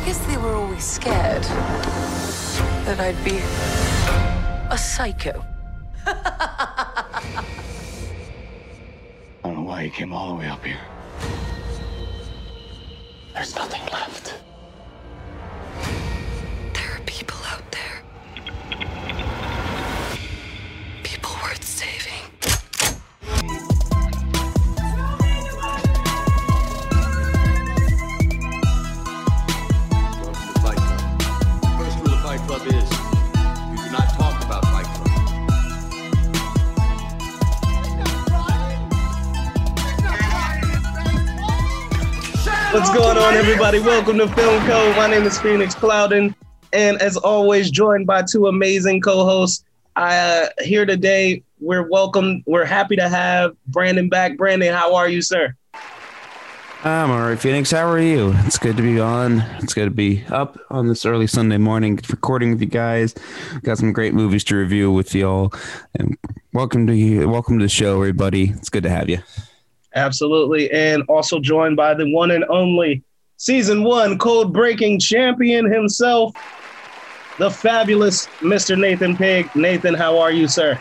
I 0.00 0.04
guess 0.06 0.26
they 0.26 0.38
were 0.38 0.54
always 0.54 0.82
scared 0.82 1.42
that 2.86 2.98
I'd 3.00 3.22
be 3.22 3.36
a 4.70 4.78
psycho. 4.78 5.44
I 6.06 7.44
don't 9.44 9.56
know 9.56 9.62
why 9.62 9.82
you 9.82 9.90
came 9.90 10.14
all 10.14 10.30
the 10.30 10.36
way 10.36 10.48
up 10.48 10.64
here. 10.64 10.80
There's 13.34 13.54
nothing 13.54 13.82
left. 13.92 14.40
What's 42.80 42.96
going 42.96 43.18
on, 43.18 43.34
everybody? 43.34 43.78
Welcome 43.78 44.16
to 44.16 44.28
Film 44.28 44.66
Code. 44.66 44.96
My 44.96 45.06
name 45.06 45.24
is 45.24 45.38
Phoenix 45.38 45.74
Plowden, 45.74 46.34
and 46.72 46.96
as 47.02 47.18
always, 47.18 47.70
joined 47.70 48.06
by 48.06 48.22
two 48.22 48.46
amazing 48.46 49.02
co-hosts. 49.02 49.66
I 49.96 50.16
uh, 50.16 50.48
here 50.60 50.86
today. 50.86 51.42
We're 51.60 51.86
welcome. 51.86 52.42
We're 52.46 52.64
happy 52.64 52.96
to 52.96 53.06
have 53.06 53.54
Brandon 53.66 54.08
back. 54.08 54.38
Brandon, 54.38 54.72
how 54.72 54.94
are 54.94 55.10
you, 55.10 55.20
sir? 55.20 55.54
I'm 56.82 57.10
all 57.10 57.20
right, 57.20 57.38
Phoenix. 57.38 57.70
How 57.70 57.86
are 57.86 58.00
you? 58.00 58.32
It's 58.46 58.56
good 58.56 58.78
to 58.78 58.82
be 58.82 58.98
on. 58.98 59.40
It's 59.58 59.74
good 59.74 59.84
to 59.84 59.90
be 59.90 60.24
up 60.30 60.58
on 60.70 60.88
this 60.88 61.04
early 61.04 61.26
Sunday 61.26 61.58
morning, 61.58 62.00
recording 62.08 62.50
with 62.50 62.62
you 62.62 62.66
guys. 62.66 63.14
Got 63.62 63.76
some 63.76 63.92
great 63.92 64.14
movies 64.14 64.42
to 64.44 64.56
review 64.56 64.90
with 64.90 65.14
y'all, 65.14 65.52
and 65.96 66.16
welcome 66.54 66.86
to 66.86 66.96
you. 66.96 67.28
Welcome 67.28 67.58
to 67.58 67.66
the 67.66 67.68
show, 67.68 67.96
everybody. 67.96 68.54
It's 68.56 68.70
good 68.70 68.84
to 68.84 68.90
have 68.90 69.10
you. 69.10 69.18
Absolutely, 69.94 70.70
and 70.70 71.02
also 71.08 71.40
joined 71.40 71.76
by 71.76 71.94
the 71.94 72.10
one 72.12 72.30
and 72.30 72.44
only 72.48 73.02
season 73.36 73.82
one 73.82 74.18
code 74.18 74.52
breaking 74.52 75.00
champion 75.00 75.70
himself, 75.70 76.34
the 77.38 77.50
fabulous 77.50 78.26
Mr. 78.40 78.78
Nathan 78.78 79.16
Pig. 79.16 79.54
Nathan, 79.56 79.94
how 79.94 80.18
are 80.18 80.30
you, 80.30 80.46
sir? 80.46 80.78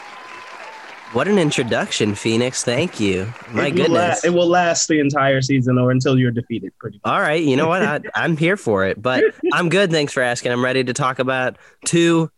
What 1.12 1.28
an 1.28 1.40
introduction, 1.40 2.14
Phoenix. 2.14 2.64
Thank 2.64 3.00
you. 3.00 3.34
My 3.52 3.68
it 3.68 3.74
will, 3.74 3.80
la- 3.80 3.86
goodness. 3.86 4.26
it 4.26 4.30
will 4.30 4.48
last 4.48 4.88
the 4.88 5.00
entire 5.00 5.42
season 5.42 5.80
or 5.80 5.90
until 5.90 6.20
you're 6.20 6.30
defeated. 6.30 6.72
Pretty. 6.78 7.02
All 7.04 7.20
right. 7.20 7.44
You 7.44 7.56
know 7.56 7.68
what? 7.68 7.82
I, 7.82 8.00
I'm 8.16 8.38
here 8.38 8.56
for 8.56 8.86
it, 8.86 9.02
but 9.02 9.24
I'm 9.52 9.70
good. 9.70 9.90
Thanks 9.90 10.14
for 10.14 10.22
asking. 10.22 10.52
I'm 10.52 10.64
ready 10.64 10.84
to 10.84 10.94
talk 10.94 11.18
about 11.18 11.58
two 11.84 12.30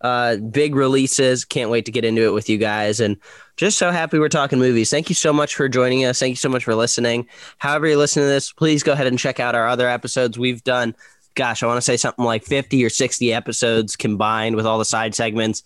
uh, 0.00 0.36
big 0.38 0.74
releases. 0.74 1.44
Can't 1.44 1.70
wait 1.70 1.84
to 1.84 1.92
get 1.92 2.04
into 2.04 2.22
it 2.22 2.32
with 2.32 2.48
you 2.48 2.58
guys. 2.58 2.98
And 2.98 3.16
just 3.56 3.78
so 3.78 3.90
happy 3.90 4.18
we're 4.18 4.28
talking 4.28 4.58
movies. 4.58 4.90
Thank 4.90 5.08
you 5.08 5.14
so 5.14 5.32
much 5.32 5.54
for 5.54 5.68
joining 5.68 6.04
us. 6.04 6.18
Thank 6.18 6.32
you 6.32 6.36
so 6.36 6.48
much 6.48 6.64
for 6.64 6.74
listening. 6.74 7.26
However, 7.58 7.86
you're 7.86 7.96
listening 7.96 8.24
to 8.24 8.30
this, 8.30 8.52
please 8.52 8.82
go 8.82 8.92
ahead 8.92 9.06
and 9.06 9.18
check 9.18 9.40
out 9.40 9.54
our 9.54 9.66
other 9.66 9.88
episodes. 9.88 10.38
We've 10.38 10.62
done, 10.62 10.94
gosh, 11.34 11.62
I 11.62 11.66
want 11.66 11.78
to 11.78 11.82
say 11.82 11.96
something 11.96 12.24
like 12.24 12.44
50 12.44 12.84
or 12.84 12.90
60 12.90 13.32
episodes 13.32 13.96
combined 13.96 14.56
with 14.56 14.66
all 14.66 14.78
the 14.78 14.84
side 14.84 15.14
segments. 15.14 15.62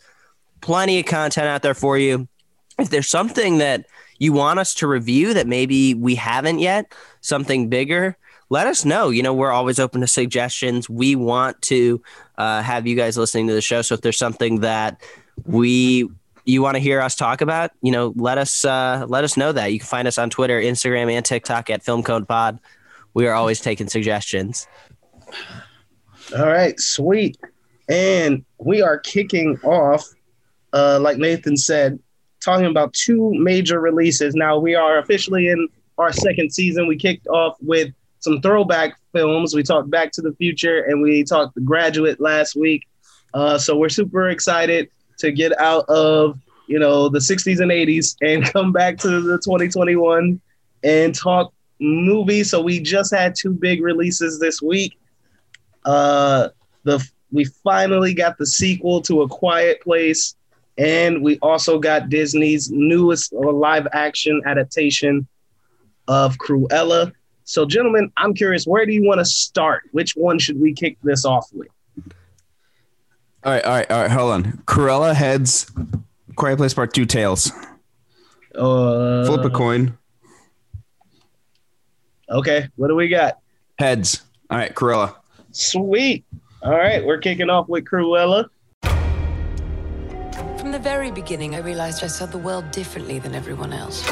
Plenty 0.60 1.00
of 1.00 1.06
content 1.06 1.48
out 1.48 1.62
there 1.62 1.74
for 1.74 1.98
you. 1.98 2.28
If 2.78 2.91
there's 2.91 3.08
something 3.08 3.58
that 3.58 3.86
you 4.19 4.32
want 4.32 4.58
us 4.58 4.75
to 4.75 4.86
review 4.86 5.34
that 5.34 5.47
maybe 5.47 5.94
we 5.94 6.14
haven't 6.14 6.60
yet, 6.60 6.92
something 7.22 7.69
bigger, 7.69 8.16
let 8.50 8.66
us 8.66 8.84
know. 8.84 9.10
You 9.10 9.22
know, 9.22 9.32
we're 9.32 9.50
always 9.50 9.78
open 9.78 10.00
to 10.02 10.06
suggestions. 10.06 10.88
We 10.88 11.16
want 11.16 11.60
to 11.62 12.02
uh, 12.36 12.62
have 12.62 12.86
you 12.86 12.97
guys 12.97 13.16
listening 13.16 13.48
to 13.48 13.54
the 13.54 13.60
show. 13.60 13.82
So 13.82 13.94
if 13.94 14.02
there's 14.02 14.19
something 14.19 14.60
that 14.60 15.00
we 15.44 16.08
you 16.44 16.62
want 16.62 16.77
to 16.77 16.80
hear 16.80 17.00
us 17.00 17.14
talk 17.14 17.41
about, 17.41 17.70
you 17.83 17.92
know, 17.92 18.12
let 18.16 18.38
us 18.38 18.65
uh, 18.65 19.06
let 19.09 19.25
us 19.25 19.37
know 19.37 19.53
that. 19.53 19.72
You 19.72 19.78
can 19.78 19.87
find 19.87 20.09
us 20.09 20.19
on 20.19 20.31
Twitter, 20.31 20.60
Instagram, 20.60 21.12
and 21.12 21.25
TikTok 21.25 21.70
at 21.70 21.82
Film 21.82 22.03
Code 22.03 22.26
Pod. 22.26 22.59
We 23.15 23.26
are 23.26 23.34
always 23.34 23.60
taking 23.60 23.88
suggestions. 23.88 24.66
All 26.37 26.47
right, 26.47 26.78
sweet. 26.78 27.37
And 27.88 28.44
we 28.59 28.82
are 28.82 28.98
kicking 28.98 29.59
off, 29.65 30.06
uh, 30.72 31.00
like 31.00 31.19
Nathan 31.19 31.56
said, 31.56 31.98
talking 32.44 32.66
about 32.66 32.92
two 32.92 33.32
major 33.34 33.81
releases. 33.81 34.34
Now 34.34 34.59
we 34.59 34.75
are 34.75 34.98
officially 34.98 35.48
in 35.48 35.69
our 35.98 36.12
second 36.12 36.53
season. 36.53 36.86
We 36.86 36.97
kicked 36.97 37.26
off 37.26 37.56
with 37.60 37.92
some 38.20 38.41
throwback 38.41 38.94
films. 39.12 39.54
We 39.54 39.62
talked 39.62 39.91
Back 39.91 40.12
to 40.12 40.22
the 40.22 40.32
Future 40.34 40.82
and 40.84 41.03
we 41.03 41.25
talked 41.25 41.54
The 41.54 41.62
Graduate 41.62 42.20
last 42.20 42.54
week. 42.54 42.86
Uh, 43.34 43.59
so 43.59 43.76
we're 43.76 43.88
super 43.88 44.28
excited 44.28 44.88
to 45.20 45.32
get 45.32 45.58
out 45.58 45.88
of 45.88 46.38
you 46.66 46.78
know 46.78 47.08
the 47.08 47.19
60s 47.19 47.60
and 47.60 47.70
80s 47.70 48.16
and 48.22 48.44
come 48.53 48.72
back 48.72 48.97
to 48.98 49.08
the 49.20 49.38
2021 49.38 50.41
and 50.84 51.14
talk 51.14 51.53
movies. 51.81 52.50
So 52.50 52.60
we 52.60 52.81
just 52.81 53.12
had 53.14 53.34
two 53.34 53.53
big 53.53 53.82
releases 53.82 54.38
this 54.38 54.62
week. 54.62 54.98
Uh, 55.84 56.48
the 56.84 57.06
we 57.32 57.44
finally 57.44 58.14
got 58.14 58.38
the 58.38 58.47
sequel 58.47 59.00
to 59.03 59.22
A 59.22 59.28
Quiet 59.28 59.80
Place, 59.82 60.34
and 60.78 61.22
we 61.22 61.38
also 61.41 61.78
got 61.78 62.09
Disney's 62.09 62.70
newest 62.70 63.32
live 63.32 63.86
action 63.92 64.42
adaptation 64.47 65.26
of 66.09 66.36
Cruella. 66.38 67.12
So, 67.44 67.66
gentlemen, 67.66 68.12
I'm 68.16 68.34
curious, 68.34 68.64
where 68.64 68.86
do 68.86 68.92
you 68.92 69.04
want 69.04 69.19
to 69.19 69.25
start? 69.25 69.82
Which 69.92 70.12
one 70.12 70.38
should 70.38 70.60
we 70.60 70.72
kick 70.72 70.98
this 71.03 71.25
off 71.25 71.48
with? 71.53 71.69
All 73.43 73.53
right, 73.53 73.65
all 73.65 73.73
right, 73.73 73.91
all 73.91 74.03
right. 74.03 74.11
Hold 74.11 74.33
on. 74.33 74.45
Cruella 74.67 75.15
heads. 75.15 75.71
Quiet 76.37 76.59
Place 76.59 76.75
Part 76.75 76.93
Two. 76.93 77.06
Tails. 77.06 77.51
Uh, 78.55 79.25
Flip 79.25 79.45
a 79.45 79.51
coin. 79.51 79.97
Okay, 82.28 82.69
what 82.77 82.89
do 82.89 82.95
we 82.95 83.09
got? 83.09 83.39
Heads. 83.78 84.23
All 84.51 84.59
right, 84.59 84.75
Cruella. 84.75 85.17
Sweet. 85.53 86.25
All 86.62 86.73
right, 86.73 87.03
we're 87.05 87.19
kicking 87.19 87.49
off 87.49 87.67
with 87.69 87.87
Cruella. 87.87 88.51
From 90.59 90.72
the 90.72 90.78
very 90.78 91.11
beginning, 91.11 91.55
I 91.55 91.61
realized 91.61 92.05
I 92.05 92.09
saw 92.09 92.27
the 92.27 92.37
world 92.37 92.71
differently 92.71 93.19
than 93.19 93.34
everyone 93.34 93.72
else. 93.72 94.03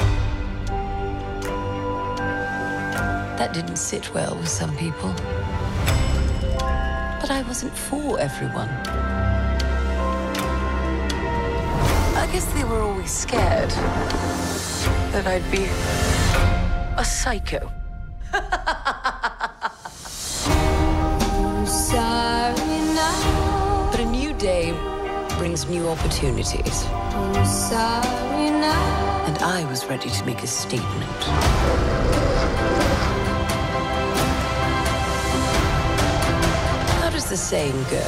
That 3.36 3.52
didn't 3.52 3.76
sit 3.76 4.14
well 4.14 4.34
with 4.36 4.48
some 4.48 4.74
people. 4.78 5.14
But 7.20 7.30
I 7.30 7.42
wasn't 7.42 7.72
for 7.76 8.18
everyone. 8.20 8.68
I 12.16 12.28
guess 12.32 12.44
they 12.52 12.64
were 12.64 12.80
always 12.80 13.10
scared 13.10 13.70
that 15.12 15.26
I'd 15.26 15.50
be 15.50 15.64
a 16.96 17.04
psycho. 17.04 17.70
But 23.90 24.00
a 24.00 24.04
new 24.04 24.32
day 24.34 24.72
brings 25.38 25.68
new 25.68 25.88
opportunities. 25.88 26.84
And 29.26 29.38
I 29.38 29.64
was 29.68 29.84
ready 29.86 30.10
to 30.10 30.24
make 30.24 30.42
a 30.42 30.46
statement. 30.46 31.97
Saying 37.38 37.84
go? 37.88 38.02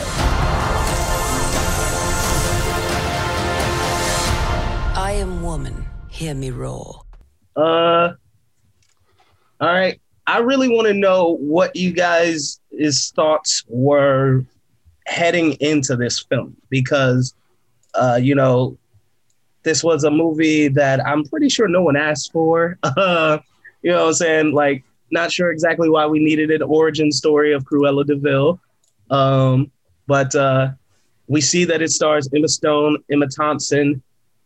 I 4.97 5.13
am 5.19 5.43
woman, 5.43 5.87
hear 6.09 6.35
me 6.35 6.51
roar. 6.51 7.03
Uh, 7.57 8.15
all 9.61 9.69
right. 9.69 10.01
I 10.27 10.39
really 10.39 10.69
want 10.69 10.89
to 10.89 10.95
know 10.95 11.37
what 11.37 11.75
you 11.77 11.93
guys' 11.93 12.61
thoughts 13.15 13.65
were 13.69 14.45
heading 15.07 15.53
into 15.55 15.95
this 15.95 16.19
film 16.19 16.57
because, 16.69 17.33
uh, 17.95 18.19
you 18.21 18.35
know, 18.35 18.77
this 19.63 19.85
was 19.85 20.03
a 20.03 20.11
movie 20.11 20.67
that 20.69 21.07
I'm 21.07 21.25
pretty 21.25 21.49
sure 21.49 21.69
no 21.69 21.83
one 21.83 21.97
asked 21.97 22.33
for. 22.33 22.79
Uh, 22.83 23.39
you 23.83 23.93
know 23.93 24.03
what 24.03 24.09
I'm 24.09 24.15
saying? 24.15 24.53
Like, 24.53 24.83
not 25.13 25.31
sure 25.31 25.53
exactly 25.53 25.89
why 25.89 26.07
we 26.07 26.19
needed 26.19 26.51
an 26.51 26.63
origin 26.63 27.13
story 27.13 27.53
of 27.53 27.65
Cruella 27.65 28.05
de 28.05 28.17
Vil. 28.17 28.61
Um, 29.11 29.71
but 30.07 30.35
uh, 30.35 30.71
we 31.29 31.41
see 31.41 31.65
that 31.65 31.83
it 31.83 31.91
stars 31.91 32.29
Emma 32.35 32.49
Stone, 32.49 32.99
Emma 33.11 33.27
Thompson. 33.29 34.03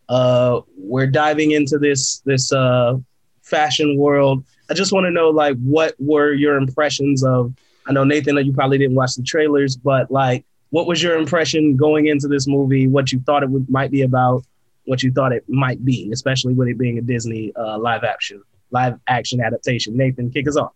Uh, 0.08 0.60
we're 0.76 1.06
diving 1.06 1.52
into 1.52 1.78
this 1.78 2.20
this 2.26 2.52
uh, 2.52 2.96
fashion 3.42 3.96
world. 3.96 4.44
I 4.70 4.74
just 4.74 4.92
want 4.92 5.04
to 5.04 5.10
know, 5.10 5.30
like, 5.30 5.56
what 5.58 5.94
were 5.98 6.32
your 6.32 6.56
impressions 6.56 7.22
of? 7.24 7.54
I 7.86 7.92
know 7.92 8.04
Nathan, 8.04 8.36
you 8.38 8.52
probably 8.52 8.78
didn't 8.78 8.96
watch 8.96 9.14
the 9.14 9.22
trailers, 9.22 9.76
but 9.76 10.10
like, 10.10 10.44
what 10.70 10.86
was 10.86 11.02
your 11.02 11.16
impression 11.16 11.76
going 11.76 12.06
into 12.06 12.28
this 12.28 12.46
movie? 12.46 12.86
What 12.86 13.12
you 13.12 13.20
thought 13.20 13.42
it 13.42 13.50
would, 13.50 13.68
might 13.68 13.90
be 13.90 14.02
about? 14.02 14.44
What 14.86 15.02
you 15.02 15.12
thought 15.12 15.32
it 15.32 15.44
might 15.48 15.82
be, 15.84 16.10
especially 16.12 16.54
with 16.54 16.68
it 16.68 16.78
being 16.78 16.98
a 16.98 17.02
Disney 17.02 17.52
uh, 17.56 17.78
live 17.78 18.04
action 18.04 18.42
live 18.74 18.98
action 19.06 19.40
adaptation. 19.40 19.96
Nathan, 19.96 20.30
kick 20.30 20.46
us 20.48 20.56
off. 20.56 20.72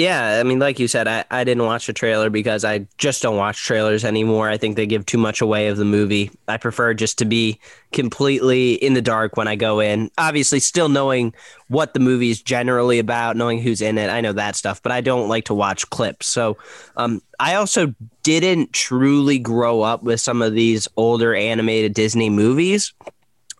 Yeah, 0.00 0.40
I 0.40 0.44
mean, 0.44 0.58
like 0.58 0.78
you 0.78 0.88
said, 0.88 1.06
I, 1.06 1.26
I 1.30 1.44
didn't 1.44 1.66
watch 1.66 1.86
the 1.86 1.92
trailer 1.92 2.30
because 2.30 2.64
I 2.64 2.86
just 2.96 3.20
don't 3.20 3.36
watch 3.36 3.62
trailers 3.62 4.02
anymore. 4.02 4.48
I 4.48 4.56
think 4.56 4.76
they 4.76 4.86
give 4.86 5.04
too 5.04 5.18
much 5.18 5.42
away 5.42 5.68
of 5.68 5.76
the 5.76 5.84
movie. 5.84 6.30
I 6.48 6.56
prefer 6.56 6.94
just 6.94 7.18
to 7.18 7.26
be 7.26 7.60
completely 7.92 8.72
in 8.72 8.94
the 8.94 9.02
dark 9.02 9.36
when 9.36 9.46
I 9.46 9.56
go 9.56 9.78
in. 9.78 10.10
Obviously, 10.16 10.58
still 10.58 10.88
knowing 10.88 11.34
what 11.68 11.92
the 11.92 12.00
movie 12.00 12.30
is 12.30 12.40
generally 12.40 12.98
about, 12.98 13.36
knowing 13.36 13.60
who's 13.60 13.82
in 13.82 13.98
it. 13.98 14.08
I 14.08 14.22
know 14.22 14.32
that 14.32 14.56
stuff, 14.56 14.82
but 14.82 14.90
I 14.90 15.02
don't 15.02 15.28
like 15.28 15.44
to 15.44 15.54
watch 15.54 15.90
clips. 15.90 16.28
So 16.28 16.56
um, 16.96 17.20
I 17.38 17.56
also 17.56 17.94
didn't 18.22 18.72
truly 18.72 19.38
grow 19.38 19.82
up 19.82 20.02
with 20.02 20.22
some 20.22 20.40
of 20.40 20.54
these 20.54 20.88
older 20.96 21.34
animated 21.34 21.92
Disney 21.92 22.30
movies. 22.30 22.94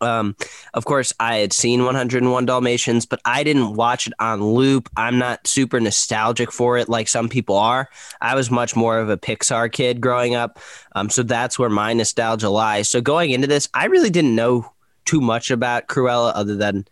Um, 0.00 0.37
of 0.75 0.85
course, 0.85 1.12
I 1.20 1.37
had 1.37 1.52
seen 1.52 1.85
101 1.85 2.47
Dalmatians, 2.47 3.06
but 3.06 3.20
I 3.25 3.44
didn't 3.44 3.75
watch 3.75 4.06
it 4.06 4.12
on 4.19 4.43
loop. 4.43 4.88
I'm 4.97 5.19
not 5.19 5.47
super 5.47 5.81
nostalgic 5.81 6.52
for 6.52 6.79
it 6.79 6.88
like 6.88 7.08
some 7.08 7.29
people 7.29 7.56
are. 7.56 7.88
I 8.20 8.35
was 8.35 8.50
much 8.50 8.76
more 8.76 8.99
of 8.99 9.08
a 9.08 9.17
Pixar 9.17 9.70
kid 9.70 10.00
growing 10.00 10.35
up. 10.35 10.58
Um, 10.93 11.11
so 11.11 11.23
that's 11.23 11.58
where 11.58 11.70
my 11.70 11.93
nostalgia 11.93 12.49
lies. 12.49 12.88
So 12.88 13.00
going 13.00 13.31
into 13.31 13.47
this, 13.47 13.69
I 13.75 13.87
really 13.87 14.11
didn't 14.11 14.35
know 14.35 14.70
too 15.05 15.20
much 15.20 15.50
about 15.50 15.88
Cruella 15.88 16.32
other 16.35 16.56
than 16.56 16.87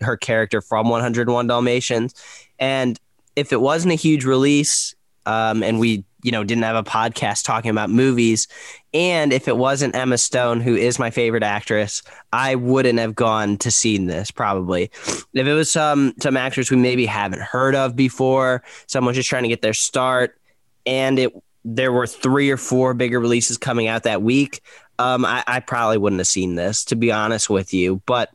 her 0.00 0.16
character 0.16 0.60
from 0.60 0.88
101 0.88 1.46
Dalmatians. 1.46 2.14
And 2.58 2.98
if 3.34 3.52
it 3.52 3.60
wasn't 3.60 3.92
a 3.92 3.96
huge 3.96 4.24
release, 4.24 4.94
um, 5.26 5.62
and 5.62 5.80
we 5.80 6.04
you 6.26 6.32
know 6.32 6.42
didn't 6.42 6.64
have 6.64 6.74
a 6.74 6.82
podcast 6.82 7.44
talking 7.44 7.70
about 7.70 7.88
movies 7.88 8.48
and 8.92 9.32
if 9.32 9.46
it 9.46 9.56
wasn't 9.56 9.94
emma 9.94 10.18
stone 10.18 10.60
who 10.60 10.74
is 10.74 10.98
my 10.98 11.08
favorite 11.08 11.44
actress 11.44 12.02
i 12.32 12.56
wouldn't 12.56 12.98
have 12.98 13.14
gone 13.14 13.56
to 13.56 13.70
see 13.70 13.96
this 13.96 14.32
probably 14.32 14.90
if 15.34 15.46
it 15.46 15.54
was 15.54 15.70
some 15.70 16.12
some 16.20 16.36
actors 16.36 16.68
we 16.68 16.76
maybe 16.76 17.06
haven't 17.06 17.40
heard 17.40 17.76
of 17.76 17.94
before 17.94 18.62
someone 18.88 19.14
just 19.14 19.28
trying 19.28 19.44
to 19.44 19.48
get 19.48 19.62
their 19.62 19.72
start 19.72 20.36
and 20.84 21.20
it 21.20 21.32
there 21.64 21.92
were 21.92 22.06
three 22.06 22.50
or 22.50 22.56
four 22.56 22.92
bigger 22.92 23.20
releases 23.20 23.56
coming 23.56 23.86
out 23.86 24.02
that 24.02 24.20
week 24.20 24.60
um, 24.98 25.26
I, 25.26 25.44
I 25.46 25.60
probably 25.60 25.98
wouldn't 25.98 26.20
have 26.20 26.26
seen 26.26 26.56
this 26.56 26.84
to 26.86 26.96
be 26.96 27.12
honest 27.12 27.48
with 27.48 27.72
you 27.72 28.02
but 28.04 28.30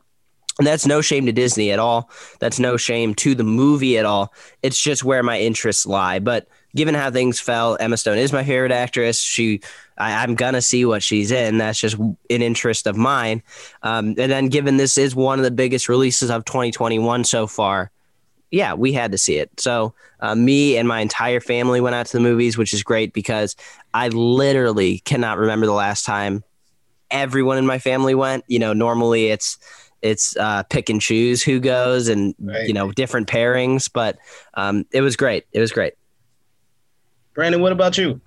and 0.58 0.66
that's 0.66 0.86
no 0.86 1.00
shame 1.00 1.24
to 1.26 1.32
Disney 1.32 1.70
at 1.72 1.78
all. 1.78 2.10
That's 2.38 2.58
no 2.58 2.76
shame 2.76 3.14
to 3.16 3.34
the 3.34 3.42
movie 3.42 3.96
at 3.96 4.04
all. 4.04 4.34
It's 4.62 4.78
just 4.78 5.02
where 5.02 5.22
my 5.22 5.40
interests 5.40 5.86
lie. 5.86 6.18
But 6.18 6.46
given 6.74 6.94
how 6.94 7.10
things 7.10 7.40
fell, 7.40 7.76
Emma 7.78 7.96
Stone 7.96 8.18
is 8.18 8.32
my 8.32 8.44
favorite 8.44 8.72
actress. 8.72 9.20
She, 9.20 9.60
I, 9.98 10.24
am 10.24 10.34
gonna 10.34 10.62
see 10.62 10.84
what 10.84 11.02
she's 11.02 11.30
in. 11.30 11.58
That's 11.58 11.78
just 11.78 11.96
an 11.98 12.16
interest 12.28 12.86
of 12.86 12.96
mine. 12.96 13.42
Um, 13.82 14.08
and 14.18 14.30
then, 14.30 14.48
given 14.48 14.76
this 14.76 14.98
is 14.98 15.14
one 15.14 15.38
of 15.38 15.44
the 15.44 15.50
biggest 15.50 15.88
releases 15.88 16.30
of 16.30 16.44
2021 16.44 17.24
so 17.24 17.46
far, 17.46 17.90
yeah, 18.50 18.74
we 18.74 18.92
had 18.92 19.12
to 19.12 19.18
see 19.18 19.36
it. 19.36 19.50
So, 19.58 19.94
uh, 20.20 20.34
me 20.34 20.76
and 20.76 20.86
my 20.86 21.00
entire 21.00 21.40
family 21.40 21.80
went 21.80 21.94
out 21.94 22.06
to 22.06 22.16
the 22.16 22.22
movies, 22.22 22.56
which 22.58 22.72
is 22.72 22.82
great 22.82 23.12
because 23.12 23.56
I 23.94 24.08
literally 24.08 24.98
cannot 25.00 25.38
remember 25.38 25.66
the 25.66 25.72
last 25.72 26.04
time 26.04 26.44
everyone 27.10 27.58
in 27.58 27.66
my 27.66 27.78
family 27.78 28.14
went. 28.14 28.44
You 28.48 28.58
know, 28.58 28.72
normally 28.72 29.26
it's 29.26 29.58
it's 30.02 30.36
uh, 30.36 30.64
pick 30.64 30.90
and 30.90 31.00
choose 31.00 31.42
who 31.42 31.60
goes 31.60 32.08
and 32.08 32.34
right. 32.40 32.66
you 32.66 32.74
know 32.74 32.90
different 32.92 33.28
pairings, 33.28 33.88
but 33.92 34.18
um, 34.54 34.84
it 34.92 35.00
was 35.00 35.16
great. 35.16 35.46
It 35.52 35.60
was 35.60 35.72
great. 35.72 35.94
Brandon, 37.34 37.60
what 37.60 37.72
about 37.72 37.96
you? 37.98 38.20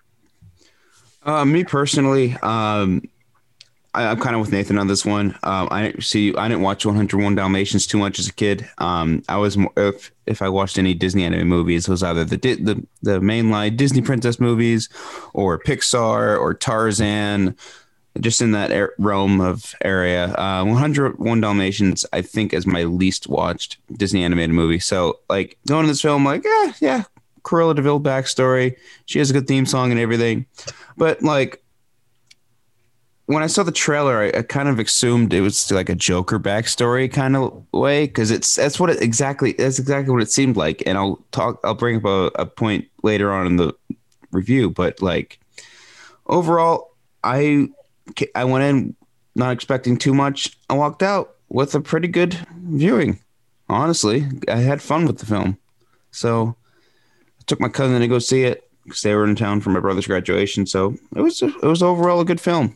Uh, 1.24 1.46
me 1.46 1.64
personally, 1.64 2.36
um, 2.44 3.02
I, 3.96 4.12
am 4.12 4.20
kind 4.20 4.36
of 4.36 4.42
with 4.42 4.52
Nathan 4.52 4.78
on 4.78 4.88
this 4.88 5.06
one. 5.06 5.38
Um, 5.44 5.68
I 5.72 5.94
see. 6.00 6.36
I 6.36 6.48
didn't 6.48 6.64
watch 6.64 6.86
101 6.86 7.36
Dalmatians 7.36 7.88
too 7.88 7.98
much 7.98 8.20
as 8.20 8.28
a 8.28 8.34
kid. 8.34 8.70
Um, 8.78 9.24
I 9.30 9.38
was 9.38 9.58
more, 9.58 9.72
if 9.78 10.12
if 10.26 10.42
I 10.42 10.50
watched 10.50 10.78
any 10.78 10.94
Disney 10.94 11.24
anime 11.24 11.48
movies, 11.48 11.88
it 11.88 11.92
was 11.92 12.04
either 12.04 12.26
the 12.26 12.38
the 12.38 12.86
the 13.02 13.20
mainline 13.20 13.78
Disney 13.78 14.02
princess 14.02 14.40
movies, 14.40 14.90
or 15.34 15.58
Pixar, 15.58 16.40
or 16.40 16.54
Tarzan. 16.54 17.56
Just 18.22 18.40
in 18.40 18.52
that 18.54 18.72
er- 18.72 18.94
realm 18.98 19.42
of 19.42 19.76
area, 19.84 20.34
uh, 20.36 20.64
101 20.64 21.42
Dalmatians, 21.42 22.06
I 22.14 22.22
think, 22.22 22.54
is 22.54 22.66
my 22.66 22.84
least 22.84 23.28
watched 23.28 23.78
Disney 23.98 24.24
animated 24.24 24.56
movie. 24.56 24.80
So, 24.80 25.20
like 25.30 25.58
going 25.68 25.84
to 25.84 25.92
this 25.92 26.02
film, 26.02 26.24
like, 26.24 26.46
yeah, 26.46 26.74
yeah, 26.80 27.04
Cruella 27.46 27.76
de 27.76 27.82
Vil 27.82 28.00
backstory. 28.00 28.76
She 29.06 29.20
has 29.20 29.30
a 29.30 29.34
good 29.34 29.48
theme 29.48 29.66
song 29.66 29.92
and 29.92 30.00
everything. 30.00 30.46
But 30.98 31.22
like 31.22 31.64
when 33.28 33.42
I 33.42 33.48
saw 33.48 33.64
the 33.64 33.72
trailer, 33.72 34.22
I, 34.22 34.40
I 34.40 34.42
kind 34.42 34.68
of 34.68 34.80
assumed 34.80 35.34
it 35.34 35.42
was 35.42 35.72
like 35.72 35.90
a 35.90 35.96
Joker 35.96 36.40
backstory 36.40 37.12
kind 37.12 37.36
of 37.36 37.66
way 37.72 38.06
because 38.06 38.32
it's 38.32 38.56
that's 38.56 38.80
what 38.80 38.90
it 38.90 39.02
exactly 39.02 39.54
that's 39.54 39.80
exactly 39.80 40.12
what 40.12 40.22
it 40.22 40.32
seemed 40.32 40.58
like. 40.58 40.84
And 40.86 40.98
I'll 40.98 41.24
talk. 41.32 41.60
I'll 41.64 41.76
bring 41.76 41.98
up 41.98 42.06
a, 42.06 42.32
a 42.36 42.46
point 42.46 42.88
later 43.04 43.32
on 43.32 43.48
in 43.48 43.56
the 43.56 43.74
review. 44.32 44.70
But 44.70 45.02
like 45.02 45.40
overall, 46.28 46.96
I 47.24 47.70
I 48.36 48.44
went 48.44 48.64
in 48.64 48.96
not 49.36 49.52
expecting 49.52 49.98
too 49.98 50.14
much. 50.14 50.58
I 50.70 50.74
walked 50.74 51.04
out 51.04 51.36
with 51.50 51.76
a 51.76 51.82
pretty 51.82 52.08
good 52.08 52.38
viewing. 52.58 53.20
Honestly, 53.68 54.26
I 54.48 54.58
had 54.58 54.82
fun 54.82 55.06
with 55.06 55.18
the 55.18 55.26
film. 55.26 55.58
So 56.12 56.56
took 57.48 57.60
my 57.60 57.70
cousin 57.70 58.00
to 58.00 58.08
go 58.08 58.20
see 58.20 58.44
it 58.44 58.70
because 58.84 59.02
they 59.02 59.14
were 59.16 59.26
in 59.26 59.36
town 59.36 59.62
for 59.62 59.70
my 59.72 59.80
brother's 59.80 60.08
graduation. 60.08 60.66
So 60.66 60.96
it 61.16 61.22
was 61.22 61.42
it 61.42 61.64
was 61.64 61.84
overall 61.84 62.20
a 62.20 62.26
good 62.26 62.42
film. 62.42 62.76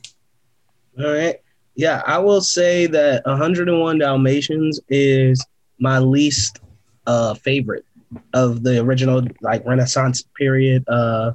All 0.99 1.11
right. 1.11 1.37
Yeah, 1.75 2.01
I 2.05 2.17
will 2.17 2.41
say 2.41 2.87
that 2.87 3.25
101 3.25 3.99
Dalmatians 3.99 4.81
is 4.89 5.45
my 5.79 5.97
least 5.99 6.59
uh, 7.07 7.35
favorite 7.35 7.85
of 8.33 8.63
the 8.63 8.79
original 8.79 9.23
like 9.41 9.65
Renaissance 9.65 10.23
period 10.37 10.83
uh, 10.89 11.31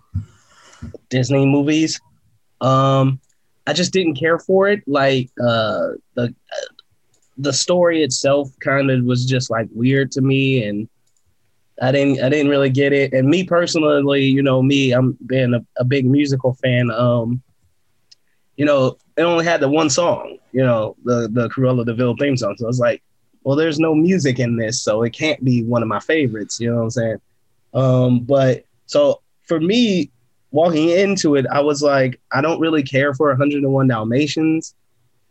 Disney 1.08 1.46
movies. 1.46 2.00
Um, 2.60 3.20
I 3.66 3.72
just 3.72 3.92
didn't 3.92 4.16
care 4.16 4.38
for 4.38 4.68
it. 4.68 4.82
Like 4.86 5.30
uh, 5.40 5.90
the 6.14 6.34
the 7.38 7.52
story 7.52 8.02
itself 8.02 8.50
kind 8.60 8.90
of 8.90 9.04
was 9.04 9.24
just 9.24 9.50
like 9.50 9.68
weird 9.72 10.10
to 10.12 10.20
me, 10.20 10.64
and 10.64 10.88
I 11.80 11.92
didn't 11.92 12.22
I 12.22 12.28
didn't 12.28 12.50
really 12.50 12.70
get 12.70 12.92
it. 12.92 13.12
And 13.12 13.28
me 13.28 13.44
personally, 13.44 14.24
you 14.24 14.42
know, 14.42 14.62
me, 14.62 14.92
I'm 14.92 15.18
being 15.26 15.54
a, 15.54 15.64
a 15.76 15.84
big 15.84 16.06
musical 16.06 16.54
fan. 16.54 16.90
Um, 16.90 17.42
you 18.56 18.64
know, 18.64 18.96
it 19.16 19.22
only 19.22 19.44
had 19.44 19.60
the 19.60 19.68
one 19.68 19.90
song, 19.90 20.38
you 20.52 20.62
know, 20.62 20.96
the 21.04 21.28
the 21.32 21.48
Cruella 21.48 21.84
de 21.84 21.94
Vil 21.94 22.16
theme 22.16 22.36
song. 22.36 22.54
So 22.56 22.66
I 22.66 22.68
was 22.68 22.78
like, 22.78 23.02
well, 23.42 23.56
there's 23.56 23.78
no 23.78 23.94
music 23.94 24.38
in 24.38 24.56
this, 24.56 24.82
so 24.82 25.02
it 25.02 25.12
can't 25.12 25.42
be 25.44 25.64
one 25.64 25.82
of 25.82 25.88
my 25.88 26.00
favorites, 26.00 26.60
you 26.60 26.70
know 26.70 26.76
what 26.76 26.82
I'm 26.82 26.90
saying? 26.90 27.20
Um, 27.74 28.20
but 28.20 28.64
so 28.86 29.20
for 29.42 29.60
me, 29.60 30.10
walking 30.50 30.88
into 30.90 31.34
it, 31.34 31.46
I 31.50 31.60
was 31.60 31.82
like, 31.82 32.20
I 32.32 32.40
don't 32.40 32.60
really 32.60 32.82
care 32.82 33.12
for 33.12 33.28
101 33.28 33.88
Dalmatians. 33.88 34.74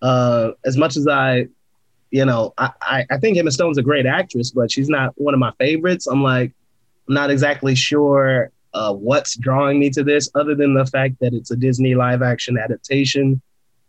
Uh, 0.01 0.51
as 0.65 0.75
much 0.75 0.97
as 0.97 1.07
I 1.07 1.47
you 2.13 2.23
know, 2.23 2.53
I, 2.59 3.05
I 3.09 3.17
think 3.17 3.37
Emma 3.37 3.49
Stone's 3.49 3.79
a 3.79 3.81
great 3.81 4.05
actress, 4.05 4.51
but 4.51 4.71
she's 4.71 4.87
not 4.87 5.13
one 5.15 5.33
of 5.33 5.39
my 5.39 5.51
favorites. 5.57 6.05
I'm 6.05 6.21
like, 6.21 6.53
I'm 7.07 7.15
not 7.15 7.31
exactly 7.31 7.73
sure 7.73 8.51
uh, 8.75 8.93
what's 8.93 9.35
drawing 9.35 9.79
me 9.79 9.89
to 9.89 10.03
this, 10.03 10.29
other 10.35 10.53
than 10.53 10.75
the 10.75 10.85
fact 10.85 11.15
that 11.21 11.33
it's 11.33 11.49
a 11.49 11.55
Disney 11.55 11.95
live 11.95 12.21
action 12.21 12.55
adaptation. 12.55 13.41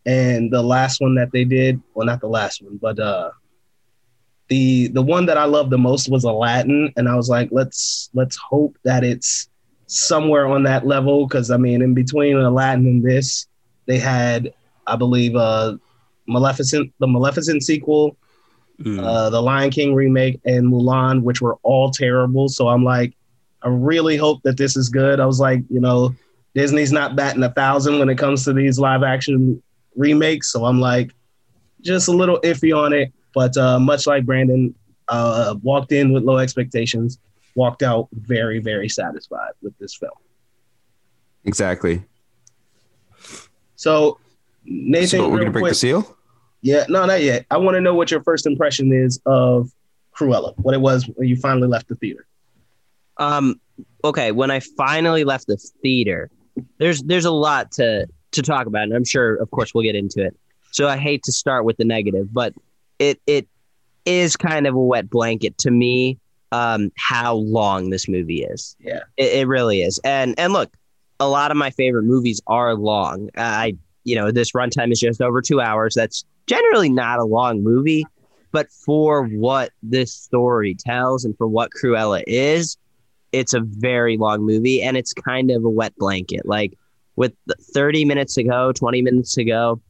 And 0.07 0.51
the 0.51 0.63
last 0.63 1.03
one 1.03 1.15
that 1.17 1.33
they 1.33 1.45
did, 1.45 1.83
well, 1.93 2.07
not 2.07 2.23
the 2.23 2.29
last 2.29 2.63
one, 2.63 2.79
but 2.81 2.99
uh, 2.99 3.31
the 4.49 4.89
the 4.89 5.03
one 5.03 5.27
that 5.27 5.37
I 5.37 5.45
loved 5.45 5.69
the 5.69 5.79
most 5.79 6.11
was 6.11 6.25
Aladdin, 6.25 6.95
and 6.97 7.11
I 7.11 7.17
was 7.17 7.29
like, 7.29 7.51
let's 7.53 8.09
let's 8.15 8.37
hope 8.37 8.79
that 8.85 9.05
it's 9.05 9.51
somewhere 9.87 10.47
on 10.47 10.63
that 10.63 10.87
level, 10.87 11.27
because 11.27 11.51
I 11.51 11.59
mean, 11.59 11.83
in 11.83 11.93
between 11.93 12.39
Aladdin 12.39 12.87
and 12.87 13.05
this, 13.05 13.47
they 13.85 13.99
had, 13.99 14.55
I 14.87 14.97
believe, 14.97 15.37
uh, 15.37 15.77
Maleficent, 16.27 16.93
the 16.99 17.07
Maleficent 17.07 17.63
sequel, 17.63 18.17
mm. 18.81 19.03
uh, 19.03 19.31
the 19.31 19.41
Lion 19.41 19.71
King 19.71 19.95
remake, 19.95 20.41
and 20.45 20.67
Mulan, 20.73 21.23
which 21.23 21.41
were 21.41 21.57
all 21.63 21.91
terrible. 21.91 22.49
So 22.49 22.69
I'm 22.69 22.85
like, 22.85 23.15
I 23.63 23.69
really 23.69 24.17
hope 24.17 24.43
that 24.43 24.57
this 24.57 24.77
is 24.77 24.89
good. 24.89 25.21
I 25.21 25.27
was 25.27 25.41
like, 25.41 25.63
you 25.71 25.81
know, 25.81 26.15
Disney's 26.55 26.93
not 26.93 27.17
batting 27.17 27.43
a 27.43 27.53
thousand 27.53 27.99
when 27.99 28.09
it 28.09 28.19
comes 28.19 28.45
to 28.45 28.53
these 28.53 28.79
live 28.79 29.03
action 29.03 29.63
remakes. 29.97 30.53
So 30.53 30.65
I'm 30.65 30.81
like, 30.81 31.13
just 31.81 32.09
a 32.09 32.13
little 32.13 32.41
iffy 32.41 32.77
on 32.77 32.93
it. 32.93 33.13
But 33.35 33.57
uh, 33.57 33.79
much 33.81 34.07
like 34.07 34.25
Brandon, 34.25 34.75
uh, 35.09 35.55
walked 35.63 35.93
in 35.93 36.13
with 36.13 36.23
low 36.23 36.39
expectations, 36.39 37.19
walked 37.55 37.83
out 37.83 38.09
very, 38.13 38.59
very 38.59 38.89
satisfied 38.89 39.53
with 39.63 39.77
this 39.79 39.95
film. 39.95 40.13
Exactly. 41.45 42.05
So 43.77 44.19
Nathan, 44.65 45.21
so 45.21 45.29
we're 45.29 45.39
gonna 45.39 45.51
break 45.51 45.63
quick, 45.63 45.71
the 45.73 45.77
seal. 45.77 46.17
Yeah, 46.63 46.85
no, 46.89 47.05
not 47.07 47.23
yet. 47.23 47.47
I 47.51 47.59
want 47.59 47.77
to 47.77 47.81
know 47.81 47.95
what 47.95 48.11
your 48.11 48.23
first 48.23 48.47
impression 48.47 48.93
is 48.93 49.21
of 49.27 49.71
Cruella. 50.17 50.55
What 50.59 50.75
it 50.75 50.81
was 50.81 51.05
when 51.15 51.29
you 51.29 51.37
finally 51.37 51.69
left 51.69 51.89
the 51.89 51.97
theater. 51.97 52.27
Um. 53.19 53.61
Okay, 54.05 54.33
when 54.33 54.51
I 54.51 54.61
finally 54.61 55.25
left 55.25 55.47
the 55.47 55.57
theater, 55.83 56.31
there's 56.79 57.03
there's 57.03 57.25
a 57.25 57.31
lot 57.31 57.73
to 57.73 58.07
to 58.33 58.43
talk 58.43 58.67
about, 58.67 58.85
and 58.85 58.95
I'm 58.95 59.05
sure, 59.05 59.37
of 59.37 59.51
course, 59.51 59.75
we'll 59.75 59.85
get 59.85 59.95
into 59.95 60.25
it. 60.25 60.37
So 60.73 60.89
I 60.89 60.97
hate 60.97 61.23
to 61.25 61.33
start 61.33 61.65
with 61.65 61.77
the 61.77 61.85
negative, 61.85 62.33
but 62.33 62.55
it 62.99 63.21
it 63.27 63.49
is 64.05 64.37
kind 64.37 64.67
of 64.67 64.75
a 64.75 64.81
wet 64.81 65.09
blanket 65.09 65.57
to 65.59 65.71
me 65.71 66.19
um, 66.53 66.93
how 66.97 67.35
long 67.35 67.91
this 67.91 68.09
movie 68.09 68.45
is. 68.45 68.77
Yeah. 68.79 69.01
It, 69.17 69.41
it 69.41 69.49
really 69.49 69.83
is. 69.83 69.99
And 70.05 70.39
and 70.39 70.53
look, 70.53 70.77
a 71.21 71.29
lot 71.29 71.51
of 71.51 71.57
my 71.57 71.71
favorite 71.71 72.05
movies 72.05 72.41
are 72.47 72.75
long. 72.75 73.31
I 73.37 73.77
you 74.05 74.15
know 74.15 74.31
this 74.31 74.53
runtime 74.53 74.93
is 74.93 75.01
just 75.01 75.21
over 75.21 75.41
two 75.41 75.61
hours. 75.61 75.95
That's 75.95 76.25
generally 76.47 76.91
not 76.91 77.19
a 77.19 77.25
long 77.25 77.63
movie, 77.63 78.05
but 78.53 78.71
for 78.71 79.27
what 79.27 79.71
this 79.83 80.15
story 80.15 80.77
tells 80.79 81.25
and 81.25 81.37
for 81.37 81.49
what 81.49 81.71
Cruella 81.73 82.23
is, 82.27 82.77
it's 83.33 83.55
a 83.55 83.61
very 83.61 84.17
long 84.17 84.43
movie 84.43 84.83
and 84.83 84.97
it's 84.97 85.13
kind 85.13 85.51
of 85.51 85.65
a 85.65 85.69
wet 85.69 85.95
blanket. 85.97 86.47
Like 86.47 86.79
with 87.17 87.33
30 87.75 88.05
minutes 88.05 88.35
to 88.35 88.45
go, 88.45 88.73
20 88.73 89.03
minutes 89.03 89.35
to 89.35 89.45
go, 89.45 89.81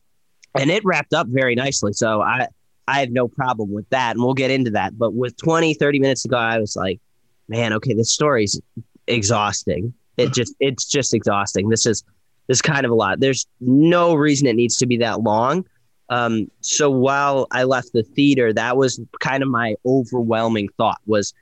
and 0.54 0.71
it 0.71 0.85
wrapped 0.85 1.12
up 1.12 1.26
very 1.28 1.54
nicely. 1.54 1.92
So 1.92 2.23
I 2.23 2.49
I 2.87 3.00
have 3.00 3.11
no 3.11 3.28
problem 3.28 3.73
with 3.73 3.88
that 3.90 4.12
and 4.12 4.25
we'll 4.25 4.35
get 4.35 4.50
into 4.50 4.71
that. 4.73 4.97
But 4.99 5.14
with 5.14 5.37
20, 5.37 5.75
30 5.75 5.99
minutes 5.99 6.23
to 6.23 6.28
go, 6.28 6.37
I 6.37 6.59
was 6.59 6.76
like, 6.76 7.00
man, 7.49 7.73
okay, 7.75 7.94
this 7.94 8.12
story's 8.12 8.61
exhausting. 9.06 9.94
It 10.16 10.33
just 10.33 10.54
it's 10.61 10.85
just 10.85 11.14
exhausting. 11.14 11.68
This 11.68 11.87
is 11.87 12.04
is 12.49 12.61
kind 12.63 12.85
of 12.85 12.91
a 12.91 12.95
lot. 12.95 13.21
There's 13.21 13.47
no 13.61 14.15
reason 14.15 14.47
it 14.47 14.57
needs 14.57 14.77
to 14.77 14.87
be 14.87 14.97
that 14.99 15.21
long. 15.23 15.65
Um, 16.11 16.51
so 16.61 16.91
while 16.91 17.47
I 17.51 17.65
left 17.65 17.93
the 17.93 18.03
theater, 18.03 18.53
that 18.53 18.77
was 18.77 19.01
kind 19.21 19.43
of 19.43 19.49
my 19.49 19.75
overwhelming 19.87 20.69
thought 20.77 21.01
was 21.07 21.33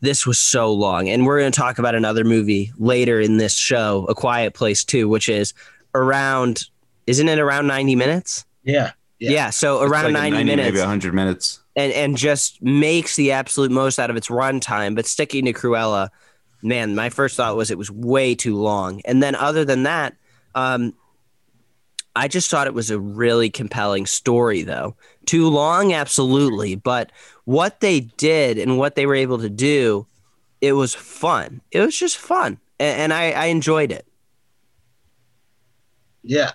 this 0.00 0.26
was 0.26 0.38
so 0.38 0.72
long. 0.72 1.08
And 1.08 1.26
we're 1.26 1.40
going 1.40 1.52
to 1.52 1.58
talk 1.58 1.78
about 1.78 1.94
another 1.94 2.24
movie 2.24 2.72
later 2.78 3.20
in 3.20 3.36
this 3.38 3.54
show, 3.56 4.06
A 4.08 4.14
Quiet 4.14 4.54
Place 4.54 4.84
2, 4.84 5.08
which 5.08 5.28
is 5.28 5.52
around, 5.94 6.64
isn't 7.06 7.28
it 7.28 7.38
around 7.38 7.66
90 7.66 7.96
minutes? 7.96 8.44
Yeah. 8.64 8.92
Yeah. 9.18 9.30
Yeah. 9.30 9.50
so 9.50 9.82
It's 9.82 9.90
around 9.90 10.04
like 10.04 10.10
a 10.10 10.30
90, 10.30 10.44
minutes 10.44 10.66
maybe 10.66 10.78
100 10.80 11.14
minutes. 11.14 11.60
and, 11.76 11.92
and 11.92 12.16
just 12.16 12.60
makes 12.62 13.14
the 13.16 13.32
absolute 13.32 13.70
most 13.70 13.98
out 13.98 14.10
of 14.10 14.16
its 14.16 14.28
runtime. 14.28 14.94
But 14.96 15.06
sticking 15.06 15.44
to 15.44 15.52
Cruella, 15.52 16.08
man, 16.62 16.94
my 16.94 17.10
first 17.10 17.36
thought 17.36 17.56
was 17.56 17.70
it 17.70 17.78
was 17.78 17.90
way 17.90 18.34
too 18.34 18.56
long. 18.56 19.00
And 19.04 19.22
then 19.22 19.34
other 19.34 19.64
than 19.64 19.82
that, 19.82 20.16
um, 20.54 20.94
I 22.14 22.28
just 22.28 22.50
thought 22.50 22.66
it 22.66 22.74
was 22.74 22.90
a 22.90 23.00
really 23.00 23.50
compelling 23.50 24.06
story, 24.06 24.62
though. 24.62 24.96
Too 25.24 25.48
long, 25.48 25.92
absolutely. 25.92 26.74
But 26.74 27.10
what 27.44 27.80
they 27.80 28.00
did 28.00 28.58
and 28.58 28.78
what 28.78 28.94
they 28.94 29.06
were 29.06 29.14
able 29.14 29.38
to 29.38 29.48
do, 29.48 30.06
it 30.60 30.74
was 30.74 30.94
fun. 30.94 31.62
It 31.70 31.80
was 31.80 31.98
just 31.98 32.18
fun. 32.18 32.58
And, 32.78 33.00
and 33.00 33.12
I, 33.12 33.32
I 33.32 33.44
enjoyed 33.46 33.92
it. 33.92 34.06
Yeah, 36.22 36.52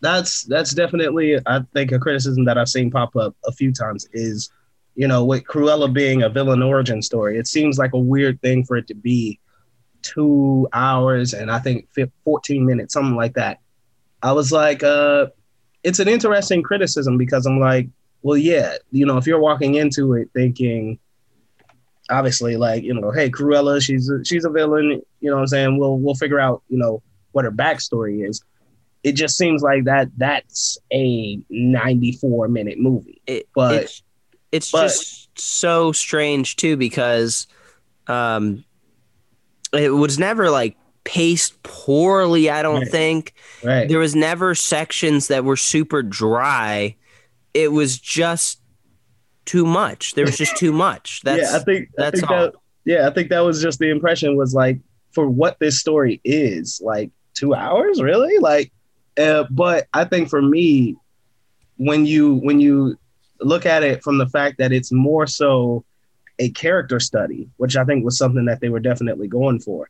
that's 0.00 0.42
that's 0.42 0.74
definitely 0.74 1.38
I 1.46 1.60
think 1.72 1.90
a 1.92 1.98
criticism 1.98 2.44
that 2.44 2.58
I've 2.58 2.68
seen 2.68 2.90
pop 2.90 3.16
up 3.16 3.34
a 3.46 3.52
few 3.52 3.72
times 3.72 4.06
is, 4.12 4.50
you 4.94 5.08
know, 5.08 5.24
with 5.24 5.44
Cruella 5.44 5.90
being 5.90 6.22
a 6.22 6.28
villain 6.28 6.62
origin 6.62 7.00
story, 7.00 7.38
it 7.38 7.46
seems 7.46 7.78
like 7.78 7.94
a 7.94 7.98
weird 7.98 8.42
thing 8.42 8.64
for 8.64 8.76
it 8.76 8.86
to 8.88 8.94
be 8.94 9.40
two 10.14 10.68
hours 10.72 11.34
and 11.34 11.50
I 11.50 11.58
think 11.58 11.88
fif- 11.92 12.10
14 12.24 12.64
minutes, 12.64 12.94
something 12.94 13.16
like 13.16 13.34
that. 13.34 13.58
I 14.22 14.32
was 14.32 14.52
like, 14.52 14.82
uh, 14.82 15.26
it's 15.82 15.98
an 15.98 16.08
interesting 16.08 16.62
criticism 16.62 17.16
because 17.18 17.46
I'm 17.46 17.60
like, 17.60 17.88
well, 18.22 18.36
yeah, 18.36 18.76
you 18.90 19.06
know, 19.06 19.18
if 19.18 19.26
you're 19.26 19.40
walking 19.40 19.74
into 19.76 20.14
it 20.14 20.28
thinking, 20.34 20.98
obviously, 22.10 22.56
like, 22.56 22.82
you 22.82 22.94
know, 22.94 23.10
hey, 23.10 23.30
Cruella, 23.30 23.80
she's 23.82 24.08
a, 24.10 24.24
she's 24.24 24.44
a 24.44 24.50
villain, 24.50 25.02
you 25.20 25.30
know 25.30 25.36
what 25.36 25.42
I'm 25.42 25.46
saying? 25.48 25.78
We'll 25.78 25.98
we'll 25.98 26.14
figure 26.14 26.40
out, 26.40 26.62
you 26.68 26.78
know, 26.78 27.02
what 27.32 27.44
her 27.44 27.52
backstory 27.52 28.28
is 28.28 28.42
it 29.02 29.12
just 29.12 29.36
seems 29.36 29.62
like 29.62 29.84
that 29.84 30.08
that's 30.16 30.78
a 30.92 31.38
94 31.48 32.48
minute 32.48 32.76
movie 32.78 33.20
it 33.26 33.46
But- 33.54 33.82
it's, 33.84 34.02
it's 34.50 34.72
but- 34.72 34.88
just 34.88 35.38
so 35.38 35.92
strange 35.92 36.56
too 36.56 36.76
because 36.76 37.46
um 38.08 38.64
it 39.72 39.90
was 39.90 40.18
never 40.18 40.50
like 40.50 40.76
paced 41.04 41.62
poorly 41.62 42.50
i 42.50 42.62
don't 42.62 42.80
Right. 42.82 42.90
think. 42.90 43.32
Right. 43.62 43.88
There 43.88 43.98
was 44.00 44.14
never 44.16 44.54
sections 44.54 45.28
that 45.28 45.44
were 45.44 45.56
super 45.56 46.02
dry. 46.02 46.96
It 47.54 47.72
was 47.72 47.98
just 47.98 48.60
too 49.44 49.64
much. 49.64 50.14
There 50.14 50.24
was 50.26 50.36
just 50.36 50.56
too 50.56 50.72
much. 50.72 51.20
That's 51.22 51.42
yeah 51.52 51.56
i 51.56 51.62
think 51.62 51.88
that's 51.96 52.18
I 52.22 52.26
think 52.26 52.30
all. 52.30 52.38
that 52.46 52.54
yeah 52.84 53.06
i 53.08 53.10
think 53.12 53.30
that 53.30 53.40
was 53.40 53.62
just 53.62 53.78
the 53.78 53.90
impression 53.90 54.36
was 54.36 54.54
like 54.54 54.78
for 55.12 55.28
what 55.28 55.58
this 55.60 55.78
story 55.80 56.20
is 56.24 56.80
like 56.84 57.10
two 57.34 57.54
hours 57.54 58.02
really? 58.02 58.38
Like 58.38 58.72
uh, 59.18 59.44
but 59.50 59.86
i 59.94 60.04
think 60.04 60.28
for 60.28 60.42
me 60.42 60.96
when 61.78 62.04
you 62.06 62.34
when 62.36 62.58
you 62.60 62.96
look 63.40 63.64
at 63.66 63.82
it 63.82 64.02
from 64.02 64.18
the 64.18 64.26
fact 64.26 64.58
that 64.58 64.72
it's 64.72 64.90
more 64.92 65.26
so 65.26 65.84
a 66.38 66.50
character 66.50 67.00
study 67.00 67.48
which 67.56 67.76
i 67.76 67.84
think 67.84 68.04
was 68.04 68.18
something 68.18 68.44
that 68.44 68.60
they 68.60 68.68
were 68.68 68.80
definitely 68.80 69.28
going 69.28 69.58
for. 69.58 69.88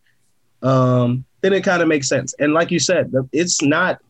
Um 0.62 1.24
then 1.42 1.52
it 1.52 1.62
kind 1.62 1.82
of 1.82 1.88
makes 1.88 2.08
sense. 2.08 2.34
And 2.38 2.54
like 2.54 2.70
you 2.70 2.78
said 2.80 3.12
the, 3.12 3.28
it's 3.32 3.62
not 3.62 4.00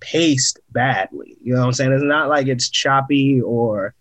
paced 0.00 0.60
badly 0.72 1.36
you 1.42 1.54
know 1.54 1.60
what 1.60 1.66
i'm 1.66 1.72
saying? 1.72 1.92
It's 1.92 2.02
not 2.02 2.28
like 2.28 2.46
it's 2.46 2.68
choppy 2.68 3.40
or 3.40 3.94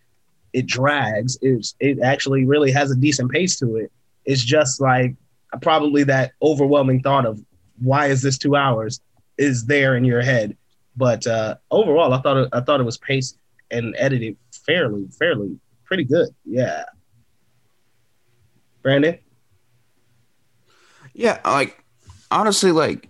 it 0.53 0.67
drags. 0.67 1.37
It's 1.41 1.75
it 1.79 1.99
actually 2.01 2.45
really 2.45 2.71
has 2.71 2.89
a 2.89 2.95
decent 2.95 3.29
pace 3.29 3.59
to 3.59 3.75
it. 3.75 3.91
It's 4.23 4.43
just 4.43 4.79
like 4.79 5.15
probably 5.61 6.03
that 6.05 6.31
overwhelming 6.41 7.01
thought 7.01 7.25
of 7.25 7.43
why 7.79 8.07
is 8.07 8.21
this 8.21 8.37
two 8.37 8.55
hours 8.55 9.01
is 9.37 9.65
there 9.65 9.97
in 9.97 10.05
your 10.05 10.21
head? 10.21 10.55
But 10.95 11.27
uh 11.27 11.55
overall 11.71 12.13
i 12.13 12.21
thought 12.21 12.37
it, 12.37 12.49
i 12.53 12.61
thought 12.61 12.79
it 12.79 12.85
was 12.85 12.97
paced 12.97 13.37
and 13.71 13.95
edited 13.97 14.37
fairly 14.65 15.07
fairly 15.19 15.59
pretty 15.83 16.05
good. 16.05 16.29
Yeah 16.45 16.83
brandon 18.85 19.17
Yeah, 21.13 21.39
like 21.45 21.83
honestly, 22.31 22.71
like 22.71 23.09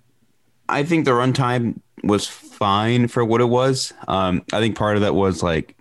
I 0.70 0.84
think 0.84 1.06
the 1.06 1.12
runtime 1.12 1.82
was 2.04 2.28
fine 2.28 3.08
for 3.08 3.26
what 3.26 3.42
it 3.42 3.46
was. 3.46 3.94
Um, 4.08 4.44
I 4.54 4.60
think 4.60 4.78
part 4.78 4.96
of 4.96 5.02
that 5.02 5.16
was 5.16 5.42
like 5.44 5.76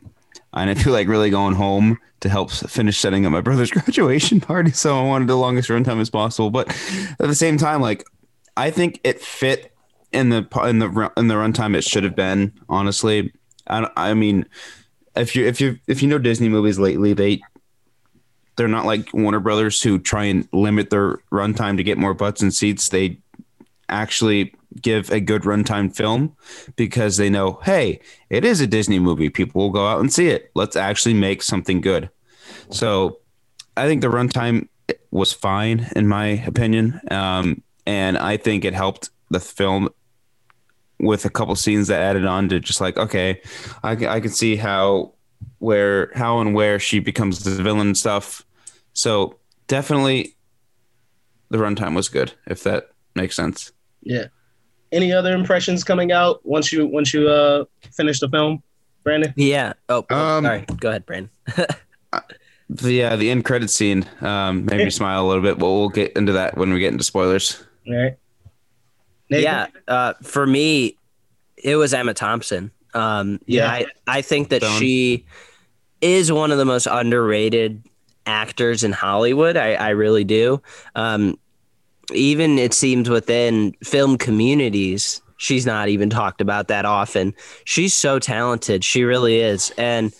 I 0.52 0.64
didn't 0.66 0.82
feel 0.82 0.92
like 1.00 1.08
really 1.08 1.30
going 1.30 1.54
home 1.54 1.98
to 2.20 2.28
help 2.28 2.50
finish 2.50 2.98
setting 2.98 3.26
up 3.26 3.32
my 3.32 3.40
brother's 3.40 3.70
graduation 3.78 4.40
party, 4.40 4.72
so 4.72 4.98
I 4.98 5.04
wanted 5.04 5.28
the 5.28 5.36
longest 5.36 5.68
runtime 5.68 6.00
as 6.00 6.10
possible. 6.10 6.50
But 6.50 6.68
at 7.20 7.28
the 7.28 7.34
same 7.34 7.58
time, 7.58 7.80
like 7.80 8.04
I 8.56 8.70
think 8.70 9.00
it 9.04 9.20
fit 9.20 9.72
in 10.12 10.30
the 10.30 10.48
in 10.64 10.78
the 10.78 11.12
in 11.16 11.28
the 11.28 11.34
runtime 11.34 11.76
it 11.76 11.84
should 11.84 12.04
have 12.04 12.16
been. 12.16 12.52
Honestly, 12.68 13.32
I 13.68 13.88
I 13.96 14.14
mean, 14.14 14.46
if 15.14 15.36
you 15.36 15.46
if 15.46 15.60
you 15.60 15.78
if 15.86 16.02
you 16.02 16.08
know 16.08 16.18
Disney 16.18 16.48
movies 16.48 16.78
lately, 16.78 17.12
they 17.12 17.42
they're 18.56 18.68
not 18.68 18.86
like 18.86 19.12
Warner 19.12 19.40
Brothers 19.40 19.82
who 19.82 19.98
try 19.98 20.24
and 20.24 20.48
limit 20.52 20.90
their 20.90 21.18
runtime 21.32 21.76
to 21.76 21.82
get 21.82 21.98
more 21.98 22.14
butts 22.14 22.42
and 22.42 22.54
seats. 22.54 22.88
They 22.88 23.18
actually 23.88 24.54
give 24.80 25.10
a 25.10 25.20
good 25.20 25.42
runtime 25.42 25.94
film 25.94 26.36
because 26.76 27.16
they 27.16 27.30
know, 27.30 27.60
hey, 27.64 28.00
it 28.30 28.44
is 28.44 28.60
a 28.60 28.66
Disney 28.66 28.98
movie. 28.98 29.30
People 29.30 29.62
will 29.62 29.70
go 29.70 29.86
out 29.86 30.00
and 30.00 30.12
see 30.12 30.28
it. 30.28 30.50
Let's 30.54 30.76
actually 30.76 31.14
make 31.14 31.42
something 31.42 31.80
good. 31.80 32.10
So 32.70 33.18
I 33.76 33.86
think 33.86 34.00
the 34.00 34.08
runtime 34.08 34.68
was 35.10 35.32
fine 35.32 35.88
in 35.96 36.08
my 36.08 36.26
opinion, 36.26 37.00
um, 37.10 37.62
and 37.86 38.18
I 38.18 38.36
think 38.36 38.64
it 38.64 38.74
helped 38.74 39.10
the 39.30 39.40
film 39.40 39.88
with 41.00 41.24
a 41.24 41.30
couple 41.30 41.54
scenes 41.56 41.88
that 41.88 42.00
added 42.00 42.24
on 42.24 42.48
to 42.48 42.60
just 42.60 42.80
like 42.80 42.96
okay, 42.96 43.40
I 43.82 43.92
I 43.92 44.20
can 44.20 44.30
see 44.30 44.56
how 44.56 45.13
where 45.58 46.10
how 46.14 46.40
and 46.40 46.54
where 46.54 46.78
she 46.78 46.98
becomes 47.00 47.42
the 47.44 47.62
villain 47.62 47.88
and 47.88 47.96
stuff. 47.98 48.44
So 48.92 49.36
definitely 49.66 50.36
the 51.50 51.58
runtime 51.58 51.94
was 51.94 52.08
good, 52.08 52.32
if 52.46 52.62
that 52.64 52.90
makes 53.14 53.36
sense. 53.36 53.72
yeah 54.02 54.26
any 54.92 55.12
other 55.12 55.34
impressions 55.34 55.82
coming 55.82 56.12
out 56.12 56.44
once 56.44 56.72
you 56.72 56.86
once 56.86 57.12
you 57.14 57.28
uh 57.28 57.64
finish 57.92 58.20
the 58.20 58.28
film 58.28 58.62
brandon 59.02 59.32
yeah 59.36 59.72
oh, 59.88 60.04
oh, 60.10 60.16
Um, 60.38 60.44
sorry 60.44 60.64
go 60.78 60.88
ahead 60.90 61.04
brandon 61.06 61.30
The 62.70 62.92
yeah, 62.92 63.14
the 63.16 63.30
end 63.30 63.44
credit 63.44 63.70
scene 63.70 64.06
um, 64.22 64.64
made 64.64 64.78
me 64.78 64.90
smile 64.90 65.24
a 65.24 65.28
little 65.28 65.42
bit, 65.42 65.58
but 65.58 65.66
we'll 65.68 65.90
get 65.90 66.12
into 66.16 66.32
that 66.32 66.56
when 66.56 66.72
we 66.72 66.80
get 66.80 66.92
into 66.92 67.04
spoilers. 67.04 67.62
all 67.86 67.94
right 67.94 68.16
Nathan? 69.30 69.42
Yeah, 69.44 69.66
uh, 69.86 70.14
for 70.22 70.46
me, 70.46 70.96
it 71.56 71.76
was 71.76 71.92
Emma 71.92 72.14
Thompson. 72.14 72.70
Um, 72.94 73.40
yeah. 73.46 73.70
I, 73.70 73.86
I 74.06 74.22
think 74.22 74.48
that 74.50 74.62
she 74.62 75.26
is 76.00 76.30
one 76.30 76.50
of 76.50 76.58
the 76.58 76.64
most 76.64 76.86
underrated 76.86 77.82
actors 78.26 78.84
in 78.84 78.92
Hollywood. 78.92 79.56
I, 79.56 79.74
I 79.74 79.90
really 79.90 80.24
do. 80.24 80.62
Um, 80.94 81.38
even 82.12 82.58
it 82.58 82.74
seems 82.74 83.08
within 83.08 83.72
film 83.82 84.18
communities, 84.18 85.22
she's 85.36 85.66
not 85.66 85.88
even 85.88 86.10
talked 86.10 86.40
about 86.40 86.68
that 86.68 86.84
often. 86.84 87.34
She's 87.64 87.94
so 87.94 88.18
talented. 88.18 88.84
She 88.84 89.04
really 89.04 89.40
is. 89.40 89.72
And 89.78 90.12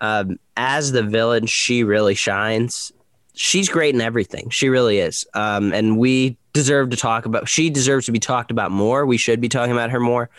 um, 0.00 0.38
as 0.56 0.92
the 0.92 1.02
villain, 1.02 1.46
she 1.46 1.84
really 1.84 2.14
shines. 2.14 2.92
She's 3.34 3.68
great 3.68 3.94
in 3.94 4.00
everything. 4.00 4.50
She 4.50 4.68
really 4.68 4.98
is. 4.98 5.26
Um, 5.34 5.72
and 5.72 5.98
we 5.98 6.36
deserve 6.52 6.90
to 6.90 6.96
talk 6.96 7.24
about. 7.26 7.48
She 7.48 7.70
deserves 7.70 8.06
to 8.06 8.12
be 8.12 8.18
talked 8.18 8.50
about 8.50 8.70
more. 8.70 9.06
We 9.06 9.16
should 9.16 9.40
be 9.40 9.48
talking 9.48 9.72
about 9.72 9.90
her 9.90 10.00
more. 10.00 10.30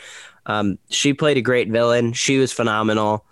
Um, 0.50 0.78
she 0.90 1.14
played 1.14 1.38
a 1.38 1.42
great 1.42 1.70
villain. 1.70 2.12
She 2.14 2.40
was 2.40 2.52
phenomenal, 2.52 3.24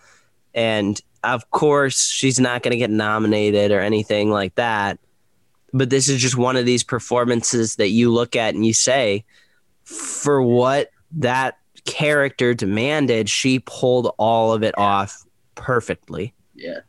and 0.53 1.01
of 1.23 1.49
course, 1.51 2.07
she's 2.07 2.39
not 2.39 2.61
going 2.63 2.71
to 2.71 2.77
get 2.77 2.91
nominated 2.91 3.71
or 3.71 3.81
anything 3.81 4.29
like 4.29 4.55
that. 4.55 4.99
but 5.73 5.89
this 5.89 6.07
is 6.07 6.21
just 6.21 6.37
one 6.37 6.55
of 6.55 6.65
these 6.65 6.83
performances 6.83 7.75
that 7.75 7.89
you 7.89 8.11
look 8.13 8.35
at 8.35 8.55
and 8.55 8.65
you 8.65 8.73
say, 8.73 9.25
for 9.83 10.41
what 10.41 10.91
that 11.11 11.57
character 11.85 12.53
demanded, 12.53 13.29
she 13.29 13.59
pulled 13.59 14.13
all 14.17 14.53
of 14.53 14.63
it 14.63 14.77
off 14.77 15.25
perfectly. 15.55 16.33
Yeah. 16.55 16.79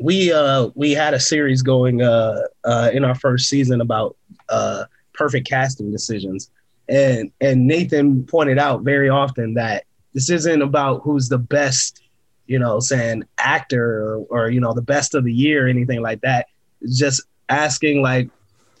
We 0.00 0.32
uh 0.32 0.70
we 0.74 0.92
had 0.92 1.14
a 1.14 1.20
series 1.20 1.62
going 1.62 2.02
uh 2.02 2.40
uh 2.64 2.90
in 2.92 3.04
our 3.04 3.14
first 3.14 3.48
season 3.48 3.80
about 3.80 4.16
uh 4.48 4.84
perfect 5.12 5.48
casting 5.48 5.92
decisions. 5.92 6.50
And 6.88 7.30
and 7.40 7.66
Nathan 7.66 8.24
pointed 8.24 8.58
out 8.58 8.82
very 8.82 9.08
often 9.08 9.54
that 9.54 9.84
this 10.12 10.30
isn't 10.30 10.62
about 10.62 11.02
who's 11.02 11.28
the 11.28 11.38
best, 11.38 12.02
you 12.46 12.58
know, 12.58 12.80
saying 12.80 13.24
actor 13.38 14.02
or, 14.02 14.26
or 14.28 14.50
you 14.50 14.60
know, 14.60 14.72
the 14.72 14.82
best 14.82 15.14
of 15.14 15.24
the 15.24 15.32
year 15.32 15.66
or 15.66 15.68
anything 15.68 16.02
like 16.02 16.20
that. 16.20 16.46
It's 16.80 16.98
just 16.98 17.22
asking 17.48 18.02
like 18.02 18.28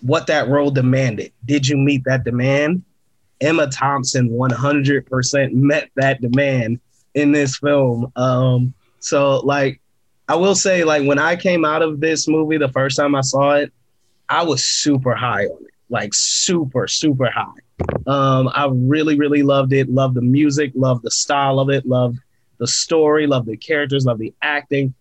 what 0.00 0.26
that 0.26 0.48
role 0.48 0.70
demanded. 0.70 1.32
Did 1.44 1.66
you 1.66 1.76
meet 1.76 2.04
that 2.04 2.24
demand? 2.24 2.82
Emma 3.40 3.68
Thompson 3.68 4.30
100% 4.30 5.52
met 5.52 5.90
that 5.96 6.20
demand 6.20 6.80
in 7.14 7.32
this 7.32 7.58
film. 7.58 8.12
Um, 8.16 8.74
so 9.00 9.40
like, 9.40 9.80
I 10.28 10.36
will 10.36 10.54
say 10.54 10.84
like 10.84 11.06
when 11.06 11.18
I 11.18 11.36
came 11.36 11.64
out 11.64 11.82
of 11.82 12.00
this 12.00 12.28
movie 12.28 12.56
the 12.56 12.70
first 12.70 12.96
time 12.96 13.14
I 13.14 13.20
saw 13.20 13.56
it, 13.56 13.72
I 14.28 14.42
was 14.42 14.64
super 14.64 15.14
high 15.14 15.44
on 15.44 15.64
it, 15.64 15.73
like 15.90 16.14
super 16.14 16.88
super 16.88 17.30
high. 17.30 17.50
Um, 18.06 18.50
I 18.54 18.68
really 18.70 19.16
really 19.16 19.42
loved 19.42 19.72
it. 19.72 19.88
Loved 19.88 20.14
the 20.14 20.22
music, 20.22 20.72
loved 20.74 21.02
the 21.02 21.10
style 21.10 21.58
of 21.58 21.70
it, 21.70 21.86
loved 21.86 22.18
the 22.58 22.66
story, 22.66 23.26
loved 23.26 23.46
the 23.46 23.56
characters, 23.56 24.06
loved 24.06 24.20
the 24.20 24.32
acting. 24.42 24.94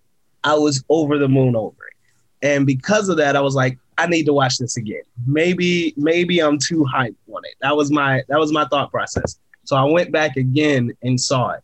I 0.44 0.56
was 0.56 0.84
over 0.90 1.18
the 1.18 1.30
moon 1.30 1.56
over 1.56 1.78
it, 1.88 2.48
and 2.48 2.66
because 2.66 3.10
of 3.10 3.18
that, 3.18 3.36
I 3.36 3.42
was 3.42 3.56
like, 3.56 3.78
I 3.98 4.08
need 4.08 4.26
to 4.26 4.34
watch 4.34 4.58
this 4.58 4.78
again. 4.78 5.04
Maybe 5.26 5.94
maybe 5.98 6.40
I'm 6.40 6.58
too 6.58 6.86
hyped 6.94 7.16
on 7.32 7.42
it. 7.46 7.56
That 7.62 7.76
was 7.76 7.92
my 7.92 8.24
that 8.28 8.40
was 8.40 8.52
my 8.52 8.66
thought 8.66 8.92
process. 8.92 9.40
So 9.66 9.76
I 9.76 9.84
went 9.84 10.12
back 10.12 10.38
again 10.38 10.96
and 11.04 11.20
saw 11.20 11.52
it. 11.52 11.64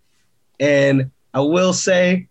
And 0.60 1.12
I 1.34 1.42
will 1.42 1.74
say 1.74 2.28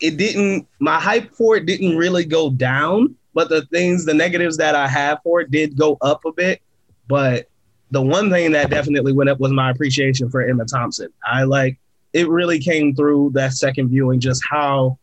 it 0.00 0.16
didn't 0.16 0.66
my 0.80 0.98
hype 1.00 1.34
for 1.34 1.56
it 1.56 1.66
didn't 1.66 1.96
really 1.96 2.24
go 2.24 2.50
down, 2.50 3.14
but 3.34 3.48
the 3.48 3.66
things 3.66 4.04
the 4.04 4.14
negatives 4.14 4.56
that 4.56 4.74
I 4.74 4.88
have 4.88 5.18
for 5.22 5.40
it 5.40 5.50
did 5.50 5.76
go 5.76 5.98
up 6.00 6.24
a 6.24 6.32
bit. 6.32 6.62
But 7.08 7.48
the 7.90 8.02
one 8.02 8.30
thing 8.30 8.52
that 8.52 8.70
definitely 8.70 9.12
went 9.12 9.30
up 9.30 9.40
was 9.40 9.52
my 9.52 9.70
appreciation 9.70 10.30
for 10.30 10.42
Emma 10.42 10.64
Thompson. 10.64 11.08
I 11.26 11.42
like 11.42 11.78
it 12.12 12.28
really 12.28 12.60
came 12.60 12.94
through 12.94 13.32
that 13.34 13.52
second 13.52 13.88
viewing 13.88 14.20
just 14.20 14.42
how 14.48 14.98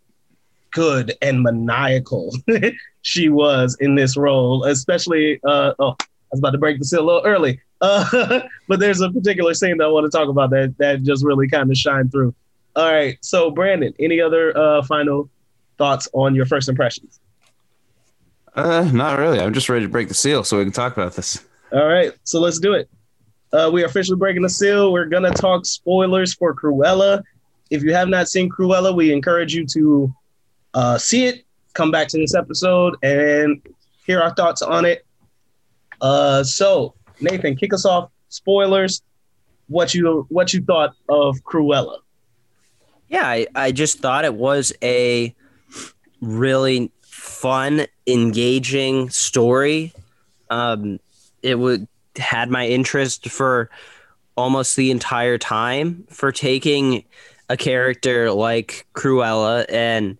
good 0.71 1.13
and 1.21 1.43
maniacal 1.43 2.33
she 3.01 3.29
was 3.29 3.77
in 3.79 3.95
this 3.95 4.17
role, 4.17 4.63
especially. 4.63 5.39
Uh, 5.43 5.73
oh, 5.79 5.95
I 5.99 6.05
was 6.31 6.39
about 6.39 6.51
to 6.51 6.57
break 6.57 6.79
the 6.79 6.85
seal 6.85 7.01
a 7.01 7.05
little 7.05 7.25
early, 7.25 7.59
uh, 7.81 8.41
but 8.67 8.79
there's 8.79 9.01
a 9.01 9.11
particular 9.11 9.53
scene 9.53 9.77
that 9.77 9.85
I 9.85 9.89
want 9.89 10.09
to 10.09 10.17
talk 10.17 10.29
about 10.29 10.49
that 10.51 10.75
that 10.79 11.03
just 11.03 11.25
really 11.25 11.49
kind 11.49 11.69
of 11.69 11.77
shined 11.77 12.11
through. 12.11 12.33
All 12.75 12.91
right, 12.91 13.17
so 13.21 13.51
Brandon, 13.51 13.93
any 13.99 14.21
other 14.21 14.57
uh, 14.57 14.81
final 14.83 15.29
thoughts 15.77 16.07
on 16.13 16.33
your 16.33 16.45
first 16.45 16.69
impressions? 16.69 17.19
Uh, 18.55 18.89
not 18.93 19.17
really. 19.17 19.39
I'm 19.39 19.53
just 19.53 19.69
ready 19.69 19.85
to 19.85 19.89
break 19.89 20.07
the 20.07 20.13
seal 20.13 20.43
so 20.43 20.57
we 20.57 20.63
can 20.63 20.73
talk 20.73 20.95
about 20.95 21.13
this. 21.15 21.45
All 21.71 21.85
right, 21.87 22.11
so 22.23 22.39
let's 22.39 22.59
do 22.59 22.73
it. 22.73 22.89
Uh, 23.53 23.69
we 23.71 23.83
are 23.83 23.85
officially 23.85 24.17
breaking 24.17 24.41
the 24.41 24.49
seal. 24.49 24.91
We're 24.91 25.05
gonna 25.05 25.31
talk 25.31 25.65
spoilers 25.65 26.33
for 26.33 26.53
Cruella. 26.53 27.23
If 27.69 27.83
you 27.83 27.93
have 27.93 28.09
not 28.09 28.27
seen 28.27 28.49
Cruella, 28.49 28.93
we 28.95 29.13
encourage 29.13 29.53
you 29.53 29.65
to 29.67 30.13
uh, 30.73 30.97
see 30.97 31.25
it, 31.25 31.45
come 31.73 31.91
back 31.91 32.07
to 32.09 32.17
this 32.17 32.35
episode, 32.35 32.95
and 33.03 33.61
hear 34.05 34.21
our 34.21 34.33
thoughts 34.35 34.61
on 34.61 34.85
it. 34.85 35.05
Uh, 36.01 36.43
so 36.43 36.93
Nathan, 37.21 37.55
kick 37.55 37.73
us 37.73 37.85
off. 37.85 38.09
Spoilers. 38.29 39.01
What 39.67 39.93
you 39.93 40.25
what 40.29 40.53
you 40.53 40.61
thought 40.61 40.93
of 41.07 41.37
Cruella? 41.43 41.99
Yeah, 43.07 43.25
I, 43.27 43.47
I 43.55 43.71
just 43.71 43.99
thought 43.99 44.25
it 44.25 44.33
was 44.33 44.73
a 44.81 45.33
really 46.21 46.91
fun, 47.41 47.87
engaging 48.05 49.09
story. 49.09 49.93
Um, 50.49 50.99
it 51.41 51.55
would 51.55 51.87
had 52.17 52.49
my 52.49 52.67
interest 52.67 53.29
for 53.29 53.69
almost 54.37 54.75
the 54.75 54.91
entire 54.91 55.37
time 55.37 56.05
for 56.09 56.31
taking 56.31 57.03
a 57.49 57.57
character 57.57 58.31
like 58.31 58.85
Cruella 58.93 59.65
and 59.69 60.17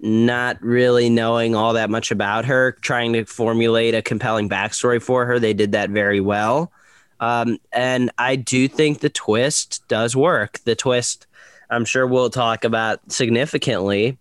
not 0.00 0.60
really 0.62 1.08
knowing 1.08 1.54
all 1.54 1.74
that 1.74 1.90
much 1.90 2.10
about 2.10 2.44
her, 2.44 2.72
trying 2.82 3.12
to 3.12 3.24
formulate 3.24 3.94
a 3.94 4.02
compelling 4.02 4.48
backstory 4.48 5.00
for 5.00 5.24
her. 5.26 5.38
They 5.38 5.54
did 5.54 5.72
that 5.72 5.90
very 5.90 6.20
well. 6.20 6.72
Um, 7.20 7.58
and 7.72 8.10
I 8.18 8.36
do 8.36 8.68
think 8.68 8.98
the 9.00 9.08
twist 9.08 9.86
does 9.88 10.16
work. 10.16 10.58
The 10.64 10.74
twist, 10.74 11.26
I'm 11.70 11.84
sure 11.84 12.06
we'll 12.06 12.30
talk 12.30 12.64
about 12.64 13.00
significantly 13.10 14.18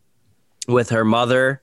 with 0.68 0.90
her 0.90 1.04
mother. 1.04 1.62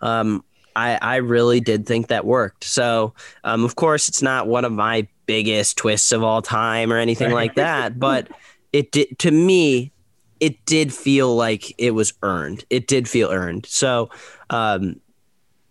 Um, 0.00 0.44
I, 0.76 0.98
I 1.00 1.16
really 1.16 1.60
did 1.60 1.86
think 1.86 2.08
that 2.08 2.24
worked. 2.24 2.64
So, 2.64 3.14
um, 3.44 3.64
of 3.64 3.76
course, 3.76 4.08
it's 4.08 4.22
not 4.22 4.46
one 4.46 4.64
of 4.64 4.72
my 4.72 5.08
biggest 5.26 5.76
twists 5.76 6.12
of 6.12 6.22
all 6.22 6.40
time 6.40 6.92
or 6.92 6.98
anything 6.98 7.32
like 7.32 7.56
that, 7.56 7.98
but 8.00 8.28
it 8.72 8.92
did 8.92 9.18
to 9.20 9.30
me 9.30 9.92
it 10.40 10.64
did 10.66 10.92
feel 10.92 11.34
like 11.34 11.74
it 11.78 11.92
was 11.92 12.12
earned. 12.22 12.64
It 12.70 12.86
did 12.86 13.08
feel 13.08 13.30
earned. 13.30 13.66
So, 13.66 14.10
um, 14.50 15.00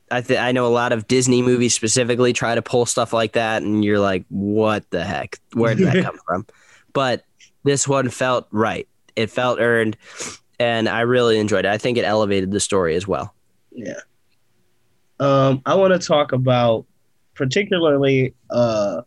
I 0.10 0.22
th- 0.22 0.40
I 0.40 0.52
know 0.52 0.66
a 0.66 0.70
lot 0.70 0.94
of 0.94 1.08
Disney 1.08 1.42
movies 1.42 1.74
specifically 1.74 2.32
try 2.32 2.56
to 2.56 2.62
pull 2.62 2.86
stuff 2.86 3.12
like 3.12 3.34
that, 3.34 3.62
and 3.62 3.84
you're 3.84 4.00
like, 4.00 4.26
what 4.30 4.90
the 4.90 5.04
heck? 5.04 5.40
Where 5.54 5.76
did 5.76 5.88
that 5.88 6.04
come 6.04 6.18
from? 6.26 6.46
But 6.94 7.24
this 7.64 7.88
one 7.88 8.10
felt 8.10 8.48
right. 8.52 8.88
It 9.18 9.30
felt 9.30 9.60
earned, 9.60 9.98
and 10.60 10.88
I 10.88 11.02
really 11.02 11.38
enjoyed 11.38 11.66
it. 11.66 11.72
I 11.72 11.78
think 11.78 11.98
it 11.98 12.06
elevated 12.06 12.52
the 12.52 12.60
story 12.62 12.96
as 12.96 13.08
well. 13.08 13.34
Yeah. 13.72 14.00
Um, 15.20 15.62
I 15.66 15.76
want 15.76 16.00
to 16.00 16.08
talk 16.08 16.32
about 16.32 16.86
particularly 17.34 18.34
uh, 18.50 19.02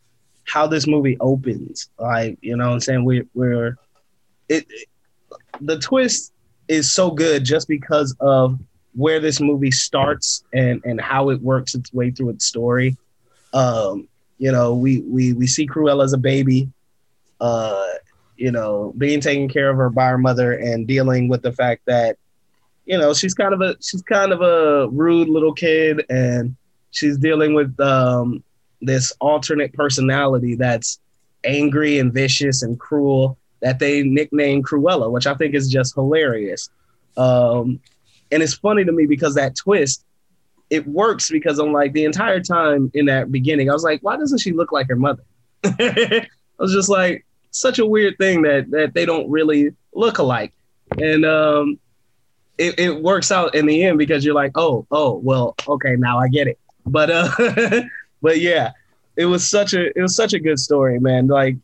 how 0.45 0.67
this 0.67 0.87
movie 0.87 1.17
opens. 1.21 1.91
Like, 1.99 2.39
you 2.41 2.57
know 2.57 2.67
what 2.69 2.75
I'm 2.75 2.81
saying? 2.81 3.05
We, 3.05 3.25
we're, 3.35 3.77
it, 4.49 4.67
the 5.61 5.79
twist 5.79 6.33
is 6.69 6.91
so 6.93 7.11
good 7.11 7.45
just 7.45 7.69
because 7.69 8.15
of 8.21 8.59
where 8.95 9.21
this 9.21 9.41
movie 9.41 9.71
starts 9.71 10.45
and 10.53 10.83
and 10.85 11.01
how 11.01 11.31
it 11.31 11.41
works 11.41 11.75
its 11.75 11.93
way 11.93 12.11
through 12.11 12.31
its 12.31 12.47
story. 12.47 12.97
Um, 13.53 14.09
you 14.39 14.51
know, 14.51 14.75
we 14.75 15.01
we 15.01 15.33
we 15.33 15.47
see 15.47 15.67
Cruella 15.67 16.05
as 16.05 16.13
a 16.13 16.19
baby, 16.19 16.71
uh, 17.41 17.87
you 18.37 18.51
know, 18.51 18.95
being 18.97 19.21
taken 19.21 19.49
care 19.49 19.71
of 19.71 19.77
her 19.77 19.91
by 19.91 20.09
her 20.09 20.19
mother 20.19 20.53
and 20.53 20.87
dealing 20.87 21.29
with 21.29 21.43
the 21.43 21.53
fact 21.53 21.83
that, 21.87 22.17
you 22.91 22.99
know, 22.99 23.15
she's 23.15 23.35
kind 23.35 23.55
of 23.55 23.61
a 23.61 23.77
she's 23.81 24.03
kind 24.03 24.33
of 24.33 24.43
a 24.43 24.89
rude 24.89 25.29
little 25.29 25.55
kid 25.55 26.05
and 26.11 26.57
she's 26.91 27.17
dealing 27.17 27.55
with 27.55 27.79
um, 27.79 28.43
this 28.81 29.13
alternate 29.21 29.73
personality 29.75 30.57
that's 30.57 30.99
angry 31.45 32.01
and 32.01 32.13
vicious 32.13 32.65
and 32.65 32.81
cruel 32.81 33.39
that 33.61 33.79
they 33.79 34.03
nicknamed 34.03 34.67
Cruella, 34.67 35.09
which 35.09 35.29
I 35.29 35.35
think 35.35 35.55
is 35.55 35.69
just 35.69 35.95
hilarious. 35.95 36.69
Um, 37.17 37.79
and 38.33 38.43
it's 38.43 38.55
funny 38.55 38.85
to 38.85 38.91
me 38.91 39.07
because 39.07 39.37
that 39.37 39.55
twist, 39.55 40.05
it 40.69 40.85
works 40.89 41.31
because 41.31 41.61
I'm 41.61 41.73
like 41.73 41.93
the 41.93 42.05
entire 42.05 42.41
time 42.41 42.91
in 42.93 43.07
that 43.07 43.31
beginning, 43.31 43.71
I 43.71 43.73
was 43.73 43.85
like, 43.85 44.01
why 44.03 44.17
doesn't 44.17 44.39
she 44.39 44.51
look 44.51 44.73
like 44.73 44.89
her 44.89 44.97
mother? 44.97 45.23
I 45.65 46.27
was 46.59 46.73
just 46.73 46.89
like, 46.89 47.25
such 47.53 47.79
a 47.79 47.87
weird 47.87 48.19
thing 48.19 48.43
that 48.43 48.69
that 48.71 48.95
they 48.95 49.05
don't 49.05 49.31
really 49.31 49.75
look 49.93 50.19
alike, 50.19 50.53
and 50.99 51.25
um, 51.25 51.79
it, 52.61 52.79
it 52.79 53.03
works 53.03 53.33
out 53.33 53.55
in 53.55 53.65
the 53.65 53.85
end 53.85 53.97
because 53.97 54.23
you're 54.23 54.35
like, 54.35 54.53
oh, 54.55 54.87
oh, 54.91 55.17
well, 55.25 55.55
okay, 55.67 55.97
now 55.97 56.19
I 56.19 56.29
get 56.29 56.47
it. 56.47 56.59
But 56.85 57.11
uh, 57.11 57.31
but 58.23 58.39
yeah, 58.39 58.73
it 59.17 59.25
was 59.25 59.49
such 59.49 59.73
a 59.73 59.87
it 59.97 60.03
was 60.03 60.15
such 60.15 60.35
a 60.35 60.39
good 60.39 60.59
story, 60.59 61.01
man. 61.01 61.27
Like 61.27 61.57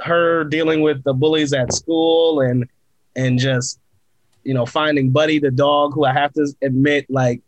her 0.00 0.44
dealing 0.44 0.82
with 0.82 1.04
the 1.04 1.12
bullies 1.12 1.52
at 1.52 1.72
school 1.72 2.40
and 2.40 2.68
and 3.14 3.38
just 3.38 3.78
you 4.42 4.54
know 4.54 4.66
finding 4.66 5.10
Buddy 5.10 5.38
the 5.38 5.52
dog, 5.52 5.94
who 5.94 6.04
I 6.04 6.12
have 6.12 6.32
to 6.34 6.52
admit, 6.62 7.06
like 7.08 7.40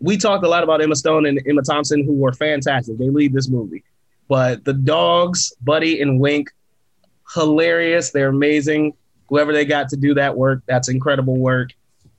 we 0.00 0.16
talked 0.16 0.44
a 0.44 0.48
lot 0.48 0.64
about 0.64 0.82
Emma 0.82 0.96
Stone 0.96 1.26
and 1.26 1.40
Emma 1.46 1.62
Thompson, 1.62 2.04
who 2.04 2.14
were 2.14 2.32
fantastic. 2.32 2.98
They 2.98 3.10
lead 3.10 3.32
this 3.32 3.48
movie, 3.48 3.84
but 4.28 4.64
the 4.64 4.74
dogs, 4.74 5.52
Buddy 5.62 6.00
and 6.00 6.18
Wink, 6.18 6.50
hilarious. 7.32 8.10
They're 8.10 8.30
amazing. 8.30 8.94
Whoever 9.28 9.52
they 9.52 9.64
got 9.64 9.88
to 9.90 9.96
do 9.96 10.14
that 10.14 10.36
work, 10.36 10.62
that's 10.66 10.88
incredible 10.88 11.36
work. 11.36 11.70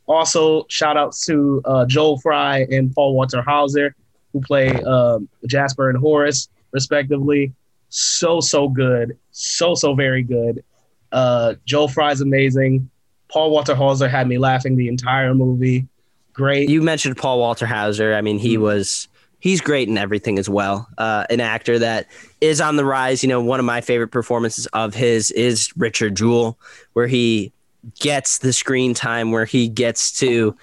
Also, 0.05 0.65
shout 0.69 0.97
outs 0.97 1.25
to 1.25 1.61
uh, 1.65 1.85
Joel 1.85 2.19
Fry 2.19 2.67
and 2.69 2.93
Paul 2.93 3.15
Walter 3.15 3.41
Hauser, 3.41 3.95
who 4.33 4.41
play 4.41 4.71
um, 4.83 5.29
Jasper 5.47 5.89
and 5.89 5.97
Horace, 5.97 6.49
respectively 6.71 7.53
so 7.93 8.39
so 8.41 8.67
good, 8.67 9.17
so 9.31 9.75
so 9.75 9.93
very 9.93 10.23
good. 10.23 10.63
Uh, 11.11 11.53
Joel 11.65 11.87
Fry's 11.87 12.21
amazing. 12.21 12.89
Paul 13.31 13.51
Walter 13.51 13.75
Hauser 13.75 14.09
had 14.09 14.27
me 14.27 14.39
laughing 14.39 14.75
the 14.75 14.87
entire 14.87 15.35
movie. 15.35 15.87
Great. 16.33 16.69
You 16.69 16.81
mentioned 16.81 17.17
Paul 17.17 17.39
Walter 17.39 17.67
Hauser. 17.67 18.15
I 18.15 18.21
mean, 18.21 18.39
he 18.39 18.57
mm. 18.57 18.61
was 18.61 19.07
he's 19.39 19.61
great 19.61 19.87
in 19.87 19.97
everything 19.97 20.39
as 20.39 20.49
well. 20.49 20.87
Uh, 20.97 21.25
an 21.29 21.39
actor 21.39 21.77
that 21.77 22.07
is 22.41 22.59
on 22.59 22.77
the 22.77 22.85
rise. 22.85 23.21
You 23.21 23.29
know, 23.29 23.41
one 23.41 23.59
of 23.59 23.65
my 23.65 23.81
favorite 23.81 24.09
performances 24.09 24.65
of 24.67 24.95
his 24.95 25.29
is 25.31 25.71
Richard 25.77 26.15
Jewell, 26.15 26.57
where 26.93 27.07
he 27.07 27.51
gets 27.99 28.39
the 28.39 28.53
screen 28.53 28.93
time, 28.93 29.31
where 29.31 29.45
he 29.45 29.67
gets 29.67 30.11
to 30.19 30.55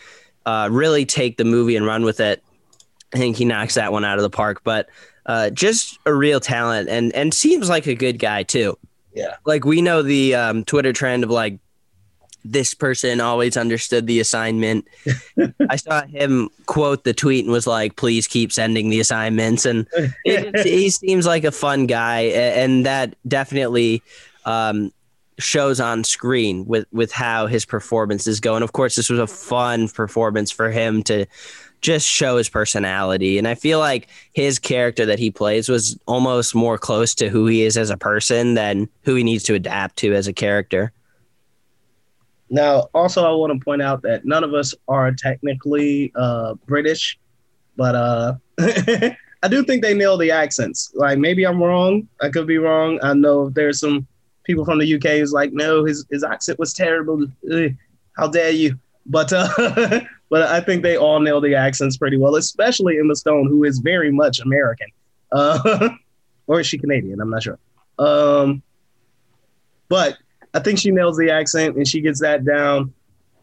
uh, 0.46 0.68
really 0.70 1.04
take 1.04 1.36
the 1.36 1.44
movie 1.44 1.76
and 1.76 1.86
run 1.86 2.04
with 2.04 2.20
it. 2.20 2.42
I 3.14 3.18
think 3.18 3.36
he 3.36 3.44
knocks 3.44 3.74
that 3.74 3.92
one 3.92 4.04
out 4.04 4.18
of 4.18 4.22
the 4.22 4.30
park. 4.30 4.62
But 4.64 4.88
uh, 5.26 5.50
just 5.50 5.98
a 6.06 6.14
real 6.14 6.40
talent, 6.40 6.88
and 6.88 7.12
and 7.14 7.32
seems 7.34 7.68
like 7.68 7.86
a 7.86 7.94
good 7.94 8.18
guy 8.18 8.42
too. 8.42 8.78
Yeah. 9.14 9.36
Like 9.44 9.64
we 9.64 9.82
know 9.82 10.02
the 10.02 10.34
um, 10.34 10.64
Twitter 10.64 10.92
trend 10.92 11.24
of 11.24 11.30
like 11.30 11.58
this 12.44 12.74
person 12.74 13.20
always 13.20 13.56
understood 13.56 14.06
the 14.06 14.20
assignment. 14.20 14.86
I 15.68 15.76
saw 15.76 16.06
him 16.06 16.48
quote 16.66 17.04
the 17.04 17.12
tweet 17.12 17.44
and 17.44 17.52
was 17.52 17.66
like, 17.66 17.96
"Please 17.96 18.26
keep 18.26 18.52
sending 18.52 18.88
the 18.88 19.00
assignments." 19.00 19.66
And 19.66 19.86
it, 20.24 20.58
he 20.66 20.90
seems 20.90 21.26
like 21.26 21.44
a 21.44 21.52
fun 21.52 21.86
guy, 21.86 22.20
and 22.20 22.86
that 22.86 23.14
definitely 23.28 24.02
um, 24.44 24.92
shows 25.40 25.80
on 25.80 26.04
screen 26.04 26.66
with 26.66 26.86
with 26.92 27.12
how 27.12 27.46
his 27.46 27.64
performances 27.64 28.40
go. 28.40 28.54
And 28.54 28.64
of 28.64 28.72
course, 28.72 28.96
this 28.96 29.10
was 29.10 29.18
a 29.18 29.26
fun 29.26 29.88
performance 29.88 30.50
for 30.50 30.70
him 30.70 31.02
to 31.04 31.26
just 31.80 32.06
show 32.06 32.36
his 32.36 32.48
personality. 32.48 33.38
And 33.38 33.48
I 33.48 33.54
feel 33.54 33.78
like 33.78 34.08
his 34.32 34.58
character 34.58 35.06
that 35.06 35.18
he 35.18 35.30
plays 35.30 35.68
was 35.68 35.98
almost 36.06 36.54
more 36.54 36.78
close 36.78 37.14
to 37.16 37.28
who 37.28 37.46
he 37.46 37.62
is 37.62 37.76
as 37.76 37.90
a 37.90 37.96
person 37.96 38.54
than 38.54 38.88
who 39.02 39.14
he 39.14 39.24
needs 39.24 39.44
to 39.44 39.54
adapt 39.54 39.96
to 39.96 40.14
as 40.14 40.26
a 40.28 40.32
character. 40.32 40.92
Now, 42.50 42.88
also, 42.94 43.24
I 43.24 43.32
want 43.32 43.58
to 43.58 43.64
point 43.64 43.80
out 43.80 44.02
that 44.02 44.24
none 44.24 44.42
of 44.42 44.54
us 44.54 44.74
are 44.88 45.12
technically 45.12 46.12
uh, 46.16 46.54
British, 46.66 47.18
but 47.76 47.94
uh, 47.94 48.34
I 49.42 49.48
do 49.48 49.62
think 49.62 49.82
they 49.82 49.94
nail 49.94 50.16
the 50.16 50.32
accents. 50.32 50.90
Like, 50.94 51.18
maybe 51.18 51.46
I'm 51.46 51.62
wrong. 51.62 52.08
I 52.20 52.28
could 52.28 52.48
be 52.48 52.58
wrong. 52.58 52.98
I 53.02 53.14
know 53.14 53.50
there's 53.50 53.78
some 53.78 54.06
people 54.50 54.64
from 54.64 54.78
the 54.78 54.94
UK 54.94 55.18
who's 55.18 55.32
like, 55.32 55.52
no, 55.52 55.84
his, 55.84 56.04
his 56.10 56.24
accent 56.24 56.58
was 56.58 56.74
terrible. 56.74 57.24
Ugh, 57.52 57.70
how 58.16 58.26
dare 58.26 58.50
you? 58.50 58.78
But 59.06 59.32
uh, 59.32 59.48
but 60.30 60.42
I 60.42 60.60
think 60.60 60.82
they 60.82 60.96
all 60.96 61.20
nail 61.20 61.40
the 61.40 61.54
accents 61.54 61.96
pretty 61.96 62.16
well, 62.16 62.34
especially 62.36 62.98
Emma 62.98 63.14
Stone, 63.14 63.46
who 63.46 63.64
is 63.64 63.78
very 63.78 64.10
much 64.10 64.40
American. 64.40 64.88
Uh, 65.32 65.90
or 66.46 66.60
is 66.60 66.66
she 66.66 66.78
Canadian? 66.78 67.20
I'm 67.20 67.30
not 67.30 67.44
sure. 67.44 67.58
Um, 67.98 68.62
but 69.88 70.18
I 70.52 70.58
think 70.58 70.78
she 70.78 70.90
nails 70.90 71.16
the 71.16 71.30
accent 71.30 71.76
and 71.76 71.86
she 71.86 72.00
gets 72.00 72.20
that 72.20 72.44
down. 72.44 72.92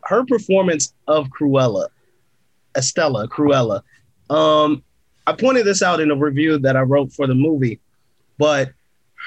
Her 0.03 0.25
performance 0.25 0.93
of 1.07 1.27
Cruella, 1.29 1.87
Estella 2.75 3.27
Cruella. 3.27 3.81
Um, 4.29 4.83
I 5.25 5.33
pointed 5.33 5.65
this 5.65 5.81
out 5.81 5.99
in 5.99 6.11
a 6.11 6.15
review 6.15 6.57
that 6.59 6.75
I 6.77 6.81
wrote 6.81 7.11
for 7.11 7.27
the 7.27 7.35
movie, 7.35 7.79
but 8.37 8.71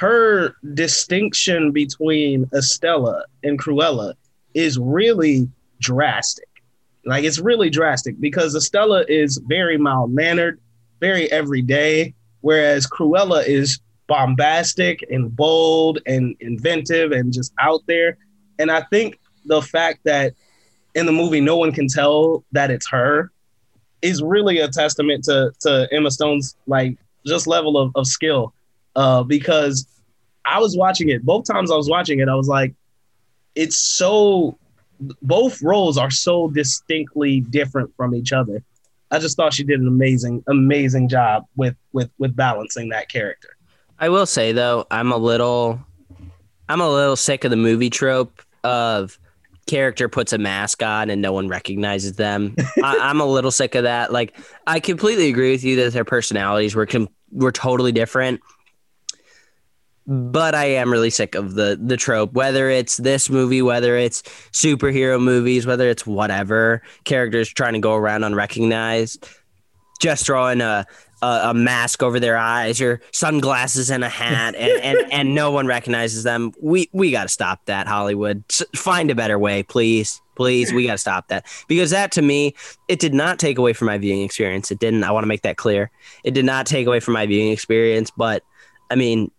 her 0.01 0.55
distinction 0.73 1.73
between 1.73 2.49
Estella 2.55 3.23
and 3.45 3.61
Cruella 3.61 4.15
is 4.55 4.79
really 4.79 5.47
drastic. 5.79 6.49
Like 7.05 7.25
it's 7.25 7.39
really 7.39 7.69
drastic 7.69 8.19
because 8.19 8.55
Estella 8.55 9.05
is 9.09 9.37
very 9.47 9.77
mild 9.77 10.11
mannered, 10.11 10.59
very 11.01 11.31
everyday, 11.31 12.15
whereas 12.41 12.87
Cruella 12.87 13.47
is 13.47 13.79
bombastic 14.07 15.05
and 15.11 15.37
bold 15.37 15.99
and 16.07 16.35
inventive 16.41 17.13
and 17.13 17.31
just 17.31 17.53
out 17.61 17.83
there. 17.87 18.17
And 18.59 18.71
I 18.71 18.81
think 18.85 19.19
the 19.45 19.61
fact 19.61 20.01
that 20.05 20.33
in 20.95 21.05
the 21.05 21.13
movie 21.13 21.43
no 21.43 21.59
one 21.59 21.73
can 21.73 21.89
tell 21.89 22.43
that 22.53 22.71
it's 22.71 22.89
her 22.89 23.31
is 24.01 24.23
really 24.23 24.61
a 24.61 24.69
testament 24.69 25.25
to 25.25 25.53
to 25.61 25.87
Emma 25.93 26.11
Stone's 26.11 26.57
like 26.67 26.97
just 27.27 27.47
level 27.47 27.77
of, 27.77 27.93
of 27.97 28.07
skill. 28.07 28.55
Uh, 28.97 29.23
because 29.23 29.87
I 30.45 30.59
was 30.59 30.77
watching 30.77 31.09
it 31.11 31.23
both 31.25 31.47
times 31.47 31.71
I 31.71 31.77
was 31.77 31.89
watching 31.89 32.19
it, 32.19 32.29
I 32.29 32.35
was 32.35 32.49
like, 32.49 32.75
it's 33.55 33.77
so 33.77 34.59
both 35.23 35.63
roles 35.63 35.97
are 35.97 36.11
so 36.11 36.49
distinctly 36.49 37.41
different 37.41 37.95
from 37.97 38.15
each 38.15 38.33
other. 38.33 38.63
I 39.11 39.19
just 39.19 39.37
thought 39.37 39.53
she 39.53 39.65
did 39.65 39.81
an 39.81 39.89
amazing, 39.89 40.45
amazing 40.49 41.09
job 41.09 41.47
with 41.57 41.77
with 41.93 42.11
with 42.19 42.35
balancing 42.37 42.91
that 42.91 43.09
character. 43.09 43.57
I 43.99 44.09
will 44.09 44.27
say 44.27 44.53
though, 44.53 44.87
I'm 44.91 45.13
a 45.13 45.17
little, 45.17 45.81
I'm 46.69 46.81
a 46.81 46.89
little 46.89 47.17
sick 47.17 47.45
of 47.45 47.51
the 47.51 47.57
movie 47.57 47.91
trope 47.91 48.41
of 48.65 49.19
character 49.67 50.09
puts 50.09 50.33
a 50.33 50.39
mask 50.39 50.83
on 50.83 51.11
and 51.11 51.21
no 51.21 51.33
one 51.33 51.49
recognizes 51.49 52.15
them. 52.15 52.55
I, 52.83 52.99
I'm 53.01 53.21
a 53.21 53.27
little 53.27 53.51
sick 53.51 53.75
of 53.75 53.85
that. 53.85 54.13
Like, 54.13 54.37
I 54.67 54.81
completely 54.81 55.29
agree 55.29 55.53
with 55.53 55.65
you 55.65 55.77
that 55.77 55.93
their 55.93 56.05
personalities 56.05 56.75
were 56.75 56.87
com- 56.87 57.09
were 57.31 57.53
totally 57.53 57.93
different, 57.93 58.41
but 60.07 60.55
I 60.55 60.65
am 60.67 60.91
really 60.91 61.11
sick 61.11 61.35
of 61.35 61.55
the 61.55 61.79
the 61.81 61.97
trope. 61.97 62.33
Whether 62.33 62.69
it's 62.71 62.97
this 62.97 63.31
movie, 63.31 63.63
whether 63.63 63.97
it's 63.97 64.23
superhero 64.53 65.23
movies, 65.23 65.67
whether 65.67 65.89
it's 65.89 66.07
whatever 66.07 66.83
characters 67.05 67.49
trying 67.49 67.75
to 67.75 67.79
go 67.81 67.95
around 67.95 68.25
unrecognized, 68.25 69.29
just 70.01 70.27
throwing 70.27 70.61
a 70.61 70.87
a, 71.23 71.41
a 71.51 71.55
mask 71.55 72.03
over 72.03 72.19
their 72.19 72.37
eyes 72.37 72.81
or 72.81 73.01
sunglasses 73.13 73.91
and 73.91 74.03
a 74.03 74.09
hat 74.09 74.55
and, 74.55 74.83
and, 74.83 75.13
and 75.13 75.35
no 75.35 75.51
one 75.51 75.67
recognizes 75.67 76.23
them. 76.23 76.53
We 76.61 76.89
we 76.93 77.11
got 77.11 77.25
to 77.25 77.29
stop 77.29 77.67
that 77.67 77.87
Hollywood. 77.87 78.43
S- 78.51 78.63
find 78.75 79.11
a 79.11 79.15
better 79.15 79.39
way, 79.39 79.63
please. 79.63 80.21
Please, 80.37 80.73
we 80.73 80.87
got 80.87 80.93
to 80.93 80.99
stop 80.99 81.29
that. 81.29 81.45
Because 81.69 81.91
that 81.91 82.13
to 82.13 82.23
me, 82.23 82.55
it 82.89 82.99
did 82.99 83.13
not 83.13 83.39
take 83.39 83.59
away 83.59 83.75
from 83.75 83.87
my 83.87 83.99
viewing 83.99 84.23
experience. 84.23 84.71
It 84.71 84.79
didn't. 84.79 85.05
I 85.05 85.11
want 85.11 85.25
to 85.25 85.29
make 85.29 85.43
that 85.43 85.59
clear. 85.59 85.91
It 86.25 86.33
did 86.33 86.47
not 86.47 86.65
take 86.65 86.87
away 86.87 87.01
from 87.01 87.13
my 87.13 87.27
viewing 87.27 87.53
experience, 87.53 88.11
but 88.11 88.43
I 88.91 88.95
mean, 88.95 89.31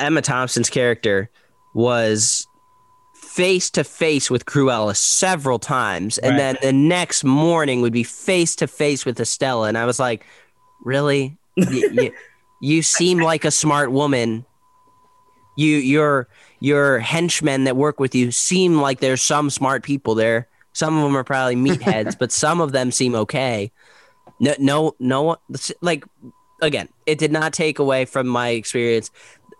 Emma 0.00 0.22
Thompson's 0.22 0.70
character 0.70 1.30
was 1.74 2.46
face 3.14 3.70
to 3.70 3.84
face 3.84 4.30
with 4.30 4.44
Cruella 4.46 4.96
several 4.96 5.58
times, 5.58 6.18
and 6.18 6.32
Right. 6.32 6.38
then 6.38 6.56
the 6.62 6.72
next 6.72 7.22
morning 7.24 7.80
would 7.82 7.92
be 7.92 8.02
face 8.02 8.56
to 8.56 8.66
face 8.66 9.04
with 9.06 9.20
Estella, 9.20 9.68
and 9.68 9.78
I 9.78 9.84
was 9.86 9.98
like, 10.00 10.26
"Really? 10.84 11.36
you, 11.56 11.90
you, 11.92 12.12
you 12.60 12.82
seem 12.82 13.18
like 13.18 13.44
a 13.44 13.50
smart 13.50 13.92
woman. 13.92 14.44
You 15.56 15.76
your 15.76 16.28
your 16.60 16.98
henchmen 17.00 17.64
that 17.64 17.76
work 17.76 18.00
with 18.00 18.14
you 18.14 18.30
seem 18.32 18.80
like 18.80 19.00
there's 19.00 19.22
some 19.22 19.50
smart 19.50 19.82
people 19.82 20.14
there. 20.14 20.48
Some 20.72 20.96
of 20.96 21.02
them 21.04 21.16
are 21.16 21.24
probably 21.24 21.56
meatheads, 21.56 22.16
but 22.18 22.32
some 22.32 22.60
of 22.60 22.72
them 22.72 22.90
seem 22.90 23.14
okay. 23.14 23.70
No, 24.40 24.54
no, 24.58 24.94
no. 24.98 25.22
one- 25.22 25.38
Like 25.82 26.04
again, 26.62 26.88
it 27.06 27.18
did 27.18 27.32
not 27.32 27.52
take 27.52 27.78
away 27.78 28.04
from 28.06 28.26
my 28.26 28.50
experience. 28.50 29.10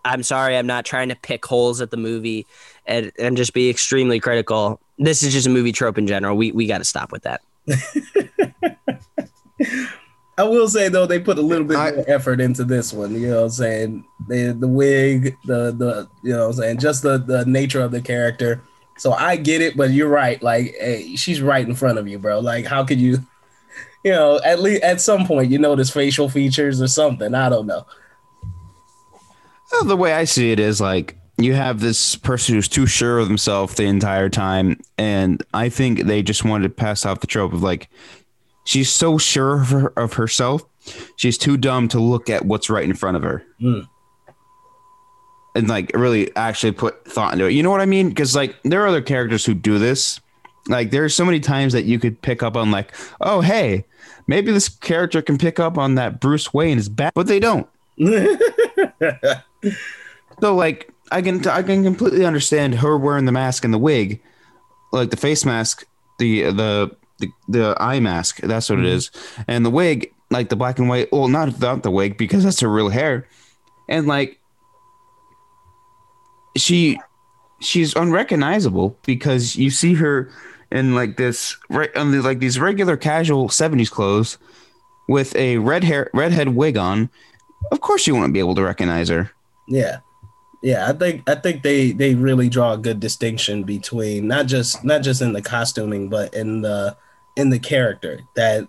I'm 0.05 0.23
sorry, 0.23 0.57
I'm 0.57 0.67
not 0.67 0.85
trying 0.85 1.09
to 1.11 1.17
pick 1.17 1.45
holes 1.45 1.81
at 1.81 1.91
the 1.91 1.97
movie 1.97 2.47
and, 2.87 3.13
and 3.19 3.37
just 3.37 3.53
be 3.53 3.69
extremely 3.69 4.21
critical. 4.21 4.81
This 4.99 5.23
is 5.23 5.33
just 5.33 5.47
a 5.47 5.51
movie 5.51 5.73
trope 5.73 5.99
in 5.99 6.07
general. 6.07 6.37
We 6.37 6.53
we 6.53 6.67
got 6.67 6.79
to 6.79 6.85
stop 6.85 7.13
with 7.13 7.23
that. 7.23 7.41
I 10.39 10.45
will 10.45 10.69
say 10.69 10.89
though, 10.89 11.07
they 11.07 11.21
put 11.21 11.39
a 11.39 11.43
little 11.43 11.67
bit 11.67 11.77
I- 11.77 11.93
more 11.93 12.05
effort 12.09 12.41
into 12.41 12.65
this 12.65 12.93
one. 12.93 13.15
You 13.15 13.29
know 13.29 13.37
what 13.37 13.45
I'm 13.45 13.51
saying? 13.51 14.05
The 14.29 14.57
the 14.59 14.69
wig, 14.69 15.37
the 15.45 15.73
the 15.73 16.09
you 16.23 16.33
know 16.33 16.49
what 16.49 16.57
I'm 16.57 16.63
saying, 16.63 16.79
just 16.79 17.03
the 17.03 17.19
the 17.19 17.45
nature 17.45 17.83
of 17.83 17.91
the 17.91 18.01
character. 18.01 18.63
So 18.97 19.13
I 19.13 19.37
get 19.37 19.61
it, 19.61 19.77
but 19.77 19.91
you're 19.91 20.09
right. 20.09 20.43
Like 20.43 20.75
hey, 20.81 21.15
she's 21.17 21.43
right 21.43 21.67
in 21.67 21.75
front 21.75 21.99
of 21.99 22.09
you, 22.09 22.19
bro. 22.19 22.41
Like 22.41 22.65
how 22.65 22.85
could 22.85 23.01
you 23.01 23.19
you 24.05 24.13
know, 24.13 24.41
at 24.43 24.61
least 24.61 24.83
at 24.83 25.01
some 25.01 25.27
point 25.27 25.51
you 25.51 25.59
notice 25.59 25.91
facial 25.91 26.31
features 26.31 26.81
or 26.81 26.89
something. 26.89 27.35
I 27.35 27.51
don't 27.51 27.67
know. 27.67 27.85
Well, 29.73 29.85
the 29.85 29.97
way 29.97 30.13
I 30.13 30.25
see 30.25 30.53
it 30.53 30.59
is 30.61 30.81
like 30.81 31.17
you 31.39 31.55
have 31.55 31.81
this 31.81 32.17
person 32.17 32.55
who's 32.55 32.69
too 32.69 32.87
sure 32.87 33.19
of 33.19 33.29
themselves 33.29 33.75
the 33.75 33.85
entire 33.85 34.29
time, 34.29 34.79
and 34.99 35.43
I 35.55 35.69
think 35.69 36.01
they 36.03 36.23
just 36.23 36.45
wanted 36.45 36.65
to 36.65 36.71
pass 36.71 37.07
off 37.07 37.21
the 37.21 37.27
trope 37.27 37.53
of 37.53 37.63
like 37.63 37.89
she's 38.65 38.91
so 38.91 39.17
sure 39.17 39.61
of, 39.63 39.69
her, 39.71 39.89
of 39.99 40.15
herself, 40.15 40.63
she's 41.17 41.39
too 41.39 41.57
dumb 41.57 41.89
to 41.89 42.01
look 42.01 42.29
at 42.29 42.45
what's 42.45 42.69
right 42.69 42.85
in 42.85 42.95
front 42.95 43.17
of 43.17 43.23
her, 43.23 43.43
Mm. 43.61 43.87
and 45.55 45.69
like 45.69 45.91
really 45.95 46.35
actually 46.37 46.73
put 46.73 47.05
thought 47.07 47.33
into 47.33 47.47
it. 47.47 47.53
You 47.53 47.63
know 47.63 47.71
what 47.71 47.81
I 47.81 47.87
mean? 47.87 48.09
Because 48.11 48.35
like 48.37 48.55
there 48.65 48.83
are 48.83 48.89
other 48.89 49.03
characters 49.03 49.45
who 49.45 49.55
do 49.55 49.79
this. 49.79 50.21
Like 50.69 50.91
there's 50.91 51.15
so 51.15 51.25
many 51.25 51.41
times 51.41 51.73
that 51.73 51.85
you 51.85 51.99
could 51.99 52.21
pick 52.21 52.43
up 52.43 52.55
on 52.57 52.71
like, 52.71 52.93
oh 53.23 53.41
hey, 53.41 53.85
maybe 54.27 54.53
this 54.53 54.69
character 54.69 55.23
can 55.23 55.39
pick 55.39 55.59
up 55.59 55.79
on 55.79 55.95
that 55.95 56.21
Bruce 56.21 56.53
Wayne 56.53 56.77
is 56.77 56.89
bad, 56.91 57.13
but 57.15 57.27
they 57.29 57.41
don't. 57.41 57.67
So 60.41 60.55
like 60.55 60.93
I 61.13 61.23
can 61.23 61.47
I 61.49 61.63
can 61.63 61.83
completely 61.85 62.25
understand 62.25 62.77
her 62.77 62.97
wearing 62.97 63.25
the 63.25 63.33
mask 63.33 63.65
and 63.65 63.75
the 63.75 63.79
wig, 63.79 64.21
like 64.93 65.11
the 65.11 65.17
face 65.17 65.45
mask, 65.45 65.87
the 66.19 66.45
the 66.45 66.97
the, 67.19 67.29
the 67.49 67.77
eye 67.79 68.01
mask. 68.01 68.39
That's 68.39 68.71
what 68.71 68.79
it 68.79 68.83
mm-hmm. 68.83 68.93
is, 68.93 69.11
and 69.47 69.65
the 69.65 69.71
wig, 69.71 70.13
like 70.31 70.49
the 70.49 70.57
black 70.57 70.79
and 70.79 70.89
white. 70.89 71.11
Well, 71.13 71.29
not 71.29 71.61
not 71.61 71.83
the 71.83 71.91
wig 71.91 72.17
because 72.17 72.45
that's 72.45 72.61
her 72.61 72.71
real 72.71 72.89
hair, 72.89 73.29
and 73.89 74.07
like 74.07 74.39
she 76.57 76.99
she's 77.61 77.95
unrecognizable 77.95 78.97
because 79.05 79.57
you 79.57 79.71
see 79.71 79.95
her 79.95 80.31
in 80.73 80.95
like 80.95 81.17
this 81.17 81.57
right 81.69 81.95
on 81.97 82.13
the, 82.13 82.23
like 82.23 82.39
these 82.39 82.59
regular 82.59 82.97
casual 82.97 83.49
70s 83.49 83.91
clothes 83.91 84.39
with 85.09 85.35
a 85.37 85.59
red 85.59 85.85
hair, 85.85 86.09
redhead 86.15 86.51
wig 86.51 86.77
on, 86.77 87.11
of 87.73 87.81
course 87.81 88.07
you 88.07 88.15
wouldn't 88.15 88.33
be 88.33 88.39
able 88.39 88.55
to 88.55 88.63
recognize 88.63 89.09
her. 89.09 89.31
Yeah. 89.71 90.01
Yeah, 90.63 90.91
I 90.91 90.93
think 90.93 91.27
I 91.27 91.37
think 91.37 91.63
they 91.63 91.93
they 91.93 92.15
really 92.15 92.51
draw 92.51 92.75
a 92.75 92.79
good 92.79 93.01
distinction 93.01 93.63
between 93.63 94.29
not 94.29 94.47
just 94.47 94.85
not 94.85 95.01
just 95.03 95.23
in 95.23 95.33
the 95.33 95.41
costuming, 95.41 96.11
but 96.11 96.35
in 96.35 96.61
the 96.61 96.99
in 97.35 97.49
the 97.49 97.59
character 97.59 98.21
that 98.35 98.69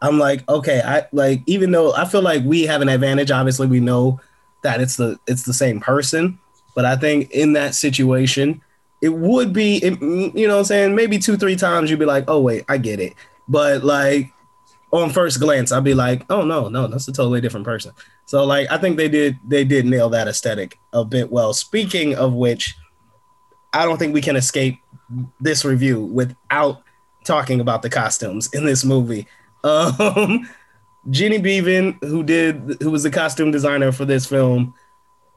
I'm 0.00 0.20
like, 0.20 0.48
okay, 0.48 0.82
I 0.84 1.06
like 1.10 1.42
even 1.46 1.72
though 1.72 1.92
I 1.94 2.04
feel 2.04 2.22
like 2.22 2.44
we 2.44 2.62
have 2.66 2.80
an 2.80 2.88
advantage, 2.88 3.32
obviously 3.32 3.66
we 3.66 3.80
know 3.80 4.20
that 4.62 4.80
it's 4.80 4.94
the 4.96 5.18
it's 5.26 5.42
the 5.42 5.52
same 5.52 5.80
person, 5.80 6.38
but 6.76 6.84
I 6.84 6.94
think 6.94 7.32
in 7.32 7.54
that 7.54 7.74
situation, 7.74 8.62
it 9.02 9.08
would 9.08 9.52
be 9.52 9.80
you 9.82 10.46
know 10.46 10.54
what 10.54 10.58
I'm 10.60 10.64
saying, 10.64 10.94
maybe 10.94 11.18
two, 11.18 11.36
three 11.36 11.56
times 11.56 11.90
you'd 11.90 11.98
be 11.98 12.04
like, 12.06 12.26
oh 12.28 12.40
wait, 12.40 12.64
I 12.68 12.78
get 12.78 13.00
it. 13.00 13.14
But 13.48 13.82
like 13.82 14.32
on 14.96 15.10
first 15.10 15.40
glance, 15.40 15.72
I'd 15.72 15.84
be 15.84 15.94
like, 15.94 16.24
oh 16.30 16.42
no, 16.42 16.68
no, 16.68 16.86
that's 16.86 17.08
a 17.08 17.12
totally 17.12 17.40
different 17.40 17.66
person. 17.66 17.92
So 18.26 18.44
like 18.44 18.70
I 18.70 18.78
think 18.78 18.96
they 18.96 19.08
did 19.08 19.38
they 19.46 19.64
did 19.64 19.86
nail 19.86 20.08
that 20.10 20.28
aesthetic 20.28 20.78
a 20.92 21.04
bit 21.04 21.30
well. 21.30 21.52
Speaking 21.52 22.14
of 22.14 22.32
which, 22.32 22.76
I 23.72 23.84
don't 23.84 23.98
think 23.98 24.14
we 24.14 24.20
can 24.22 24.36
escape 24.36 24.78
this 25.40 25.64
review 25.64 26.00
without 26.00 26.82
talking 27.24 27.60
about 27.60 27.82
the 27.82 27.90
costumes 27.90 28.48
in 28.52 28.64
this 28.66 28.84
movie. 28.84 29.26
Um 29.64 30.48
Jenny 31.10 31.38
Beavan, 31.40 32.02
who 32.04 32.22
did 32.22 32.76
who 32.80 32.90
was 32.90 33.02
the 33.02 33.10
costume 33.10 33.50
designer 33.50 33.90
for 33.90 34.04
this 34.04 34.26
film, 34.26 34.74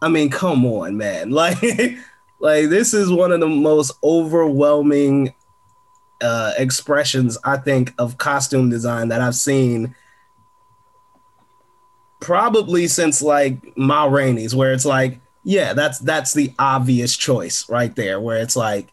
I 0.02 0.10
mean, 0.10 0.30
come 0.30 0.66
on, 0.66 0.98
man. 0.98 1.32
Like 1.40 1.58
like 2.40 2.70
this 2.70 2.94
is 2.94 3.12
one 3.12 3.32
of 3.32 3.40
the 3.40 3.48
most 3.48 3.92
overwhelming 4.04 5.34
uh 6.22 6.54
expressions 6.58 7.38
I 7.44 7.58
think 7.58 7.94
of 7.98 8.18
costume 8.18 8.70
design 8.70 9.10
that 9.10 9.22
I've 9.22 9.36
seen 9.36 9.96
probably 12.20 12.88
since 12.88 13.22
like 13.22 13.58
Ma 13.78 14.06
Rainey's, 14.06 14.56
where 14.56 14.74
it's 14.74 14.86
like, 14.86 15.20
yeah, 15.44 15.74
that's 15.74 16.00
that's 16.00 16.34
the 16.34 16.54
obvious 16.60 17.16
choice 17.16 17.70
right 17.70 17.96
there, 17.96 18.20
where 18.20 18.38
it's 18.38 18.56
like 18.56 18.88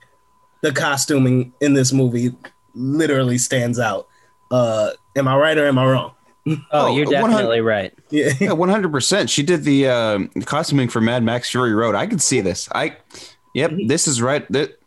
the 0.62 0.72
costuming 0.72 1.52
in 1.60 1.74
this 1.74 1.92
movie 1.92 2.34
literally 2.74 3.38
stands 3.38 3.78
out. 3.78 4.08
Uh, 4.50 4.90
am 5.16 5.26
I 5.28 5.36
right 5.36 5.58
or 5.58 5.66
am 5.66 5.78
I 5.78 5.86
wrong? 5.86 6.12
Oh, 6.48 6.56
Oh, 6.70 6.96
you're 6.96 7.06
100 7.06 7.28
definitely 7.32 7.60
right. 7.60 7.92
Yeah, 8.10 8.32
Yeah, 8.38 8.52
one 8.54 8.68
hundred 8.68 8.92
percent. 8.92 9.28
She 9.28 9.42
did 9.42 9.64
the 9.64 9.88
uh, 9.88 10.18
costuming 10.44 10.88
for 10.88 11.00
Mad 11.00 11.24
Max 11.24 11.50
Fury 11.50 11.74
Road. 11.74 11.96
I 11.96 12.06
can 12.06 12.20
see 12.20 12.40
this. 12.40 12.68
I, 12.72 12.96
yep, 13.52 13.72
this 13.86 14.06
is 14.06 14.22
right. 14.22 14.50
That 14.52 14.80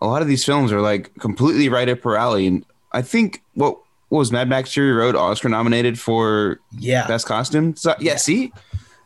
a 0.00 0.06
lot 0.06 0.22
of 0.22 0.28
these 0.28 0.44
films 0.44 0.72
are 0.72 0.80
like 0.80 1.14
completely 1.18 1.68
right 1.68 1.88
up 1.88 2.02
her 2.02 2.16
alley, 2.16 2.46
and 2.46 2.64
I 2.92 3.02
think 3.02 3.42
what, 3.54 3.78
what 4.08 4.18
was 4.20 4.32
Mad 4.32 4.48
Max 4.48 4.72
Fury 4.72 4.92
Road 4.92 5.16
Oscar 5.16 5.48
nominated 5.48 5.98
for 5.98 6.60
yeah, 6.78 7.06
best 7.06 7.26
costume? 7.26 7.76
So, 7.76 7.94
yeah, 8.00 8.16
see, 8.16 8.52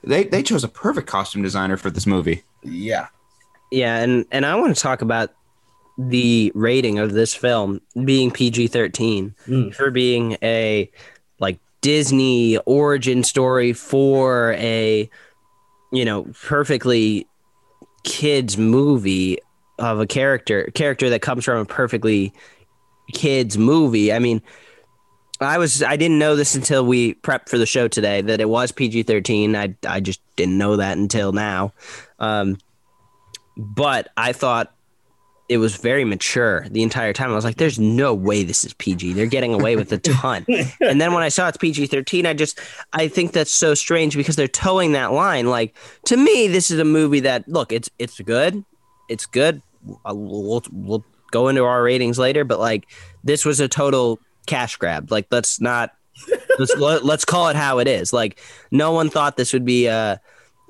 they 0.05 0.25
they 0.25 0.43
chose 0.43 0.65
a 0.65 0.69
perfect 0.69 1.07
costume 1.09 1.43
designer 1.43 1.77
for 1.77 1.91
this 1.91 2.07
movie. 2.07 2.43
yeah, 2.63 3.07
Yeah, 3.71 3.97
and 3.99 4.27
and 4.31 4.45
I 4.47 4.55
want 4.57 4.75
to 4.77 4.81
talk 4.83 5.03
about 5.03 5.31
the 5.99 6.51
rating 6.55 6.99
of 6.99 7.13
this 7.13 7.35
film 7.35 7.81
being 8.05 8.31
PG-13 8.31 9.35
Mm. 9.47 9.75
for 9.75 9.91
being 9.91 10.37
a 10.43 10.91
like 11.39 11.59
Disney 11.83 12.57
origin 12.59 13.25
story 13.25 13.73
for 13.73 14.53
a 14.55 15.09
you 15.93 16.05
know 16.05 16.25
perfectly 16.45 17.27
kids 18.05 18.57
movie 18.57 19.39
of 19.83 20.01
a 20.01 20.07
character 20.07 20.65
character 20.75 21.11
that 21.11 21.23
comes 21.23 21.45
from 21.45 21.59
a 21.59 21.65
perfectly 21.65 22.33
kids 23.13 23.59
movie. 23.59 24.13
I 24.13 24.19
mean, 24.19 24.43
I 25.41 25.59
was 25.59 25.83
I 25.83 25.97
didn't 25.97 26.19
know 26.19 26.37
this 26.37 26.55
until 26.55 26.85
we 26.85 27.15
prepped 27.15 27.49
for 27.49 27.59
the 27.59 27.67
show 27.67 27.89
today 27.89 28.21
that 28.23 28.41
it 28.41 28.49
was 28.49 28.73
PG 28.73 29.05
thirteen. 29.05 29.57
I 29.57 29.75
I 29.87 30.01
just 30.01 30.21
didn't 30.37 30.59
know 30.59 30.77
that 30.77 30.99
until 30.99 31.33
now. 31.33 31.73
Um, 32.19 32.59
but 33.57 34.09
I 34.17 34.33
thought 34.33 34.75
it 35.49 35.59
was 35.59 35.77
very 35.77 36.05
mature 36.05 36.67
the 36.71 36.83
entire 36.83 37.13
time. 37.13 37.31
I 37.31 37.35
was 37.35 37.45
like, 37.45 37.57
"There's 37.57 37.79
no 37.79 38.15
way 38.15 38.45
this 38.45 38.65
is 38.65 38.73
PG. 38.75 39.13
They're 39.13 39.27
getting 39.27 39.53
away 39.53 39.77
with 39.77 39.93
a 39.93 39.99
ton." 39.99 40.47
and 40.81 41.01
then 41.01 41.13
when 41.13 41.23
I 41.23 41.29
saw 41.29 41.49
it's 41.49 41.59
PG 41.59 41.89
thirteen, 41.89 42.25
I 42.25 42.35
just 42.35 42.59
I 42.93 43.09
think 43.09 43.33
that's 43.33 43.51
so 43.51 43.75
strange 43.75 44.17
because 44.17 44.37
they're 44.37 44.49
towing 44.49 44.93
that 44.93 45.13
line. 45.13 45.49
Like 45.49 45.77
to 46.07 46.17
me, 46.17 46.49
this 46.49 46.71
is 46.71 46.79
a 46.79 46.85
movie 46.85 47.21
that 47.21 47.49
look 47.49 47.73
it's 47.73 47.91
it's 47.99 48.21
good, 48.21 48.65
it's 49.09 49.27
good. 49.27 49.61
Uh, 50.05 50.15
We'll 50.15 50.63
we'll 50.73 51.05
go 51.31 51.49
into 51.49 51.65
our 51.65 51.83
ratings 51.83 52.19
later, 52.19 52.45
but 52.45 52.61
like 52.61 52.87
this 53.25 53.45
was 53.45 53.61
a 53.61 53.69
total 53.69 54.21
cash 54.47 54.77
grab. 54.77 55.11
Like 55.11 55.27
let's 55.31 55.61
not 55.61 55.93
let's 56.59 56.77
let, 56.77 57.05
let's 57.05 57.25
call 57.25 57.49
it 57.49 57.57
how 57.57 57.79
it 57.79 57.89
is. 57.89 58.13
Like 58.13 58.39
no 58.71 58.93
one 58.93 59.11
thought 59.11 59.37
this 59.37 59.53
would 59.53 59.65
be 59.65 59.89
uh 59.89 60.17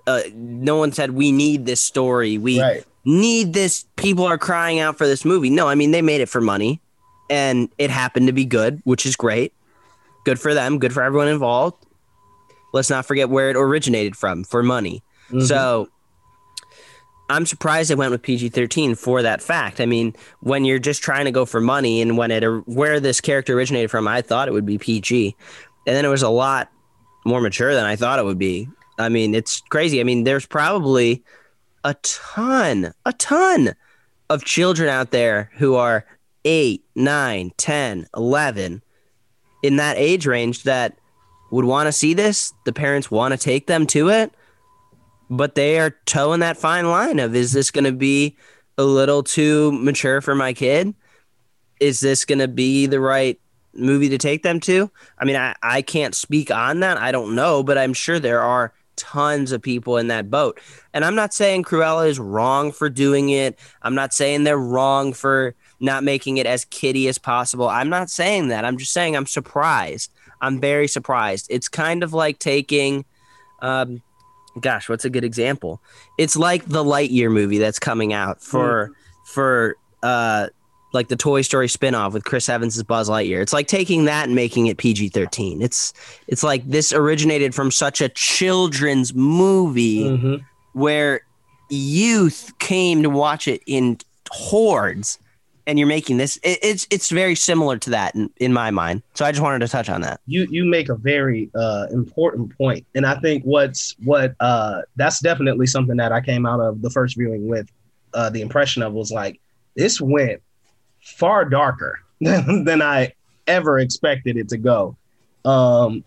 uh 0.07 0.22
no 0.35 0.77
one 0.77 0.92
said 0.92 1.11
we 1.12 1.33
need 1.33 1.66
this 1.66 1.81
story. 1.81 2.38
We 2.38 2.61
right. 2.61 2.85
need 3.05 3.53
this. 3.53 3.85
People 3.96 4.25
are 4.25 4.38
crying 4.38 4.79
out 4.81 4.98
for 4.98 5.07
this 5.07 5.25
movie. 5.25 5.51
No, 5.51 5.68
I 5.68 5.75
mean 5.75 5.90
they 5.90 6.03
made 6.03 6.20
it 6.20 6.29
for 6.29 6.40
money 6.40 6.81
and 7.29 7.68
it 7.79 7.90
happened 7.90 8.27
to 8.29 8.33
be 8.33 8.44
good, 8.44 8.81
which 8.85 9.05
is 9.07 9.16
great. 9.16 9.53
Good 10.25 10.38
for 10.38 10.55
them, 10.55 10.79
good 10.79 10.92
for 10.92 11.03
everyone 11.03 11.29
involved. 11.29 11.85
Let's 12.72 12.88
not 12.88 13.05
forget 13.05 13.29
where 13.29 13.51
it 13.51 13.57
originated 13.57 14.16
from 14.16 14.44
for 14.44 14.62
money. 14.62 15.03
Mhm. 15.31 15.46
So 15.46 15.88
I'm 17.29 17.47
surprised 17.47 17.91
they 17.91 17.95
went 17.95 18.11
with 18.11 18.23
PG-13 18.23 18.99
for 18.99 19.23
that 19.23 19.43
fact. 19.43 19.81
I 19.81 19.87
mean, 19.87 20.15
when 20.41 20.65
you're 20.65 20.79
just 20.79 21.03
trying 21.03 21.25
to 21.25 21.31
go 21.31 21.45
for 21.45 21.61
money 21.61 22.03
and 22.03 22.19
when 22.19 22.31
it 22.31 22.45
where 22.67 23.01
this 23.01 23.21
character 23.21 23.55
originated 23.57 23.91
from, 23.91 24.07
I 24.07 24.23
thought 24.23 24.49
it 24.49 24.53
would 24.53 24.67
be 24.67 24.79
PG. 24.79 25.35
And 25.87 25.97
then 25.97 26.05
it 26.05 26.09
was 26.09 26.23
a 26.23 26.29
lot 26.29 26.71
more 27.25 27.41
mature 27.41 27.75
than 27.75 27.85
I 27.85 27.97
thought 27.97 28.19
it 28.19 28.25
would 28.25 28.39
be. 28.39 28.69
I 28.99 29.09
mean, 29.09 29.35
it's 29.35 29.61
crazy. 29.63 30.01
I 30.01 30.05
mean, 30.05 30.25
there's 30.25 30.47
probably 30.47 31.25
a 31.85 31.95
ton, 32.03 32.93
a 33.07 33.13
ton 33.15 33.75
of 34.29 34.45
children 34.45 34.89
out 34.89 35.11
there 35.11 35.51
who 35.55 35.75
are 35.75 36.05
8, 36.45 36.85
9, 36.95 37.53
10, 37.57 38.07
11 38.17 38.83
in 39.63 39.77
that 39.77 39.97
age 39.97 40.27
range 40.27 40.65
that 40.65 40.99
would 41.51 41.65
want 41.65 41.87
to 41.87 41.93
see 41.93 42.15
this. 42.15 42.53
The 42.65 42.73
parents 42.73 43.11
want 43.11 43.33
to 43.33 43.39
take 43.39 43.67
them 43.67 43.87
to 43.89 44.09
it, 44.09 44.33
but 45.37 45.55
they 45.55 45.79
are 45.79 45.97
towing 46.05 46.40
that 46.40 46.59
fine 46.59 46.90
line 46.90 47.18
of 47.18 47.35
is 47.35 47.53
this 47.53 47.71
going 47.71 47.85
to 47.85 47.92
be 47.92 48.37
a 48.77 48.85
little 48.85 49.23
too 49.23 49.73
mature 49.73 50.21
for 50.21 50.35
my 50.35 50.53
kid? 50.53 50.95
Is 51.81 52.01
this 52.01 52.27
going 52.27 52.38
to 52.38 52.49
be 52.49 52.85
the 52.85 53.01
right 53.01 53.40
movie 53.73 54.11
to 54.11 54.18
take 54.18 54.42
them 54.42 54.61
to? 54.61 54.90
I 55.18 55.25
mean, 55.25 55.37
I, 55.37 55.55
I 55.62 55.81
can't 55.81 56.14
speak 56.14 56.51
on 56.51 56.81
that. 56.81 56.99
I 56.99 57.12
don't 57.12 57.35
know, 57.35 57.62
but 57.62 57.79
I'm 57.79 57.95
sure 57.95 58.18
there 58.18 58.42
are 58.42 58.75
tons 58.97 59.53
of 59.53 59.62
people 59.62 59.97
in 59.97 60.09
that 60.09 60.31
boat. 60.31 60.61
And 60.92 61.03
I'm 61.03 61.14
not 61.14 61.33
saying 61.33 61.64
Cruella 61.64 62.09
is 62.09 62.18
wrong 62.18 62.71
for 62.71 62.90
doing 62.90 63.31
it. 63.31 63.59
I'm 63.81 63.95
not 63.95 64.12
saying 64.12 64.45
they're 64.45 64.59
wrong 64.59 65.14
for 65.14 65.55
not 65.81 66.05
making 66.05 66.37
it 66.37 66.47
as 66.47 66.66
kiddie 66.66 67.09
as 67.09 67.16
possible. 67.16 67.68
I'm 67.68 67.88
not 67.88 68.11
saying 68.11 68.49
that. 68.49 68.66
I'm 68.66 68.77
just 68.77 68.92
saying 68.92 69.16
I'm 69.16 69.27
surprised. 69.27 70.12
I'm 70.42 70.61
very 70.61 70.88
surprised. 70.88 71.47
It's 71.49 71.68
kind 71.68 72.03
of 72.03 72.12
like 72.12 72.38
taking, 72.38 73.07
um, 73.61 74.03
gosh, 74.61 74.88
what's 74.88 75.05
a 75.05 75.11
good 75.11 75.25
example? 75.25 75.81
It's 76.19 76.37
like 76.37 76.67
the 76.67 76.85
Lightyear 76.85 77.31
movie 77.33 77.59
that's 77.59 77.79
coming 77.79 78.12
out 78.12 78.43
for 78.43 78.93
for 79.27 79.77
uh 80.03 80.49
like 80.95 81.09
the 81.09 81.17
Toy 81.17 81.41
Story 81.41 81.69
spinoff 81.69 82.12
with 82.12 82.25
Chris 82.25 82.49
Evans 82.51 82.77
as 82.77 82.83
Buzz 82.83 83.09
Lightyear. 83.09 83.41
It's 83.41 83.55
like 83.55 83.67
taking 83.67 84.05
that 84.05 84.27
and 84.27 84.35
making 84.35 84.67
it 84.67 84.77
PG-13. 84.77 85.62
It's 85.62 85.95
it's 86.29 86.43
like 86.43 86.69
this 86.69 86.93
originated 86.93 87.55
from 87.55 87.71
such 87.71 88.01
a 88.03 88.11
children's 88.11 89.15
movie 89.15 90.05
Mhm. 90.05 90.45
where 90.75 91.23
youth 91.71 92.53
came 92.59 93.03
to 93.03 93.09
watch 93.09 93.49
it 93.49 93.62
in 93.67 93.97
hordes 94.31 95.19
and 95.66 95.79
you're 95.79 95.88
making 95.88 96.16
this 96.16 96.37
it, 96.38 96.59
it's 96.62 96.87
it's 96.90 97.11
very 97.11 97.35
similar 97.35 97.79
to 97.79 97.90
that 97.90 98.14
in, 98.14 98.31
in 98.38 98.53
my 98.53 98.70
mind. 98.70 99.03
So 99.14 99.25
i 99.25 99.31
just 99.31 99.42
wanted 99.42 99.61
to 99.61 99.68
touch 99.68 99.88
on 99.88 100.01
that. 100.03 100.20
You 100.27 100.46
you 100.51 100.64
make 100.64 100.88
a 100.88 100.94
very 100.94 101.51
uh, 101.55 101.87
important 101.90 102.57
point, 102.57 102.87
and 102.94 103.07
I 103.07 103.18
think 103.20 103.44
what's 103.44 103.96
what 104.05 104.35
uh, 104.40 104.83
that's 104.96 105.20
definitely 105.20 105.66
something 105.66 105.96
that 105.96 106.12
I 106.12 106.20
came 106.20 106.46
out 106.46 106.61
of 106.61 106.83
the 106.83 106.90
first 106.90 107.16
viewing 107.16 107.48
with 107.48 107.70
uh, 108.14 108.31
the 108.31 108.40
impression 108.40 108.83
of 108.83 108.92
was 108.92 109.11
like 109.11 109.40
this 109.77 110.01
went 110.01 110.42
far 111.01 111.44
darker 111.44 111.98
than, 112.20 112.64
than 112.64 112.83
I 112.83 113.12
ever 113.46 113.79
expected 113.79 114.37
it 114.37 114.48
to 114.51 114.59
go. 114.59 114.96
Um, 115.44 116.05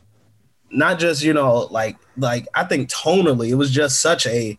not 0.72 1.00
just 1.00 1.24
you 1.24 1.34
know 1.34 1.68
like 1.72 1.98
like 2.18 2.48
I 2.54 2.64
think 2.64 2.90
tonally 2.90 3.50
it 3.50 3.56
was 3.56 3.72
just 3.72 4.02
such 4.02 4.26
a 4.28 4.58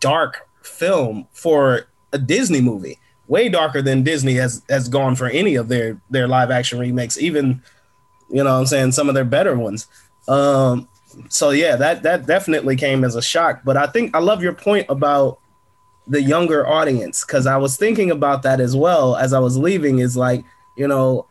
dark 0.00 0.46
film 0.62 1.26
for 1.32 1.86
a 2.12 2.18
Disney 2.18 2.60
movie, 2.60 2.98
way 3.28 3.48
darker 3.48 3.80
than 3.82 4.02
Disney 4.02 4.34
has 4.34 4.62
has 4.68 4.88
gone 4.88 5.14
for 5.14 5.26
any 5.26 5.54
of 5.54 5.68
their 5.68 6.00
their 6.10 6.26
live 6.26 6.50
action 6.50 6.78
remakes, 6.78 7.18
even 7.18 7.62
you 8.28 8.42
know 8.42 8.58
I'm 8.58 8.66
saying 8.66 8.92
some 8.92 9.08
of 9.08 9.14
their 9.14 9.24
better 9.24 9.56
ones. 9.56 9.86
Um, 10.26 10.88
so 11.28 11.50
yeah, 11.50 11.76
that 11.76 12.02
that 12.02 12.26
definitely 12.26 12.76
came 12.76 13.04
as 13.04 13.14
a 13.14 13.22
shock. 13.22 13.62
But 13.64 13.76
I 13.76 13.86
think 13.86 14.14
I 14.16 14.18
love 14.18 14.42
your 14.42 14.54
point 14.54 14.86
about 14.88 15.38
the 16.06 16.22
younger 16.22 16.66
audience 16.66 17.24
because 17.24 17.46
I 17.46 17.58
was 17.58 17.76
thinking 17.76 18.10
about 18.10 18.42
that 18.42 18.60
as 18.60 18.74
well 18.74 19.16
as 19.16 19.32
I 19.32 19.38
was 19.38 19.56
leaving. 19.56 19.98
Is 19.98 20.16
like 20.16 20.44
you 20.76 20.88
know 20.88 21.26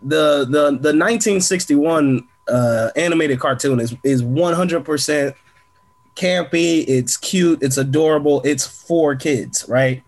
the 0.00 0.44
the 0.44 0.70
the 0.70 0.94
1961 0.94 2.28
uh, 2.48 2.90
animated 2.96 3.40
cartoon 3.40 3.80
is 3.80 3.94
is 4.04 4.22
100 4.22 4.84
percent 4.84 5.36
campy. 6.14 6.84
It's 6.86 7.16
cute. 7.16 7.62
It's 7.62 7.76
adorable. 7.76 8.42
It's 8.44 8.66
for 8.66 9.16
kids, 9.16 9.64
right? 9.68 10.02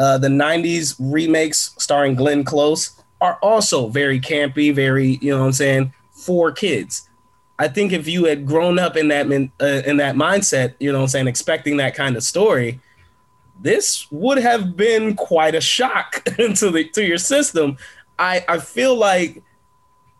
Uh, 0.00 0.16
the 0.16 0.28
90s 0.28 0.96
remakes 0.98 1.74
starring 1.76 2.14
Glenn 2.14 2.42
Close 2.42 2.98
are 3.20 3.38
also 3.42 3.88
very 3.88 4.18
campy, 4.18 4.74
very 4.74 5.18
you 5.20 5.30
know 5.30 5.40
what 5.40 5.46
I'm 5.46 5.52
saying 5.52 5.92
for 6.10 6.50
kids. 6.50 7.10
I 7.58 7.68
think 7.68 7.92
if 7.92 8.08
you 8.08 8.24
had 8.24 8.46
grown 8.46 8.78
up 8.78 8.96
in 8.96 9.08
that 9.08 9.28
min, 9.28 9.52
uh, 9.60 9.82
in 9.84 9.98
that 9.98 10.14
mindset, 10.14 10.72
you 10.80 10.90
know 10.90 11.00
what 11.00 11.04
I'm 11.04 11.08
saying, 11.08 11.28
expecting 11.28 11.76
that 11.76 11.94
kind 11.94 12.16
of 12.16 12.22
story, 12.22 12.80
this 13.60 14.10
would 14.10 14.38
have 14.38 14.74
been 14.74 15.14
quite 15.16 15.54
a 15.54 15.60
shock 15.60 16.24
to 16.36 16.70
the 16.70 16.88
to 16.94 17.04
your 17.04 17.18
system. 17.18 17.76
I 18.18 18.42
I 18.48 18.58
feel 18.58 18.96
like 18.96 19.42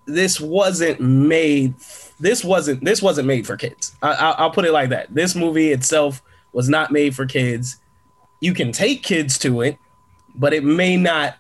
this 0.05 0.38
wasn't 0.38 1.01
made. 1.01 1.73
This 2.21 2.45
wasn't 2.45 2.85
this 2.85 3.01
wasn't 3.01 3.29
made 3.29 3.47
for 3.47 3.57
kids. 3.57 3.97
I, 4.03 4.12
I, 4.12 4.31
I'll 4.33 4.51
put 4.51 4.66
it 4.66 4.73
like 4.73 4.90
that. 4.90 5.14
This 5.14 5.35
movie 5.35 5.73
itself 5.73 6.21
was 6.53 6.69
not 6.69 6.93
made 6.93 7.16
for 7.16 7.25
kids. 7.25 7.79
You 8.40 8.55
can 8.55 8.72
take 8.72 9.03
kids 9.03 9.38
to 9.40 9.61
it, 9.61 9.79
but 10.35 10.53
it 10.53 10.64
may 10.64 10.96
not 10.96 11.37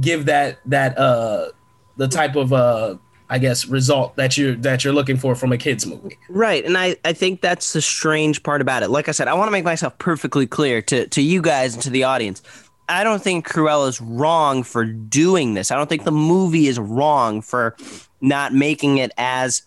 give 0.00 0.26
that 0.26 0.58
that 0.66 0.98
uh 0.98 1.50
the 1.96 2.08
type 2.08 2.34
of 2.34 2.52
uh 2.52 2.96
I 3.28 3.38
guess 3.38 3.66
result 3.66 4.16
that 4.16 4.36
you're 4.36 4.54
that 4.56 4.84
you're 4.84 4.92
looking 4.92 5.16
for 5.16 5.34
from 5.34 5.52
a 5.52 5.58
kids 5.58 5.86
movie. 5.86 6.18
Right. 6.28 6.64
And 6.64 6.76
I, 6.76 6.96
I 7.04 7.12
think 7.14 7.40
that's 7.40 7.72
the 7.72 7.80
strange 7.80 8.42
part 8.42 8.60
about 8.60 8.82
it. 8.82 8.90
Like 8.90 9.08
I 9.08 9.12
said, 9.12 9.28
I 9.28 9.34
want 9.34 9.48
to 9.48 9.52
make 9.52 9.64
myself 9.64 9.98
perfectly 9.98 10.46
clear 10.46 10.82
to, 10.82 11.08
to 11.08 11.22
you 11.22 11.40
guys 11.40 11.74
and 11.74 11.82
to 11.84 11.90
the 11.90 12.04
audience. 12.04 12.42
I 12.88 13.02
don't 13.02 13.22
think 13.22 13.46
Cruella's 13.46 14.00
wrong 14.00 14.62
for 14.62 14.84
doing 14.84 15.54
this. 15.54 15.70
I 15.70 15.76
don't 15.76 15.88
think 15.88 16.04
the 16.04 16.12
movie 16.12 16.66
is 16.66 16.78
wrong 16.78 17.40
for 17.40 17.76
not 18.20 18.52
making 18.52 18.98
it 18.98 19.10
as 19.16 19.62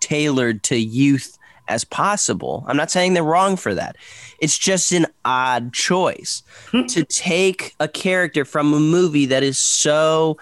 tailored 0.00 0.64
to 0.64 0.76
youth 0.76 1.38
as 1.68 1.84
possible. 1.84 2.64
I'm 2.66 2.76
not 2.76 2.90
saying 2.90 3.14
they're 3.14 3.22
wrong 3.22 3.56
for 3.56 3.74
that. 3.74 3.96
It's 4.38 4.56
just 4.56 4.92
an 4.92 5.06
odd 5.24 5.72
choice 5.72 6.42
hmm. 6.70 6.86
to 6.86 7.04
take 7.04 7.74
a 7.80 7.88
character 7.88 8.44
from 8.44 8.72
a 8.72 8.80
movie 8.80 9.26
that 9.26 9.42
is 9.42 9.58
so 9.58 10.38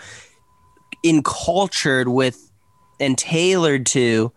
encultured 1.03 2.09
with 2.09 2.51
and 3.01 3.17
tailored 3.17 3.87
to 3.87 4.33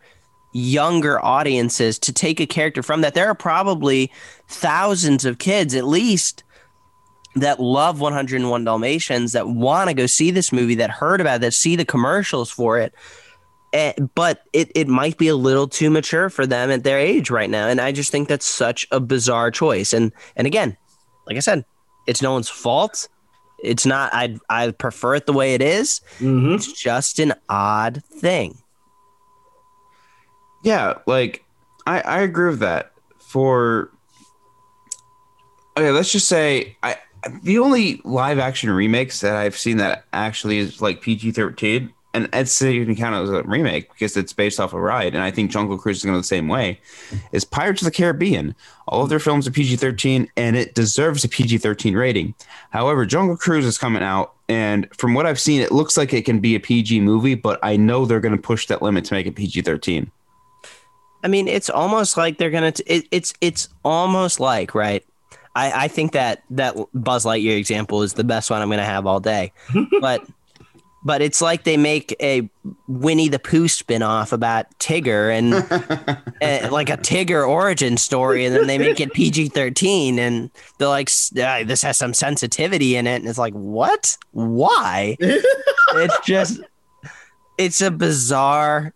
younger 0.54 1.24
audiences 1.24 2.00
to 2.00 2.14
take 2.14 2.40
a 2.40 2.48
character 2.48 2.82
from 2.82 3.02
that. 3.02 3.14
There 3.14 3.28
are 3.28 3.36
probably 3.36 4.12
thousands 4.48 5.26
of 5.26 5.38
kids 5.38 5.76
at 5.76 5.86
least 5.86 6.44
that 7.36 7.60
love 7.60 8.00
101 8.00 8.64
Dalmatians 8.64 9.34
that 9.34 9.48
want 9.48 9.90
to 9.90 9.94
go 9.94 10.08
see 10.08 10.32
this 10.32 10.52
movie, 10.52 10.76
that 10.76 10.90
heard 10.90 11.22
about 11.22 11.38
it, 11.38 11.42
that 11.42 11.54
see 11.54 11.76
the 11.76 11.86
commercials 11.86 12.50
for 12.50 12.80
it. 12.80 12.94
Eh, 13.72 13.94
but 14.16 14.44
it, 14.52 14.72
it 14.74 14.88
might 14.88 15.18
be 15.18 15.28
a 15.28 15.36
little 15.36 15.68
too 15.68 15.92
mature 15.92 16.30
for 16.30 16.48
them 16.48 16.72
at 16.72 16.84
their 16.84 16.98
age 16.98 17.30
right 17.30 17.50
now. 17.50 17.68
And 17.68 17.80
I 17.80 17.92
just 17.92 18.12
think 18.12 18.28
that's 18.28 18.46
such 18.46 18.88
a 18.92 19.00
bizarre 19.00 19.52
choice. 19.52 19.94
And 19.94 20.12
and 20.36 20.48
again, 20.48 20.76
like 21.28 21.38
I 21.38 21.42
said, 21.42 21.66
it's 22.08 22.22
no 22.22 22.34
one's 22.34 22.50
fault. 22.50 23.08
It's 23.64 23.86
not 23.86 24.12
I 24.14 24.38
I 24.50 24.72
prefer 24.72 25.16
it 25.16 25.28
the 25.28 25.34
way 25.34 25.54
it 25.54 25.62
is. 25.62 26.02
Mm-hmm. 26.20 26.56
It's 26.56 26.72
just 26.74 27.20
an 27.20 27.34
odd 27.48 28.04
thing. 28.06 28.58
Yeah, 30.64 30.96
like 31.06 31.44
I 31.86 32.02
I 32.02 32.20
agree 32.22 32.50
with 32.50 32.60
that. 32.60 32.92
For 33.20 33.92
okay, 35.78 35.92
let's 35.92 36.12
just 36.12 36.28
say 36.28 36.76
I 36.82 36.98
the 37.44 37.60
only 37.60 38.02
live 38.04 38.40
action 38.40 38.72
remakes 38.72 39.22
that 39.22 39.36
I've 39.36 39.58
seen 39.58 39.78
that 39.78 40.06
actually 40.14 40.58
is 40.58 40.82
like 40.82 41.02
PG 41.02 41.32
thirteen, 41.32 41.94
and 42.14 42.28
I'd 42.34 42.50
say 42.50 42.72
you 42.72 42.86
can 42.86 42.96
count 42.96 43.16
it 43.16 43.20
as 43.20 43.30
a 43.30 43.44
remake 43.44 43.90
because 43.92 44.18
it's 44.18 44.34
based 44.34 44.60
off 44.60 44.74
a 44.74 44.80
ride, 44.80 45.14
and 45.14 45.24
I 45.24 45.30
think 45.30 45.52
Jungle 45.52 45.78
Cruise 45.78 45.98
is 45.98 46.04
going 46.04 46.16
to 46.16 46.20
the 46.20 46.24
same 46.24 46.48
way. 46.48 46.80
Is 47.32 47.46
Pirates 47.46 47.82
of 47.82 47.86
the 47.86 47.92
Caribbean? 47.92 48.56
All 48.88 49.04
of 49.04 49.10
their 49.10 49.20
films 49.20 49.48
are 49.48 49.52
PG 49.52 49.76
thirteen, 49.76 50.28
and 50.36 50.56
it 50.56 50.74
deserves 50.74 51.24
a 51.24 51.30
PG 51.30 51.60
thirteen 51.60 51.96
rating. 51.96 52.34
However, 52.72 53.06
Jungle 53.06 53.38
Cruise 53.38 53.66
is 53.66 53.78
coming 53.78 54.02
out, 54.02 54.34
and 54.48 54.88
from 54.96 55.14
what 55.14 55.28
I've 55.28 55.40
seen, 55.40 55.62
it 55.62 55.72
looks 55.72 55.98
like 55.98 56.14
it 56.14 56.26
can 56.26 56.40
be 56.40 56.56
a 56.56 56.60
PG 56.60 57.02
movie, 57.02 57.36
but 57.36 57.60
I 57.62 57.78
know 57.78 58.06
they're 58.06 58.20
going 58.20 58.36
to 58.36 58.42
push 58.42 58.66
that 58.68 58.82
limit 58.82 59.06
to 59.06 59.14
make 59.14 59.28
it 59.28 59.36
PG 59.36 59.62
thirteen. 59.62 60.12
I 61.24 61.28
mean, 61.28 61.48
it's 61.48 61.70
almost 61.70 62.18
like 62.18 62.38
they're 62.38 62.50
gonna. 62.50 62.72
T- 62.72 62.84
it, 62.88 63.08
it's 63.12 63.34
it's 63.42 63.70
almost 63.86 64.40
like 64.40 64.74
right. 64.74 65.06
I 65.56 65.86
I 65.86 65.88
think 65.88 66.14
that 66.14 66.44
that 66.52 66.76
Buzz 66.94 67.26
Lightyear 67.26 67.58
example 67.58 68.02
is 68.02 68.14
the 68.14 68.24
best 68.24 68.50
one 68.50 68.62
I'm 68.62 68.70
gonna 68.70 68.84
have 68.84 69.06
all 69.06 69.20
day, 69.20 69.52
but 70.02 70.26
but 71.04 71.22
it's 71.22 71.42
like 71.42 71.64
they 71.64 71.78
make 71.78 72.16
a 72.22 72.50
Winnie 72.88 73.30
the 73.30 73.40
Pooh 73.40 73.66
spinoff 73.66 74.34
about 74.34 74.68
Tigger 74.80 75.34
and 75.36 75.54
uh, 75.54 76.70
like 76.72 76.90
a 76.90 76.98
Tigger 76.98 77.48
origin 77.48 77.98
story, 77.98 78.46
and 78.46 78.56
then 78.56 78.68
they 78.68 78.78
make 78.78 79.00
it 79.00 79.14
PG 79.14 79.50
thirteen, 79.50 80.20
and 80.20 80.52
they're 80.78 80.88
like, 80.88 81.10
"S- 81.10 81.32
uh, 81.38 81.64
this 81.66 81.82
has 81.84 81.98
some 81.98 82.14
sensitivity 82.14 82.96
in 82.96 83.08
it, 83.08 83.16
and 83.16 83.28
it's 83.28 83.40
like, 83.40 83.54
what? 83.54 84.18
Why? 84.32 85.16
it's 85.20 86.20
just, 86.26 86.62
it's 87.58 87.82
a 87.82 87.92
bizarre 87.92 88.94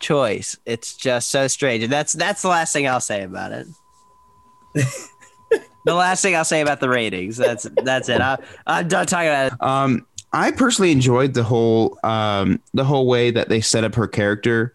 choice. 0.00 0.56
It's 0.66 0.96
just 0.96 1.30
so 1.30 1.46
strange, 1.46 1.84
and 1.84 1.92
that's 1.92 2.14
that's 2.14 2.42
the 2.42 2.48
last 2.48 2.72
thing 2.72 2.88
I'll 2.88 3.00
say 3.00 3.22
about 3.22 3.52
it. 3.52 3.66
the 5.84 5.94
last 5.94 6.20
thing 6.20 6.34
I'll 6.34 6.44
say 6.44 6.62
about 6.62 6.80
the 6.80 6.88
ratings. 6.88 7.36
That's 7.36 7.66
that's 7.84 8.08
it. 8.08 8.20
I, 8.20 8.38
I'm 8.66 8.88
done 8.88 9.06
talking 9.06 9.28
about 9.28 9.52
it. 9.52 9.62
Um, 9.62 10.06
I 10.34 10.50
personally 10.50 10.90
enjoyed 10.90 11.34
the 11.34 11.44
whole 11.44 11.98
um, 12.02 12.60
the 12.74 12.84
whole 12.84 13.06
way 13.06 13.30
that 13.30 13.48
they 13.48 13.60
set 13.60 13.84
up 13.84 13.94
her 13.94 14.08
character. 14.08 14.74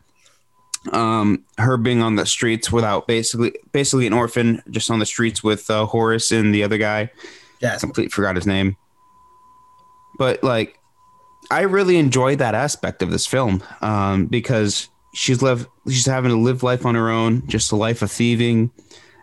Um, 0.93 1.43
her 1.57 1.75
being 1.75 2.01
on 2.01 2.15
the 2.15 2.25
streets 2.25 2.71
without 2.71 3.05
basically 3.05 3.53
basically 3.73 4.07
an 4.07 4.13
orphan, 4.13 4.63
just 4.69 4.89
on 4.89 4.99
the 4.99 5.05
streets 5.05 5.43
with 5.43 5.69
uh, 5.69 5.85
Horace 5.85 6.31
and 6.31 6.55
the 6.55 6.63
other 6.63 6.77
guy. 6.77 7.11
Yes. 7.61 7.81
completely 7.81 8.09
forgot 8.09 8.37
his 8.37 8.47
name. 8.47 8.77
But 10.17 10.41
like, 10.41 10.79
I 11.51 11.61
really 11.61 11.97
enjoyed 11.97 12.39
that 12.39 12.55
aspect 12.55 13.01
of 13.01 13.11
this 13.11 13.27
film 13.27 13.61
um, 13.81 14.27
because 14.27 14.87
she's 15.13 15.41
lived, 15.41 15.67
she's 15.87 16.05
having 16.05 16.31
to 16.31 16.37
live 16.37 16.63
life 16.63 16.85
on 16.85 16.95
her 16.95 17.09
own, 17.09 17.45
just 17.47 17.73
a 17.73 17.75
life 17.75 18.01
of 18.01 18.09
thieving, 18.09 18.71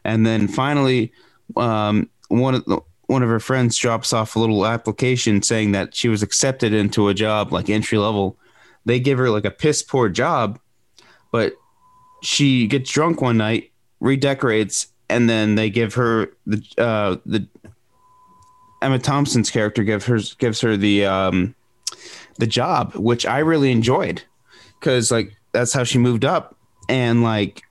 and 0.05 0.27
then 0.27 0.49
finally, 0.49 1.12
um, 1.57 2.11
one 2.29 2.55
of 2.55 2.64
the, 2.66 2.81
one 3.06 3.22
of 3.22 3.28
her 3.28 3.40
friends 3.40 3.76
drops 3.76 4.12
off 4.12 4.36
a 4.36 4.38
little 4.38 4.66
application 4.66 5.42
saying 5.42 5.72
that 5.72 5.94
she 5.94 6.08
was 6.08 6.22
accepted 6.22 6.72
into 6.72 7.08
a 7.08 7.14
job 7.14 7.52
like 7.52 7.70
entry 7.70 7.98
level. 7.98 8.36
They 8.84 9.00
give 9.00 9.18
her 9.18 9.30
like 9.30 9.44
a 9.44 9.50
piss 9.50 9.82
poor 9.82 10.08
job, 10.08 10.58
but 11.32 11.54
she 12.22 12.66
gets 12.66 12.90
drunk 12.90 13.20
one 13.20 13.36
night, 13.36 13.70
redecorates, 14.00 14.88
and 15.08 15.28
then 15.28 15.54
they 15.54 15.70
give 15.70 15.94
her 15.94 16.32
the 16.46 16.62
uh, 16.78 17.16
the 17.26 17.46
Emma 18.82 18.98
Thompson's 18.98 19.50
character 19.50 19.84
gives 19.84 20.04
her 20.06 20.18
gives 20.38 20.60
her 20.60 20.76
the 20.76 21.04
um, 21.04 21.54
the 22.38 22.46
job, 22.46 22.94
which 22.94 23.26
I 23.26 23.38
really 23.38 23.70
enjoyed 23.70 24.22
because 24.78 25.10
like 25.10 25.36
that's 25.52 25.72
how 25.72 25.84
she 25.84 25.98
moved 25.98 26.24
up, 26.24 26.56
and 26.88 27.22
like 27.22 27.62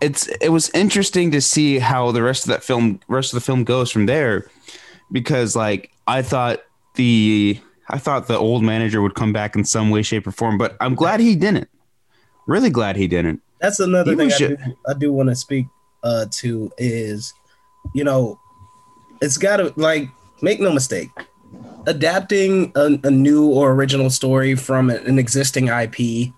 it's 0.00 0.26
it 0.40 0.48
was 0.50 0.70
interesting 0.70 1.30
to 1.32 1.40
see 1.40 1.78
how 1.78 2.10
the 2.12 2.22
rest 2.22 2.44
of 2.44 2.48
that 2.48 2.64
film 2.64 3.00
rest 3.08 3.32
of 3.32 3.36
the 3.36 3.44
film 3.44 3.64
goes 3.64 3.90
from 3.90 4.06
there 4.06 4.50
because 5.12 5.54
like 5.54 5.92
I 6.06 6.22
thought 6.22 6.60
the 6.94 7.60
I 7.88 7.98
thought 7.98 8.28
the 8.28 8.38
old 8.38 8.62
manager 8.62 9.02
would 9.02 9.14
come 9.14 9.32
back 9.32 9.56
in 9.56 9.64
some 9.64 9.90
way, 9.90 10.02
shape, 10.02 10.26
or 10.26 10.30
form, 10.30 10.58
but 10.58 10.76
I'm 10.80 10.94
glad 10.94 11.20
he 11.20 11.34
didn't. 11.34 11.68
Really 12.46 12.70
glad 12.70 12.96
he 12.96 13.08
didn't. 13.08 13.42
That's 13.60 13.80
another 13.80 14.12
He 14.12 14.16
thing 14.16 14.32
I 14.32 14.38
do, 14.38 14.56
I 14.88 14.94
do 14.94 15.12
want 15.12 15.28
to 15.28 15.36
speak 15.36 15.66
uh, 16.02 16.26
to 16.30 16.70
is, 16.78 17.34
you 17.94 18.04
know, 18.04 18.38
it's 19.20 19.36
got 19.36 19.58
to 19.58 19.72
like 19.76 20.08
make 20.40 20.60
no 20.60 20.72
mistake, 20.72 21.10
adapting 21.86 22.72
a, 22.74 22.98
a 23.04 23.10
new 23.10 23.50
or 23.50 23.72
original 23.72 24.08
story 24.08 24.54
from 24.54 24.88
an 24.88 25.18
existing 25.18 25.68
IP 25.68 26.32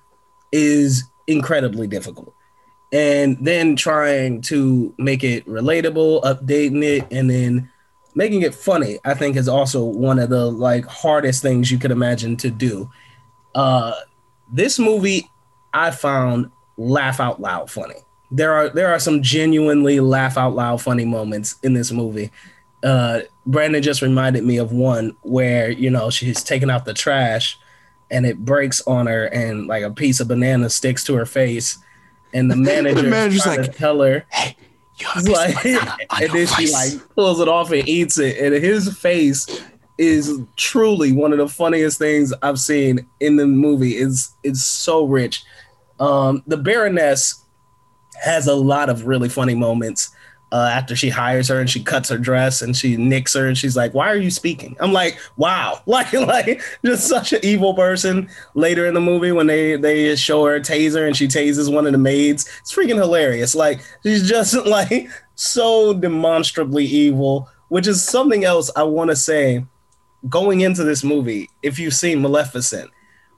is 0.52 1.04
incredibly 1.26 1.86
difficult. 1.86 2.34
And 2.92 3.38
then 3.40 3.74
trying 3.74 4.42
to 4.42 4.94
make 4.98 5.24
it 5.24 5.46
relatable, 5.46 6.22
updating 6.22 6.84
it, 6.84 7.06
and 7.10 7.30
then 7.30 7.70
making 8.14 8.42
it 8.42 8.54
funny, 8.54 8.98
I 9.04 9.14
think 9.14 9.36
is 9.36 9.48
also 9.48 9.82
one 9.82 10.18
of 10.18 10.28
the 10.28 10.50
like 10.50 10.84
hardest 10.84 11.42
things 11.42 11.70
you 11.70 11.78
could 11.78 11.90
imagine 11.90 12.36
to 12.38 12.50
do. 12.50 12.90
Uh, 13.54 13.94
this 14.52 14.78
movie 14.78 15.30
I 15.72 15.90
found 15.90 16.50
laugh 16.76 17.20
out 17.20 17.40
loud 17.40 17.70
funny. 17.70 17.96
There 18.30 18.52
are 18.52 18.68
there 18.68 18.92
are 18.92 18.98
some 18.98 19.22
genuinely 19.22 20.00
laugh 20.00 20.36
out 20.36 20.54
loud 20.54 20.80
funny 20.80 21.04
moments 21.04 21.56
in 21.62 21.74
this 21.74 21.90
movie. 21.90 22.30
Uh, 22.82 23.20
Brandon 23.46 23.82
just 23.82 24.02
reminded 24.02 24.44
me 24.44 24.56
of 24.56 24.72
one 24.72 25.16
where 25.22 25.70
you 25.70 25.90
know 25.90 26.10
she's 26.10 26.42
taking 26.42 26.70
out 26.70 26.84
the 26.84 26.94
trash, 26.94 27.58
and 28.10 28.26
it 28.26 28.44
breaks 28.44 28.82
on 28.86 29.06
her, 29.06 29.26
and 29.26 29.66
like 29.66 29.82
a 29.82 29.90
piece 29.90 30.20
of 30.20 30.28
banana 30.28 30.70
sticks 30.70 31.04
to 31.04 31.14
her 31.14 31.26
face, 31.26 31.78
and 32.32 32.50
the 32.50 32.56
manager 32.56 33.02
manager's 33.02 33.42
trying 33.42 33.56
to 33.56 33.62
like, 33.62 33.76
tell 33.76 34.00
her, 34.00 34.24
Hey, 34.30 34.56
you 34.96 35.06
have 35.06 35.24
like, 35.28 35.64
and 35.64 36.32
then 36.32 36.46
she 36.46 36.72
like 36.72 36.92
pulls 37.14 37.40
it 37.40 37.48
off 37.48 37.70
and 37.70 37.86
eats 37.88 38.18
it, 38.18 38.38
and 38.38 38.54
his 38.54 38.96
face 38.98 39.46
is 39.98 40.40
truly 40.56 41.12
one 41.12 41.32
of 41.32 41.38
the 41.38 41.48
funniest 41.48 41.98
things 41.98 42.32
I've 42.42 42.58
seen 42.58 43.06
in 43.20 43.36
the 43.36 43.46
movie. 43.46 43.92
It's 43.92 44.34
it's 44.42 44.62
so 44.64 45.04
rich. 45.04 45.44
Um, 46.00 46.42
the 46.46 46.56
Baroness 46.56 47.44
has 48.22 48.46
a 48.46 48.54
lot 48.54 48.88
of 48.88 49.06
really 49.06 49.28
funny 49.28 49.54
moments. 49.54 50.10
Uh, 50.52 50.68
after 50.70 50.94
she 50.94 51.08
hires 51.08 51.48
her 51.48 51.58
and 51.58 51.70
she 51.70 51.82
cuts 51.82 52.10
her 52.10 52.18
dress 52.18 52.60
and 52.60 52.76
she 52.76 52.94
nicks 52.98 53.32
her 53.32 53.46
and 53.48 53.56
she's 53.56 53.74
like, 53.74 53.94
"Why 53.94 54.10
are 54.10 54.16
you 54.16 54.30
speaking?" 54.30 54.76
I'm 54.80 54.92
like, 54.92 55.18
"Wow!" 55.38 55.80
Like, 55.86 56.12
like 56.12 56.62
just 56.84 57.08
such 57.08 57.32
an 57.32 57.40
evil 57.42 57.72
person. 57.72 58.28
Later 58.54 58.86
in 58.86 58.92
the 58.92 59.00
movie, 59.00 59.32
when 59.32 59.46
they 59.46 59.76
they 59.76 60.14
show 60.14 60.44
her 60.44 60.56
a 60.56 60.60
taser 60.60 61.06
and 61.06 61.16
she 61.16 61.26
tases 61.26 61.72
one 61.72 61.86
of 61.86 61.92
the 61.92 61.98
maids, 61.98 62.46
it's 62.60 62.74
freaking 62.74 63.00
hilarious. 63.00 63.54
Like, 63.54 63.80
she's 64.02 64.28
just 64.28 64.54
like 64.66 65.08
so 65.36 65.94
demonstrably 65.94 66.84
evil, 66.84 67.48
which 67.68 67.86
is 67.86 68.04
something 68.04 68.44
else 68.44 68.70
I 68.76 68.82
want 68.82 69.08
to 69.08 69.16
say. 69.16 69.64
Going 70.28 70.60
into 70.60 70.84
this 70.84 71.02
movie, 71.02 71.48
if 71.62 71.80
you've 71.80 71.94
seen 71.94 72.22
Maleficent, 72.22 72.90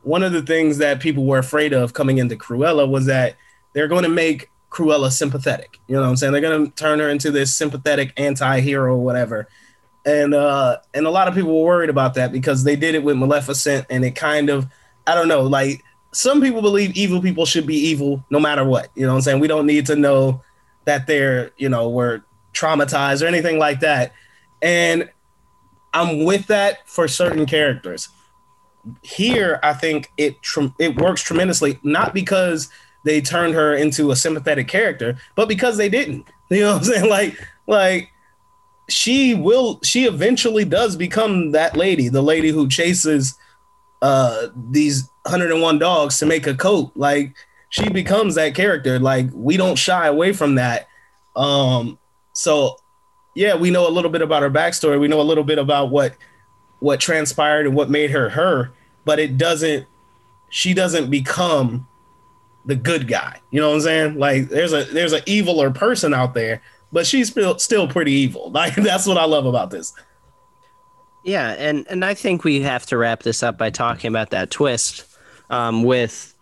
one 0.02 0.22
of 0.22 0.32
the 0.32 0.42
things 0.42 0.78
that 0.78 1.00
people 1.00 1.24
were 1.24 1.38
afraid 1.38 1.72
of 1.72 1.94
coming 1.94 2.18
into 2.18 2.36
Cruella 2.36 2.86
was 2.88 3.06
that 3.06 3.36
they're 3.72 3.88
going 3.88 4.02
to 4.02 4.08
make 4.08 4.50
Cruella 4.75 5.12
sympathetic. 5.12 5.79
You 5.87 5.95
know 5.95 6.03
what 6.03 6.09
I'm 6.09 6.16
saying? 6.16 6.33
They're 6.33 6.43
gonna 6.43 6.68
turn 6.70 6.99
her 6.99 7.09
into 7.09 7.31
this 7.31 7.55
sympathetic 7.55 8.12
anti-hero 8.16 8.95
or 8.95 9.05
whatever. 9.05 9.49
And 10.05 10.35
uh 10.35 10.79
and 10.93 11.07
a 11.07 11.11
lot 11.11 11.29
of 11.29 11.35
people 11.35 11.55
were 11.55 11.66
worried 11.66 11.91
about 11.91 12.14
that 12.14 12.33
because 12.33 12.64
they 12.64 12.75
did 12.75 12.97
it 12.97 13.05
with 13.05 13.16
Maleficent 13.16 13.87
and 13.89 14.05
it 14.05 14.16
kind 14.16 14.51
of 14.51 14.66
I 15.07 15.14
don't 15.14 15.29
know, 15.29 15.43
like 15.43 15.83
some 16.12 16.41
people 16.41 16.61
believe 16.61 16.97
evil 16.97 17.22
people 17.22 17.47
should 17.47 17.66
be 17.66 17.77
evil 17.77 18.25
no 18.31 18.41
matter 18.41 18.64
what. 18.64 18.89
You 18.97 19.03
know 19.03 19.12
what 19.12 19.16
I'm 19.16 19.22
saying? 19.22 19.41
We 19.41 19.49
don't 19.49 19.66
need 19.66 19.87
to 19.87 19.97
know 19.97 20.43
that 20.87 21.07
they're, 21.07 21.53
you 21.57 21.68
know, 21.68 21.89
were 21.89 22.25
traumatized 22.53 23.22
or 23.22 23.27
anything 23.27 23.59
like 23.59 23.81
that. 23.81 24.12
And 24.61 25.09
I'm 25.93 26.25
with 26.25 26.49
that 26.49 26.89
for 26.89 27.07
certain 27.07 27.47
characters. 27.47 28.09
Here, 29.03 29.61
I 29.62 29.72
think 29.72 30.11
it 30.16 30.43
tr- 30.43 30.75
it 30.79 31.01
works 31.01 31.22
tremendously, 31.22 31.79
not 31.83 32.12
because 32.12 32.68
they 33.05 33.20
turned 33.20 33.55
her 33.55 33.74
into 33.74 34.11
a 34.11 34.16
sympathetic 34.16 34.68
character, 34.68 35.16
but 35.34 35.48
because 35.48 35.76
they 35.76 35.88
didn't. 35.88 36.26
You 36.50 36.61
know 36.61 36.74
what 36.74 36.82
I'm 36.82 36.84
saying? 36.84 37.09
Like, 37.09 37.48
like 37.66 38.12
she 38.88 39.34
will 39.34 39.80
she 39.82 40.05
eventually 40.05 40.64
does 40.64 40.94
become 40.94 41.52
that 41.52 41.76
lady, 41.76 42.09
the 42.09 42.22
lady 42.22 42.50
who 42.50 42.68
chases 42.68 43.34
uh 44.02 44.48
these 44.70 45.09
101 45.22 45.78
dogs 45.78 46.18
to 46.18 46.26
make 46.26 46.46
a 46.46 46.55
coat. 46.55 46.92
Like 46.94 47.34
she 47.70 47.88
becomes 47.88 48.34
that 48.34 48.55
character. 48.55 48.98
Like 48.98 49.28
we 49.32 49.57
don't 49.57 49.76
shy 49.76 50.07
away 50.07 50.32
from 50.32 50.57
that. 50.57 50.86
Um 51.34 51.98
so 52.34 52.76
yeah, 53.34 53.57
we 53.57 53.70
know 53.70 53.88
a 53.88 53.90
little 53.90 54.11
bit 54.11 54.22
about 54.22 54.42
her 54.42 54.50
backstory. 54.50 55.00
We 55.00 55.09
know 55.09 55.20
a 55.20 55.22
little 55.22 55.44
bit 55.44 55.59
about 55.59 55.90
what 55.90 56.14
what 56.80 57.00
transpired 57.00 57.66
and 57.66 57.74
what 57.74 57.88
made 57.88 58.11
her 58.11 58.28
her, 58.28 58.70
but 59.05 59.18
it 59.18 59.38
doesn't 59.38 59.86
she 60.50 60.74
doesn't 60.74 61.11
become 61.11 61.88
the 62.66 62.76
good 62.76 63.08
guy. 63.08 63.40
You 63.50 63.60
know 63.60 63.68
what 63.68 63.76
I'm 63.76 63.80
saying? 63.82 64.18
Like 64.18 64.48
there's 64.48 64.72
a 64.72 64.84
there's 64.84 65.12
an 65.12 65.22
eviler 65.22 65.74
person 65.74 66.14
out 66.14 66.34
there, 66.34 66.62
but 66.92 67.06
she's 67.06 67.30
still 67.30 67.58
still 67.58 67.88
pretty 67.88 68.12
evil. 68.12 68.50
Like 68.54 68.74
that's 68.74 69.06
what 69.06 69.18
I 69.18 69.24
love 69.24 69.46
about 69.46 69.70
this. 69.70 69.92
Yeah, 71.24 71.50
and 71.52 71.86
and 71.88 72.04
I 72.04 72.14
think 72.14 72.44
we 72.44 72.60
have 72.60 72.86
to 72.86 72.96
wrap 72.96 73.22
this 73.22 73.42
up 73.42 73.56
by 73.56 73.70
talking 73.70 74.08
about 74.08 74.30
that 74.30 74.50
twist 74.50 75.06
um, 75.50 75.82
with 75.82 76.34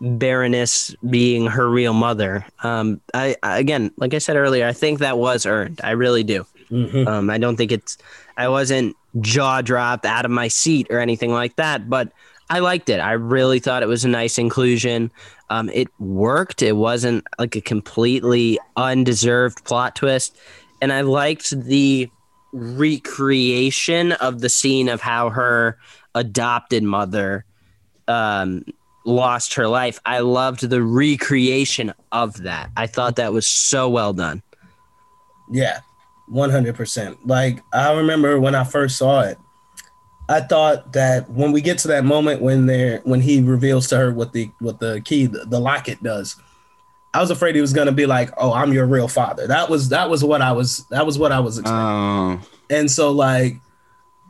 Baroness 0.00 0.94
being 1.08 1.46
her 1.46 1.68
real 1.68 1.92
mother. 1.92 2.46
Um, 2.62 3.00
I, 3.12 3.36
I 3.42 3.58
again, 3.58 3.90
like 3.98 4.14
I 4.14 4.18
said 4.18 4.36
earlier, 4.36 4.66
I 4.66 4.72
think 4.72 4.98
that 5.00 5.18
was 5.18 5.44
earned. 5.44 5.80
I 5.84 5.90
really 5.90 6.24
do. 6.24 6.46
Mm-hmm. 6.70 7.06
Um, 7.06 7.30
I 7.30 7.38
don't 7.38 7.56
think 7.56 7.72
it's. 7.72 7.98
I 8.36 8.48
wasn't 8.48 8.96
jaw 9.20 9.60
dropped 9.60 10.06
out 10.06 10.24
of 10.24 10.30
my 10.30 10.48
seat 10.48 10.86
or 10.88 11.00
anything 11.00 11.32
like 11.32 11.56
that, 11.56 11.90
but 11.90 12.12
I 12.48 12.60
liked 12.60 12.88
it. 12.88 12.98
I 12.98 13.12
really 13.12 13.60
thought 13.60 13.82
it 13.82 13.88
was 13.88 14.04
a 14.04 14.08
nice 14.08 14.38
inclusion. 14.38 15.10
Um, 15.50 15.68
it 15.70 15.88
worked. 15.98 16.62
It 16.62 16.76
wasn't 16.76 17.26
like 17.38 17.56
a 17.56 17.60
completely 17.60 18.58
undeserved 18.76 19.64
plot 19.64 19.96
twist, 19.96 20.38
and 20.80 20.92
I 20.92 21.00
liked 21.00 21.50
the 21.50 22.08
recreation 22.52 24.12
of 24.12 24.40
the 24.40 24.48
scene 24.48 24.88
of 24.88 25.00
how 25.00 25.30
her 25.30 25.78
adopted 26.14 26.82
mother 26.82 27.44
um, 28.08 28.64
lost 29.04 29.54
her 29.54 29.68
life. 29.68 30.00
I 30.06 30.20
loved 30.20 30.68
the 30.68 30.82
recreation 30.82 31.92
of 32.12 32.42
that. 32.42 32.70
I 32.76 32.86
thought 32.86 33.16
that 33.16 33.32
was 33.32 33.46
so 33.46 33.88
well 33.88 34.12
done. 34.12 34.42
Yeah, 35.50 35.80
one 36.28 36.50
hundred 36.50 36.76
percent. 36.76 37.26
Like 37.26 37.60
I 37.72 37.92
remember 37.92 38.38
when 38.40 38.54
I 38.54 38.62
first 38.62 38.98
saw 38.98 39.22
it, 39.22 39.36
I 40.30 40.40
thought 40.40 40.92
that 40.92 41.28
when 41.28 41.50
we 41.50 41.60
get 41.60 41.78
to 41.78 41.88
that 41.88 42.04
moment 42.04 42.40
when 42.40 42.66
they're 42.66 43.00
when 43.00 43.20
he 43.20 43.40
reveals 43.40 43.88
to 43.88 43.96
her 43.96 44.12
what 44.12 44.32
the 44.32 44.48
what 44.60 44.78
the 44.78 45.02
key 45.04 45.26
the, 45.26 45.40
the 45.40 45.58
locket 45.58 46.00
does, 46.04 46.36
I 47.12 47.20
was 47.20 47.32
afraid 47.32 47.56
he 47.56 47.60
was 47.60 47.72
gonna 47.72 47.90
be 47.90 48.06
like, 48.06 48.30
"Oh, 48.36 48.52
I'm 48.52 48.72
your 48.72 48.86
real 48.86 49.08
father." 49.08 49.48
That 49.48 49.68
was 49.68 49.88
that 49.88 50.08
was 50.08 50.22
what 50.22 50.40
I 50.40 50.52
was 50.52 50.86
that 50.86 51.04
was 51.04 51.18
what 51.18 51.32
I 51.32 51.40
was 51.40 51.58
expecting. 51.58 51.82
Oh, 51.82 52.40
and 52.70 52.88
so 52.88 53.10
like, 53.10 53.56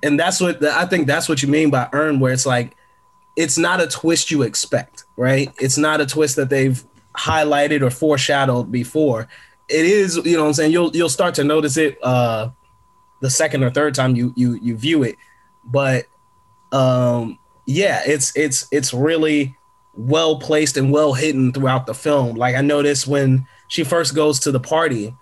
and 0.03 0.19
that's 0.19 0.41
what 0.41 0.65
I 0.65 0.87
think 0.87 1.07
that's 1.07 1.29
what 1.29 1.43
you 1.43 1.51
mean 1.51 1.69
by 1.69 1.91
earn, 1.93 2.19
where 2.19 2.33
it's 2.33 2.47
like, 2.47 2.75
it's 3.37 3.59
not 3.59 3.83
a 3.83 3.87
twist 3.87 4.31
you 4.31 4.41
expect, 4.41 5.05
right? 5.19 5.53
It's 5.61 5.77
not 5.77 6.01
a 6.01 6.07
twist 6.07 6.37
that 6.37 6.49
they've 6.49 6.83
highlighted 7.15 7.83
or 7.83 7.91
foreshadowed 7.91 8.73
before. 8.73 9.29
It 9.69 9.85
is, 9.85 10.17
you 10.17 10.39
know, 10.39 10.45
what 10.45 10.49
I'm 10.49 10.55
saying 10.55 10.73
you'll 10.73 10.97
you'll 10.97 11.11
start 11.11 11.35
to 11.35 11.45
notice 11.45 11.77
it 11.77 11.99
uh, 12.03 12.49
the 13.21 13.29
second 13.29 13.65
or 13.65 13.71
third 13.71 13.95
time 13.95 14.17
you 14.17 14.33
you 14.35 14.59
you 14.63 14.79
view 14.79 15.03
it 15.03 15.17
but 15.71 16.07
um 16.73 17.39
yeah 17.67 18.03
it's 18.07 18.37
it's 18.37 18.67
it's 18.71 18.93
really 18.93 19.57
well 19.95 20.39
placed 20.39 20.77
and 20.77 20.93
well 20.93 21.15
hidden 21.15 21.53
throughout 21.53 21.87
the 21.87 21.95
film. 21.95 22.37
Like 22.37 22.55
i 22.55 22.61
noticed 22.61 23.07
when 23.07 23.47
she 23.69 23.85
first 23.85 24.15
goes 24.15 24.41
to 24.41 24.53
the 24.53 24.61
party 24.61 25.15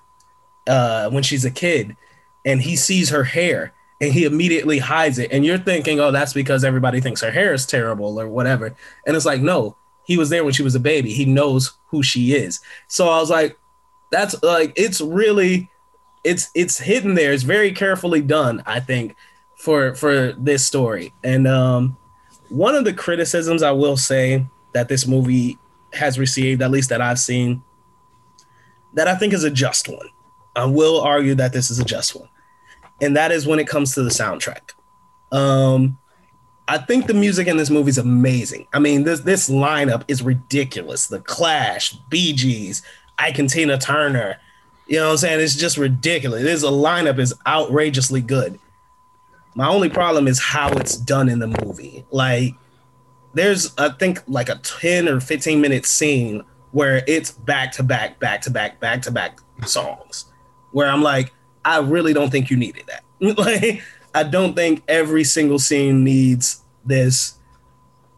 uh 0.66 1.10
when 1.10 1.22
she's 1.22 1.44
a 1.44 1.50
kid 1.50 1.96
and 2.44 2.62
he 2.62 2.76
sees 2.76 3.10
her 3.10 3.24
hair 3.24 3.72
and 4.00 4.12
he 4.12 4.24
immediately 4.24 4.78
hides 4.78 5.18
it. 5.18 5.32
And 5.32 5.44
you're 5.44 5.58
thinking 5.58 6.00
oh 6.00 6.10
that's 6.10 6.32
because 6.32 6.64
everybody 6.64 7.00
thinks 7.00 7.20
her 7.22 7.30
hair 7.30 7.52
is 7.52 7.66
terrible 7.66 8.20
or 8.20 8.28
whatever. 8.28 8.74
And 9.06 9.16
it's 9.16 9.26
like 9.26 9.40
no 9.40 9.76
he 10.04 10.16
was 10.16 10.30
there 10.30 10.44
when 10.44 10.54
she 10.54 10.62
was 10.62 10.74
a 10.74 10.80
baby. 10.80 11.12
He 11.12 11.26
knows 11.26 11.74
who 11.88 12.02
she 12.02 12.34
is. 12.34 12.60
So 12.86 13.08
i 13.08 13.18
was 13.18 13.30
like 13.30 13.58
that's 14.10 14.40
like 14.42 14.72
it's 14.76 15.00
really 15.00 15.70
it's 16.24 16.50
it's 16.54 16.78
hidden 16.78 17.14
there. 17.14 17.32
It's 17.32 17.42
very 17.42 17.72
carefully 17.72 18.20
done 18.20 18.62
i 18.66 18.80
think 18.80 19.16
for 19.58 19.94
for 19.94 20.32
this 20.32 20.64
story. 20.64 21.12
And 21.22 21.46
um, 21.46 21.96
one 22.48 22.74
of 22.74 22.84
the 22.84 22.92
criticisms 22.92 23.62
I 23.62 23.72
will 23.72 23.96
say 23.96 24.46
that 24.72 24.88
this 24.88 25.06
movie 25.06 25.58
has 25.92 26.18
received, 26.18 26.62
at 26.62 26.70
least 26.70 26.88
that 26.88 27.00
I've 27.00 27.18
seen, 27.18 27.62
that 28.94 29.08
I 29.08 29.16
think 29.16 29.32
is 29.32 29.44
a 29.44 29.50
just 29.50 29.88
one. 29.88 30.08
I 30.56 30.64
will 30.64 31.00
argue 31.00 31.34
that 31.36 31.52
this 31.52 31.70
is 31.70 31.78
a 31.78 31.84
just 31.84 32.16
one, 32.16 32.28
and 33.00 33.16
that 33.16 33.30
is 33.30 33.46
when 33.46 33.58
it 33.58 33.68
comes 33.68 33.94
to 33.94 34.02
the 34.02 34.10
soundtrack. 34.10 34.72
Um, 35.30 35.98
I 36.66 36.78
think 36.78 37.06
the 37.06 37.14
music 37.14 37.46
in 37.46 37.56
this 37.56 37.70
movie 37.70 37.90
is 37.90 37.98
amazing. 37.98 38.66
I 38.72 38.78
mean, 38.78 39.04
this 39.04 39.20
this 39.20 39.48
lineup 39.48 40.04
is 40.08 40.22
ridiculous. 40.22 41.06
The 41.06 41.20
Clash, 41.20 41.92
Bee 42.08 42.32
Gees, 42.32 42.82
and 43.18 43.48
Tina 43.48 43.78
Turner. 43.78 44.38
You 44.86 44.98
know 44.98 45.06
what 45.06 45.12
I'm 45.12 45.16
saying? 45.18 45.40
It's 45.40 45.54
just 45.54 45.76
ridiculous. 45.76 46.42
This 46.42 46.64
lineup 46.64 47.18
is 47.18 47.34
outrageously 47.46 48.22
good. 48.22 48.58
My 49.58 49.66
only 49.66 49.88
problem 49.88 50.28
is 50.28 50.38
how 50.38 50.70
it's 50.74 50.96
done 50.96 51.28
in 51.28 51.40
the 51.40 51.48
movie. 51.48 52.06
Like, 52.12 52.54
there's 53.34 53.76
I 53.76 53.88
think 53.88 54.22
like 54.28 54.48
a 54.48 54.54
10 54.54 55.08
or 55.08 55.18
15 55.18 55.60
minute 55.60 55.84
scene 55.84 56.44
where 56.70 57.02
it's 57.08 57.32
back 57.32 57.72
to 57.72 57.82
back, 57.82 58.20
back 58.20 58.40
to 58.42 58.50
back, 58.52 58.78
back 58.78 59.02
to 59.02 59.10
back 59.10 59.40
songs. 59.66 60.26
Where 60.70 60.86
I'm 60.86 61.02
like, 61.02 61.32
I 61.64 61.80
really 61.80 62.12
don't 62.12 62.30
think 62.30 62.50
you 62.50 62.56
needed 62.56 62.84
that. 62.86 63.02
like, 63.36 63.82
I 64.14 64.22
don't 64.22 64.54
think 64.54 64.84
every 64.86 65.24
single 65.24 65.58
scene 65.58 66.04
needs 66.04 66.62
this, 66.84 67.40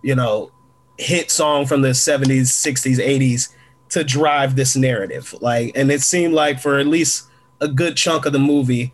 you 0.02 0.14
know, 0.14 0.50
hit 0.98 1.30
song 1.30 1.64
from 1.64 1.80
the 1.80 1.92
70s, 1.92 2.48
60s, 2.48 2.98
80s 2.98 3.48
to 3.88 4.04
drive 4.04 4.56
this 4.56 4.76
narrative. 4.76 5.34
Like, 5.40 5.72
and 5.74 5.90
it 5.90 6.02
seemed 6.02 6.34
like 6.34 6.60
for 6.60 6.78
at 6.78 6.86
least 6.86 7.30
a 7.62 7.68
good 7.68 7.96
chunk 7.96 8.26
of 8.26 8.34
the 8.34 8.38
movie, 8.38 8.92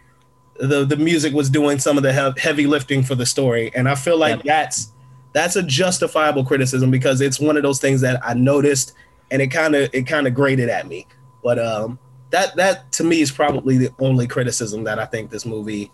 the 0.61 0.85
the 0.85 0.97
music 0.97 1.33
was 1.35 1.51
doing 1.51 1.79
some 1.79 1.97
of 1.97 2.03
the 2.03 2.13
he- 2.13 2.41
heavy 2.41 2.67
lifting 2.67 3.03
for 3.03 3.15
the 3.15 3.27
story, 3.27 3.71
and 3.75 3.89
I 3.89 3.95
feel 3.95 4.19
like 4.19 4.37
Yep. 4.37 4.45
that's 4.45 4.93
that's 5.33 5.57
a 5.57 5.63
justifiable 5.63 6.45
criticism 6.45 6.91
because 6.91 7.21
it's 7.21 7.39
one 7.39 7.57
of 7.57 7.63
those 7.63 7.79
things 7.81 8.01
that 8.01 8.21
I 8.27 8.33
noticed 8.35 8.95
and 9.31 9.43
it 9.43 9.49
kind 9.49 9.75
of 9.75 9.91
it 9.93 10.07
kind 10.07 10.27
of 10.27 10.35
grated 10.35 10.69
at 10.69 10.87
me. 10.87 11.07
But 11.43 11.59
um, 11.59 11.99
that 12.31 12.57
that 12.57 12.91
to 12.93 13.05
me 13.05 13.21
is 13.21 13.31
probably 13.31 13.77
the 13.79 13.91
only 13.99 14.27
criticism 14.27 14.85
that 14.85 14.99
I 14.99 15.05
think 15.05 15.31
this 15.31 15.47
movie 15.47 15.91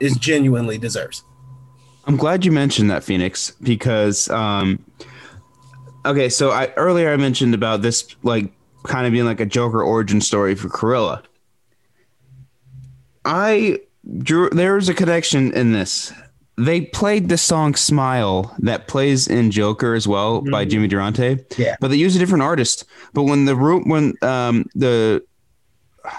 is 0.00 0.16
genuinely 0.16 0.78
deserves. 0.78 1.22
I'm 2.06 2.16
glad 2.16 2.44
you 2.44 2.52
mentioned 2.52 2.90
that, 2.90 3.02
Phoenix, 3.02 3.52
because 3.62 4.28
um, 4.30 4.84
okay, 6.04 6.28
so 6.28 6.50
I 6.50 6.72
earlier 6.76 7.12
I 7.12 7.16
mentioned 7.16 7.54
about 7.54 7.82
this 7.82 8.14
like 8.22 8.52
kind 8.84 9.06
of 9.06 9.12
being 9.12 9.24
like 9.24 9.40
a 9.40 9.46
Joker 9.46 9.82
origin 9.82 10.20
story 10.20 10.54
for 10.54 10.68
Cruella. 10.68 11.22
I 13.26 13.80
drew 14.18 14.48
there's 14.50 14.88
a 14.88 14.94
connection 14.94 15.52
in 15.52 15.72
this 15.72 16.12
they 16.58 16.80
played 16.80 17.28
the 17.28 17.36
song 17.36 17.74
"Smile" 17.74 18.54
that 18.60 18.86
plays 18.88 19.26
in 19.28 19.50
Joker 19.50 19.92
as 19.94 20.08
well 20.08 20.40
by 20.40 20.64
Jimmy 20.64 20.88
Durante. 20.88 21.38
Yeah. 21.58 21.76
but 21.80 21.88
they 21.88 21.96
use 21.96 22.16
a 22.16 22.18
different 22.18 22.42
artist. 22.44 22.84
But 23.12 23.24
when 23.24 23.44
the 23.44 23.54
room 23.56 23.88
when 23.88 24.14
um 24.22 24.64
the 24.74 25.22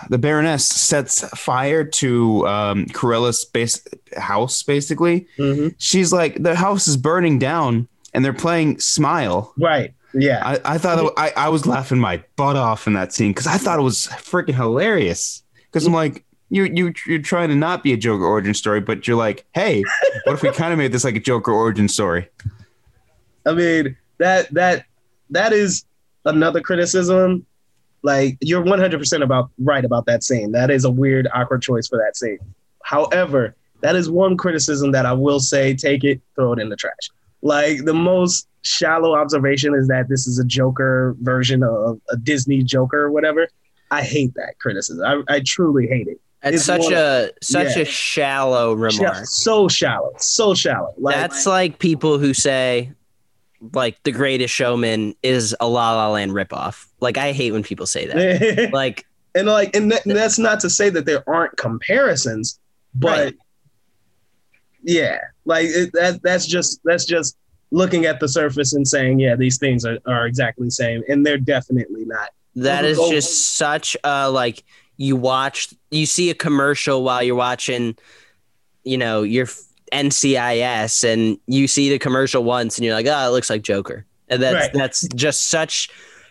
the 0.10 0.18
Baroness 0.18 0.66
sets 0.68 1.28
fire 1.30 1.84
to 1.86 2.46
um 2.48 2.86
Cruella's 2.88 3.46
base 3.46 3.82
house, 4.18 4.62
basically, 4.62 5.26
Mhm. 5.40 5.74
she's 5.80 6.12
like 6.14 6.44
the 6.44 6.56
house 6.56 6.88
is 6.88 6.98
burning 6.98 7.40
down, 7.40 7.88
and 8.14 8.24
they're 8.24 8.34
playing 8.34 8.80
"Smile." 8.80 9.54
Right. 9.58 9.94
Yeah. 10.14 10.42
I, 10.46 10.74
I 10.76 10.78
thought 10.78 11.04
it, 11.04 11.14
I, 11.18 11.32
I 11.36 11.50
was 11.50 11.66
laughing 11.66 12.00
my 12.00 12.22
butt 12.36 12.56
off 12.58 12.86
in 12.88 12.94
that 12.94 13.14
scene 13.14 13.32
because 13.32 13.48
I 13.48 13.58
thought 13.58 13.80
it 13.80 13.84
was 13.84 14.08
freaking 14.08 14.54
hilarious. 14.56 15.42
Because 15.72 15.86
I'm 15.86 15.94
like, 15.94 16.24
you 16.50 16.64
you 16.66 16.94
you're 17.06 17.20
trying 17.20 17.50
to 17.50 17.56
not 17.56 17.84
be 17.84 17.94
a 17.94 17.98
Joker 17.98 18.26
origin 18.26 18.54
story, 18.54 18.80
but 18.80 19.08
you're 19.08 19.18
like, 19.18 19.46
hey, 19.54 19.84
what 20.24 20.34
if 20.34 20.42
we 20.42 20.52
kind 20.52 20.72
of 20.72 20.78
made 20.80 20.92
this 20.92 21.04
like 21.04 21.16
a 21.16 21.20
Joker 21.20 21.52
origin 21.52 21.88
story? 21.88 22.30
I 23.46 23.54
mean 23.54 23.98
that 24.18 24.54
that 24.54 24.86
that 25.30 25.54
is 25.54 25.86
another 26.26 26.62
criticism. 26.62 27.46
Like 28.04 28.38
you're 28.42 28.64
100 28.64 28.98
percent 28.98 29.24
about 29.24 29.50
right 29.60 29.84
about 29.84 30.06
that 30.06 30.24
scene. 30.24 30.52
That 30.52 30.72
is 30.72 30.86
a 30.86 30.90
weird, 30.90 31.28
awkward 31.34 31.62
choice 31.62 31.88
for 31.88 31.98
that 31.98 32.16
scene. 32.16 32.40
However, 32.84 33.56
that 33.82 33.96
is 33.96 34.10
one 34.10 34.38
criticism 34.38 34.92
that 34.92 35.06
I 35.06 35.14
will 35.14 35.40
say: 35.40 35.76
take 35.76 36.04
it, 36.04 36.22
throw 36.36 36.54
it 36.54 36.60
in 36.60 36.70
the 36.70 36.76
trash. 36.76 37.10
Like 37.42 37.86
the 37.86 37.94
most 37.94 38.48
shallow 38.62 39.16
observation 39.16 39.74
is 39.76 39.88
that 39.88 40.10
this 40.10 40.28
is 40.28 40.40
a 40.40 40.46
Joker 40.46 41.16
version 41.22 41.64
of 41.64 42.00
a 42.10 42.18
Disney 42.18 42.64
Joker 42.64 43.04
or 43.04 43.12
whatever. 43.12 43.48
I 43.92 44.04
hate 44.04 44.34
that 44.36 44.60
criticism. 44.60 45.06
I, 45.06 45.36
I 45.36 45.42
truly 45.46 45.88
hate 45.88 46.08
it. 46.08 46.20
It's 46.54 46.66
such 46.66 46.92
a 46.92 47.32
such 47.42 47.76
yeah. 47.76 47.84
a 47.84 47.86
shallow 47.86 48.74
remark. 48.74 49.26
so 49.26 49.68
shallow, 49.68 50.14
so 50.18 50.54
shallow. 50.54 50.94
Like 50.98 51.16
That's 51.16 51.46
like 51.46 51.80
people 51.80 52.18
who 52.18 52.34
say 52.34 52.92
like 53.74 54.02
the 54.04 54.12
greatest 54.12 54.54
showman 54.54 55.16
is 55.24 55.56
a 55.60 55.68
La 55.68 55.96
La 55.96 56.12
Land 56.12 56.32
ripoff. 56.32 56.88
Like 57.00 57.18
I 57.18 57.32
hate 57.32 57.52
when 57.52 57.64
people 57.64 57.88
say 57.88 58.06
that. 58.08 58.70
like 58.74 59.06
and 59.38 59.48
like 59.48 59.76
and, 59.76 59.92
that, 59.92 60.06
and 60.06 60.16
that's 60.16 60.40
not 60.40 60.60
to 60.62 60.70
say 60.70 60.90
that 60.90 61.06
there 61.06 61.28
aren't 61.30 61.56
comparisons 61.58 62.60
but 62.94 63.08
Right. 63.10 63.36
yeah 64.84 65.20
like 65.46 65.68
it, 65.68 65.92
that 65.94 66.22
that's 66.24 66.46
just 66.46 66.82
that's 66.84 67.06
just 67.06 67.38
looking 67.72 68.06
at 68.06 68.20
the 68.20 68.28
surface 68.28 68.74
and 68.74 68.88
saying 68.88 69.20
yeah 69.20 69.36
these 69.36 69.58
things 69.58 69.86
are, 69.86 70.00
are 70.06 70.26
exactly 70.26 70.68
the 70.68 70.72
same 70.72 71.04
and 71.08 71.26
they're 71.26 71.38
definitely 71.38 72.06
not 72.06 72.30
that 72.56 72.86
is 72.86 72.98
just 73.10 73.56
such 73.58 73.96
a 74.04 74.30
like 74.30 74.64
you 74.98 75.16
watch 75.16 75.74
you 75.92 76.06
see 76.06 76.30
a 76.30 76.36
commercial 76.36 77.04
while 77.04 77.22
you're 77.24 77.36
watching 77.36 77.96
you 78.84 78.98
know 78.98 79.24
your 79.24 79.48
NCIS 79.92 81.04
and 81.04 81.38
you 81.48 81.68
see 81.68 81.90
the 81.90 82.00
commercial 82.00 82.44
once 82.44 82.78
and 82.78 82.86
you're 82.86 82.94
like 82.96 83.08
oh 83.08 83.28
it 83.28 83.32
looks 83.32 83.50
like 83.50 83.62
Joker. 83.62 84.06
And 84.30 84.42
that's 84.42 84.66
Right. 84.68 84.74
that's 84.74 85.08
just 85.10 85.48
such 85.48 85.90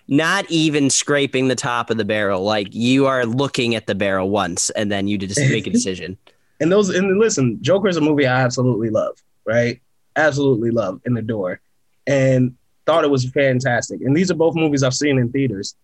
not 0.08 0.44
even 0.50 0.88
scraping 0.90 1.48
the 1.48 1.54
top 1.56 1.90
of 1.90 1.96
the 1.96 2.04
barrel. 2.04 2.42
Like 2.42 2.68
you 2.74 3.06
are 3.06 3.24
looking 3.26 3.74
at 3.74 3.86
the 3.86 3.94
barrel 3.94 4.30
once 4.30 4.70
and 4.70 4.90
then 4.92 5.08
you 5.08 5.18
just 5.18 5.40
make 5.40 5.66
a 5.66 5.70
decision. 5.78 6.16
And 6.60 6.70
those 6.72 6.88
and 6.90 7.18
listen 7.18 7.58
joker 7.62 7.88
is 7.88 7.96
a 7.96 8.00
movie 8.00 8.26
i 8.26 8.40
absolutely 8.42 8.90
love 8.90 9.22
right? 9.44 9.80
Absolutely 10.16 10.70
love 10.70 11.00
and 11.04 11.16
adore 11.18 11.60
and 12.06 12.54
thought 12.86 13.04
it 13.04 13.10
was 13.10 13.28
fantastic. 13.30 14.00
And 14.00 14.16
these 14.16 14.30
are 14.30 14.34
both 14.34 14.54
movies 14.54 14.82
i've 14.82 14.94
seen 14.94 15.18
in 15.18 15.30
theaters. 15.30 15.74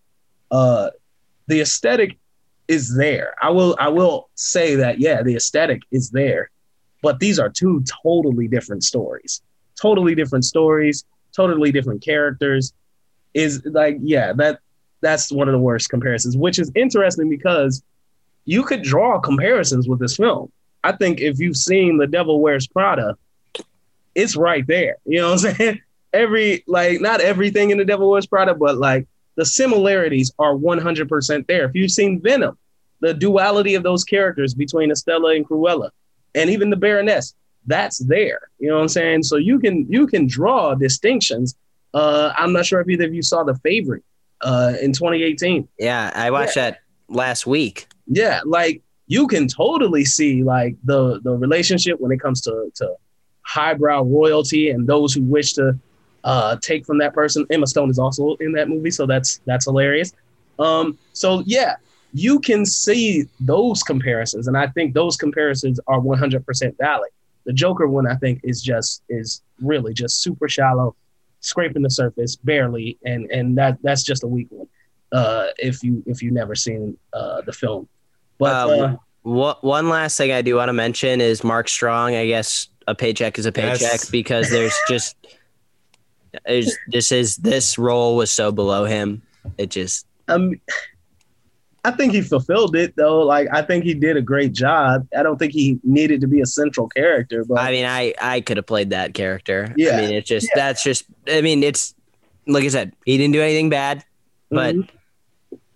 Uh 0.51 0.89
the 1.47 1.61
aesthetic 1.61 2.17
is 2.67 2.95
there 2.95 3.33
i 3.41 3.49
will 3.49 3.75
i 3.79 3.87
will 3.87 4.29
say 4.35 4.75
that 4.75 4.99
yeah 4.99 5.21
the 5.21 5.35
aesthetic 5.35 5.81
is 5.91 6.09
there 6.09 6.49
but 7.01 7.19
these 7.19 7.39
are 7.39 7.49
two 7.49 7.83
totally 8.03 8.47
different 8.47 8.83
stories 8.83 9.41
totally 9.79 10.15
different 10.15 10.45
stories 10.45 11.05
totally 11.35 11.71
different 11.71 12.01
characters 12.01 12.73
is 13.33 13.61
like 13.65 13.97
yeah 14.01 14.31
that 14.33 14.59
that's 15.01 15.31
one 15.31 15.47
of 15.47 15.51
the 15.51 15.59
worst 15.59 15.89
comparisons 15.89 16.37
which 16.37 16.59
is 16.59 16.71
interesting 16.75 17.29
because 17.29 17.83
you 18.45 18.63
could 18.63 18.81
draw 18.81 19.19
comparisons 19.19 19.87
with 19.87 19.99
this 19.99 20.17
film 20.17 20.51
I 20.83 20.91
think 20.91 21.21
if 21.21 21.39
you've 21.39 21.55
seen 21.55 21.97
The 21.97 22.07
Devil 22.07 22.41
Wears 22.41 22.67
Prada, 22.67 23.17
it's 24.13 24.35
right 24.35 24.65
there. 24.67 24.97
You 25.05 25.21
know 25.21 25.31
what 25.31 25.45
I'm 25.45 25.55
saying? 25.55 25.81
Every 26.11 26.63
like 26.67 27.01
not 27.01 27.21
everything 27.21 27.71
in 27.71 27.77
The 27.77 27.85
Devil 27.85 28.09
Wears 28.11 28.27
Prada, 28.27 28.53
but 28.53 28.77
like 28.77 29.07
the 29.35 29.45
similarities 29.45 30.31
are 30.39 30.55
100% 30.55 31.47
there. 31.47 31.65
If 31.65 31.75
you've 31.75 31.91
seen 31.91 32.21
Venom, 32.21 32.57
the 32.99 33.13
duality 33.13 33.75
of 33.75 33.83
those 33.83 34.03
characters 34.03 34.53
between 34.53 34.91
Estella 34.91 35.35
and 35.35 35.47
Cruella, 35.47 35.89
and 36.35 36.49
even 36.49 36.69
the 36.69 36.75
Baroness, 36.75 37.35
that's 37.65 37.99
there. 37.99 38.49
You 38.59 38.69
know 38.69 38.75
what 38.75 38.81
I'm 38.81 38.87
saying? 38.89 39.23
So 39.23 39.37
you 39.37 39.59
can 39.59 39.85
you 39.89 40.05
can 40.07 40.27
draw 40.27 40.75
distinctions. 40.75 41.55
Uh, 41.93 42.33
I'm 42.37 42.51
not 42.51 42.65
sure 42.65 42.81
if 42.81 42.89
either 42.89 43.05
of 43.05 43.13
you 43.13 43.21
saw 43.21 43.43
The 43.43 43.55
Favorite 43.55 44.03
uh, 44.43 44.73
in 44.81 44.93
2018 44.93 45.67
yeah 45.79 46.11
I 46.13 46.29
watched 46.31 46.55
that 46.55 46.81
last 47.07 47.47
week 47.47 47.87
yeah 48.07 48.41
like 48.45 48.81
you 49.07 49.27
can 49.27 49.47
totally 49.47 50.05
see 50.05 50.43
like 50.43 50.75
the 50.83 51.19
the 51.21 51.31
relationship 51.31 51.99
when 51.99 52.11
it 52.11 52.19
comes 52.19 52.41
to 52.41 52.71
to 52.75 52.95
highbrow 53.41 54.03
royalty 54.03 54.69
and 54.69 54.87
those 54.87 55.13
who 55.13 55.21
wish 55.21 55.53
to 55.53 55.77
uh 56.23 56.55
take 56.61 56.85
from 56.85 56.97
that 56.97 57.13
person 57.13 57.45
emma 57.51 57.67
stone 57.67 57.89
is 57.89 57.99
also 57.99 58.35
in 58.39 58.51
that 58.51 58.69
movie 58.69 58.91
so 58.91 59.05
that's 59.05 59.39
that's 59.45 59.65
hilarious 59.65 60.13
um 60.59 60.97
so 61.13 61.43
yeah 61.45 61.75
you 62.13 62.39
can 62.39 62.65
see 62.65 63.25
those 63.39 63.81
comparisons 63.83 64.47
and 64.47 64.57
i 64.57 64.67
think 64.67 64.93
those 64.93 65.17
comparisons 65.17 65.79
are 65.87 65.99
100% 65.99 66.77
valid 66.77 67.09
the 67.45 67.53
joker 67.53 67.87
one 67.87 68.07
i 68.07 68.15
think 68.15 68.39
is 68.43 68.61
just 68.61 69.03
is 69.09 69.41
really 69.61 69.93
just 69.93 70.21
super 70.21 70.47
shallow 70.47 70.95
scraping 71.39 71.81
the 71.81 71.89
surface 71.89 72.35
barely 72.37 72.97
and 73.05 73.29
and 73.31 73.57
that 73.57 73.77
that's 73.83 74.03
just 74.03 74.23
a 74.23 74.27
weak 74.27 74.47
one 74.49 74.67
uh 75.11 75.47
if 75.57 75.83
you 75.83 76.01
if 76.05 76.21
you 76.21 76.31
never 76.31 76.55
seen 76.55 76.97
uh 77.13 77.41
the 77.41 77.51
film 77.51 77.87
but 78.39 78.51
Uh, 78.67 78.69
uh, 78.69 78.95
What 79.23 79.63
one 79.63 79.89
last 79.89 80.17
thing 80.17 80.31
I 80.31 80.41
do 80.41 80.55
want 80.55 80.69
to 80.69 80.73
mention 80.73 81.21
is 81.21 81.43
Mark 81.45 81.69
Strong. 81.69 82.15
I 82.15 82.25
guess 82.27 82.67
a 82.87 82.95
paycheck 82.95 83.39
is 83.39 83.45
a 83.45 83.51
paycheck 83.51 83.79
Yes. 83.79 84.09
because 84.09 84.49
there's 84.49 84.75
just 84.87 85.15
there's, 86.45 86.75
this 86.87 87.11
is 87.11 87.37
this 87.37 87.77
role 87.77 88.15
was 88.15 88.31
so 88.31 88.51
below 88.51 88.85
him. 88.85 89.21
It 89.57 89.69
just 89.69 90.05
um, 90.27 90.59
I 91.85 91.91
think 91.91 92.13
he 92.13 92.21
fulfilled 92.21 92.75
it 92.75 92.95
though. 92.95 93.19
Like 93.21 93.47
I 93.51 93.61
think 93.61 93.83
he 93.83 93.93
did 93.93 94.15
a 94.17 94.21
great 94.21 94.53
job. 94.53 95.05
I 95.17 95.21
don't 95.23 95.37
think 95.37 95.51
he 95.53 95.79
needed 95.83 96.21
to 96.21 96.27
be 96.27 96.39
a 96.41 96.45
central 96.45 96.87
character, 96.87 97.43
but 97.45 97.59
I 97.59 97.71
mean 97.71 97.85
I 97.85 98.13
I 98.21 98.41
could 98.41 98.57
have 98.57 98.65
played 98.65 98.91
that 98.91 99.13
character. 99.13 99.73
Yeah. 99.77 99.97
I 99.97 100.01
mean 100.01 100.13
it's 100.15 100.27
just 100.29 100.47
that's 100.55 100.83
just 100.83 101.03
I 101.27 101.41
mean 101.41 101.61
it's 101.63 101.93
like 102.47 102.63
I 102.63 102.67
said 102.69 102.93
he 103.05 103.17
didn't 103.17 103.33
do 103.33 103.41
anything 103.41 103.69
bad, 103.69 104.03
but 104.49 104.75
Mhm. 104.75 104.89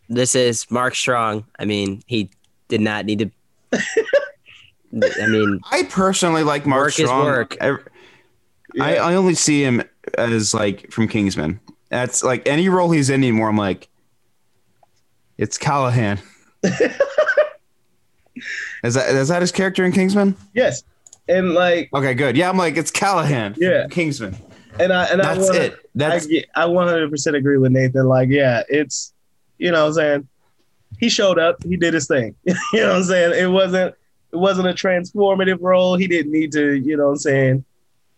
this 0.10 0.34
is 0.36 0.70
Mark 0.72 0.96
Strong. 0.96 1.46
I 1.60 1.66
mean 1.66 2.02
he 2.08 2.30
did 2.70 2.82
not 2.82 3.06
need 3.06 3.20
to. 3.20 3.32
I 5.22 5.28
mean 5.28 5.60
I 5.70 5.84
personally 5.84 6.44
like 6.44 6.66
Mark 6.66 6.86
Work 6.86 7.00
is 7.00 7.06
Strong. 7.08 7.26
work. 7.26 7.58
I, 7.60 7.76
I, 8.80 8.96
I 8.98 9.16
only 9.16 9.34
see 9.36 9.62
him 9.64 9.84
as 10.18 10.54
like 10.54 10.92
from 10.92 11.08
Kingsman. 11.08 11.60
That's 11.90 12.24
like 12.24 12.48
any 12.48 12.70
role 12.70 12.92
he's 12.92 13.10
in 13.10 13.22
anymore. 13.22 13.50
I'm 13.50 13.58
like, 13.58 13.88
it's 15.38 15.58
Callahan. 15.58 16.20
is 16.64 16.74
that 18.94 19.10
is 19.10 19.28
that 19.30 19.42
his 19.42 19.52
character 19.52 19.86
in 19.86 19.92
Kingsman? 19.92 20.36
yes, 20.54 20.84
and 21.28 21.54
like 21.54 21.90
Okay, 21.94 22.14
good. 22.14 22.36
Yeah, 22.36 22.50
I'm 22.50 22.58
like 22.58 22.78
it's 22.78 22.92
Callahan. 22.92 23.56
Yeah. 23.58 23.88
Kingsman. 23.90 24.36
and 24.80 24.94
I 24.94 25.06
and 25.06 25.22
That's 25.22 25.40
I 25.40 25.42
wanna, 25.42 25.60
it. 25.60 25.80
That's 25.96 26.28
I, 26.28 26.64
I 26.64 26.68
100% 26.68 27.36
agree 27.36 27.58
with 27.58 27.72
Nathan. 27.72 28.06
Like, 28.06 28.30
yeah, 28.30 28.64
it's, 28.70 29.14
you 29.58 29.72
know 29.72 29.82
what 29.84 29.88
I'm 29.88 29.94
saying? 29.94 30.28
He 31.00 31.10
showed 31.10 31.40
up, 31.40 31.64
he 31.64 31.76
did 31.76 31.94
his 31.94 32.08
thing. 32.08 32.36
you 32.44 32.54
know 32.74 32.90
what 32.90 32.98
I'm 32.98 33.04
saying? 33.04 33.44
It 33.44 33.48
wasn't, 33.48 33.96
it 34.32 34.36
wasn't 34.36 34.68
a 34.68 34.74
transformative 34.74 35.58
role. 35.62 35.96
He 35.96 36.08
didn't 36.08 36.32
need 36.32 36.52
to, 36.52 36.74
you 36.74 36.98
know 36.98 37.06
what 37.06 37.12
I'm 37.12 37.18
saying, 37.18 37.66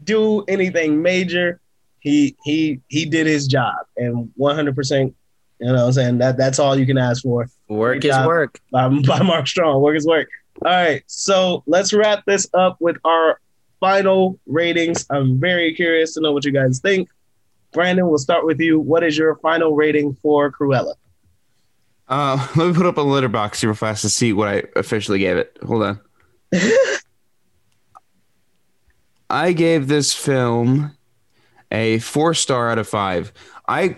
do 0.03 0.43
anything 0.47 1.01
major. 1.01 1.61
He, 1.99 2.35
he, 2.43 2.81
he 2.87 3.05
did 3.05 3.27
his 3.27 3.47
job 3.47 3.75
and 3.97 4.31
100%, 4.39 5.13
you 5.59 5.67
know 5.67 5.73
what 5.73 5.79
I'm 5.81 5.91
saying? 5.93 6.17
That, 6.19 6.37
that's 6.37 6.59
all 6.59 6.77
you 6.77 6.85
can 6.85 6.97
ask 6.97 7.23
for 7.23 7.49
work 7.67 8.01
Great 8.01 8.05
is 8.05 8.25
work. 8.25 8.59
by, 8.71 8.87
by 9.07 9.21
Mark 9.21 9.47
Strong. 9.47 9.81
Work 9.81 9.97
is 9.97 10.07
work. 10.07 10.29
All 10.65 10.71
right, 10.71 11.03
so 11.07 11.63
let's 11.67 11.93
wrap 11.93 12.25
this 12.25 12.47
up 12.53 12.77
with 12.79 12.97
our 13.05 13.39
final 13.79 14.39
ratings. 14.45 15.05
I'm 15.09 15.39
very 15.39 15.73
curious 15.73 16.13
to 16.15 16.21
know 16.21 16.33
what 16.33 16.43
you 16.45 16.51
guys 16.51 16.79
think. 16.79 17.09
Brandon, 17.71 18.07
we'll 18.07 18.17
start 18.17 18.45
with 18.45 18.59
you. 18.59 18.79
What 18.79 19.03
is 19.03 19.17
your 19.17 19.35
final 19.37 19.75
rating 19.75 20.15
for 20.15 20.51
Cruella? 20.51 20.95
uh 22.09 22.47
let 22.55 22.67
me 22.67 22.73
put 22.73 22.87
up 22.87 22.97
a 22.97 23.01
litter 23.01 23.29
box 23.29 23.63
real 23.63 23.73
fast 23.75 24.01
to 24.01 24.09
see 24.09 24.33
what 24.33 24.47
I 24.47 24.63
officially 24.75 25.19
gave 25.19 25.37
it. 25.37 25.57
Hold 25.65 25.83
on. 25.83 25.99
I 29.29 29.53
gave 29.53 29.87
this 29.87 30.11
film 30.13 30.97
a 31.71 31.99
four 31.99 32.33
star 32.33 32.69
out 32.69 32.77
of 32.77 32.87
five. 32.87 33.31
I 33.67 33.97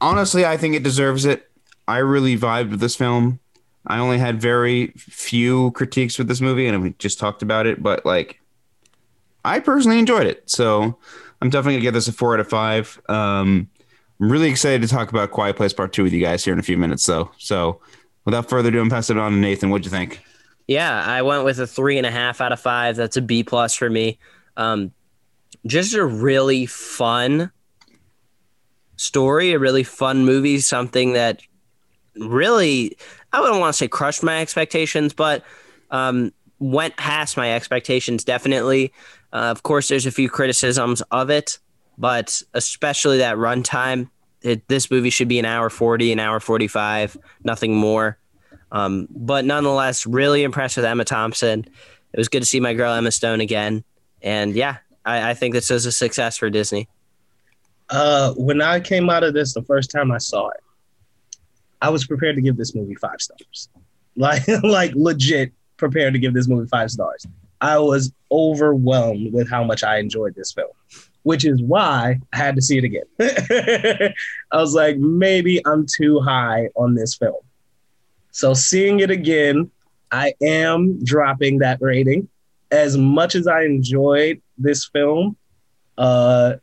honestly 0.00 0.44
I 0.44 0.56
think 0.56 0.74
it 0.74 0.82
deserves 0.82 1.24
it. 1.24 1.50
I 1.88 1.98
really 1.98 2.36
vibed 2.36 2.70
with 2.70 2.80
this 2.80 2.96
film. 2.96 3.40
I 3.86 3.98
only 3.98 4.18
had 4.18 4.40
very 4.40 4.88
few 4.96 5.70
critiques 5.72 6.18
with 6.18 6.26
this 6.28 6.40
movie, 6.40 6.66
and 6.66 6.82
we 6.82 6.94
just 6.98 7.18
talked 7.18 7.42
about 7.42 7.66
it. 7.66 7.82
But 7.82 8.04
like, 8.04 8.40
I 9.44 9.60
personally 9.60 9.98
enjoyed 9.98 10.26
it. 10.26 10.48
So 10.50 10.98
I'm 11.40 11.50
definitely 11.50 11.74
gonna 11.74 11.82
give 11.82 11.94
this 11.94 12.08
a 12.08 12.12
four 12.12 12.34
out 12.34 12.40
of 12.40 12.48
five. 12.48 13.00
Um, 13.08 13.68
I'm 14.20 14.32
really 14.32 14.48
excited 14.48 14.82
to 14.82 14.88
talk 14.88 15.10
about 15.10 15.30
Quiet 15.30 15.56
Place 15.56 15.72
Part 15.72 15.92
Two 15.92 16.02
with 16.02 16.12
you 16.12 16.20
guys 16.20 16.44
here 16.44 16.52
in 16.52 16.58
a 16.58 16.64
few 16.64 16.76
minutes, 16.76 17.06
though. 17.06 17.30
So 17.38 17.80
without 18.24 18.48
further 18.48 18.70
ado, 18.70 18.80
I'm 18.80 18.90
passing 18.90 19.16
it 19.16 19.20
on 19.20 19.32
to 19.32 19.38
Nathan. 19.38 19.70
What'd 19.70 19.84
you 19.84 19.90
think? 19.90 20.22
Yeah, 20.66 21.04
I 21.04 21.22
went 21.22 21.44
with 21.44 21.60
a 21.60 21.66
three 21.66 21.96
and 21.96 22.06
a 22.06 22.10
half 22.10 22.40
out 22.40 22.50
of 22.50 22.58
five. 22.58 22.96
That's 22.96 23.16
a 23.16 23.22
B 23.22 23.44
plus 23.44 23.74
for 23.74 23.88
me. 23.88 24.18
Um, 24.56 24.90
just 25.66 25.94
a 25.94 26.04
really 26.04 26.66
fun 26.66 27.50
story, 28.96 29.52
a 29.52 29.58
really 29.58 29.82
fun 29.82 30.24
movie, 30.24 30.60
something 30.60 31.12
that 31.12 31.42
really 32.16 32.96
I 33.32 33.40
wouldn't 33.40 33.60
want 33.60 33.74
to 33.74 33.76
say 33.76 33.88
crushed 33.88 34.22
my 34.22 34.40
expectations, 34.40 35.12
but 35.12 35.44
um, 35.90 36.32
went 36.58 36.96
past 36.96 37.36
my 37.36 37.52
expectations 37.52 38.24
definitely. 38.24 38.92
Uh, 39.32 39.50
of 39.50 39.62
course, 39.62 39.88
there's 39.88 40.06
a 40.06 40.10
few 40.10 40.30
criticisms 40.30 41.02
of 41.10 41.30
it, 41.30 41.58
but 41.98 42.42
especially 42.54 43.18
that 43.18 43.36
runtime. 43.36 44.10
It, 44.42 44.66
this 44.68 44.90
movie 44.90 45.10
should 45.10 45.28
be 45.28 45.38
an 45.38 45.44
hour 45.44 45.68
40, 45.68 46.12
an 46.12 46.20
hour 46.20 46.40
45, 46.40 47.16
nothing 47.42 47.74
more. 47.74 48.18
Um, 48.70 49.08
but 49.10 49.44
nonetheless, 49.44 50.06
really 50.06 50.44
impressed 50.44 50.76
with 50.76 50.86
Emma 50.86 51.04
Thompson. 51.04 51.66
It 52.12 52.18
was 52.18 52.28
good 52.28 52.40
to 52.40 52.46
see 52.46 52.60
my 52.60 52.72
girl 52.72 52.92
Emma 52.92 53.10
Stone 53.10 53.40
again. 53.40 53.82
And 54.22 54.54
yeah, 54.54 54.78
I, 55.06 55.30
I 55.30 55.34
think 55.34 55.54
this 55.54 55.70
is 55.70 55.86
a 55.86 55.92
success 55.92 56.36
for 56.36 56.50
Disney. 56.50 56.88
Uh, 57.88 58.32
when 58.32 58.60
I 58.60 58.80
came 58.80 59.08
out 59.08 59.22
of 59.22 59.32
this 59.32 59.54
the 59.54 59.62
first 59.62 59.90
time 59.90 60.10
I 60.10 60.18
saw 60.18 60.48
it, 60.48 60.60
I 61.80 61.88
was 61.90 62.06
prepared 62.06 62.34
to 62.36 62.42
give 62.42 62.56
this 62.56 62.74
movie 62.74 62.96
five 62.96 63.20
stars. 63.20 63.68
Like, 64.18 64.48
like 64.62 64.92
legit 64.94 65.52
prepared 65.76 66.14
to 66.14 66.18
give 66.18 66.32
this 66.32 66.48
movie 66.48 66.66
five 66.68 66.90
stars. 66.90 67.26
I 67.60 67.78
was 67.78 68.14
overwhelmed 68.32 69.30
with 69.34 69.46
how 69.46 69.62
much 69.62 69.84
I 69.84 69.98
enjoyed 69.98 70.34
this 70.34 70.52
film, 70.52 70.70
which 71.22 71.44
is 71.44 71.60
why 71.60 72.18
I 72.32 72.36
had 72.36 72.56
to 72.56 72.62
see 72.62 72.78
it 72.78 72.84
again. 72.84 73.04
I 74.52 74.56
was 74.56 74.72
like, 74.72 74.96
maybe 74.96 75.60
I'm 75.66 75.84
too 75.84 76.20
high 76.20 76.70
on 76.76 76.94
this 76.94 77.14
film. 77.14 77.42
So 78.30 78.54
seeing 78.54 79.00
it 79.00 79.10
again, 79.10 79.70
I 80.10 80.32
am 80.40 81.04
dropping 81.04 81.58
that 81.58 81.76
rating. 81.82 82.28
As 82.70 82.96
much 82.96 83.34
as 83.34 83.46
I 83.46 83.62
enjoyed 83.62 84.42
this 84.58 84.86
film, 84.86 85.36
uh, 85.98 86.54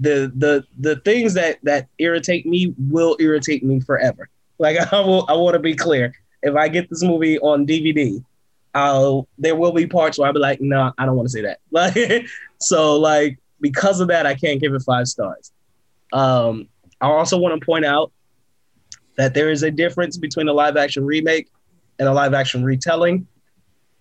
the 0.00 0.32
the 0.36 0.64
the 0.78 0.96
things 1.00 1.34
that 1.34 1.58
that 1.64 1.88
irritate 1.98 2.46
me 2.46 2.74
will 2.78 3.16
irritate 3.20 3.64
me 3.64 3.80
forever. 3.80 4.28
Like 4.58 4.76
I 4.92 5.00
will 5.00 5.24
I 5.28 5.34
want 5.34 5.54
to 5.54 5.60
be 5.60 5.74
clear. 5.74 6.14
If 6.42 6.54
I 6.54 6.68
get 6.68 6.88
this 6.88 7.02
movie 7.02 7.38
on 7.40 7.66
DVD, 7.66 8.22
I'll 8.74 9.28
there 9.38 9.56
will 9.56 9.72
be 9.72 9.86
parts 9.86 10.18
where 10.18 10.28
I'll 10.28 10.32
be 10.32 10.38
like, 10.38 10.60
no, 10.60 10.76
nah, 10.76 10.92
I 10.98 11.06
don't 11.06 11.16
want 11.16 11.26
to 11.26 11.32
see 11.32 11.42
that. 11.42 11.58
Like 11.70 12.26
so 12.60 12.96
like 12.98 13.38
because 13.60 14.00
of 14.00 14.08
that, 14.08 14.26
I 14.26 14.34
can't 14.34 14.60
give 14.60 14.74
it 14.74 14.82
five 14.82 15.08
stars. 15.08 15.52
Um, 16.12 16.68
I 17.00 17.08
also 17.08 17.38
want 17.38 17.58
to 17.60 17.64
point 17.64 17.84
out 17.84 18.12
that 19.16 19.34
there 19.34 19.50
is 19.50 19.62
a 19.62 19.70
difference 19.70 20.16
between 20.16 20.48
a 20.48 20.52
live 20.52 20.76
action 20.76 21.04
remake 21.04 21.48
and 21.98 22.08
a 22.08 22.12
live 22.12 22.34
action 22.34 22.64
retelling. 22.64 23.26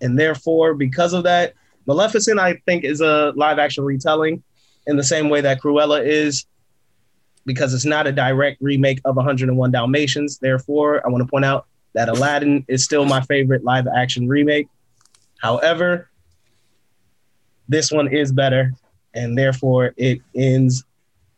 And 0.01 0.17
therefore, 0.17 0.73
because 0.73 1.13
of 1.13 1.23
that, 1.23 1.53
Maleficent, 1.85 2.39
I 2.39 2.55
think, 2.65 2.83
is 2.83 3.01
a 3.01 3.33
live 3.35 3.59
action 3.59 3.83
retelling 3.83 4.43
in 4.85 4.97
the 4.97 5.03
same 5.03 5.29
way 5.29 5.41
that 5.41 5.61
Cruella 5.61 6.05
is, 6.05 6.45
because 7.45 7.73
it's 7.73 7.85
not 7.85 8.07
a 8.07 8.11
direct 8.11 8.61
remake 8.61 8.99
of 9.05 9.15
101 9.15 9.71
Dalmatians. 9.71 10.37
Therefore, 10.37 11.05
I 11.05 11.09
want 11.09 11.23
to 11.23 11.29
point 11.29 11.45
out 11.45 11.65
that 11.93 12.09
Aladdin 12.09 12.65
is 12.67 12.83
still 12.83 13.05
my 13.05 13.21
favorite 13.21 13.63
live 13.63 13.87
action 13.87 14.27
remake. 14.27 14.67
However, 15.39 16.09
this 17.69 17.91
one 17.91 18.07
is 18.07 18.31
better, 18.31 18.73
and 19.13 19.37
therefore 19.37 19.93
it 19.97 20.19
ends 20.35 20.83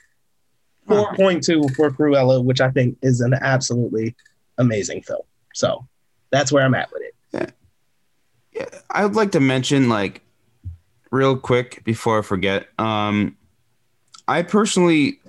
4.2 0.89 1.75
for 1.75 1.91
Cruella, 1.91 2.43
which 2.45 2.61
I 2.61 2.71
think 2.71 2.97
is 3.03 3.21
an 3.21 3.35
absolutely 3.35 4.15
amazing 4.59 5.03
film. 5.03 5.23
So 5.55 5.87
that's 6.31 6.51
where 6.53 6.65
I'm 6.65 6.75
at 6.75 6.91
with 6.93 7.03
it. 7.03 7.53
Yeah, 8.53 8.65
I 8.91 9.05
would 9.05 9.15
like 9.15 9.33
to 9.33 9.41
mention, 9.41 9.89
like, 9.89 10.23
real 11.11 11.37
quick 11.37 11.85
before 11.85 12.19
I 12.19 12.23
forget. 12.23 12.67
Um, 12.79 13.37
I 14.27 14.43
personally, 14.43 15.21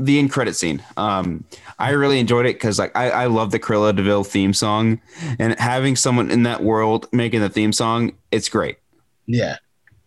the 0.00 0.18
end 0.18 0.32
credit 0.32 0.56
scene. 0.56 0.82
Um, 0.96 1.44
I 1.78 1.90
really 1.90 2.18
enjoyed 2.18 2.46
it 2.46 2.54
because, 2.56 2.80
like, 2.80 2.90
I, 2.96 3.10
I 3.10 3.26
love 3.26 3.52
the 3.52 3.60
Cruella 3.60 3.94
de 3.94 4.02
Vil 4.02 4.24
theme 4.24 4.52
song, 4.52 5.00
and 5.38 5.56
having 5.60 5.94
someone 5.94 6.30
in 6.32 6.42
that 6.44 6.64
world 6.64 7.06
making 7.12 7.40
the 7.42 7.48
theme 7.48 7.72
song, 7.72 8.12
it's 8.32 8.48
great. 8.48 8.78
Yeah, 9.26 9.56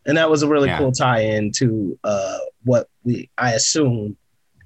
and 0.06 0.18
that 0.18 0.30
was 0.30 0.44
a 0.44 0.48
really 0.50 0.68
Yeah. 0.68 0.80
cool 0.80 0.92
tie-in 0.92 1.52
to 1.54 1.98
uh, 2.04 2.38
what 2.66 2.90
we, 3.06 3.30
I 3.38 3.54
assume, 3.54 4.18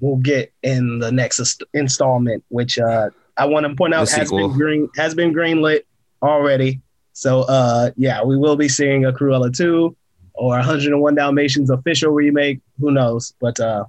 we'll 0.02 0.18
get 0.18 0.52
in 0.64 1.00
the 1.00 1.12
next 1.12 1.64
installment, 1.74 2.44
which 2.50 2.78
uh, 2.78 3.10
I 3.38 3.46
want 3.46 3.66
to 3.66 3.76
point 3.76 3.94
out 3.94 4.08
The 4.10 4.18
has 4.18 4.28
sequel. 4.30 4.50
been 4.50 4.58
green 4.58 4.90
has 4.98 5.16
been 5.16 5.34
greenlit 5.34 5.82
already. 6.22 6.82
So 7.14 7.42
uh, 7.44 7.92
yeah, 7.96 8.24
we 8.24 8.38
will 8.38 8.58
be 8.58 8.68
seeing 8.68 9.06
a 9.06 9.14
Cruella 9.14 9.56
two 9.56 9.96
or 10.34 10.56
101 10.56 11.16
Dalmatians 11.16 11.70
official 11.70 12.12
remake. 12.12 12.60
Who 12.80 12.92
knows? 12.92 13.34
But 13.40 13.60
uh, 13.60 13.86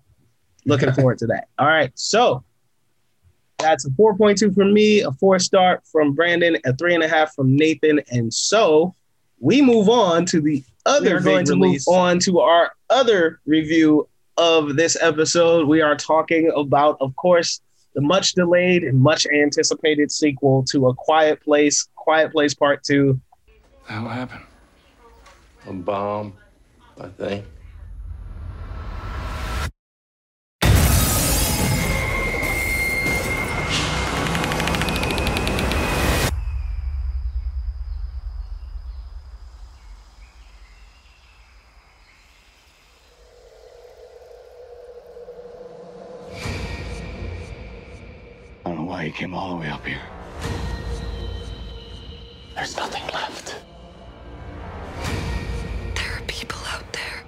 looking 0.67 0.93
forward 0.95 1.19
to 1.19 1.27
that. 1.27 1.49
All 1.59 1.67
right, 1.67 1.91
so 1.95 2.45
that's 3.59 3.87
a 3.87 3.91
4.2 3.91 4.55
from 4.55 4.73
me, 4.73 5.01
a 5.01 5.13
four 5.13 5.39
star 5.39 5.83
from 5.91 6.15
Brandon, 6.15 6.57
a 6.65 6.77
three 6.77 6.95
and 6.95 7.03
a 7.03 7.09
half 7.09 7.35
from 7.35 7.57
Nathan, 7.57 8.01
and 8.11 8.33
so 8.33 8.95
we 9.41 9.63
move 9.63 9.89
on 9.89 10.25
to 10.27 10.41
the 10.41 10.63
other. 10.85 11.15
We're 11.15 11.23
going 11.23 11.47
to 11.47 11.57
move 11.57 11.81
on 11.89 12.19
to 12.21 12.41
our 12.41 12.73
other 12.91 13.41
review 13.47 14.09
of 14.37 14.77
this 14.77 14.97
episode. 15.01 15.69
We 15.69 15.81
are 15.81 15.97
talking 15.97 16.51
about, 16.57 16.97
of 17.01 17.15
course, 17.17 17.61
the 17.95 18.01
much 18.01 18.33
delayed 18.33 18.85
and 18.85 19.01
much 19.01 19.27
anticipated 19.27 20.11
sequel 20.11 20.65
to 20.71 20.89
A 20.89 20.95
Quiet 20.95 21.43
Place, 21.43 21.89
Quiet 21.95 22.33
Place 22.33 22.55
Part 22.55 22.83
Two. 22.83 23.21
How 23.85 24.07
happened? 24.09 24.45
A 25.67 25.73
bomb, 25.73 26.35
I 27.01 27.09
think. 27.09 27.45
I 49.15 49.21
don't 49.21 49.31
know 49.31 49.37
why 49.37 49.53
you 49.53 49.53
came 49.53 49.53
all 49.53 49.55
the 49.55 49.57
way 49.61 49.69
up 49.69 49.87
here. 49.87 50.01
There's 52.55 52.77
nothing 52.77 53.03
left. 53.13 53.57
There 55.95 56.13
are 56.17 56.23
people 56.27 56.59
out 56.69 56.93
there. 56.93 57.25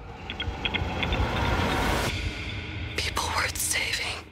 People 2.97 3.25
worth 3.37 3.57
saving. 3.57 4.25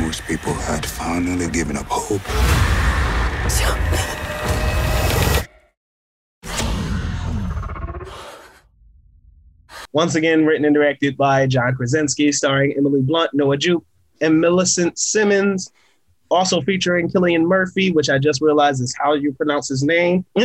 Most 0.00 0.24
people 0.26 0.54
had 0.54 0.86
finally 0.86 1.50
given 1.50 1.76
up 1.76 1.86
hope. 1.88 2.22
Young 3.60 4.15
Once 9.96 10.14
again, 10.14 10.44
written 10.44 10.66
and 10.66 10.74
directed 10.74 11.16
by 11.16 11.46
John 11.46 11.74
Krasinski, 11.74 12.30
starring 12.30 12.74
Emily 12.76 13.00
Blunt, 13.00 13.30
Noah 13.32 13.56
Jupe, 13.56 13.86
and 14.20 14.38
Millicent 14.38 14.98
Simmonds. 14.98 15.72
Also 16.30 16.60
featuring 16.60 17.08
Cillian 17.08 17.44
Murphy, 17.44 17.92
which 17.92 18.10
I 18.10 18.18
just 18.18 18.42
realized 18.42 18.82
is 18.82 18.94
how 19.00 19.14
you 19.14 19.32
pronounce 19.32 19.68
his 19.68 19.82
name. 19.82 20.24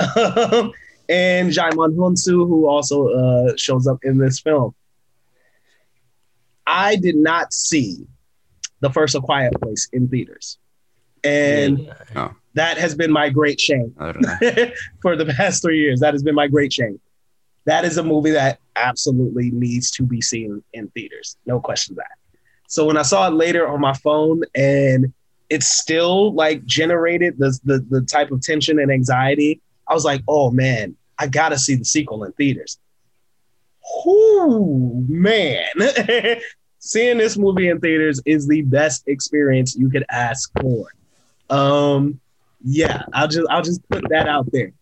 Um, 0.00 0.72
and 1.08 1.50
Djimon 1.50 1.96
Hounsou, 1.96 2.46
who 2.46 2.68
also 2.68 3.08
uh, 3.08 3.52
shows 3.56 3.88
up 3.88 3.98
in 4.04 4.16
this 4.16 4.38
film. 4.38 4.72
I 6.64 6.94
did 6.94 7.16
not 7.16 7.52
see 7.52 8.06
the 8.78 8.90
first 8.90 9.16
A 9.16 9.20
Quiet 9.20 9.60
Place 9.60 9.88
in 9.92 10.08
theaters. 10.08 10.58
And 11.24 11.92
Oh. 12.14 12.32
that 12.54 12.78
has 12.78 12.94
been 12.94 13.10
my 13.10 13.28
great 13.28 13.58
shame 13.58 13.92
I 13.98 14.12
don't 14.12 14.22
know. 14.22 14.70
for 15.02 15.16
the 15.16 15.26
past 15.26 15.62
three 15.62 15.80
years. 15.80 15.98
That 15.98 16.14
has 16.14 16.22
been 16.22 16.36
my 16.36 16.46
great 16.46 16.72
shame. 16.72 17.00
That 17.68 17.84
is 17.84 17.98
a 17.98 18.02
movie 18.02 18.30
that 18.30 18.60
absolutely 18.76 19.50
needs 19.50 19.90
to 19.90 20.02
be 20.02 20.22
seen 20.22 20.62
in 20.72 20.88
theaters. 20.88 21.36
No 21.44 21.60
question 21.60 21.96
that. 21.96 22.16
So 22.66 22.86
when 22.86 22.96
I 22.96 23.02
saw 23.02 23.28
it 23.28 23.34
later 23.34 23.68
on 23.68 23.78
my 23.78 23.92
phone 23.92 24.40
and 24.54 25.12
it 25.50 25.62
still 25.62 26.32
like 26.32 26.64
generated 26.64 27.36
the, 27.36 27.58
the 27.64 27.86
the 27.90 28.00
type 28.00 28.30
of 28.30 28.40
tension 28.40 28.78
and 28.78 28.90
anxiety, 28.90 29.60
I 29.86 29.92
was 29.92 30.06
like, 30.06 30.22
oh 30.28 30.50
man, 30.50 30.96
I 31.18 31.26
gotta 31.26 31.58
see 31.58 31.74
the 31.74 31.84
sequel 31.84 32.24
in 32.24 32.32
theaters. 32.32 32.78
Oh 34.06 35.04
man. 35.06 35.66
Seeing 36.78 37.18
this 37.18 37.36
movie 37.36 37.68
in 37.68 37.80
theaters 37.80 38.18
is 38.24 38.48
the 38.48 38.62
best 38.62 39.06
experience 39.08 39.76
you 39.76 39.90
could 39.90 40.06
ask 40.08 40.50
for. 40.58 40.86
Um, 41.50 42.18
yeah, 42.64 43.02
I'll 43.12 43.28
just 43.28 43.46
I'll 43.50 43.60
just 43.60 43.86
put 43.90 44.08
that 44.08 44.26
out 44.26 44.50
there. 44.52 44.72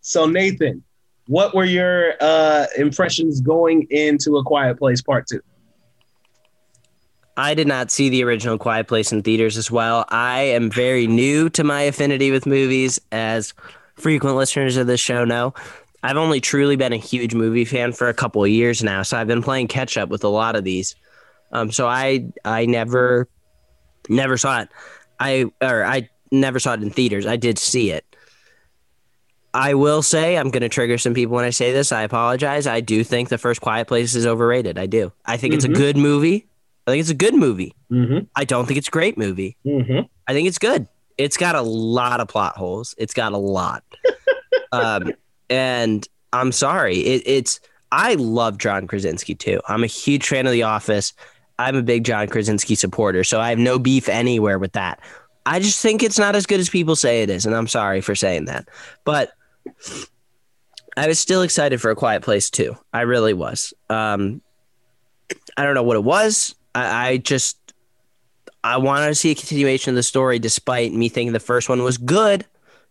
So 0.00 0.26
Nathan, 0.26 0.84
what 1.26 1.54
were 1.54 1.64
your 1.64 2.14
uh 2.20 2.66
impressions 2.76 3.40
going 3.40 3.86
into 3.90 4.36
A 4.36 4.44
Quiet 4.44 4.78
Place 4.78 5.02
Part 5.02 5.26
2? 5.26 5.40
I 7.36 7.54
did 7.54 7.66
not 7.66 7.90
see 7.90 8.08
the 8.08 8.24
original 8.24 8.56
Quiet 8.56 8.88
Place 8.88 9.12
in 9.12 9.22
theaters 9.22 9.58
as 9.58 9.70
well. 9.70 10.06
I 10.08 10.40
am 10.40 10.70
very 10.70 11.06
new 11.06 11.50
to 11.50 11.64
my 11.64 11.82
affinity 11.82 12.30
with 12.30 12.46
movies, 12.46 12.98
as 13.12 13.52
frequent 13.96 14.36
listeners 14.36 14.76
of 14.76 14.86
this 14.86 15.00
show 15.00 15.24
know. 15.24 15.52
I've 16.02 16.16
only 16.16 16.40
truly 16.40 16.76
been 16.76 16.92
a 16.92 16.98
huge 16.98 17.34
movie 17.34 17.64
fan 17.64 17.92
for 17.92 18.08
a 18.08 18.14
couple 18.14 18.42
of 18.42 18.48
years 18.48 18.82
now, 18.82 19.02
so 19.02 19.18
I've 19.18 19.26
been 19.26 19.42
playing 19.42 19.68
catch 19.68 19.98
up 19.98 20.08
with 20.08 20.24
a 20.24 20.28
lot 20.28 20.56
of 20.56 20.64
these. 20.64 20.94
Um, 21.52 21.70
so 21.72 21.86
I 21.86 22.30
I 22.44 22.64
never 22.66 23.28
never 24.08 24.36
saw 24.36 24.62
it. 24.62 24.68
I 25.20 25.46
or 25.60 25.84
I 25.84 26.08
never 26.30 26.58
saw 26.58 26.74
it 26.74 26.82
in 26.82 26.90
theaters. 26.90 27.26
I 27.26 27.36
did 27.36 27.58
see 27.58 27.90
it. 27.90 28.05
I 29.56 29.72
will 29.72 30.02
say 30.02 30.36
I'm 30.36 30.50
going 30.50 30.60
to 30.60 30.68
trigger 30.68 30.98
some 30.98 31.14
people 31.14 31.34
when 31.34 31.46
I 31.46 31.50
say 31.50 31.72
this. 31.72 31.90
I 31.90 32.02
apologize. 32.02 32.66
I 32.66 32.80
do 32.80 33.02
think 33.02 33.30
the 33.30 33.38
first 33.38 33.62
Quiet 33.62 33.88
Place 33.88 34.14
is 34.14 34.26
overrated. 34.26 34.76
I 34.76 34.84
do. 34.84 35.12
I 35.24 35.38
think 35.38 35.54
it's 35.54 35.64
a 35.64 35.68
good 35.68 35.96
movie. 35.96 36.46
I 36.86 36.90
think 36.90 37.00
it's 37.00 37.08
a 37.08 37.14
good 37.14 37.34
movie. 37.34 37.74
Mm-hmm. 37.90 38.26
I 38.36 38.44
don't 38.44 38.66
think 38.66 38.76
it's 38.76 38.88
a 38.88 38.90
great 38.90 39.16
movie. 39.16 39.56
Mm-hmm. 39.64 40.00
I 40.28 40.32
think 40.34 40.46
it's 40.46 40.58
good. 40.58 40.86
It's 41.16 41.38
got 41.38 41.54
a 41.54 41.62
lot 41.62 42.20
of 42.20 42.28
plot 42.28 42.54
holes. 42.54 42.94
It's 42.98 43.14
got 43.14 43.32
a 43.32 43.38
lot. 43.38 43.82
um, 44.72 45.10
and 45.48 46.06
I'm 46.34 46.52
sorry. 46.52 46.98
It, 46.98 47.22
it's 47.24 47.58
I 47.90 48.12
love 48.14 48.58
John 48.58 48.86
Krasinski 48.86 49.34
too. 49.34 49.62
I'm 49.66 49.82
a 49.82 49.88
huge 49.88 50.28
fan 50.28 50.44
of 50.44 50.52
The 50.52 50.64
Office. 50.64 51.14
I'm 51.58 51.76
a 51.76 51.82
big 51.82 52.04
John 52.04 52.28
Krasinski 52.28 52.74
supporter, 52.74 53.24
so 53.24 53.40
I 53.40 53.48
have 53.48 53.58
no 53.58 53.78
beef 53.78 54.10
anywhere 54.10 54.58
with 54.58 54.72
that. 54.72 55.00
I 55.46 55.60
just 55.60 55.80
think 55.80 56.02
it's 56.02 56.18
not 56.18 56.36
as 56.36 56.44
good 56.44 56.60
as 56.60 56.68
people 56.68 56.94
say 56.94 57.22
it 57.22 57.30
is, 57.30 57.46
and 57.46 57.54
I'm 57.54 57.68
sorry 57.68 58.02
for 58.02 58.14
saying 58.14 58.44
that. 58.44 58.68
But 59.04 59.30
I 60.96 61.06
was 61.06 61.18
still 61.18 61.42
excited 61.42 61.80
for 61.80 61.90
A 61.90 61.96
Quiet 61.96 62.22
Place 62.22 62.50
too. 62.50 62.76
I 62.92 63.02
really 63.02 63.34
was. 63.34 63.74
Um, 63.90 64.40
I 65.56 65.64
don't 65.64 65.74
know 65.74 65.82
what 65.82 65.96
it 65.96 66.04
was. 66.04 66.54
I, 66.74 67.08
I 67.08 67.16
just 67.18 67.58
I 68.64 68.78
wanted 68.78 69.08
to 69.08 69.14
see 69.14 69.30
a 69.30 69.34
continuation 69.34 69.90
of 69.90 69.96
the 69.96 70.02
story, 70.02 70.38
despite 70.38 70.92
me 70.92 71.08
thinking 71.08 71.32
the 71.32 71.40
first 71.40 71.68
one 71.68 71.82
was 71.82 71.98
good, 71.98 72.46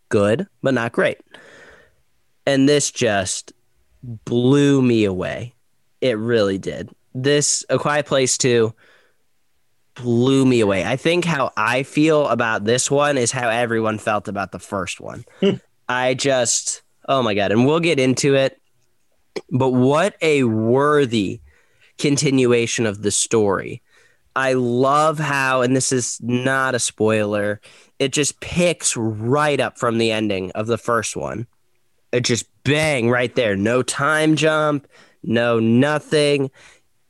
good, 0.09 0.47
but 0.61 0.73
not 0.73 0.91
great. 0.91 1.17
And 2.45 2.69
this 2.69 2.91
just 2.91 3.51
blew 4.03 4.81
me 4.81 5.03
away. 5.05 5.53
It 5.99 6.17
really 6.17 6.57
did. 6.57 6.91
This 7.13 7.65
A 7.69 7.79
Quiet 7.79 8.05
Place 8.05 8.37
too 8.37 8.73
blew 9.95 10.45
me 10.45 10.59
away. 10.59 10.85
I 10.85 10.97
think 10.97 11.25
how 11.25 11.51
I 11.57 11.83
feel 11.83 12.27
about 12.27 12.65
this 12.65 12.91
one 12.91 13.17
is 13.17 13.31
how 13.31 13.49
everyone 13.49 13.97
felt 13.97 14.27
about 14.27 14.51
the 14.51 14.59
first 14.59 14.99
one. 15.01 15.25
I 15.87 16.13
just, 16.13 16.81
oh 17.07 17.21
my 17.21 17.33
God. 17.33 17.51
And 17.51 17.65
we'll 17.65 17.79
get 17.79 17.99
into 17.99 18.35
it. 18.35 18.59
But 19.51 19.71
what 19.71 20.15
a 20.21 20.43
worthy 20.43 21.41
continuation 21.97 22.85
of 22.85 23.01
the 23.01 23.11
story. 23.11 23.81
I 24.35 24.53
love 24.53 25.17
how, 25.17 25.61
and 25.61 25.75
this 25.75 25.91
is 25.91 26.19
not 26.21 26.75
a 26.75 26.79
spoiler, 26.79 27.61
it 27.99 28.11
just 28.11 28.39
picks 28.41 28.97
right 28.97 29.59
up 29.59 29.77
from 29.77 29.97
the 29.97 30.11
ending 30.11 30.51
of 30.51 30.67
the 30.67 30.77
first 30.77 31.15
one. 31.15 31.47
It 32.11 32.21
just 32.21 32.45
bang 32.63 33.09
right 33.09 33.33
there. 33.35 33.55
No 33.55 33.81
time 33.81 34.35
jump, 34.35 34.87
no 35.23 35.59
nothing. 35.59 36.51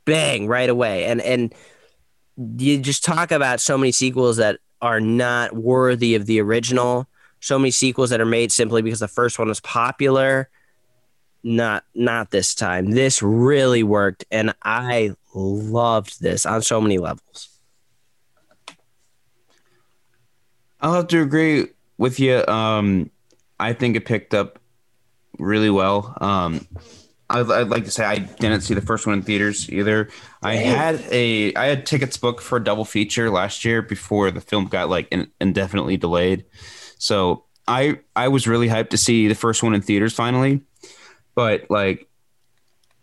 Bang 0.06 0.48
right 0.48 0.70
away. 0.70 1.06
And 1.06 1.20
and 1.22 1.54
you 2.38 2.80
just 2.80 3.04
talk 3.04 3.32
about 3.32 3.60
so 3.60 3.78
many 3.78 3.92
sequels 3.92 4.38
that 4.38 4.60
are 4.82 5.02
not 5.02 5.56
worthy 5.56 6.16
of 6.16 6.28
the 6.28 6.40
original. 6.42 7.08
So 7.46 7.60
many 7.60 7.70
sequels 7.70 8.10
that 8.10 8.20
are 8.20 8.26
made 8.26 8.52
simply 8.52 8.82
because 8.82 9.00
the 9.00 9.08
first 9.08 9.38
one 9.38 9.48
was 9.48 9.60
popular. 9.60 10.50
Not 11.44 11.84
not 11.94 12.32
this 12.32 12.56
time. 12.56 12.90
This 12.90 13.22
really 13.22 13.84
worked 13.84 14.26
and 14.32 14.56
I 14.64 15.14
loved 15.36 16.22
this 16.22 16.48
on 16.48 16.64
so 16.64 16.82
many 16.82 16.98
levels. 16.98 17.50
I'll 20.82 20.94
have 20.94 21.08
to 21.10 21.22
agree 21.22 21.68
with 22.00 22.20
you. 22.20 22.44
Um, 22.48 23.12
I 23.60 23.74
think 23.74 23.96
it 23.96 24.06
picked 24.06 24.34
up 24.34 24.58
really 25.38 25.70
well. 25.70 26.18
Um, 26.20 26.68
I'd, 27.30 27.52
I'd 27.52 27.70
like 27.70 27.86
to 27.86 27.92
say 27.92 28.06
I 28.06 28.18
didn't 28.18 28.62
see 28.62 28.74
the 28.74 28.82
first 28.82 29.06
one 29.06 29.20
in 29.20 29.22
theaters 29.22 29.70
either. 29.70 30.10
I 30.42 30.56
had 30.56 31.00
a 31.12 31.54
I 31.54 31.66
had 31.66 31.86
tickets 31.86 32.18
booked 32.18 32.42
for 32.42 32.58
a 32.58 32.64
double 32.64 32.86
feature 32.86 33.30
last 33.30 33.64
year 33.64 33.84
before 33.84 34.32
the 34.32 34.42
film 34.42 34.66
got 34.66 34.90
like 34.90 35.08
in, 35.12 35.30
indefinitely 35.40 35.98
delayed. 35.98 36.46
So 37.06 37.44
I 37.68 38.00
I 38.16 38.30
was 38.30 38.48
really 38.48 38.68
hyped 38.68 38.90
to 38.90 38.98
see 38.98 39.28
the 39.28 39.36
first 39.36 39.62
one 39.62 39.76
in 39.76 39.82
theaters 39.82 40.12
finally, 40.12 40.62
but 41.36 41.70
like 41.70 42.10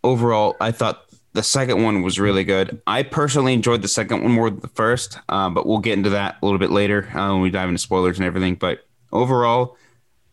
overall, 0.03 0.57
I 0.61 0.73
thought 0.73 1.05
the 1.35 1.43
second 1.45 1.85
one 1.85 2.03
was 2.03 2.19
really 2.19 2.43
good. 2.43 2.83
I 2.89 3.05
personally 3.05 3.55
enjoyed 3.55 3.81
the 3.81 3.87
second 3.87 4.25
one 4.25 4.33
more 4.33 4.51
than 4.51 4.59
the 4.59 4.67
first, 4.67 5.21
uh, 5.29 5.49
but 5.51 5.67
we'll 5.67 5.79
get 5.79 5.97
into 5.97 6.11
that 6.11 6.37
a 6.43 6.45
little 6.45 6.59
bit 6.59 6.73
later 6.73 7.09
uh, 7.17 7.33
when 7.33 7.43
we 7.43 7.51
dive 7.51 7.69
into 7.69 7.79
spoilers 7.79 8.19
and 8.19 8.27
everything. 8.27 8.57
But 8.57 8.81
overall, 9.13 9.77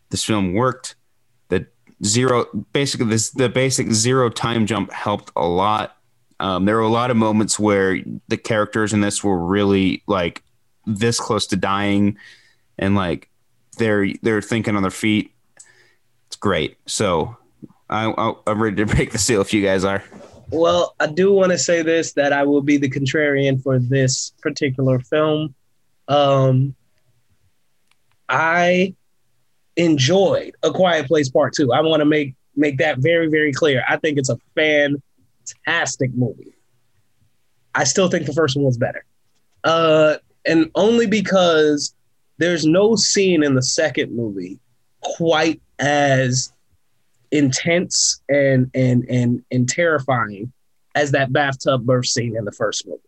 this 0.08 0.24
film 0.24 0.52
worked. 0.52 0.96
The 1.50 1.68
zero, 2.04 2.46
basically, 2.72 3.06
this 3.06 3.30
the 3.30 3.48
basic 3.48 3.92
zero 3.92 4.30
time 4.30 4.66
jump 4.66 4.92
helped 4.92 5.30
a 5.36 5.46
lot. 5.46 5.96
Um, 6.40 6.64
there 6.64 6.74
were 6.74 6.82
a 6.82 6.88
lot 6.88 7.12
of 7.12 7.16
moments 7.16 7.56
where 7.56 8.00
the 8.26 8.36
characters 8.36 8.92
in 8.92 9.00
this 9.00 9.22
were 9.22 9.38
really 9.38 10.02
like 10.08 10.42
this 10.86 11.20
close 11.20 11.46
to 11.48 11.56
dying, 11.56 12.18
and 12.76 12.96
like 12.96 13.30
they're 13.80 14.12
they're 14.22 14.42
thinking 14.42 14.76
on 14.76 14.82
their 14.82 14.92
feet. 14.92 15.32
It's 16.28 16.36
great. 16.36 16.76
So 16.86 17.36
I, 17.88 18.34
I'm 18.46 18.62
ready 18.62 18.76
to 18.76 18.86
break 18.94 19.10
the 19.10 19.18
seal 19.18 19.40
if 19.40 19.52
you 19.52 19.64
guys 19.64 19.82
are. 19.84 20.04
Well, 20.50 20.94
I 21.00 21.06
do 21.06 21.32
want 21.32 21.50
to 21.50 21.58
say 21.58 21.82
this 21.82 22.12
that 22.12 22.32
I 22.32 22.44
will 22.44 22.62
be 22.62 22.76
the 22.76 22.88
contrarian 22.88 23.60
for 23.60 23.80
this 23.80 24.30
particular 24.40 25.00
film. 25.00 25.54
Um, 26.06 26.74
I 28.28 28.94
enjoyed 29.76 30.54
A 30.62 30.70
Quiet 30.70 31.06
Place 31.06 31.28
Part 31.28 31.54
Two. 31.54 31.72
I 31.72 31.80
want 31.80 32.00
to 32.00 32.04
make 32.04 32.34
make 32.54 32.78
that 32.78 32.98
very 32.98 33.28
very 33.28 33.52
clear. 33.52 33.82
I 33.88 33.96
think 33.96 34.18
it's 34.18 34.30
a 34.30 34.38
fantastic 34.54 36.12
movie. 36.14 36.54
I 37.74 37.84
still 37.84 38.08
think 38.08 38.26
the 38.26 38.32
first 38.32 38.56
one 38.56 38.64
was 38.64 38.76
better, 38.76 39.04
uh, 39.64 40.16
and 40.44 40.70
only 40.74 41.06
because 41.06 41.94
there's 42.40 42.64
no 42.64 42.96
scene 42.96 43.44
in 43.44 43.54
the 43.54 43.62
second 43.62 44.16
movie 44.16 44.58
quite 45.02 45.60
as 45.78 46.52
intense 47.30 48.20
and 48.28 48.70
and 48.74 49.04
and 49.08 49.44
and 49.52 49.68
terrifying 49.68 50.52
as 50.94 51.12
that 51.12 51.32
bathtub 51.32 51.84
birth 51.84 52.06
scene 52.06 52.36
in 52.36 52.44
the 52.44 52.52
first 52.52 52.86
movie. 52.88 53.00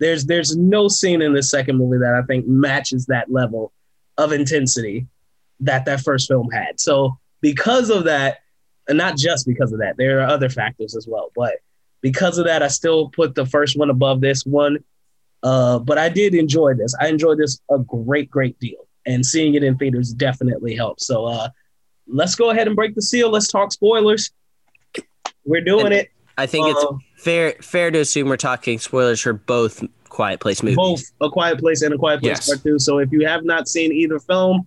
There's 0.00 0.26
there's 0.26 0.56
no 0.56 0.88
scene 0.88 1.22
in 1.22 1.32
the 1.32 1.42
second 1.42 1.78
movie 1.78 1.98
that 1.98 2.14
I 2.14 2.26
think 2.26 2.46
matches 2.46 3.06
that 3.06 3.30
level 3.30 3.72
of 4.18 4.32
intensity 4.32 5.06
that 5.60 5.84
that 5.84 6.00
first 6.00 6.28
film 6.28 6.50
had. 6.50 6.80
So 6.80 7.18
because 7.40 7.90
of 7.90 8.04
that, 8.04 8.38
and 8.88 8.98
not 8.98 9.16
just 9.16 9.46
because 9.46 9.72
of 9.72 9.78
that, 9.78 9.96
there 9.96 10.20
are 10.20 10.26
other 10.26 10.48
factors 10.48 10.96
as 10.96 11.06
well. 11.06 11.30
But 11.36 11.54
because 12.00 12.38
of 12.38 12.46
that, 12.46 12.62
I 12.62 12.68
still 12.68 13.08
put 13.10 13.36
the 13.36 13.46
first 13.46 13.78
one 13.78 13.88
above 13.88 14.20
this 14.20 14.44
one. 14.44 14.78
Uh, 15.44 15.78
but 15.78 15.98
I 15.98 16.08
did 16.08 16.34
enjoy 16.34 16.74
this. 16.74 16.94
I 17.00 17.08
enjoyed 17.08 17.38
this 17.38 17.60
a 17.70 17.78
great, 17.78 18.30
great 18.30 18.58
deal, 18.58 18.88
and 19.04 19.24
seeing 19.24 19.54
it 19.54 19.62
in 19.62 19.76
theaters 19.76 20.12
definitely 20.12 20.74
helped. 20.74 21.02
So 21.02 21.26
uh, 21.26 21.50
let's 22.08 22.34
go 22.34 22.50
ahead 22.50 22.66
and 22.66 22.74
break 22.74 22.94
the 22.94 23.02
seal. 23.02 23.30
Let's 23.30 23.48
talk 23.48 23.70
spoilers. 23.70 24.32
We're 25.44 25.60
doing 25.60 25.86
And 25.86 25.94
it. 25.94 26.08
I 26.38 26.46
think 26.46 26.66
Um, 26.66 26.98
it's 27.14 27.22
fair 27.22 27.52
fair 27.60 27.90
to 27.90 28.00
assume 28.00 28.28
we're 28.28 28.38
talking 28.38 28.78
spoilers 28.78 29.20
for 29.20 29.34
both 29.34 29.84
Quiet 30.08 30.40
Place 30.40 30.62
movies. 30.62 30.76
Both 30.76 31.02
A 31.20 31.28
Quiet 31.28 31.58
Place 31.58 31.82
and 31.82 31.92
A 31.92 31.98
Quiet 31.98 32.20
Place 32.22 32.38
Yes. 32.38 32.48
Part 32.48 32.62
Two. 32.62 32.78
So 32.78 32.98
if 32.98 33.12
you 33.12 33.26
have 33.26 33.44
not 33.44 33.68
seen 33.68 33.92
either 33.92 34.18
film, 34.18 34.66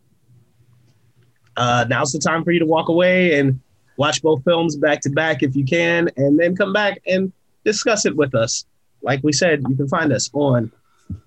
uh, 1.57 1.85
now's 1.89 2.11
the 2.11 2.19
time 2.19 2.43
for 2.43 2.51
you 2.51 2.59
to 2.59 2.65
walk 2.67 2.89
away 2.89 3.39
and 3.39 3.59
watch 3.97 4.21
both 4.21 4.43
films 4.43 4.75
back 4.75 5.01
to 5.01 5.09
back 5.09 5.41
if 5.41 5.55
you 5.55 5.65
can, 5.65 6.07
and 6.17 6.37
then 6.37 6.55
come 6.55 6.71
back 6.71 6.99
and 7.07 7.33
discuss 7.65 8.05
it 8.05 8.15
with 8.15 8.35
us. 8.35 8.65
Like 9.07 9.23
we 9.23 9.31
said, 9.31 9.63
you 9.69 9.75
can 9.77 9.87
find 9.87 10.11
us 10.11 10.29
on 10.33 10.69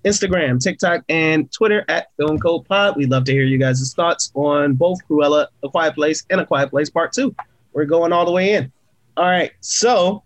Instagram, 0.05 0.61
TikTok, 0.61 1.03
and 1.09 1.51
Twitter 1.51 1.83
at 1.87 2.09
Film 2.15 2.37
Code 2.37 2.63
Pod. 2.67 2.95
We'd 2.95 3.09
love 3.09 3.25
to 3.25 3.31
hear 3.31 3.43
you 3.43 3.57
guys' 3.57 3.91
thoughts 3.95 4.31
on 4.35 4.75
both 4.75 4.99
Cruella, 5.09 5.47
A 5.63 5.69
Quiet 5.69 5.95
Place, 5.95 6.23
and 6.29 6.39
A 6.39 6.45
Quiet 6.45 6.69
Place 6.69 6.91
Part 6.91 7.11
Two. 7.11 7.35
We're 7.73 7.85
going 7.85 8.13
all 8.13 8.23
the 8.23 8.31
way 8.31 8.53
in. 8.53 8.71
All 9.17 9.25
right, 9.25 9.51
so 9.61 10.21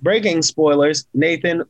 breaking 0.00 0.40
spoilers, 0.40 1.06
Nathan, 1.12 1.64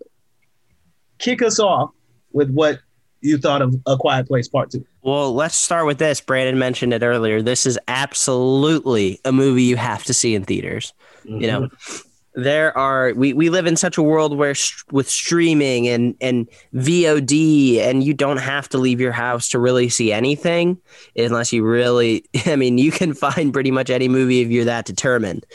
kick 1.19 1.43
us 1.43 1.59
off 1.59 1.91
with 2.33 2.51
what 2.53 2.79
you 3.21 3.37
thought 3.37 3.63
of 3.63 3.75
A 3.87 3.97
Quiet 3.97 4.29
Place 4.29 4.47
Part 4.47 4.71
Two. 4.71 4.87
Well, 5.03 5.35
let's 5.35 5.57
start 5.57 5.87
with 5.87 5.99
this. 5.99 6.21
Brandon 6.21 6.57
mentioned 6.57 6.95
it 6.95 7.03
earlier. 7.03 7.43
This 7.43 7.67
is 7.67 7.81
absolutely 7.89 9.21
a 9.25 9.33
movie 9.33 9.65
you 9.65 9.77
have 9.77 10.05
to 10.05 10.15
see 10.15 10.37
in 10.37 10.45
theaters. 10.45 10.95
You 11.25 11.49
know, 11.49 11.61
mm-hmm. 11.63 12.06
There 12.37 12.77
are 12.77 13.15
we, 13.15 13.33
we 13.33 13.49
live 13.49 13.67
in 13.67 13.77
such 13.77 13.97
a 13.97 14.03
world 14.03 14.37
where 14.37 14.55
st- 14.55 14.93
with 14.93 15.09
streaming 15.09 15.89
and 15.89 16.15
and 16.21 16.47
VOD 16.75 17.79
and 17.79 18.05
you 18.05 18.13
don't 18.13 18.37
have 18.37 18.69
to 18.69 18.79
leave 18.79 19.01
your 19.01 19.13
house 19.13 19.49
to 19.49 19.59
really 19.59 19.89
see 19.89 20.13
anything 20.13 20.79
unless 21.17 21.53
you 21.53 21.65
really 21.65 22.25
I 22.47 22.57
mean 22.57 22.77
you 22.77 22.93
can 22.93 23.15
find 23.15 23.53
pretty 23.53 23.71
much 23.71 23.89
any 23.89 24.09
movie 24.09 24.43
if 24.43 24.49
you're 24.49 24.67
that 24.67 24.85
determined. 24.85 25.47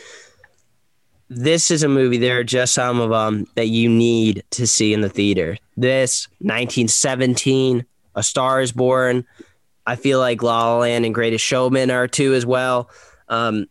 This 1.29 1.71
is 1.71 1.84
a 1.84 1.88
movie 1.88 2.17
there 2.17 2.39
are 2.39 2.43
just 2.43 2.73
some 2.73 2.99
of 2.99 3.11
them 3.11 3.47
that 3.55 3.67
you 3.67 3.88
need 3.88 4.43
to 4.51 4.67
see 4.67 4.93
in 4.93 5.01
the 5.01 5.09
theater. 5.09 5.57
This 5.77 6.27
1917 6.39 7.86
A 8.15 8.23
Star 8.23 8.59
is 8.59 8.71
Born 8.71 9.25
I 9.86 9.95
feel 9.95 10.19
like 10.19 10.43
La 10.43 10.73
La 10.73 10.77
Land 10.79 11.05
and 11.05 11.13
Greatest 11.13 11.45
Showman 11.45 11.91
are 11.91 12.07
two 12.07 12.34
as 12.34 12.45
well. 12.45 12.89
Um, 13.29 13.67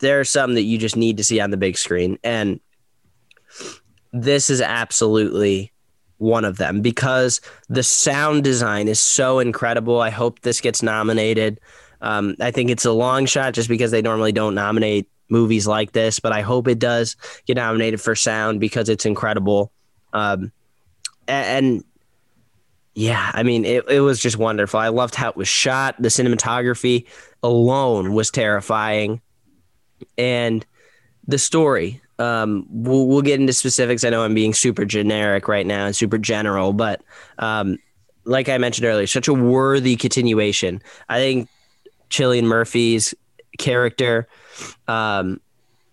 there 0.00 0.20
are 0.20 0.24
some 0.24 0.54
that 0.54 0.62
you 0.62 0.78
just 0.78 0.96
need 0.96 1.16
to 1.16 1.24
see 1.24 1.40
on 1.40 1.50
the 1.50 1.56
big 1.56 1.76
screen. 1.76 2.18
And 2.22 2.60
this 4.12 4.50
is 4.50 4.60
absolutely 4.60 5.72
one 6.18 6.44
of 6.44 6.56
them 6.58 6.82
because 6.82 7.40
the 7.68 7.82
sound 7.82 8.44
design 8.44 8.88
is 8.88 9.00
so 9.00 9.38
incredible. 9.38 10.00
I 10.00 10.10
hope 10.10 10.40
this 10.40 10.60
gets 10.60 10.82
nominated. 10.82 11.60
Um, 12.00 12.36
I 12.40 12.50
think 12.50 12.70
it's 12.70 12.84
a 12.84 12.92
long 12.92 13.26
shot 13.26 13.54
just 13.54 13.68
because 13.68 13.90
they 13.90 14.02
normally 14.02 14.32
don't 14.32 14.54
nominate 14.54 15.08
movies 15.28 15.66
like 15.66 15.92
this, 15.92 16.20
but 16.20 16.32
I 16.32 16.40
hope 16.40 16.68
it 16.68 16.78
does 16.78 17.16
get 17.46 17.56
nominated 17.56 18.00
for 18.00 18.14
sound 18.14 18.60
because 18.60 18.88
it's 18.88 19.04
incredible. 19.04 19.72
Um, 20.12 20.52
and, 21.26 21.84
yeah, 22.94 23.30
I 23.34 23.42
mean, 23.42 23.64
it, 23.64 23.84
it 23.88 24.00
was 24.00 24.20
just 24.20 24.38
wonderful. 24.38 24.80
I 24.80 24.88
loved 24.88 25.14
how 25.14 25.28
it 25.28 25.36
was 25.36 25.48
shot. 25.48 25.96
The 26.00 26.08
cinematography 26.08 27.06
alone 27.42 28.14
was 28.14 28.30
terrifying 28.30 29.20
and 30.16 30.64
the 31.26 31.38
story. 31.38 32.00
Um, 32.18 32.66
we'll, 32.68 33.06
we'll 33.06 33.22
get 33.22 33.38
into 33.38 33.52
specifics. 33.52 34.02
I 34.02 34.10
know 34.10 34.24
I'm 34.24 34.34
being 34.34 34.52
super 34.52 34.84
generic 34.84 35.46
right 35.46 35.66
now 35.66 35.86
and 35.86 35.94
super 35.94 36.18
general, 36.18 36.72
but 36.72 37.00
um, 37.38 37.78
like 38.24 38.48
I 38.48 38.58
mentioned 38.58 38.86
earlier, 38.86 39.06
such 39.06 39.28
a 39.28 39.34
worthy 39.34 39.94
continuation. 39.94 40.82
I 41.08 41.18
think 41.18 41.48
Cillian 42.10 42.44
Murphy's 42.44 43.14
character, 43.58 44.28
um, 44.88 45.40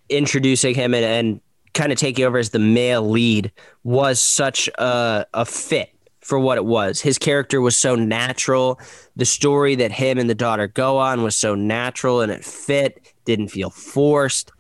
introducing 0.09 0.75
him 0.75 0.93
and, 0.93 1.05
and 1.05 1.41
kind 1.73 1.91
of 1.91 1.97
taking 1.97 2.25
over 2.25 2.37
as 2.37 2.49
the 2.49 2.59
male 2.59 3.07
lead 3.07 3.51
was 3.83 4.19
such 4.19 4.67
a, 4.79 5.25
a 5.33 5.45
fit 5.45 5.91
for 6.21 6.39
what 6.39 6.57
it 6.57 6.65
was. 6.65 7.01
His 7.01 7.19
character 7.19 7.61
was 7.61 7.77
so 7.77 7.95
natural. 7.95 8.79
The 9.15 9.25
story 9.25 9.75
that 9.75 9.91
him 9.91 10.17
and 10.17 10.27
the 10.27 10.35
daughter 10.35 10.67
go 10.67 10.97
on 10.97 11.21
was 11.21 11.35
so 11.35 11.53
natural 11.53 12.21
and 12.21 12.31
it 12.31 12.43
fit, 12.43 13.04
didn't 13.25 13.49
feel 13.49 13.69
forced. 13.69 14.51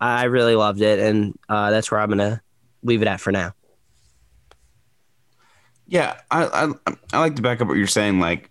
I 0.00 0.24
really 0.24 0.54
loved 0.54 0.80
it. 0.80 0.98
And 0.98 1.38
uh, 1.48 1.70
that's 1.70 1.90
where 1.90 2.00
I'm 2.00 2.08
going 2.08 2.18
to 2.18 2.40
leave 2.82 3.02
it 3.02 3.08
at 3.08 3.20
for 3.20 3.32
now. 3.32 3.52
Yeah, 5.86 6.20
I, 6.30 6.72
I 6.86 6.94
I 7.12 7.18
like 7.18 7.34
to 7.34 7.42
back 7.42 7.60
up 7.60 7.66
what 7.66 7.76
you're 7.76 7.88
saying. 7.88 8.20
Like, 8.20 8.48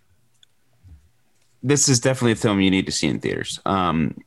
this 1.62 1.88
is 1.88 1.98
definitely 1.98 2.32
a 2.32 2.36
film 2.36 2.60
you 2.60 2.70
need 2.70 2.84
to 2.84 2.92
see 2.92 3.06
in 3.06 3.18
theaters. 3.18 3.58
Um, 3.64 4.18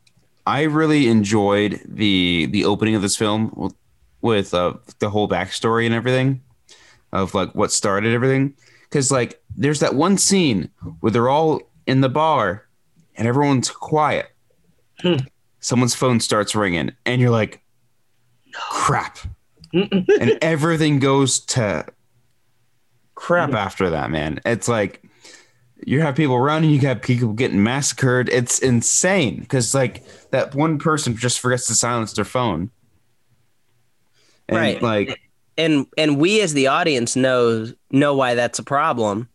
I 0.47 0.63
really 0.63 1.07
enjoyed 1.07 1.79
the 1.85 2.47
the 2.47 2.65
opening 2.65 2.95
of 2.95 3.03
this 3.03 3.15
film 3.15 3.53
with, 3.55 3.75
with 4.21 4.53
uh, 4.55 4.73
the 4.97 5.11
whole 5.11 5.29
backstory 5.29 5.85
and 5.85 5.93
everything 5.93 6.41
of 7.11 7.35
like 7.35 7.53
what 7.53 7.71
started 7.71 8.15
everything. 8.15 8.55
Because 8.89 9.11
like 9.11 9.39
there's 9.55 9.79
that 9.81 9.93
one 9.93 10.17
scene 10.17 10.71
where 10.99 11.11
they're 11.11 11.29
all 11.29 11.61
in 11.85 12.01
the 12.01 12.09
bar 12.09 12.67
and 13.15 13.27
everyone's 13.27 13.69
quiet. 13.69 14.27
Hmm. 15.01 15.17
Someone's 15.63 15.95
phone 15.95 16.19
starts 16.19 16.55
ringing, 16.55 16.91
and 17.05 17.21
you're 17.21 17.31
like, 17.31 17.61
crap. 18.53 19.17
and 19.73 20.37
everything 20.41 20.99
goes 20.99 21.39
to 21.39 21.85
crap 23.15 23.53
after 23.53 23.89
that, 23.91 24.11
man. 24.11 24.39
It's 24.45 24.67
like 24.67 25.03
you 25.85 26.01
have 26.01 26.15
people 26.15 26.39
running, 26.39 26.69
you 26.69 26.79
got 26.79 27.01
people 27.01 27.33
getting 27.33 27.63
massacred. 27.63 28.29
It's 28.29 28.59
insane 28.59 29.39
because 29.39 29.73
like 29.73 30.03
that 30.31 30.53
one 30.53 30.77
person 30.77 31.15
just 31.15 31.39
forgets 31.39 31.65
to 31.67 31.75
silence 31.75 32.13
their 32.13 32.25
phone. 32.25 32.69
And 34.47 34.57
Right. 34.57 34.81
like 34.81 35.19
and 35.57 35.87
and 35.97 36.19
we 36.19 36.41
as 36.41 36.53
the 36.53 36.67
audience 36.67 37.15
know 37.15 37.67
know 37.89 38.15
why 38.15 38.35
that's 38.35 38.59
a 38.59 38.63
problem 38.63 39.29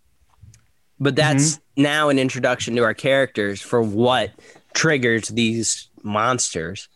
but 1.01 1.15
that's 1.15 1.55
mm-hmm. 1.55 1.83
now 1.83 2.09
an 2.09 2.19
introduction 2.19 2.75
to 2.77 2.83
our 2.83 2.95
characters 2.95 3.61
for 3.61 3.81
what 3.81 4.33
triggers 4.75 5.29
these 5.29 5.88
monsters. 6.03 6.89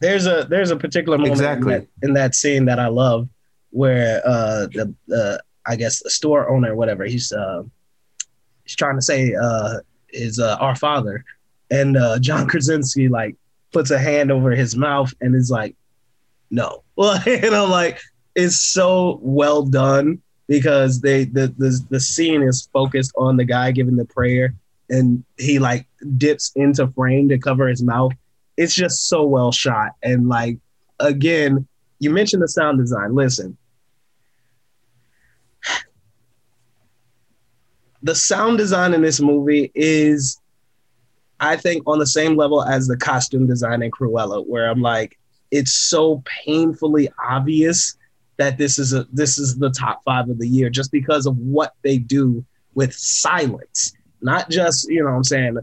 There's 0.00 0.26
a 0.26 0.46
there's 0.48 0.70
a 0.70 0.76
particular 0.76 1.18
moment 1.18 1.32
Exactly. 1.32 1.74
in, 1.74 1.80
that, 1.80 2.06
in 2.08 2.12
that 2.14 2.34
scene 2.34 2.64
that 2.66 2.78
I 2.78 2.88
love 2.88 3.28
where 3.70 4.22
uh 4.26 4.66
the 4.66 4.94
the 5.06 5.42
I 5.66 5.76
guess 5.76 6.02
the 6.02 6.10
store 6.10 6.48
owner 6.48 6.72
or 6.72 6.74
whatever 6.74 7.04
he's 7.04 7.32
uh 7.32 7.62
he's 8.64 8.74
trying 8.76 8.96
to 8.96 9.02
say 9.02 9.34
uh 9.34 9.78
is 10.08 10.38
uh 10.38 10.56
our 10.60 10.74
father. 10.74 11.24
And 11.70 11.96
uh 11.96 12.18
John 12.18 12.48
Krasinski 12.48 13.08
like 13.08 13.36
puts 13.72 13.90
a 13.90 13.98
hand 13.98 14.32
over 14.32 14.50
his 14.52 14.74
mouth 14.74 15.12
and 15.20 15.34
is 15.34 15.50
like 15.50 15.76
no. 16.50 16.82
And 16.98 17.54
I'm 17.54 17.70
like 17.70 18.00
it's 18.34 18.60
so 18.62 19.18
well 19.22 19.62
done 19.62 20.20
because 20.48 21.00
they 21.00 21.24
the, 21.24 21.54
the 21.58 21.78
the 21.90 22.00
scene 22.00 22.42
is 22.42 22.68
focused 22.72 23.12
on 23.16 23.36
the 23.36 23.44
guy 23.44 23.70
giving 23.70 23.96
the 23.96 24.04
prayer 24.06 24.54
and 24.90 25.24
he 25.38 25.58
like 25.58 25.86
dips 26.18 26.52
into 26.56 26.86
frame 26.88 27.28
to 27.28 27.38
cover 27.38 27.68
his 27.68 27.82
mouth 27.82 28.12
it's 28.60 28.74
just 28.74 29.08
so 29.08 29.24
well 29.24 29.52
shot. 29.52 29.92
And 30.02 30.28
like 30.28 30.58
again 30.98 31.66
you 31.98 32.10
mentioned 32.10 32.42
the 32.42 32.48
sound 32.48 32.78
design. 32.78 33.14
Listen. 33.14 33.56
The 38.02 38.14
sound 38.14 38.58
design 38.58 38.94
in 38.94 39.02
this 39.02 39.20
movie 39.20 39.70
is 39.74 40.38
i 41.38 41.56
think 41.56 41.82
on 41.86 41.98
the 41.98 42.06
same 42.06 42.36
level 42.36 42.62
as 42.62 42.86
the 42.86 42.96
costume 42.96 43.46
design 43.46 43.82
in 43.82 43.90
cruella 43.90 44.46
where 44.46 44.68
i'm 44.68 44.82
like 44.82 45.18
it's 45.50 45.72
so 45.72 46.22
painfully 46.44 47.08
obvious 47.22 47.96
that 48.36 48.58
this 48.58 48.78
is 48.78 48.92
a 48.92 49.06
this 49.12 49.38
is 49.38 49.56
the 49.56 49.70
top 49.70 50.02
five 50.04 50.28
of 50.28 50.38
the 50.38 50.48
year 50.48 50.68
just 50.68 50.92
because 50.92 51.24
of 51.24 51.36
what 51.38 51.74
they 51.82 51.96
do 51.96 52.44
with 52.74 52.94
silence 52.94 53.92
not 54.22 54.50
just 54.50 54.88
you 54.88 55.00
know 55.00 55.10
what 55.10 55.16
i'm 55.16 55.24
saying 55.24 55.56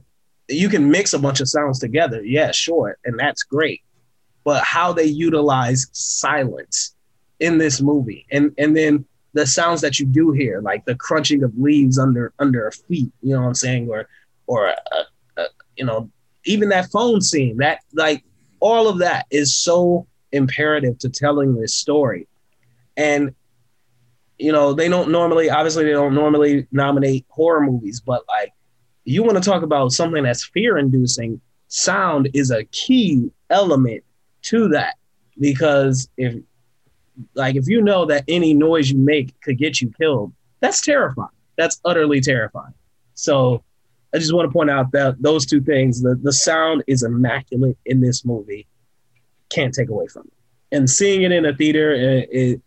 you 0.49 0.69
can 0.69 0.89
mix 0.89 1.13
a 1.13 1.19
bunch 1.19 1.41
of 1.41 1.49
sounds 1.49 1.77
together. 1.77 2.23
Yeah 2.23 2.51
sure 2.51 2.97
and 3.03 3.19
that's 3.19 3.43
great. 3.43 3.81
But 4.45 4.63
how 4.63 4.93
they 4.93 5.03
utilize 5.03 5.87
silence 5.91 6.95
in 7.39 7.57
this 7.57 7.81
movie 7.81 8.25
and 8.31 8.53
and 8.57 8.75
then 8.75 9.05
the 9.33 9.45
sounds 9.45 9.81
that 9.81 9.99
you 9.99 10.05
do 10.05 10.31
hear 10.31 10.61
like 10.61 10.85
the 10.85 10.95
crunching 10.95 11.43
of 11.43 11.55
leaves 11.57 11.99
under 11.99 12.33
under 12.39 12.67
a 12.67 12.71
feet 12.71 13.11
you 13.21 13.35
know 13.35 13.41
what 13.41 13.47
i'm 13.47 13.53
saying 13.53 13.87
or 13.87 14.07
or 14.47 14.69
uh, 14.69 15.03
uh, 15.37 15.45
you 15.75 15.85
know 15.85 16.09
even 16.45 16.69
that 16.69 16.89
phone 16.89 17.21
scene 17.21 17.57
that 17.57 17.81
like 17.93 18.23
all 18.59 18.87
of 18.87 18.97
that 18.97 19.27
is 19.29 19.55
so 19.55 20.07
imperative 20.31 20.97
to 20.99 21.09
telling 21.09 21.55
this 21.55 21.73
story. 21.73 22.27
And 22.95 23.35
you 24.37 24.51
know 24.51 24.73
they 24.73 24.87
don't 24.87 25.09
normally 25.09 25.49
obviously 25.49 25.83
they 25.83 25.91
don't 25.91 26.13
normally 26.13 26.67
nominate 26.71 27.25
horror 27.29 27.61
movies 27.61 27.99
but 27.99 28.23
like 28.27 28.53
you 29.07 29.23
want 29.23 29.41
to 29.41 29.49
talk 29.49 29.63
about 29.63 29.93
something 29.93 30.23
that's 30.23 30.45
fear 30.45 30.77
inducing 30.77 31.39
sound 31.69 32.29
is 32.33 32.51
a 32.51 32.65
key 32.65 33.31
element 33.49 34.03
to 34.43 34.67
that. 34.69 34.95
Because 35.39 36.09
if 36.17 36.35
like 37.35 37.55
if 37.55 37.67
you 37.67 37.81
know 37.81 38.05
that 38.05 38.25
any 38.27 38.53
noise 38.53 38.91
you 38.91 38.97
make 38.97 39.39
could 39.41 39.57
get 39.57 39.81
you 39.81 39.91
killed 39.99 40.33
that's 40.59 40.81
terrifying. 40.81 41.29
That's 41.55 41.79
utterly 41.85 42.21
terrifying. 42.21 42.73
So 43.13 43.63
i 44.13 44.17
just 44.17 44.33
want 44.33 44.49
to 44.49 44.53
point 44.53 44.69
out 44.69 44.91
that 44.93 45.21
those 45.21 45.45
two 45.45 45.61
things 45.61 46.01
the, 46.01 46.15
the 46.15 46.31
sound 46.31 46.81
is 46.87 47.03
immaculate 47.03 47.77
in 47.85 48.01
this 48.01 48.25
movie. 48.25 48.67
Can't 49.49 49.73
take 49.73 49.89
away 49.89 50.07
from 50.07 50.23
it. 50.23 50.75
And 50.75 50.89
seeing 50.89 51.21
it 51.21 51.31
in 51.31 51.45
a 51.45 51.55
theater 51.55 51.91
it, 51.93 52.29
it 52.31 52.61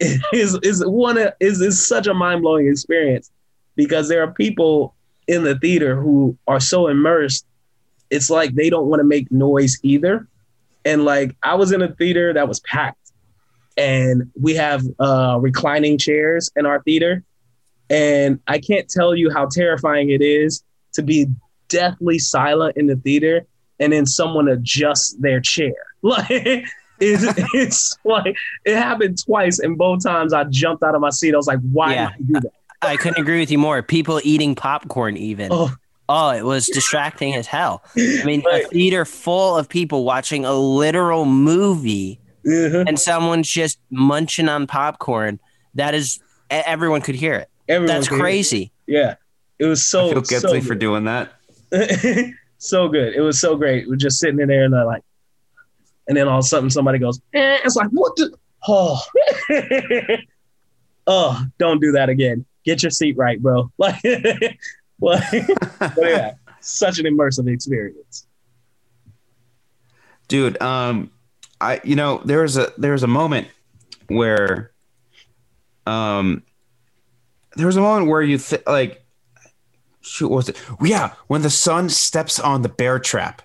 is 0.32 0.58
is 0.62 0.84
one 0.86 1.18
of- 1.18 1.32
is 1.40 1.60
is 1.60 1.84
such 1.86 2.06
a 2.06 2.14
mind-blowing 2.14 2.66
experience 2.68 3.30
because 3.76 4.08
there 4.08 4.22
are 4.22 4.32
people 4.32 4.94
in 5.28 5.44
the 5.44 5.56
theater 5.58 6.00
who 6.00 6.36
are 6.48 6.60
so 6.60 6.88
immersed 6.88 7.46
it's 8.10 8.28
like 8.28 8.54
they 8.54 8.68
don't 8.68 8.86
want 8.88 8.98
to 9.00 9.04
make 9.04 9.30
noise 9.30 9.78
either. 9.82 10.26
And 10.84 11.04
like 11.04 11.36
i 11.42 11.54
was 11.54 11.72
in 11.72 11.82
a 11.82 11.94
theater 11.94 12.32
that 12.32 12.48
was 12.48 12.60
packed 12.60 13.12
and 13.76 14.30
we 14.40 14.54
have 14.54 14.82
uh 14.98 15.38
reclining 15.40 15.98
chairs 15.98 16.50
in 16.56 16.66
our 16.66 16.82
theater. 16.82 17.22
And 17.88 18.40
i 18.48 18.58
can't 18.58 18.88
tell 18.88 19.14
you 19.14 19.30
how 19.30 19.46
terrifying 19.46 20.10
it 20.10 20.22
is 20.22 20.62
to 20.94 21.02
be 21.02 21.26
deathly 21.68 22.18
silent 22.18 22.76
in 22.76 22.86
the 22.86 22.96
theater 22.96 23.46
and 23.78 23.92
then 23.92 24.06
someone 24.06 24.48
adjusts 24.48 25.14
their 25.20 25.40
chair. 25.40 25.74
Like 26.02 26.64
it's, 27.00 27.24
it's 27.54 27.98
like 28.04 28.36
it 28.64 28.76
happened 28.76 29.18
twice 29.24 29.58
and 29.58 29.76
both 29.78 30.02
times 30.02 30.32
i 30.32 30.44
jumped 30.44 30.82
out 30.82 30.94
of 30.94 31.00
my 31.00 31.10
seat 31.10 31.34
i 31.34 31.36
was 31.36 31.46
like 31.46 31.58
why 31.72 31.94
Yeah. 31.94 32.10
did 32.18 32.28
you 32.28 32.34
do 32.34 32.40
that 32.40 32.52
i 32.88 32.96
couldn't 32.96 33.20
agree 33.20 33.40
with 33.40 33.50
you 33.50 33.58
more 33.58 33.82
people 33.82 34.20
eating 34.24 34.54
popcorn 34.54 35.16
even 35.16 35.48
Oh, 35.52 35.72
Oh, 36.12 36.30
it 36.30 36.44
was 36.44 36.66
distracting 36.66 37.36
as 37.36 37.46
hell. 37.46 37.84
I 37.96 38.22
mean, 38.24 38.42
Right. 38.44 38.64
a 38.64 38.68
theater 38.68 39.04
full 39.04 39.56
of 39.56 39.68
people 39.68 40.02
watching 40.02 40.44
a 40.44 40.52
literal 40.52 41.24
movie 41.24 42.18
Mhm. 42.44 42.88
and 42.88 42.98
someone's 42.98 43.48
just 43.48 43.78
munching 43.92 44.48
on 44.48 44.66
popcorn. 44.66 45.38
That 45.76 45.94
is, 45.94 46.18
e- 46.52 46.62
everyone 46.66 47.00
could 47.02 47.14
hear 47.14 47.34
it. 47.34 47.48
Everyone 47.68 47.94
That's 47.94 48.08
could 48.08 48.16
hear 48.16 48.24
it. 48.24 48.28
crazy. 48.28 48.72
Yeah, 48.88 49.14
it 49.60 49.66
was 49.66 49.86
so 49.86 50.08
I 50.08 50.12
feel 50.14 50.24
so 50.24 50.40
guilty 50.40 50.60
for 50.62 50.74
doing 50.74 51.04
that. 51.04 51.30
so 52.58 52.88
good. 52.88 53.14
It 53.14 53.20
was 53.20 53.40
so 53.40 53.54
great. 53.56 53.88
We're 53.88 53.94
just 53.94 54.18
sitting 54.18 54.40
in 54.40 54.48
there 54.48 54.64
and 54.64 54.74
they're 54.74 54.84
like, 54.84 55.02
and 56.10 56.16
then 56.16 56.26
all 56.26 56.40
of 56.40 56.44
a 56.44 56.48
sudden 56.48 56.68
somebody 56.68 56.98
goes, 56.98 57.20
eh. 57.34 57.58
it's 57.64 57.76
like, 57.76 57.88
what 57.90 58.16
the? 58.16 58.36
Oh, 58.66 59.00
oh, 61.06 61.44
don't 61.56 61.80
do 61.80 61.92
that 61.92 62.08
again. 62.08 62.44
Get 62.64 62.82
your 62.82 62.90
seat 62.90 63.16
right, 63.16 63.40
bro. 63.40 63.70
Like, 63.78 64.02
like 65.00 65.22
yeah, 65.98 66.32
such 66.60 66.98
an 66.98 67.06
immersive 67.06 67.48
experience. 67.50 68.26
dude 70.28 70.60
um 70.60 71.10
i 71.60 71.80
you 71.84 71.96
know 71.96 72.20
there 72.26 72.42
was 72.42 72.56
a 72.58 72.70
there 72.76 72.92
was 72.92 73.02
a 73.02 73.06
moment 73.06 73.48
where 74.08 74.72
um 75.86 76.42
there 77.56 77.66
was 77.66 77.76
a 77.76 77.80
moment 77.80 78.08
where 78.08 78.20
you 78.20 78.36
th- 78.36 78.62
like 78.66 79.02
shoot 80.02 80.28
what 80.28 80.36
was 80.36 80.48
it 80.50 80.62
yeah 80.82 81.14
when 81.28 81.40
the 81.40 81.48
sun 81.50 81.88
steps 81.88 82.38
on 82.38 82.60
the 82.62 82.68
bear 82.68 82.98
trap 82.98 83.40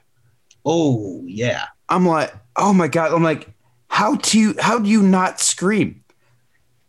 Oh 0.66 1.22
yeah, 1.26 1.66
i'm 1.88 2.06
like 2.06 2.34
oh 2.56 2.74
my 2.74 2.88
god. 2.88 3.14
I'm 3.14 3.24
like 3.24 3.50
how 3.88 4.16
do 4.16 4.40
you 4.40 4.56
how 4.60 4.80
do 4.80 4.90
you 4.90 5.02
not 5.02 5.40
scream? 5.40 6.04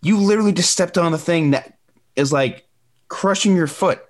You 0.02 0.18
literally 0.18 0.52
just 0.52 0.70
stepped 0.70 0.98
on 0.98 1.14
a 1.14 1.18
thing 1.18 1.52
that 1.52 1.78
is 2.16 2.32
like 2.32 2.66
crushing 3.08 3.54
your 3.54 3.66
foot. 3.66 4.02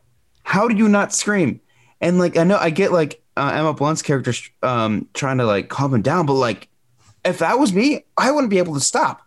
How 0.45 0.69
do 0.69 0.75
you 0.75 0.89
not 0.89 1.13
scream? 1.13 1.61
And 2.01 2.19
like 2.19 2.37
i 2.37 2.45
know 2.45 2.59
i 2.59 2.69
get 2.69 2.93
like 2.93 3.23
uh, 3.39 3.53
emma 3.55 3.73
blunt's 3.73 4.03
character 4.03 4.33
um 4.63 5.09
trying 5.15 5.39
to 5.39 5.47
like 5.47 5.71
calm 5.71 5.95
him 5.95 6.03
down 6.03 6.27
but 6.27 6.35
like 6.35 6.69
if 7.25 7.39
that 7.39 7.59
was 7.59 7.73
me 7.73 8.05
i 8.19 8.31
wouldn't 8.31 8.51
be 8.51 8.59
able 8.59 8.75
to 8.75 8.81
stop. 8.81 9.23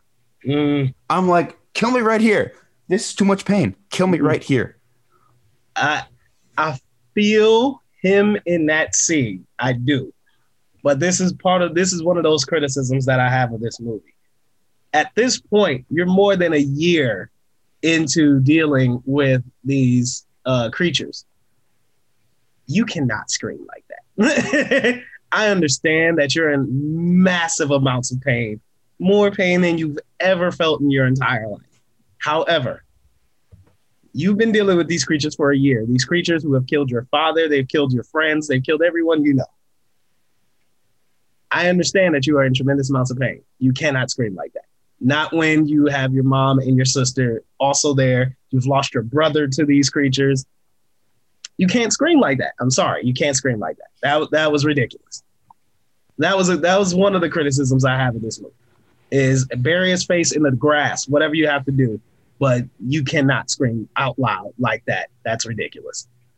Mm, 0.46 0.94
i'm 1.10 1.28
like 1.28 1.58
kill 1.74 1.92
me 1.92 2.02
right 2.02 2.22
here. 2.22 2.54
This 2.88 3.10
is 3.10 3.16
too 3.16 3.26
much 3.26 3.46
pain. 3.46 3.76
Kill 3.90 4.08
me 4.08 4.20
right 4.20 4.44
here. 4.44 4.78
I 5.76 6.04
I 6.58 6.80
feel 7.14 7.82
him 8.02 8.38
in 8.46 8.66
that 8.68 8.96
scene. 8.96 9.46
I 9.60 9.74
do. 9.74 10.14
But 10.84 11.00
this 11.00 11.20
is 11.20 11.34
part 11.34 11.62
of 11.62 11.76
this 11.76 11.94
is 11.94 12.04
one 12.04 12.18
of 12.18 12.24
those 12.24 12.46
criticisms 12.46 13.06
that 13.06 13.20
I 13.20 13.30
have 13.30 13.54
of 13.54 13.62
this 13.62 13.80
movie. 13.80 14.16
At 14.94 15.12
this 15.16 15.40
point, 15.40 15.86
you're 15.90 16.06
more 16.06 16.36
than 16.36 16.54
a 16.54 16.60
year 16.60 17.30
into 17.82 18.40
dealing 18.40 19.02
with 19.06 19.44
these 19.64 20.26
uh, 20.46 20.70
creatures. 20.72 21.26
You 22.66 22.86
cannot 22.86 23.30
scream 23.30 23.66
like 23.68 23.86
that. 23.90 25.04
I 25.32 25.50
understand 25.50 26.18
that 26.18 26.34
you're 26.34 26.52
in 26.52 26.68
massive 27.24 27.72
amounts 27.72 28.12
of 28.12 28.20
pain, 28.22 28.60
more 29.00 29.32
pain 29.32 29.62
than 29.62 29.78
you've 29.78 30.00
ever 30.20 30.52
felt 30.52 30.82
in 30.82 30.90
your 30.90 31.06
entire 31.06 31.48
life. 31.48 31.62
However, 32.18 32.84
you've 34.14 34.38
been 34.38 34.52
dealing 34.52 34.78
with 34.78 34.88
these 34.88 35.06
creatures 35.06 35.36
for 35.36 35.52
a 35.52 35.58
year. 35.58 35.86
These 35.88 36.06
creatures 36.06 36.44
who 36.44 36.54
have 36.56 36.66
killed 36.68 36.90
your 36.90 37.06
father, 37.12 37.48
they've 37.48 37.68
killed 37.68 37.94
your 37.94 38.04
friends, 38.04 38.48
they've 38.48 38.64
killed 38.64 38.82
everyone 38.82 39.24
you 39.24 39.36
know. 39.36 39.46
I 41.52 41.68
understand 41.70 42.14
that 42.16 42.28
you 42.28 42.38
are 42.38 42.46
in 42.46 42.54
tremendous 42.54 42.90
amounts 42.90 43.12
of 43.12 43.18
pain. 43.20 43.42
You 43.60 43.74
cannot 43.74 44.10
scream 44.12 44.36
like 44.36 44.54
that. 44.54 44.66
Not 45.02 45.34
when 45.34 45.66
you 45.66 45.86
have 45.88 46.14
your 46.14 46.24
mom 46.26 46.60
and 46.60 46.76
your 46.76 46.86
sister 46.86 47.44
also 47.60 47.94
there. 47.94 48.36
You've 48.52 48.66
lost 48.68 48.94
your 48.94 49.04
brother 49.04 49.48
to 49.48 49.66
these 49.66 49.90
creatures. 49.90 50.46
You 51.58 51.68
can't 51.68 51.92
scream 51.92 52.20
like 52.20 52.38
that. 52.40 52.54
I'm 52.60 52.70
sorry, 52.72 53.06
you 53.06 53.14
can't 53.14 53.36
scream 53.36 53.60
like 53.60 53.78
that. 53.78 53.88
That 54.02 54.20
was- 54.20 54.30
that 54.32 54.52
was 54.52 54.66
ridiculous. 54.66 55.24
That 56.20 56.36
was 56.38 56.50
a, 56.50 56.58
that 56.58 56.78
was 56.78 56.94
one 56.94 57.16
of 57.16 57.22
the 57.22 57.30
criticisms 57.30 57.86
I 57.86 57.96
have 57.98 58.16
of 58.16 58.22
this 58.22 58.40
movie. 58.42 58.54
Is 59.12 59.46
bury 59.58 59.90
his 59.90 60.04
face 60.06 60.34
in 60.34 60.44
the 60.44 60.52
grass, 60.52 61.08
whatever 61.08 61.34
you 61.34 61.48
have 61.48 61.66
to 61.66 61.72
do, 61.72 62.00
but 62.38 62.64
you 62.80 63.04
cannot 63.04 63.50
scream 63.50 63.90
out 63.96 64.20
loud 64.20 64.54
like 64.60 64.84
that. 64.86 65.10
That's 65.24 65.46
ridiculous. 65.46 66.08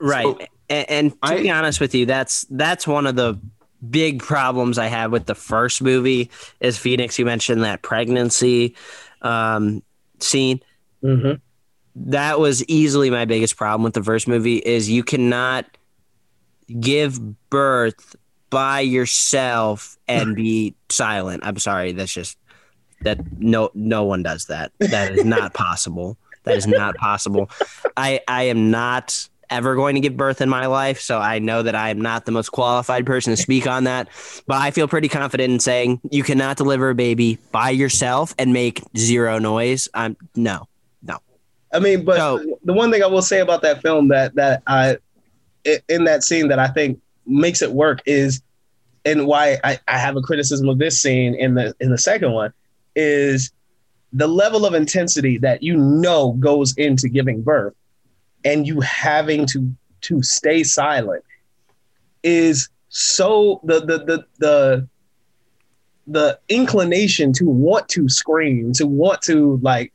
Right. 0.00 0.24
So- 0.24 0.38
and, 0.70 0.90
and 0.90 1.12
to 1.12 1.18
I- 1.22 1.42
be 1.42 1.50
honest 1.50 1.80
with 1.80 1.94
you, 1.94 2.06
that's 2.06 2.46
that's 2.50 2.86
one 2.86 3.06
of 3.06 3.16
the 3.16 3.38
big 3.90 4.22
problems 4.22 4.78
I 4.78 4.86
have 4.86 5.10
with 5.12 5.26
the 5.26 5.34
first 5.34 5.82
movie. 5.82 6.30
Is 6.60 6.78
Phoenix? 6.78 7.18
You 7.18 7.24
mentioned 7.26 7.64
that 7.64 7.82
pregnancy 7.82 8.76
um, 9.22 9.82
scene. 10.20 10.60
hmm 11.02 11.32
That 11.96 12.38
was 12.40 12.64
easily 12.66 13.10
my 13.10 13.24
biggest 13.26 13.56
problem 13.56 13.82
with 13.82 13.94
the 13.94 14.02
first 14.02 14.28
movie. 14.28 14.56
Is 14.58 14.88
you 14.88 15.02
cannot 15.02 15.66
give 16.78 17.48
birth 17.50 18.16
by 18.50 18.80
yourself 18.80 19.96
and 20.08 20.36
be 20.36 20.74
silent. 20.88 21.42
I'm 21.44 21.58
sorry. 21.58 21.92
That's 21.92 22.12
just 22.12 22.38
that 23.02 23.18
no 23.40 23.70
no 23.74 24.04
one 24.04 24.22
does 24.22 24.46
that. 24.46 24.72
That 24.78 25.12
is 25.12 25.24
not 25.24 25.54
possible. 25.66 26.16
That 26.44 26.56
is 26.56 26.66
not 26.66 26.96
possible. 26.96 27.50
I 27.96 28.20
I 28.28 28.44
am 28.44 28.70
not 28.70 29.28
ever 29.50 29.74
going 29.74 29.94
to 29.96 30.00
give 30.00 30.16
birth 30.16 30.40
in 30.40 30.48
my 30.48 30.66
life, 30.66 31.00
so 31.00 31.18
I 31.18 31.38
know 31.38 31.62
that 31.62 31.74
I 31.74 31.90
am 31.90 32.00
not 32.00 32.24
the 32.24 32.32
most 32.32 32.50
qualified 32.50 33.04
person 33.06 33.32
to 33.34 33.36
speak 33.36 33.66
on 33.66 33.84
that. 33.84 34.08
But 34.46 34.58
I 34.58 34.70
feel 34.70 34.88
pretty 34.88 35.08
confident 35.08 35.52
in 35.52 35.60
saying 35.60 36.00
you 36.10 36.22
cannot 36.22 36.56
deliver 36.56 36.90
a 36.90 36.94
baby 36.94 37.38
by 37.52 37.70
yourself 37.70 38.34
and 38.38 38.52
make 38.52 38.82
zero 38.96 39.38
noise. 39.38 39.88
I'm 39.94 40.16
no. 40.36 40.68
No. 41.02 41.18
I 41.72 41.78
mean, 41.80 42.04
but 42.04 42.16
So- 42.16 42.56
the 42.64 42.72
one 42.72 42.90
thing 42.90 43.02
I 43.02 43.06
will 43.06 43.22
say 43.22 43.40
about 43.40 43.62
that 43.62 43.82
film 43.82 44.08
that 44.08 44.34
that 44.36 44.62
I 44.66 44.98
in 45.88 46.04
that 46.04 46.22
scene 46.22 46.48
that 46.48 46.58
I 46.58 46.68
think 46.68 47.00
makes 47.26 47.60
it 47.62 47.72
work 47.72 48.00
is, 48.06 48.40
and 49.04 49.26
why 49.26 49.58
I, 49.62 49.78
I 49.88 49.98
have 49.98 50.16
a 50.16 50.20
criticism 50.22 50.68
of 50.68 50.78
this 50.78 51.00
scene 51.00 51.34
in 51.34 51.54
the 51.54 51.74
in 51.80 51.90
the 51.90 51.98
second 51.98 52.32
one 52.32 52.52
is 52.96 53.52
the 54.12 54.26
level 54.26 54.66
of 54.66 54.74
intensity 54.74 55.38
that 55.38 55.62
you 55.62 55.76
know 55.76 56.32
goes 56.32 56.74
into 56.76 57.08
giving 57.08 57.42
birth, 57.42 57.74
and 58.44 58.66
you 58.66 58.80
having 58.80 59.46
to 59.46 59.74
to 60.02 60.22
stay 60.22 60.62
silent 60.62 61.24
is 62.22 62.68
so 62.88 63.60
the 63.64 63.80
the 63.80 63.98
the 64.04 64.24
the 64.38 64.88
the 66.06 66.38
inclination 66.48 67.32
to 67.32 67.44
want 67.44 67.88
to 67.88 68.08
scream 68.08 68.72
to 68.72 68.86
want 68.86 69.22
to 69.22 69.58
like 69.62 69.92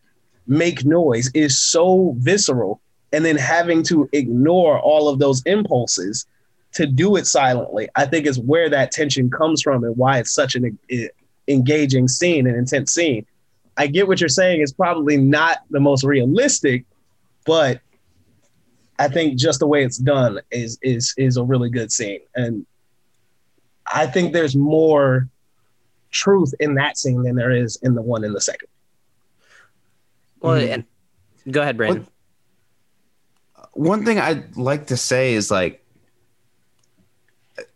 make 0.48 0.86
noise 0.86 1.30
is 1.34 1.60
so 1.62 2.16
visceral. 2.18 2.80
And 3.12 3.24
then 3.24 3.38
having 3.38 3.82
to 3.84 4.10
ignore 4.12 4.80
all 4.80 5.08
of 5.08 5.20
those 5.20 5.42
impulses 5.46 6.26
to 6.74 6.86
do 6.86 7.16
it 7.16 7.26
silently 7.26 7.88
i 7.96 8.06
think 8.06 8.26
is 8.26 8.38
where 8.38 8.70
that 8.70 8.92
tension 8.92 9.30
comes 9.30 9.62
from 9.62 9.86
and 9.86 9.96
why 9.96 10.20
it's 10.20 10.34
such 10.34 10.56
an 10.56 10.78
engaging 11.48 12.08
scene 12.10 12.48
an 12.48 12.56
intense 12.56 12.94
scene. 12.94 13.26
I 13.78 13.88
get 13.88 14.08
what 14.08 14.20
you're 14.20 14.28
saying 14.28 14.62
it's 14.62 14.74
probably 14.74 15.16
not 15.16 15.60
the 15.70 15.80
most 15.80 16.04
realistic 16.04 16.84
but 17.46 17.80
i 19.00 19.08
think 19.08 19.38
just 19.38 19.60
the 19.60 19.68
way 19.68 19.84
it's 19.84 19.98
done 19.98 20.40
is 20.52 20.78
is 20.82 21.14
is 21.18 21.38
a 21.38 21.44
really 21.44 21.70
good 21.70 21.92
scene 21.92 22.20
and 22.36 22.66
i 23.94 24.06
think 24.08 24.34
there's 24.34 24.56
more 24.56 25.28
truth 26.12 26.54
in 26.60 26.76
that 26.76 26.98
scene 26.98 27.24
than 27.24 27.36
there 27.36 27.52
is 27.52 27.78
in 27.84 27.94
the 27.96 28.02
one 28.02 28.24
in 28.24 28.32
the 28.34 28.42
second 28.42 28.68
Well, 30.40 30.58
Mhm. 30.62 30.74
and 30.74 31.54
go 31.54 31.62
ahead, 31.62 31.76
Brandon. 31.78 32.08
one 33.74 34.06
thing 34.06 34.20
I'd 34.20 34.56
like 34.56 34.88
to 34.88 34.98
say 34.98 35.34
is 35.34 35.50
like 35.52 35.84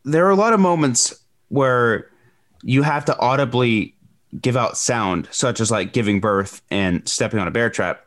there 0.06 0.26
are 0.26 0.30
a 0.30 0.36
lot 0.36 0.54
of 0.54 0.60
moments 0.60 1.14
where 1.50 2.10
you 2.64 2.84
have 2.84 3.06
to 3.06 3.18
audibly 3.20 3.96
give 4.42 4.56
out 4.56 4.78
sound, 4.78 5.28
such 5.32 5.60
as 5.60 5.72
like 5.72 5.92
giving 5.94 6.20
birth 6.20 6.62
and 6.70 7.08
stepping 7.08 7.40
on 7.40 7.48
a 7.48 7.52
bear 7.52 7.70
trap. 7.70 8.06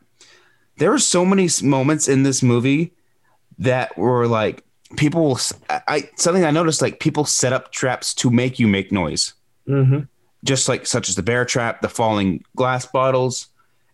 There 0.77 0.91
are 0.93 0.99
so 0.99 1.25
many 1.25 1.49
moments 1.61 2.07
in 2.07 2.23
this 2.23 2.41
movie 2.41 2.93
that 3.59 3.97
were 3.97 4.27
like 4.27 4.63
people 4.97 5.25
will. 5.25 5.39
I 5.69 5.81
I- 5.87 6.09
something 6.15 6.45
I 6.45 6.51
noticed 6.51 6.81
like 6.81 6.99
people 6.99 7.25
set 7.25 7.53
up 7.53 7.71
traps 7.71 8.13
to 8.15 8.29
make 8.29 8.59
you 8.59 8.67
make 8.67 8.91
noise, 8.91 9.33
mm-hmm. 9.67 10.01
just 10.43 10.67
like 10.67 10.85
such 10.85 11.09
as 11.09 11.15
the 11.15 11.23
bear 11.23 11.45
trap, 11.45 11.81
the 11.81 11.89
falling 11.89 12.43
glass 12.55 12.85
bottles. 12.85 13.47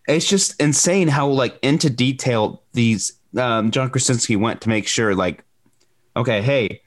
It's 0.07 0.28
just 0.28 0.60
insane 0.60 1.07
how 1.07 1.28
like 1.28 1.60
into 1.62 1.89
detail 1.89 2.64
these 2.74 3.14
um, 3.38 3.72
John 3.72 3.89
Krasinski 3.89 4.36
went 4.36 4.62
to 4.62 4.70
make 4.70 4.88
sure 4.88 5.14
like, 5.14 5.43
okay, 6.16 6.41
hey, 6.41 6.82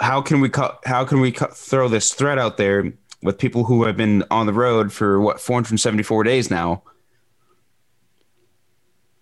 how 0.00 0.20
can 0.20 0.40
we 0.40 0.48
cut? 0.48 0.80
How 0.84 1.04
can 1.04 1.20
we 1.20 1.32
cut, 1.32 1.56
throw 1.56 1.88
this 1.88 2.12
thread 2.12 2.38
out 2.38 2.56
there 2.56 2.92
with 3.22 3.38
people 3.38 3.64
who 3.64 3.84
have 3.84 3.96
been 3.96 4.24
on 4.30 4.46
the 4.46 4.52
road 4.52 4.92
for 4.92 5.20
what 5.20 5.40
474 5.40 6.24
days 6.24 6.50
now? 6.50 6.82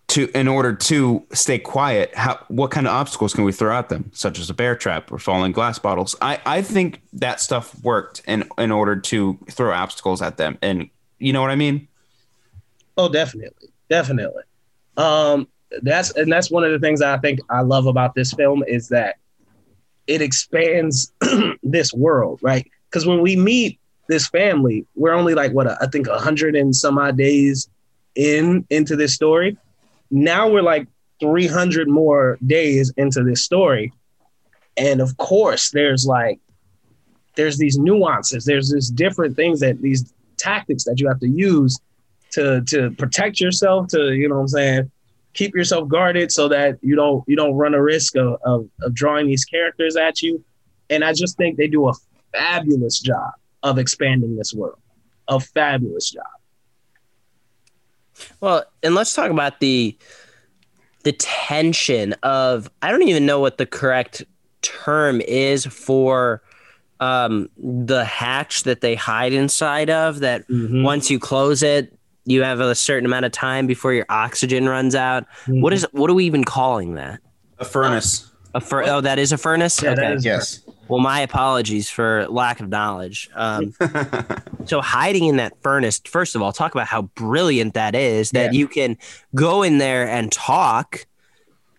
To 0.09 0.31
in 0.39 0.49
order 0.49 0.75
to 0.75 1.27
stay 1.33 1.59
quiet, 1.59 2.15
how 2.15 2.39
what 2.49 2.71
kind 2.71 2.87
of 2.87 2.93
obstacles 2.93 3.33
can 3.33 3.45
we 3.45 3.53
throw 3.53 3.77
at 3.77 3.89
them, 3.89 4.11
such 4.13 4.39
as 4.39 4.51
a 4.51 4.55
bear 4.55 4.77
trap 4.77 5.11
or 5.11 5.19
falling 5.19 5.53
glass 5.53 5.79
bottles? 5.79 6.15
I 6.21 6.41
I 6.45 6.63
think 6.63 7.01
that 7.15 7.41
stuff 7.41 7.75
worked 7.83 8.23
in 8.27 8.45
in 8.59 8.71
order 8.71 8.97
to 8.97 9.39
throw 9.51 9.73
obstacles 9.73 10.23
at 10.23 10.37
them, 10.37 10.59
and 10.63 10.89
you 11.19 11.33
know 11.33 11.41
what 11.41 11.51
I 11.51 11.57
mean. 11.57 11.89
Oh, 12.97 13.09
definitely, 13.09 13.71
definitely. 13.89 14.43
Um, 14.97 15.49
that's 15.83 16.11
and 16.13 16.31
that's 16.31 16.51
one 16.51 16.65
of 16.65 16.73
the 16.73 16.79
things 16.79 17.03
I 17.03 17.19
think 17.19 17.41
I 17.51 17.63
love 17.63 17.87
about 17.87 18.15
this 18.15 18.33
film 18.33 18.63
is 18.67 18.89
that 18.89 19.17
it 20.07 20.21
expands 20.23 21.13
this 21.63 21.93
world, 21.93 22.39
right? 22.43 22.71
Because 22.91 23.07
when 23.07 23.21
we 23.21 23.37
meet 23.37 23.79
this 24.09 24.29
family, 24.29 24.87
we're 24.95 25.15
only 25.15 25.35
like 25.35 25.53
what 25.53 25.67
I 25.67 25.87
think 25.87 26.07
a 26.07 26.19
hundred 26.19 26.55
and 26.57 26.75
some 26.75 26.99
odd 26.99 27.17
days 27.17 27.69
in 28.15 28.67
into 28.71 28.97
this 28.97 29.15
story. 29.15 29.57
Now 30.11 30.49
we're 30.49 30.63
like 30.63 30.89
300 31.21 31.89
more 31.89 32.39
days 32.47 32.93
into 32.97 33.23
this 33.23 33.45
story, 33.45 33.93
and 34.77 35.01
of 35.01 35.17
course, 35.17 35.71
there's 35.71 36.07
like 36.07 36.41
there's 37.37 37.59
these 37.59 37.79
nuances. 37.79 38.45
There's 38.45 38.71
this 38.71 38.91
different 38.91 39.37
things 39.37 39.61
that 39.61 39.81
these 39.81 40.13
tactics 40.37 40.85
that 40.85 41.01
you 41.01 41.09
have 41.09 41.21
to 41.21 41.29
use 41.29 41.79
to 42.33 42.63
to 42.63 42.91
protect 42.93 43.41
yourself. 43.41 43.89
To 43.89 44.13
you 44.13 44.29
know 44.29 44.37
what 44.37 44.41
I'm 44.43 44.49
saying 44.49 44.91
keep 45.35 45.55
yourself 45.55 45.89
guarded 45.89 46.33
so 46.33 46.49
that 46.49 46.79
you 46.81 46.97
don't 46.97 47.23
you 47.29 47.37
don't 47.37 47.55
run 47.55 47.75
a 47.75 47.83
risk 47.83 48.17
of, 48.17 48.39
of, 48.45 48.69
of 48.83 48.95
drawing 48.95 49.27
these 49.27 49.45
characters 49.45 49.97
at 49.97 50.23
you. 50.23 50.43
And 50.89 51.05
I 51.05 51.13
just 51.13 51.37
think 51.37 51.57
they 51.57 51.67
do 51.67 51.89
a 51.89 51.93
fabulous 52.33 53.01
job 53.01 53.33
of 53.63 53.79
expanding 53.79 54.37
this 54.37 54.55
world. 54.55 54.79
A 55.29 55.41
fabulous 55.41 56.11
job. 56.11 56.25
Well, 58.41 58.65
and 58.83 58.95
let's 58.95 59.15
talk 59.15 59.31
about 59.31 59.61
the 59.61 59.97
the 61.05 61.13
tension 61.13 62.15
of 62.23 62.71
I 62.83 62.91
don't 62.91 63.03
even 63.03 63.27
know 63.27 63.41
what 63.41 63.59
the 63.59 63.67
correct 63.67 64.25
term 64.63 65.21
is 65.21 65.67
for 65.67 66.43
um, 67.01 67.51
the 67.59 68.05
hatch 68.05 68.63
that 68.63 68.81
they 68.81 68.95
hide 68.95 69.33
inside 69.35 69.91
of 69.91 70.21
that 70.21 70.49
Mhm. 70.49 70.83
once 70.85 71.11
you 71.11 71.19
close 71.19 71.63
it 71.63 71.93
you 72.27 72.43
have 72.43 72.59
a 72.61 72.75
certain 72.75 73.05
amount 73.05 73.27
of 73.27 73.33
time 73.33 73.67
before 73.67 73.93
your 73.93 74.07
oxygen 74.09 74.67
runs 74.67 74.95
out 74.95 75.27
What 75.47 75.75
is 75.75 75.87
what 75.93 76.09
are 76.09 76.15
we 76.15 76.25
even 76.25 76.43
calling 76.45 76.95
that 76.95 77.21
A 77.59 77.65
furnace. 77.67 78.31
A 78.55 78.61
fur- 78.61 78.85
oh 78.85 79.01
that 79.01 79.19
is 79.19 79.33
a 79.33 79.39
furnace 79.39 79.83
Yeah, 79.83 79.91
okay 79.93 80.17
Yes. 80.21 80.61
well 80.89 81.01
my 81.01 81.21
apologies 81.21 81.91
for 81.91 82.27
lack 82.29 82.61
of 82.61 82.69
knowledge 82.69 83.29
um, 83.35 83.75
so 84.65 84.81
hiding 84.81 85.25
in 85.27 85.37
that 85.37 85.61
furnace 85.63 86.01
first 86.07 86.35
of 86.37 86.43
all 86.43 86.53
talk 86.53 86.75
about 86.75 86.87
how 86.87 87.03
brilliant 87.03 87.75
that 87.75 87.95
is 87.95 88.31
that 88.31 88.53
Yeah. 88.53 88.59
you 88.59 88.69
can 88.69 88.97
go 89.35 89.63
in 89.63 89.79
there 89.79 90.09
and 90.09 90.31
talk 90.31 91.07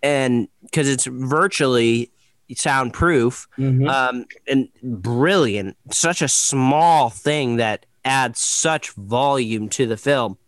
and 0.02 0.48
because 0.62 0.88
it's 0.88 1.06
virtually 1.06 2.10
soundproof 2.54 3.48
Mhm. 3.58 3.90
um, 3.90 4.24
and 4.46 4.68
brilliant 4.82 5.76
such 5.90 6.22
a 6.22 6.28
small 6.28 7.10
thing 7.10 7.56
that 7.56 7.86
adds 8.04 8.38
such 8.40 8.92
volume 8.92 9.68
to 9.70 9.86
the 9.86 9.96
film 9.96 10.38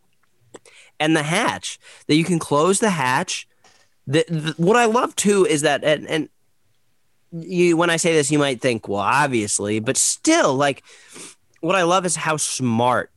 and 1.00 1.16
the 1.16 1.22
hatch 1.24 1.78
that 2.06 2.14
you 2.16 2.24
can 2.24 2.38
close 2.38 2.78
the 2.80 2.90
hatch 2.90 3.48
the, 4.08 4.24
the, 4.28 4.54
what 4.56 4.76
i 4.76 4.86
love 4.86 5.14
too 5.16 5.44
is 5.46 5.60
that 5.62 5.84
and, 5.84 6.06
and 6.08 6.28
you 7.30 7.76
when 7.76 7.90
i 7.90 7.96
say 7.96 8.12
this 8.14 8.30
you 8.30 8.38
might 8.38 8.60
think 8.60 8.88
well 8.88 9.00
obviously 9.00 9.80
but 9.80 9.96
still 9.96 10.54
like 10.54 10.82
what 11.60 11.76
i 11.76 11.82
love 11.82 12.06
is 12.06 12.16
how 12.16 12.36
smart 12.36 13.10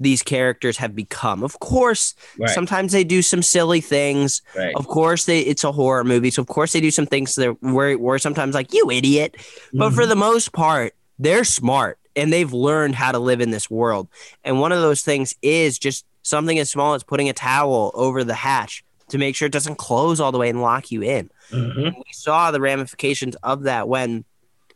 these 0.00 0.22
characters 0.22 0.78
have 0.78 0.96
become 0.96 1.44
of 1.44 1.60
course 1.60 2.14
Right. 2.38 2.50
sometimes 2.50 2.90
they 2.90 3.04
do 3.04 3.22
some 3.22 3.40
silly 3.42 3.80
things 3.80 4.42
Right. 4.56 4.74
of 4.74 4.88
course 4.88 5.26
they 5.26 5.40
it's 5.40 5.62
a 5.62 5.70
horror 5.70 6.02
movie 6.02 6.30
so 6.30 6.42
of 6.42 6.48
course 6.48 6.72
they 6.72 6.80
do 6.80 6.90
some 6.90 7.06
things 7.06 7.36
that 7.36 7.56
where 7.62 7.96
where 7.96 8.18
sometimes 8.18 8.54
like 8.54 8.72
you 8.74 8.90
idiot 8.90 9.36
but 9.72 9.86
Mm-hmm. 9.88 9.94
for 9.94 10.06
the 10.06 10.16
most 10.16 10.52
part 10.52 10.94
they're 11.20 11.44
smart 11.44 11.98
and 12.16 12.32
they've 12.32 12.52
learned 12.52 12.96
how 12.96 13.12
to 13.12 13.18
live 13.20 13.40
in 13.40 13.52
this 13.52 13.70
world 13.70 14.08
and 14.42 14.58
one 14.60 14.72
of 14.72 14.80
those 14.80 15.02
things 15.02 15.36
is 15.40 15.78
just 15.78 16.04
something 16.22 16.58
as 16.58 16.68
small 16.70 16.94
as 16.94 17.04
putting 17.04 17.28
a 17.28 17.32
towel 17.32 17.92
over 17.94 18.24
the 18.24 18.34
hatch 18.34 18.82
to 19.12 19.18
make 19.18 19.36
sure 19.36 19.46
it 19.46 19.52
doesn't 19.52 19.76
close 19.76 20.20
all 20.20 20.32
the 20.32 20.38
way 20.38 20.48
and 20.48 20.60
lock 20.62 20.90
you 20.90 21.02
in. 21.02 21.30
Mhm. 21.50 21.92
we 21.96 22.12
saw 22.12 22.50
the 22.50 22.60
ramifications 22.60 23.36
of 23.42 23.64
that 23.64 23.86
when 23.88 24.24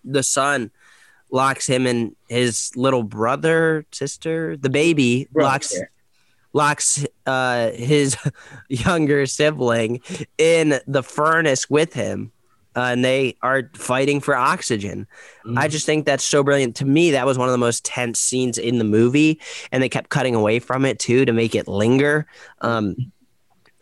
the 0.04 0.22
son 0.22 0.70
locks 1.30 1.66
him 1.66 1.86
and 1.86 2.14
his 2.28 2.70
little 2.76 3.02
brother 3.02 3.84
sister 3.92 4.56
the 4.56 4.70
baby 4.70 5.26
Brother, 5.32 5.48
locks 5.50 5.74
locks 6.52 7.06
uh, 7.26 7.70
his 7.72 8.16
younger 8.68 9.26
sibling 9.26 10.00
in 10.38 10.80
the 10.86 11.02
furnace 11.02 11.68
with 11.68 11.94
him 11.94 12.30
uh, 12.76 12.80
and 12.92 13.02
they 13.02 13.34
are 13.42 13.70
fighting 13.74 14.20
for 14.20 14.36
oxygen. 14.36 15.06
I 15.56 15.66
just 15.66 15.86
think 15.86 16.04
that's 16.04 16.22
so 16.22 16.42
brilliant. 16.42 16.76
To 16.76 16.84
me 16.84 17.10
that 17.12 17.24
was 17.24 17.38
one 17.38 17.48
of 17.48 17.52
the 17.52 17.58
most 17.58 17.86
tense 17.86 18.20
scenes 18.20 18.58
in 18.58 18.76
the 18.76 18.84
movie 18.84 19.40
and 19.72 19.82
they 19.82 19.88
kept 19.88 20.10
cutting 20.10 20.34
away 20.34 20.58
from 20.58 20.84
it 20.84 20.98
too 20.98 21.24
to 21.24 21.32
make 21.32 21.54
it 21.54 21.66
linger. 21.68 22.26
Um, 22.60 22.94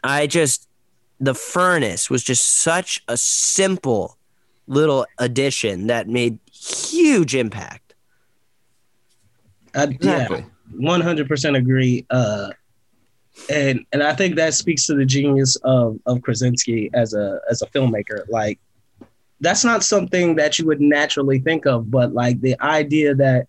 i 0.04 0.26
just 0.26 0.68
the 1.20 1.34
furnace 1.34 2.08
was 2.08 2.22
just 2.22 2.60
such 2.60 3.02
a 3.08 3.16
simple 3.16 4.16
little 4.66 5.06
addition 5.18 5.88
that 5.88 6.08
made 6.08 6.38
huge 6.52 7.34
impact 7.34 7.84
I, 9.74 9.84
Exactly. 9.84 10.38
Yeah, 10.38 10.44
one 10.76 11.00
hundred 11.00 11.28
percent 11.28 11.56
agree. 11.56 12.06
Uh, 12.10 12.50
and 13.50 13.84
and 13.92 14.02
I 14.02 14.14
think 14.14 14.36
that 14.36 14.54
speaks 14.54 14.86
to 14.86 14.94
the 14.94 15.04
genius 15.04 15.56
of 15.64 15.98
of 16.06 16.22
Krasinski 16.22 16.90
as 16.94 17.14
a 17.14 17.40
as 17.50 17.62
a 17.62 17.66
filmmaker. 17.66 18.28
Like, 18.28 18.60
that's 19.40 19.64
not 19.64 19.82
something 19.82 20.36
that 20.36 20.58
you 20.58 20.66
would 20.66 20.80
naturally 20.80 21.40
think 21.40 21.66
of, 21.66 21.90
but 21.90 22.12
like 22.12 22.40
the 22.40 22.60
idea 22.60 23.14
that 23.16 23.48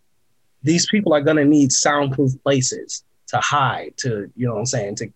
these 0.64 0.88
people 0.88 1.14
are 1.14 1.22
gonna 1.22 1.45
need 1.45 1.72
soundproof 1.72 2.32
places 2.43 3.03
to 3.28 3.38
hide, 3.38 3.93
to 3.97 4.32
you 4.36 4.47
know 4.47 4.53
what 4.53 4.60
I'm 4.60 4.66
saying, 4.66 4.95
to 4.95 5.08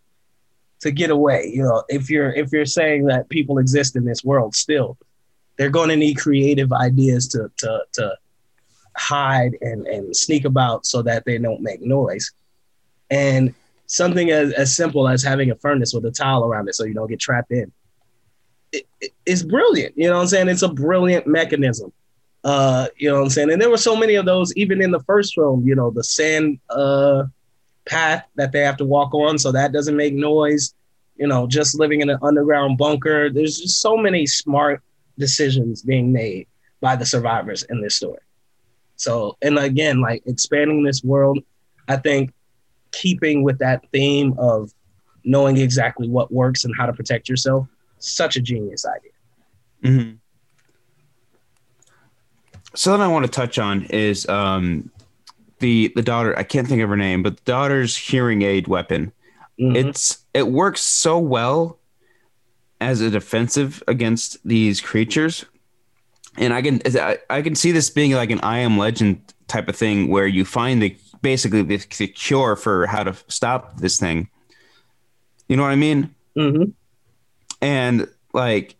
to 0.81 0.91
get 0.91 1.09
away. 1.09 1.51
You 1.53 1.63
know, 1.63 1.83
if 1.89 2.09
you're 2.09 2.31
if 2.33 2.51
you're 2.51 2.65
saying 2.65 3.05
that 3.05 3.29
people 3.29 3.57
exist 3.57 3.95
in 3.95 4.05
this 4.05 4.23
world 4.23 4.55
still, 4.55 4.97
they're 5.57 5.69
going 5.69 5.89
to 5.89 5.95
need 5.95 6.15
creative 6.15 6.71
ideas 6.71 7.27
to 7.29 7.51
to 7.57 7.81
to 7.93 8.17
hide 8.95 9.55
and, 9.61 9.87
and 9.87 10.15
sneak 10.15 10.45
about 10.45 10.85
so 10.85 11.01
that 11.01 11.25
they 11.25 11.37
don't 11.37 11.61
make 11.61 11.81
noise. 11.81 12.31
And 13.09 13.53
something 13.87 14.29
as, 14.29 14.53
as 14.53 14.75
simple 14.75 15.07
as 15.07 15.23
having 15.23 15.51
a 15.51 15.55
furnace 15.55 15.93
with 15.93 16.05
a 16.05 16.11
towel 16.11 16.45
around 16.45 16.67
it 16.67 16.75
so 16.75 16.83
you 16.83 16.93
don't 16.93 17.07
get 17.09 17.19
trapped 17.19 17.51
in. 17.51 17.71
It, 18.71 18.87
it- 19.01 19.13
it's 19.25 19.43
brilliant. 19.43 19.97
You 19.97 20.09
know 20.09 20.15
what 20.15 20.21
I'm 20.21 20.27
saying? 20.27 20.49
It's 20.49 20.61
a 20.63 20.69
brilliant 20.69 21.27
mechanism. 21.27 21.91
Uh, 22.43 22.87
you 22.97 23.09
know 23.09 23.15
what 23.17 23.23
I'm 23.23 23.29
saying? 23.29 23.51
And 23.51 23.61
there 23.61 23.69
were 23.69 23.77
so 23.77 23.95
many 23.95 24.15
of 24.15 24.25
those 24.25 24.53
even 24.55 24.81
in 24.81 24.91
the 24.91 24.99
first 25.01 25.33
film, 25.35 25.65
you 25.67 25.75
know, 25.75 25.91
the 25.91 26.03
sand 26.03 26.59
uh, 26.69 27.23
path 27.89 28.25
that 28.35 28.51
they 28.51 28.61
have 28.61 28.77
to 28.77 28.85
walk 28.85 29.13
on 29.13 29.37
so 29.37 29.51
that 29.51 29.73
doesn't 29.73 29.97
make 29.97 30.13
noise. 30.13 30.73
You 31.17 31.27
know, 31.27 31.47
just 31.47 31.77
living 31.77 31.99
in 31.99 32.09
an 32.09 32.19
underground 32.21 32.77
bunker. 32.77 33.29
There's 33.29 33.57
just 33.57 33.81
so 33.81 33.97
many 33.97 34.25
smart 34.25 34.81
decisions 35.17 35.81
being 35.81 36.13
made 36.13 36.47
by 36.79 36.95
the 36.95 37.05
survivors 37.05 37.63
in 37.63 37.81
this 37.81 37.97
story. 37.97 38.21
So, 38.95 39.37
and 39.41 39.57
again, 39.57 39.99
like 39.99 40.23
expanding 40.25 40.83
this 40.83 41.03
world, 41.03 41.39
I 41.89 41.97
think 41.97 42.31
keeping 42.91 43.43
with 43.43 43.57
that 43.59 43.83
theme 43.91 44.33
of 44.37 44.73
knowing 45.25 45.57
exactly 45.57 46.07
what 46.07 46.31
works 46.31 46.63
and 46.63 46.73
how 46.77 46.85
to 46.85 46.93
protect 46.93 47.27
yourself, 47.27 47.67
such 47.97 48.37
a 48.37 48.41
genius 48.41 48.85
idea. 48.85 49.11
mm-hmm. 49.83 50.15
Something 52.75 53.01
I 53.01 53.07
want 53.07 53.25
to 53.25 53.31
touch 53.31 53.59
on 53.59 53.85
is 53.85 54.27
um, 54.29 54.89
the 55.59 55.91
the 55.95 56.01
daughter. 56.01 56.37
I 56.37 56.43
can't 56.43 56.67
think 56.67 56.81
of 56.81 56.89
her 56.89 56.97
name, 56.97 57.23
but 57.23 57.37
the 57.37 57.43
daughter's 57.43 57.95
hearing 57.95 58.41
aid 58.41 58.67
weapon. 58.67 59.11
Mhm. 59.59 59.75
It's 59.75 60.19
it 60.33 60.47
works 60.47 60.81
so 60.81 61.19
well 61.19 61.79
as 62.81 63.01
a 63.01 63.09
defensive 63.09 63.83
against 63.87 64.37
these 64.47 64.79
creatures, 64.81 65.45
and 66.37 66.53
I 66.53 66.61
can 66.61 66.81
I, 66.85 67.17
I 67.29 67.41
can 67.41 67.55
see 67.55 67.71
this 67.71 67.89
being 67.89 68.11
like 68.13 68.31
an 68.31 68.39
I 68.41 68.59
Am 68.59 68.77
Legend 68.77 69.33
type 69.47 69.67
of 69.67 69.75
thing 69.75 70.09
where 70.09 70.27
you 70.27 70.45
find 70.45 70.81
the 70.81 70.95
basically 71.21 71.61
the, 71.63 71.77
the 71.97 72.07
cure 72.07 72.55
for 72.55 72.85
how 72.87 73.03
to 73.03 73.13
stop 73.27 73.77
this 73.77 73.99
thing. 73.99 74.29
You 75.49 75.57
know 75.57 75.63
what 75.63 75.71
I 75.71 75.75
mean? 75.75 76.15
Mhm. 76.37 76.73
and 77.61 78.07
like 78.33 78.75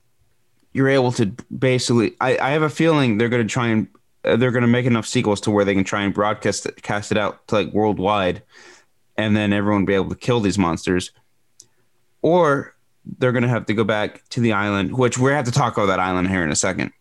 you're 0.71 0.87
able 0.87 1.11
to 1.13 1.25
basically 1.57 2.13
I, 2.21 2.37
I 2.37 2.49
have 2.51 2.61
a 2.61 2.69
feeling 2.69 3.17
they're 3.17 3.27
going 3.27 3.45
to 3.45 3.51
try 3.51 3.67
and 3.69 3.87
they're 4.35 4.51
going 4.51 4.61
to 4.61 4.67
make 4.67 4.85
enough 4.85 5.07
sequels 5.07 5.41
to 5.41 5.51
where 5.51 5.65
they 5.65 5.73
can 5.73 5.83
try 5.83 6.01
and 6.01 6.13
broadcast 6.13 6.65
it, 6.65 6.81
cast 6.81 7.11
it 7.11 7.17
out 7.17 7.47
to 7.47 7.55
like 7.55 7.73
worldwide 7.73 8.41
and 9.17 9.35
then 9.35 9.51
everyone 9.51 9.81
will 9.81 9.87
be 9.87 9.93
able 9.93 10.09
to 10.09 10.15
kill 10.15 10.39
these 10.39 10.57
monsters. 10.57 11.11
Or 12.21 12.75
they're 13.17 13.31
going 13.31 13.43
to 13.43 13.49
have 13.49 13.65
to 13.65 13.73
go 13.73 13.83
back 13.83 14.27
to 14.29 14.39
the 14.39 14.53
island 14.53 14.97
which 14.97 15.17
we're 15.17 15.29
going 15.29 15.43
to 15.43 15.45
have 15.45 15.53
to 15.53 15.59
talk 15.59 15.77
about 15.77 15.87
that 15.87 15.99
island 15.99 16.29
here 16.29 16.43
in 16.43 16.51
a 16.51 16.55
second. 16.55 16.91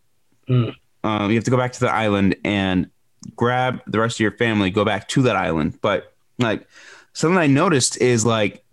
Mm. 0.47 0.75
um, 1.03 1.29
you 1.29 1.35
have 1.35 1.43
to 1.43 1.51
go 1.51 1.57
back 1.57 1.73
to 1.73 1.79
the 1.79 1.91
island 1.91 2.35
and 2.43 2.89
grab 3.35 3.81
the 3.85 3.99
rest 3.99 4.15
of 4.15 4.21
your 4.21 4.31
family 4.31 4.71
go 4.71 4.83
back 4.83 5.07
to 5.09 5.21
that 5.23 5.35
island. 5.35 5.79
But 5.81 6.13
like 6.39 6.67
something 7.13 7.37
i 7.37 7.47
noticed 7.47 7.97
is 8.01 8.25
like 8.25 8.63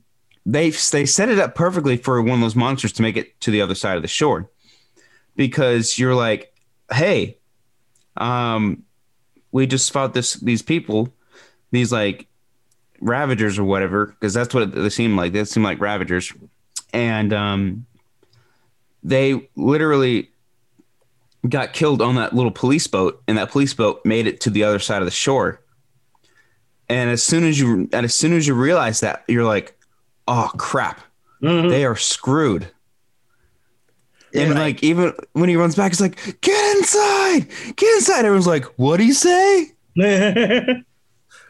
they 0.46 0.70
they 0.70 1.04
set 1.04 1.28
it 1.28 1.38
up 1.38 1.54
perfectly 1.54 1.96
for 1.96 2.22
one 2.22 2.34
of 2.34 2.40
those 2.40 2.56
monsters 2.56 2.92
to 2.92 3.02
make 3.02 3.16
it 3.16 3.38
to 3.40 3.50
the 3.50 3.60
other 3.60 3.74
side 3.74 3.96
of 3.96 4.02
the 4.02 4.08
shore. 4.08 4.48
Because 5.34 5.98
you're 5.98 6.14
like 6.14 6.54
hey 6.92 7.35
um 8.18 8.82
we 9.52 9.66
just 9.66 9.92
fought 9.92 10.14
this 10.14 10.34
these 10.34 10.62
people 10.62 11.08
these 11.70 11.90
like 11.92 12.26
ravagers 13.00 13.58
or 13.58 13.64
whatever 13.64 14.06
because 14.06 14.32
that's 14.34 14.54
what 14.54 14.72
they 14.74 14.88
seem 14.88 15.16
like 15.16 15.32
they 15.32 15.44
seem 15.44 15.62
like 15.62 15.80
ravagers 15.80 16.32
and 16.92 17.32
um, 17.32 17.84
they 19.02 19.48
literally 19.54 20.30
got 21.48 21.72
killed 21.72 22.00
on 22.00 22.14
that 22.14 22.34
little 22.34 22.50
police 22.50 22.86
boat, 22.86 23.22
and 23.28 23.36
that 23.38 23.50
police 23.50 23.74
boat 23.74 24.00
made 24.04 24.26
it 24.26 24.40
to 24.40 24.50
the 24.50 24.64
other 24.64 24.78
side 24.78 25.02
of 25.02 25.06
the 25.06 25.10
shore. 25.12 25.60
And 26.88 27.10
as 27.10 27.22
soon 27.22 27.44
as 27.44 27.58
you 27.58 27.88
and 27.92 28.04
as 28.06 28.14
soon 28.14 28.32
as 28.32 28.46
you 28.46 28.54
realize 28.54 29.00
that, 29.00 29.24
you're 29.28 29.44
like, 29.44 29.76
"Oh 30.26 30.50
crap, 30.56 31.00
Mhm. 31.42 31.68
they 31.68 31.84
are 31.84 31.96
screwed." 31.96 32.68
And 34.36 34.54
like 34.54 34.82
even 34.82 35.12
when 35.32 35.48
he 35.48 35.56
runs 35.56 35.74
back, 35.74 35.92
it's 35.92 36.00
like, 36.00 36.40
"Get 36.40 36.76
inside, 36.76 37.46
get 37.76 37.94
inside!" 37.96 38.20
Everyone's 38.24 38.46
like, 38.46 38.64
"What 38.76 38.98
do 38.98 39.04
you 39.04 39.14
say?" 39.14 39.72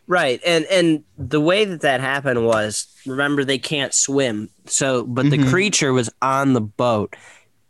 Right, 0.09 0.41
and 0.47 0.65
and 0.67 1.03
the 1.19 1.41
way 1.41 1.65
that 1.65 1.81
that 1.81 2.01
happened 2.01 2.47
was 2.47 2.87
remember 3.07 3.45
they 3.45 3.59
can't 3.59 3.93
swim, 3.93 4.51
so 4.67 5.03
but 5.05 5.31
the 5.31 5.37
Mhm. 5.39 5.51
creature 5.51 5.93
was 5.93 6.09
on 6.23 6.53
the 6.53 6.61
boat, 6.61 7.17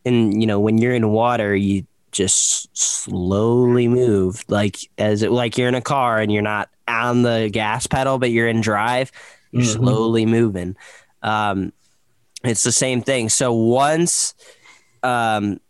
and 0.05 0.39
you 0.39 0.47
know 0.47 0.61
when 0.61 0.77
you're 0.77 0.95
in 0.95 1.09
water, 1.13 1.57
you 1.57 1.87
just 2.13 2.77
slowly 2.77 3.89
move 3.89 4.45
like 4.49 4.77
as 4.99 5.23
it 5.23 5.33
like 5.33 5.57
you're 5.57 5.69
in 5.69 5.75
a 5.75 5.81
car 5.81 6.19
and 6.19 6.31
you're 6.31 6.43
not 6.43 6.69
on 6.87 7.23
the 7.23 7.49
gas 7.51 7.87
pedal, 7.87 8.19
but 8.19 8.31
you're 8.31 8.49
in 8.49 8.61
drive, 8.61 9.11
you're 9.53 9.63
Mhm. 9.63 9.79
slowly 9.79 10.27
moving. 10.27 10.77
Um, 11.23 11.73
it's 12.45 12.65
the 12.65 12.73
same 12.73 13.01
thing. 13.01 13.31
So 13.31 13.51
once 13.55 14.35
um, 15.07 15.61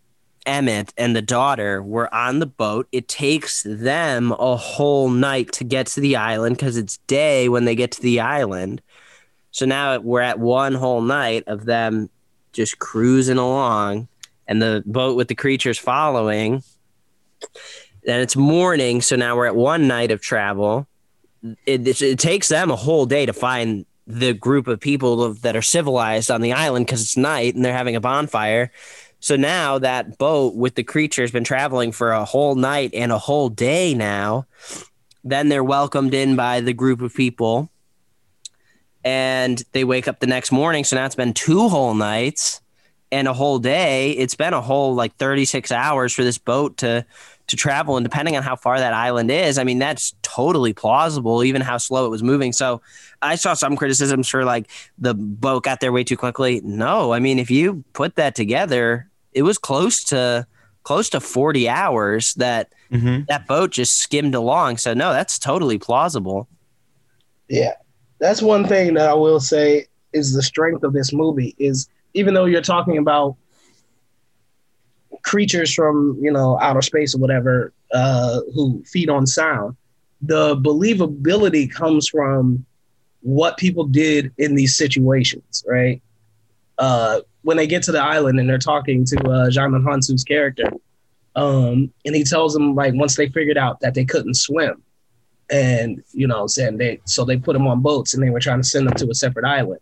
Emmett 0.46 0.94
and 0.96 1.14
the 1.14 1.22
daughter 1.22 1.82
were 1.82 2.12
on 2.14 2.38
the 2.38 2.46
boat. 2.46 2.88
It 2.92 3.08
takes 3.08 3.64
them 3.64 4.32
a 4.32 4.56
whole 4.56 5.10
night 5.10 5.52
to 5.52 5.64
get 5.64 5.88
to 5.88 6.00
the 6.00 6.16
island 6.16 6.56
because 6.56 6.76
it's 6.76 6.98
day 7.06 7.48
when 7.48 7.64
they 7.64 7.74
get 7.74 7.92
to 7.92 8.02
the 8.02 8.20
island. 8.20 8.80
So 9.50 9.66
now 9.66 9.98
we're 9.98 10.20
at 10.20 10.38
one 10.38 10.74
whole 10.74 11.02
night 11.02 11.44
of 11.46 11.64
them 11.64 12.08
just 12.52 12.78
cruising 12.78 13.38
along 13.38 14.08
and 14.46 14.62
the 14.62 14.82
boat 14.86 15.16
with 15.16 15.28
the 15.28 15.34
creatures 15.34 15.78
following. 15.78 16.62
Then 18.04 18.20
it's 18.20 18.36
morning. 18.36 19.02
So 19.02 19.16
now 19.16 19.36
we're 19.36 19.46
at 19.46 19.56
one 19.56 19.88
night 19.88 20.12
of 20.12 20.20
travel. 20.20 20.86
It, 21.66 21.86
it, 21.86 22.00
it 22.00 22.18
takes 22.18 22.48
them 22.48 22.70
a 22.70 22.76
whole 22.76 23.04
day 23.04 23.26
to 23.26 23.32
find 23.32 23.84
the 24.06 24.32
group 24.32 24.68
of 24.68 24.78
people 24.78 25.34
that 25.34 25.56
are 25.56 25.62
civilized 25.62 26.30
on 26.30 26.40
the 26.40 26.52
island 26.52 26.86
because 26.86 27.02
it's 27.02 27.16
night 27.16 27.56
and 27.56 27.64
they're 27.64 27.72
having 27.72 27.96
a 27.96 28.00
bonfire. 28.00 28.70
So 29.20 29.36
now 29.36 29.78
that 29.78 30.18
boat 30.18 30.54
with 30.54 30.74
the 30.74 30.84
creature 30.84 31.22
has 31.22 31.30
been 31.30 31.44
traveling 31.44 31.92
for 31.92 32.12
a 32.12 32.24
whole 32.24 32.54
night 32.54 32.90
and 32.94 33.10
a 33.10 33.18
whole 33.18 33.48
day 33.48 33.94
now. 33.94 34.46
Then 35.24 35.48
they're 35.48 35.64
welcomed 35.64 36.14
in 36.14 36.36
by 36.36 36.60
the 36.60 36.72
group 36.72 37.00
of 37.00 37.14
people 37.14 37.70
and 39.04 39.62
they 39.72 39.84
wake 39.84 40.08
up 40.08 40.20
the 40.20 40.26
next 40.26 40.52
morning. 40.52 40.84
So 40.84 40.96
now 40.96 41.06
it's 41.06 41.14
been 41.14 41.32
two 41.32 41.68
whole 41.68 41.94
nights 41.94 42.60
and 43.12 43.28
a 43.28 43.32
whole 43.32 43.58
day. 43.58 44.10
It's 44.12 44.34
been 44.34 44.52
a 44.52 44.60
whole 44.60 44.94
like 44.94 45.16
36 45.16 45.70
hours 45.72 46.12
for 46.12 46.24
this 46.24 46.38
boat 46.38 46.78
to 46.78 47.06
to 47.48 47.56
travel 47.56 47.96
and 47.96 48.04
depending 48.04 48.36
on 48.36 48.42
how 48.42 48.56
far 48.56 48.78
that 48.78 48.92
island 48.92 49.30
is, 49.30 49.58
I 49.58 49.64
mean 49.64 49.78
that's 49.78 50.14
totally 50.22 50.72
plausible 50.72 51.44
even 51.44 51.62
how 51.62 51.78
slow 51.78 52.06
it 52.06 52.08
was 52.08 52.22
moving. 52.22 52.52
So 52.52 52.80
I 53.22 53.36
saw 53.36 53.54
some 53.54 53.76
criticisms 53.76 54.28
for 54.28 54.44
like 54.44 54.68
the 54.98 55.14
boat 55.14 55.62
got 55.64 55.80
there 55.80 55.92
way 55.92 56.04
too 56.04 56.16
quickly. 56.16 56.60
No, 56.64 57.12
I 57.12 57.20
mean 57.20 57.38
if 57.38 57.50
you 57.50 57.84
put 57.92 58.16
that 58.16 58.34
together, 58.34 59.08
it 59.32 59.42
was 59.42 59.58
close 59.58 60.02
to 60.04 60.46
close 60.82 61.08
to 61.10 61.20
40 61.20 61.68
hours 61.68 62.34
that 62.34 62.72
Mm-hmm. 62.92 63.24
that 63.28 63.48
boat 63.48 63.72
just 63.72 63.96
skimmed 63.96 64.36
along. 64.36 64.76
So 64.76 64.94
no, 64.94 65.12
that's 65.12 65.40
totally 65.40 65.76
plausible. 65.76 66.46
Yeah, 67.48 67.72
that's 68.20 68.40
one 68.40 68.64
thing 68.64 68.94
that 68.94 69.08
I 69.08 69.12
will 69.14 69.40
say 69.40 69.86
is 70.12 70.32
the 70.34 70.42
strength 70.42 70.84
of 70.84 70.92
this 70.92 71.12
movie 71.12 71.56
is 71.58 71.88
even 72.14 72.32
though 72.34 72.44
you're 72.44 72.62
talking 72.62 72.96
about 72.96 73.36
creatures 75.26 75.74
from 75.74 76.16
you 76.22 76.32
know 76.32 76.58
outer 76.60 76.80
space 76.80 77.14
or 77.14 77.18
whatever 77.18 77.72
uh, 77.92 78.40
who 78.54 78.82
feed 78.86 79.10
on 79.10 79.26
sound, 79.26 79.76
the 80.22 80.56
believability 80.56 81.70
comes 81.70 82.08
from 82.08 82.64
what 83.20 83.58
people 83.58 83.84
did 83.84 84.32
in 84.38 84.54
these 84.54 84.76
situations, 84.76 85.64
right? 85.66 86.00
Uh, 86.78 87.20
when 87.42 87.56
they 87.56 87.66
get 87.66 87.82
to 87.82 87.92
the 87.92 88.00
island 88.00 88.38
and 88.38 88.48
they're 88.48 88.58
talking 88.58 89.04
to 89.04 89.16
uh, 89.18 89.50
Djimon 89.50 89.82
Hounsou's 89.82 90.24
character, 90.24 90.70
um, 91.34 91.92
and 92.04 92.14
he 92.14 92.24
tells 92.24 92.54
them 92.54 92.74
like 92.74 92.94
once 92.94 93.16
they 93.16 93.28
figured 93.28 93.58
out 93.58 93.80
that 93.80 93.94
they 93.94 94.04
couldn't 94.04 94.34
swim, 94.34 94.82
and 95.50 96.02
you 96.12 96.26
know 96.26 96.46
saying 96.46 96.78
they 96.78 97.00
so 97.04 97.24
they 97.24 97.36
put 97.36 97.52
them 97.52 97.66
on 97.66 97.82
boats 97.82 98.14
and 98.14 98.22
they 98.22 98.30
were 98.30 98.40
trying 98.40 98.62
to 98.62 98.68
send 98.68 98.86
them 98.86 98.94
to 98.94 99.10
a 99.10 99.14
separate 99.14 99.44
island. 99.44 99.80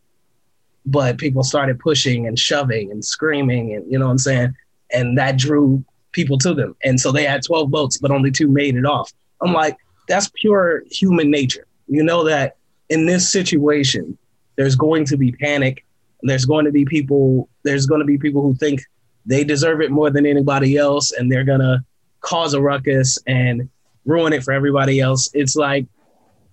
But 0.86 1.16
people 1.18 1.42
started 1.42 1.78
pushing 1.78 2.26
and 2.26 2.38
shoving 2.38 2.90
and 2.90 3.02
screaming 3.02 3.74
and 3.74 3.90
you 3.90 3.98
know 3.98 4.04
what 4.04 4.12
i'm 4.12 4.18
saying 4.18 4.54
and 4.94 5.18
that 5.18 5.36
drew 5.36 5.84
people 6.12 6.38
to 6.38 6.54
them. 6.54 6.76
And 6.84 6.98
so 6.98 7.12
they 7.12 7.24
had 7.24 7.42
12 7.42 7.70
boats 7.70 7.98
but 7.98 8.10
only 8.10 8.30
two 8.30 8.48
made 8.48 8.76
it 8.76 8.86
off. 8.86 9.12
I'm 9.42 9.52
like 9.52 9.76
that's 10.08 10.30
pure 10.34 10.84
human 10.90 11.30
nature. 11.30 11.66
You 11.88 12.02
know 12.02 12.24
that 12.24 12.56
in 12.88 13.06
this 13.06 13.30
situation 13.30 14.16
there's 14.56 14.76
going 14.76 15.04
to 15.06 15.16
be 15.16 15.32
panic. 15.32 15.84
There's 16.22 16.44
going 16.44 16.64
to 16.64 16.72
be 16.72 16.84
people 16.84 17.48
there's 17.64 17.86
going 17.86 18.00
to 18.00 18.06
be 18.06 18.18
people 18.18 18.42
who 18.42 18.54
think 18.54 18.82
they 19.26 19.44
deserve 19.44 19.80
it 19.80 19.90
more 19.90 20.10
than 20.10 20.26
anybody 20.26 20.76
else 20.76 21.12
and 21.12 21.30
they're 21.30 21.44
going 21.44 21.60
to 21.60 21.84
cause 22.20 22.54
a 22.54 22.60
ruckus 22.60 23.18
and 23.26 23.68
ruin 24.04 24.32
it 24.32 24.42
for 24.42 24.52
everybody 24.52 25.00
else. 25.00 25.30
It's 25.34 25.56
like 25.56 25.86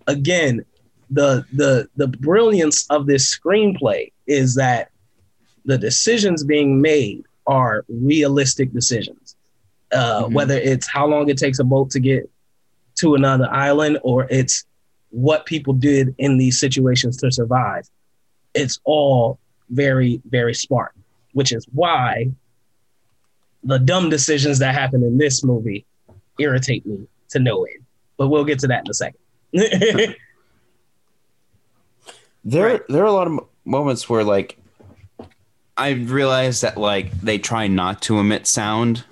again, 0.07 0.65
the 1.09 1.45
the 1.53 1.87
the 1.95 2.07
brilliance 2.07 2.85
of 2.89 3.05
this 3.05 3.37
screenplay 3.37 4.11
is 4.27 4.55
that 4.55 4.91
the 5.65 5.77
decisions 5.77 6.43
being 6.43 6.81
made 6.81 7.23
are 7.47 7.85
realistic 7.89 8.71
decisions. 8.73 9.35
Uh, 9.91 10.23
Mhm. 10.25 10.33
Whether 10.33 10.57
it's 10.57 10.87
how 10.87 11.05
long 11.07 11.29
it 11.29 11.37
takes 11.37 11.59
a 11.59 11.63
boat 11.63 11.89
to 11.91 11.99
get 11.99 12.29
to 12.95 13.15
another 13.15 13.49
island, 13.51 13.99
or 14.03 14.27
it's 14.29 14.63
what 15.09 15.45
people 15.45 15.73
did 15.73 16.15
in 16.17 16.37
these 16.37 16.59
situations 16.59 17.17
to 17.17 17.31
survive, 17.31 17.89
it's 18.53 18.79
all 18.85 19.39
very 19.69 20.21
very 20.29 20.53
smart. 20.53 20.93
Which 21.33 21.51
is 21.51 21.65
why 21.73 22.31
the 23.63 23.79
dumb 23.79 24.09
decisions 24.09 24.59
that 24.59 24.73
happen 24.75 25.03
in 25.03 25.17
this 25.17 25.43
movie 25.43 25.85
irritate 26.39 26.85
me 26.85 27.07
to 27.29 27.39
no 27.39 27.63
end. 27.65 27.83
But 28.17 28.27
we'll 28.29 28.43
get 28.45 28.59
to 28.59 28.67
that 28.67 28.85
in 28.85 28.89
a 28.89 28.93
second. 28.93 29.19
There, 32.43 32.65
Right. 32.65 32.81
there 32.89 33.03
are 33.03 33.05
a 33.05 33.11
lot 33.11 33.27
of 33.27 33.39
moments 33.65 34.09
where 34.09 34.23
like 34.23 34.57
I 35.77 35.91
realize 35.91 36.61
that 36.61 36.77
like 36.77 37.11
they 37.21 37.37
try 37.37 37.67
not 37.67 38.01
to 38.03 38.19
emit 38.19 38.45
sound, 38.47 39.03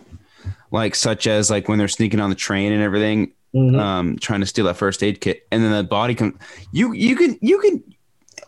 like 0.72 0.96
such 0.96 1.26
as 1.28 1.50
like 1.50 1.68
when 1.68 1.78
they're 1.80 1.88
sneaking 1.88 2.20
on 2.20 2.30
the 2.30 2.36
train 2.36 2.72
and 2.72 2.82
everything, 2.82 3.32
Mhm. 3.56 3.80
um, 3.80 4.18
trying 4.20 4.42
to 4.42 4.46
steal 4.46 4.66
that 4.66 4.78
first 4.78 5.02
aid 5.02 5.22
kit, 5.22 5.48
and 5.52 5.64
then 5.64 5.72
the 5.72 5.84
body 5.84 6.14
comes. 6.16 6.36
You, 6.72 6.94
you 6.94 7.16
can, 7.16 7.38
you 7.42 7.60
can. 7.60 7.84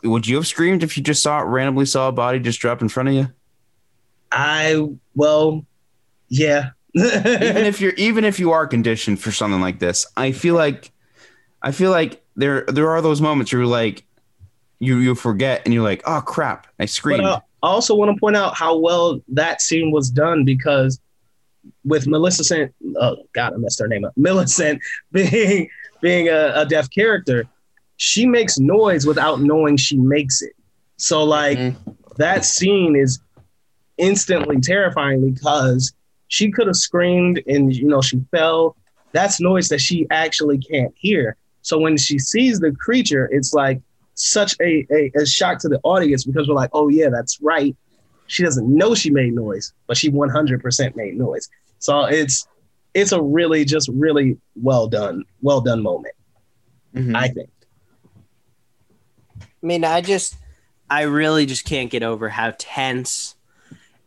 Would 0.04 0.28
you 0.28 0.36
have 0.36 0.46
screamed 0.48 0.84
if 0.84 0.96
you 0.98 1.04
just 1.04 1.24
saw 1.24 1.40
randomly 1.40 1.86
saw 1.86 2.08
a 2.10 2.12
body 2.12 2.40
just 2.40 2.60
drop 2.60 2.82
in 2.82 2.90
front 2.90 3.10
of 3.10 3.16
you? 3.16 3.28
I 4.32 4.86
well, 5.16 5.66
yeah. 6.30 6.70
even 6.96 7.66
if 7.66 7.82
you're 7.82 7.94
even 7.94 8.24
if 8.26 8.40
you 8.40 8.52
are 8.52 8.68
conditioned 8.68 9.20
for 9.20 9.32
something 9.32 9.62
like 9.62 9.80
this, 9.80 10.06
I 10.18 10.32
feel 10.32 10.56
like 10.56 10.92
I 11.62 11.72
feel 11.72 11.92
like 11.92 12.24
there 12.36 12.66
there 12.68 12.90
are 12.90 13.02
those 13.02 13.22
moments 13.22 13.52
where 13.52 13.62
you're 13.62 13.68
like 13.70 14.06
you 14.80 14.98
you 14.98 15.16
forget 15.16 15.62
and 15.66 15.74
you're 15.74 15.84
like, 15.84 16.02
oh 16.06 16.22
crap, 16.22 16.68
I 16.80 16.84
but 16.84 16.90
screamed. 16.90 17.42
I 17.64 17.68
also 17.68 17.96
want 17.96 18.16
to 18.16 18.20
point 18.20 18.36
out 18.36 18.56
how 18.56 18.78
well 18.78 19.22
that 19.30 19.62
scene 19.62 19.92
was 19.92 20.10
done 20.10 20.46
because 20.46 21.00
with 21.86 22.08
Millicent, 22.08 22.74
oh 22.96 23.00
uh, 23.00 23.16
God, 23.34 23.54
I 23.54 23.58
messed 23.58 23.80
her 23.80 23.88
name 23.88 24.06
up. 24.06 24.14
Millicent 24.18 24.82
being 25.12 25.70
being 26.02 26.28
a, 26.28 26.54
a 26.56 26.66
deaf 26.66 26.90
character, 26.90 27.46
she 27.98 28.26
makes 28.26 28.58
noise 28.58 29.06
without 29.06 29.42
knowing 29.42 29.78
she 29.78 29.98
makes 29.98 30.42
it. 30.42 30.54
So 30.98 31.24
like 31.24 31.58
mm-hmm. 31.58 31.92
that 32.18 32.46
scene 32.46 32.96
is 32.96 33.20
instantly 33.98 34.60
terrifying 34.60 35.34
because 35.34 35.94
she 36.28 36.50
could 36.50 36.68
have 36.68 36.76
screamed 36.76 37.42
and 37.48 37.76
you 37.76 37.88
know 37.88 38.02
she 38.02 38.22
fell. 38.32 38.76
That's 39.12 39.42
noise 39.42 39.68
that 39.70 39.82
she 39.82 40.08
actually 40.10 40.58
can't 40.58 40.94
hear. 40.96 41.36
So 41.64 41.78
when 41.78 41.98
she 41.98 42.18
sees 42.18 42.60
the 42.60 42.72
creature, 42.72 43.30
it's 43.32 43.54
like 43.54 43.82
such 44.16 44.56
a, 44.62 44.86
a, 44.92 45.12
a 45.16 45.26
shock 45.26 45.60
to 45.60 45.70
the 45.70 45.80
audience 45.84 46.24
because 46.26 46.48
we're 46.48 46.56
like, 46.56 46.70
oh 46.74 46.90
yeah, 46.90 47.10
that's 47.10 47.40
right. 47.42 47.76
She 48.28 48.44
doesn't 48.44 48.68
know 48.74 48.96
she 48.96 49.10
made 49.12 49.34
noise, 49.34 49.74
but 49.88 49.98
she 49.98 50.10
100% 50.10 50.96
made 50.96 51.18
noise. 51.18 51.50
So 51.80 52.06
it's 52.06 52.48
it's 52.94 53.12
a 53.12 53.22
really 53.22 53.64
just 53.66 53.90
really 53.94 54.38
well 54.56 54.88
done, 54.88 55.24
well 55.42 55.62
done 55.62 55.82
moment. 55.82 56.14
Mhm. 56.96 57.16
I 57.16 57.30
think. 57.30 57.50
I 59.40 59.46
mean, 59.66 59.84
I 59.86 60.02
just, 60.02 60.36
I 60.90 61.04
really 61.04 61.46
just 61.46 61.66
can't 61.66 61.90
get 61.90 62.04
over 62.04 62.30
how 62.30 62.54
tense 62.58 63.36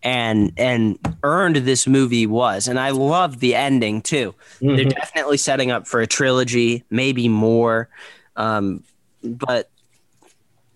and 0.02 0.52
and 0.59 0.98
earned 1.22 1.56
this 1.56 1.86
movie 1.86 2.26
was, 2.26 2.68
and 2.68 2.78
I 2.78 2.90
love 2.90 3.40
the 3.40 3.55
ending 3.55 4.02
too. 4.02 4.35
They're 4.60 4.76
Mhm. 4.85 4.90
definitely 4.94 5.39
setting 5.39 5.70
up 5.70 5.86
for 5.86 6.01
a 6.01 6.06
trilogy, 6.06 6.85
maybe 6.90 7.26
more, 7.28 7.89
um, 8.36 8.85
but 9.22 9.70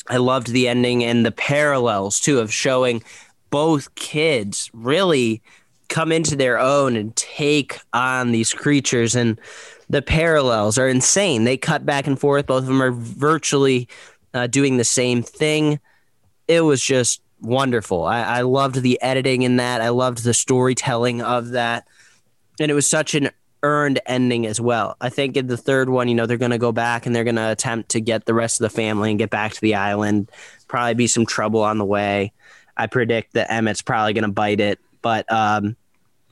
I 0.08 0.16
loved 0.16 0.48
the 0.48 0.68
ending 0.68 1.04
and 1.04 1.24
the 1.24 1.32
parallels 1.32 2.20
too 2.20 2.38
of 2.38 2.52
showing 2.52 3.02
both 3.50 3.94
kids 3.94 4.70
really 4.72 5.42
come 5.88 6.12
into 6.12 6.36
their 6.36 6.58
own 6.58 6.96
and 6.96 7.14
take 7.16 7.78
on 7.92 8.30
these 8.30 8.52
creatures 8.52 9.14
and 9.14 9.40
the 9.90 10.02
parallels 10.02 10.78
are 10.78 10.88
insane. 10.88 11.44
They 11.44 11.56
cut 11.56 11.86
back 11.86 12.06
and 12.06 12.18
forth. 12.18 12.46
Both 12.46 12.62
of 12.62 12.66
them 12.66 12.82
are 12.82 12.92
virtually 12.92 13.88
uh, 14.34 14.46
doing 14.46 14.76
the 14.76 14.84
same 14.84 15.22
thing. 15.22 15.80
It 16.46 16.60
was 16.60 16.82
just 16.82 17.22
wonderful. 17.40 18.04
I, 18.04 18.22
I 18.22 18.40
loved 18.42 18.82
the 18.82 19.00
editing 19.00 19.42
in 19.42 19.56
that. 19.56 19.80
I 19.80 19.88
loved 19.88 20.24
the 20.24 20.34
storytelling 20.34 21.22
of 21.22 21.50
that. 21.50 21.86
And 22.60 22.70
it 22.70 22.74
was 22.74 22.86
such 22.86 23.14
an 23.14 23.30
earned 23.62 24.00
ending 24.06 24.46
as 24.46 24.60
well. 24.60 24.96
I 25.00 25.08
think 25.08 25.36
in 25.36 25.46
the 25.46 25.56
third 25.56 25.88
one, 25.88 26.08
you 26.08 26.14
know, 26.14 26.26
they're 26.26 26.36
going 26.36 26.52
to 26.52 26.58
go 26.58 26.72
back 26.72 27.06
and 27.06 27.14
they're 27.14 27.24
going 27.24 27.36
to 27.36 27.50
attempt 27.50 27.90
to 27.90 28.00
get 28.00 28.24
the 28.24 28.34
rest 28.34 28.60
of 28.60 28.64
the 28.64 28.74
family 28.74 29.10
and 29.10 29.18
get 29.18 29.30
back 29.30 29.52
to 29.52 29.60
the 29.60 29.74
island. 29.74 30.30
Probably 30.68 30.94
be 30.94 31.06
some 31.06 31.26
trouble 31.26 31.62
on 31.62 31.78
the 31.78 31.84
way. 31.84 32.32
I 32.76 32.86
predict 32.86 33.32
that 33.32 33.50
Emmett's 33.50 33.82
probably 33.82 34.12
going 34.12 34.22
to 34.22 34.32
bite 34.32 34.60
it, 34.60 34.78
but 35.02 35.30
um, 35.32 35.76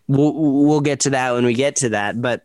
we'll 0.07 0.33
we'll 0.35 0.81
get 0.81 1.01
to 1.01 1.11
that 1.11 1.33
when 1.33 1.45
we 1.45 1.55
get 1.55 1.77
to 1.77 1.89
that. 1.89 2.21
But 2.23 2.45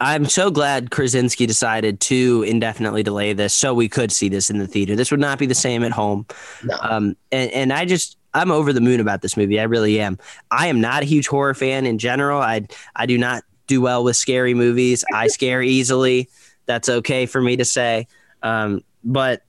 I'm 0.00 0.26
so 0.26 0.50
glad 0.50 0.90
Krasinski 0.90 1.46
decided 1.46 2.00
to 2.00 2.44
indefinitely 2.46 3.02
delay 3.02 3.32
this 3.32 3.54
so 3.54 3.72
we 3.72 3.88
could 3.88 4.12
see 4.12 4.28
this 4.28 4.50
in 4.50 4.58
the 4.58 4.66
theater. 4.66 4.94
This 4.94 5.10
would 5.10 5.20
not 5.20 5.38
be 5.38 5.46
the 5.46 5.54
same 5.54 5.82
at 5.82 5.92
home. 5.92 6.26
No. 6.62 6.76
Um, 6.80 7.16
and, 7.32 7.50
and 7.52 7.72
I 7.72 7.86
just, 7.86 8.17
I'm 8.34 8.50
over 8.50 8.72
the 8.72 8.80
moon 8.80 9.00
about 9.00 9.22
this 9.22 9.36
movie. 9.36 9.58
I 9.58 9.64
really 9.64 10.00
am. 10.00 10.18
I 10.50 10.66
am 10.68 10.80
not 10.80 11.02
a 11.02 11.06
huge 11.06 11.26
horror 11.26 11.54
fan 11.54 11.86
in 11.86 11.98
general. 11.98 12.40
I, 12.40 12.66
I 12.94 13.06
do 13.06 13.18
not 13.18 13.42
do 13.66 13.80
well 13.80 14.04
with 14.04 14.16
scary 14.16 14.54
movies. 14.54 15.04
I 15.12 15.26
scare 15.28 15.62
easily. 15.62 16.28
That's 16.66 16.88
okay 16.88 17.26
for 17.26 17.40
me 17.40 17.56
to 17.56 17.64
say. 17.64 18.06
Um, 18.42 18.82
but 19.02 19.42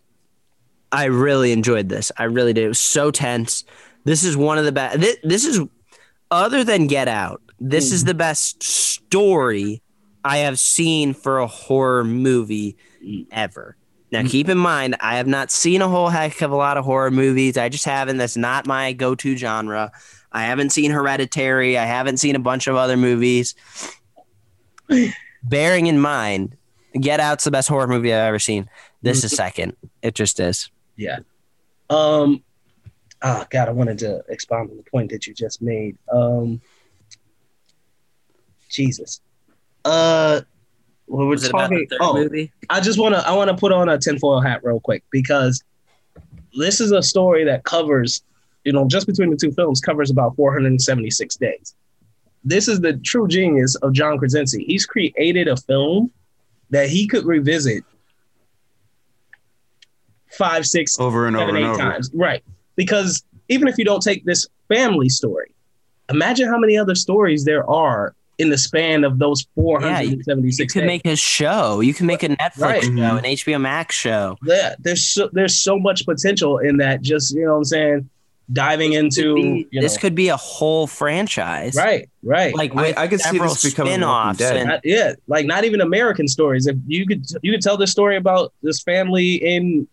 I 0.91 1.05
really 1.05 1.51
enjoyed 1.51 1.89
this. 1.89 2.11
I 2.17 2.23
really 2.23 2.53
did. 2.53 2.65
It 2.65 2.69
was 2.69 2.79
so 2.79 3.11
tense. 3.11 3.63
This 4.05 4.23
is 4.23 4.37
one 4.37 4.57
of 4.57 4.65
the 4.65 4.71
best. 4.71 4.99
This, 4.99 5.17
this 5.23 5.45
is, 5.45 5.61
other 6.31 6.63
than 6.63 6.87
Get 6.87 7.07
Out, 7.07 7.41
this 7.59 7.91
is 7.91 8.05
the 8.05 8.13
best 8.13 8.63
story 8.63 9.81
I 10.23 10.37
have 10.37 10.59
seen 10.59 11.13
for 11.13 11.39
a 11.39 11.47
horror 11.47 12.03
movie 12.03 12.77
ever. 13.31 13.75
Now, 14.11 14.23
keep 14.23 14.49
in 14.49 14.57
mind, 14.57 14.95
I 14.99 15.17
have 15.17 15.27
not 15.27 15.51
seen 15.51 15.81
a 15.81 15.87
whole 15.87 16.09
heck 16.09 16.41
of 16.41 16.51
a 16.51 16.55
lot 16.55 16.77
of 16.77 16.85
horror 16.85 17.11
movies. 17.11 17.57
I 17.57 17.69
just 17.69 17.85
haven't. 17.85 18.17
That's 18.17 18.37
not 18.37 18.65
my 18.65 18.93
go 18.93 19.13
to 19.15 19.37
genre. 19.37 19.91
I 20.31 20.43
haven't 20.43 20.71
seen 20.71 20.91
Hereditary. 20.91 21.77
I 21.77 21.85
haven't 21.85 22.17
seen 22.17 22.35
a 22.35 22.39
bunch 22.39 22.67
of 22.67 22.75
other 22.75 22.97
movies. 22.97 23.55
Bearing 25.43 25.87
in 25.87 25.99
mind, 25.99 26.57
Get 26.99 27.19
Out's 27.19 27.43
the 27.43 27.51
best 27.51 27.69
horror 27.69 27.87
movie 27.87 28.13
I've 28.13 28.27
ever 28.27 28.39
seen. 28.39 28.69
This 29.01 29.23
is 29.23 29.31
second. 29.31 29.75
It 30.01 30.15
just 30.15 30.39
is. 30.39 30.69
Yeah. 30.95 31.19
Um. 31.89 32.43
Ah, 33.21 33.45
God, 33.49 33.67
I 33.67 33.71
wanted 33.71 33.99
to 33.99 34.23
expound 34.29 34.71
on 34.71 34.77
the 34.77 34.83
point 34.83 35.11
that 35.11 35.27
you 35.27 35.33
just 35.33 35.61
made. 35.61 35.97
Um. 36.11 36.61
Jesus. 38.69 39.21
Uh. 39.85 40.41
Well, 41.09 41.25
we're 41.25 41.31
Was 41.31 41.43
it 41.43 41.49
about 41.49 41.61
talking. 41.71 41.79
the 41.79 41.97
third 41.97 41.97
Oh, 42.01 42.13
movie? 42.13 42.51
I 42.69 42.79
just 42.79 42.99
want 42.99 43.15
to. 43.15 43.27
I 43.27 43.33
want 43.33 43.49
to 43.49 43.55
put 43.57 43.71
on 43.71 43.89
a 43.89 43.97
tinfoil 43.97 44.39
hat 44.41 44.63
real 44.63 44.79
quick 44.79 45.03
because 45.11 45.63
this 46.55 46.79
is 46.79 46.91
a 46.91 47.01
story 47.01 47.43
that 47.45 47.63
covers, 47.63 48.23
you 48.63 48.71
know, 48.71 48.87
just 48.87 49.07
between 49.07 49.29
the 49.31 49.35
two 49.35 49.51
films, 49.51 49.81
covers 49.81 50.11
about 50.11 50.35
476 50.35 51.35
days. 51.37 51.73
This 52.43 52.67
is 52.67 52.79
the 52.79 52.93
true 52.93 53.27
genius 53.27 53.75
of 53.75 53.91
John 53.93 54.17
Krasinski. 54.17 54.63
He's 54.63 54.85
created 54.85 55.47
a 55.47 55.57
film 55.57 56.11
that 56.69 56.89
he 56.89 57.07
could 57.07 57.25
revisit 57.25 57.83
five, 60.31 60.65
six, 60.65 60.99
Over 60.99 61.27
and 61.27 61.35
seven, 61.35 61.49
over 61.49 61.57
and 61.57 61.65
eight 61.65 61.69
over. 61.69 61.77
times. 61.91 62.11
Right. 62.13 62.43
Because 62.75 63.23
even 63.49 63.67
if 63.67 63.77
you 63.77 63.85
don't 63.85 64.01
take 64.01 64.23
this 64.25 64.45
family 64.67 65.09
story, 65.09 65.51
imagine 66.09 66.47
how 66.47 66.57
many 66.59 66.77
other 66.77 66.95
stories 66.95 67.45
there 67.45 67.67
are 67.69 68.13
in 68.39 68.49
the 68.49 68.57
span 68.57 69.03
of 69.03 69.19
those 69.19 69.45
476 69.55 69.83
yeah, 69.83 70.01
You 70.17 70.23
476 70.23 70.73
could 70.73 70.79
days. 70.79 70.87
make 70.87 71.05
a 71.05 71.15
show. 71.15 71.81
You 71.81 71.93
can 71.93 72.05
make 72.07 72.23
a 72.23 72.29
Netflix 72.29 72.57
Right. 72.61 72.83
show, 72.83 72.89
an 73.17 73.23
HBO 73.25 73.59
Max 73.61 73.95
show. 73.95 74.37
yeah, 74.43 74.75
there's 74.79 75.05
so, 75.05 75.29
there's 75.33 75.57
so 75.57 75.77
much 75.77 76.05
potential 76.05 76.57
in 76.57 76.77
that. 76.77 77.01
Just 77.01 77.35
you 77.35 77.43
know, 77.45 77.51
what 77.51 77.57
I'm 77.57 77.63
saying, 77.65 78.09
diving 78.51 78.93
into 78.93 79.35
Could 79.35 79.43
be- 79.43 79.67
you 79.71 79.81
this 79.81 79.97
could 79.97 80.15
be 80.15 80.29
a 80.29 80.37
whole 80.37 80.87
franchise. 80.87 81.75
right, 81.75 82.09
right, 82.23 82.55
Like 82.55 82.75
I- 82.75 82.81
with 82.81 82.97
I 82.97 83.07
could 83.07 83.19
see 83.21 83.37
this 83.37 83.63
becoming 83.63 83.93
spin-offs 83.93 84.39
Dead. 84.39 84.57
and 84.57 84.79
yeah, 84.83 85.13
like 85.27 85.45
not 85.45 85.65
even 85.65 85.81
American 85.81 86.27
stories. 86.27 86.65
If 86.65 86.77
you 86.87 87.05
could 87.05 87.25
you 87.43 87.51
could 87.51 87.61
tell 87.61 87.77
this 87.77 87.91
story 87.91 88.15
about 88.17 88.53
this 88.63 88.81
family 88.81 89.35
in 89.35 89.87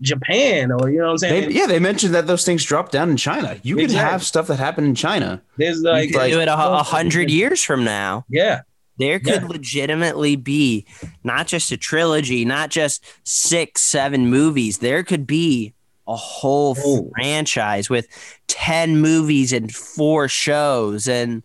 Japan, 0.00 0.72
or 0.72 0.90
you 0.90 0.98
know 0.98 1.04
what 1.06 1.10
I'm 1.12 1.18
saying. 1.18 1.48
They, 1.50 1.54
yeah, 1.54 1.66
they 1.66 1.78
mentioned 1.78 2.14
that 2.14 2.26
those 2.26 2.44
things 2.44 2.64
dropped 2.64 2.92
down 2.92 3.10
in 3.10 3.16
China. 3.16 3.58
You 3.62 3.76
can 3.76 3.84
Exactly. 3.86 4.10
have 4.10 4.22
stuff 4.24 4.46
that 4.48 4.58
happened 4.58 4.86
in 4.86 4.94
China. 4.94 5.42
There's 5.56 5.80
like, 5.82 6.08
you 6.10 6.18
could 6.18 6.30
do 6.30 6.40
it 6.40 6.48
a, 6.48 6.54
a 6.54 6.82
hundred 6.82 7.30
years 7.30 7.62
from 7.62 7.84
now. 7.84 8.24
Yeah, 8.28 8.62
There 8.98 9.18
could 9.18 9.42
Yeah. 9.42 9.46
legitimately 9.48 10.36
be 10.36 10.86
not 11.24 11.46
just 11.46 11.70
a 11.72 11.76
trilogy, 11.76 12.44
not 12.44 12.70
just 12.70 13.04
six, 13.24 13.80
seven 13.82 14.28
movies. 14.28 14.78
There 14.78 15.02
could 15.02 15.26
be 15.26 15.74
a 16.08 16.16
whole 16.16 16.76
Oh. 16.84 17.08
franchise 17.14 17.88
with 17.88 18.08
10 18.48 19.00
movies 19.00 19.52
and 19.52 19.72
four 19.74 20.26
shows 20.28 21.06
and 21.06 21.42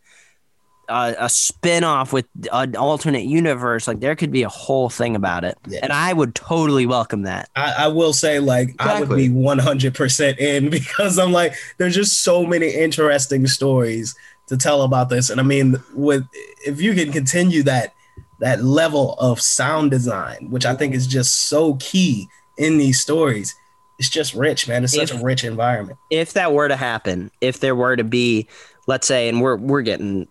a, 0.87 1.15
a 1.19 1.29
spin-off 1.29 2.13
with 2.13 2.25
an 2.51 2.75
alternate 2.75 3.25
universe. 3.25 3.87
Like 3.87 3.99
there 3.99 4.15
could 4.15 4.31
be 4.31 4.43
a 4.43 4.49
whole 4.49 4.89
thing 4.89 5.15
about 5.15 5.43
it. 5.43 5.57
Yeah. 5.67 5.79
And 5.83 5.91
I 5.91 6.13
would 6.13 6.35
totally 6.35 6.85
welcome 6.85 7.23
that. 7.23 7.49
I, 7.55 7.85
I 7.85 7.87
will 7.87 8.13
say 8.13 8.39
like 8.39 8.75
I 8.79 9.01
would 9.01 9.15
be 9.15 9.29
100 9.29 9.93
percent 9.93 10.39
in 10.39 10.69
because 10.69 11.17
I'm 11.19 11.31
like 11.31 11.55
there's 11.77 11.95
just 11.95 12.23
so 12.23 12.45
many 12.45 12.69
interesting 12.69 13.47
stories 13.47 14.15
to 14.47 14.57
tell 14.57 14.83
about 14.83 15.09
this, 15.09 15.29
and 15.29 15.39
I 15.39 15.43
mean 15.43 15.81
with 15.93 16.23
if 16.65 16.79
you 16.79 16.93
can 16.93 17.11
continue 17.11 17.63
that 17.63 17.93
that 18.39 18.63
level 18.63 19.15
of 19.15 19.41
sound 19.41 19.91
design, 19.91 20.49
which 20.49 20.65
I 20.65 20.75
think 20.75 20.93
is 20.93 21.07
just 21.07 21.47
so 21.47 21.75
key 21.75 22.27
in 22.57 22.77
these 22.77 22.99
stories, 22.99 23.55
it's 23.97 24.09
just 24.09 24.33
rich, 24.33 24.67
man. 24.67 24.83
It's 24.83 24.93
such 24.93 25.11
If- 25.11 25.21
a 25.21 25.23
rich 25.23 25.43
environment. 25.43 25.97
If 26.09 26.33
that 26.33 26.53
were 26.53 26.67
to 26.67 26.75
happen, 26.75 27.31
if 27.41 27.59
there 27.59 27.75
were 27.75 27.95
to 27.95 28.03
be, 28.03 28.47
let's 28.87 29.07
say, 29.07 29.29
and 29.29 29.41
we're 29.41 29.55
we're 29.55 29.81
getting 29.81 30.27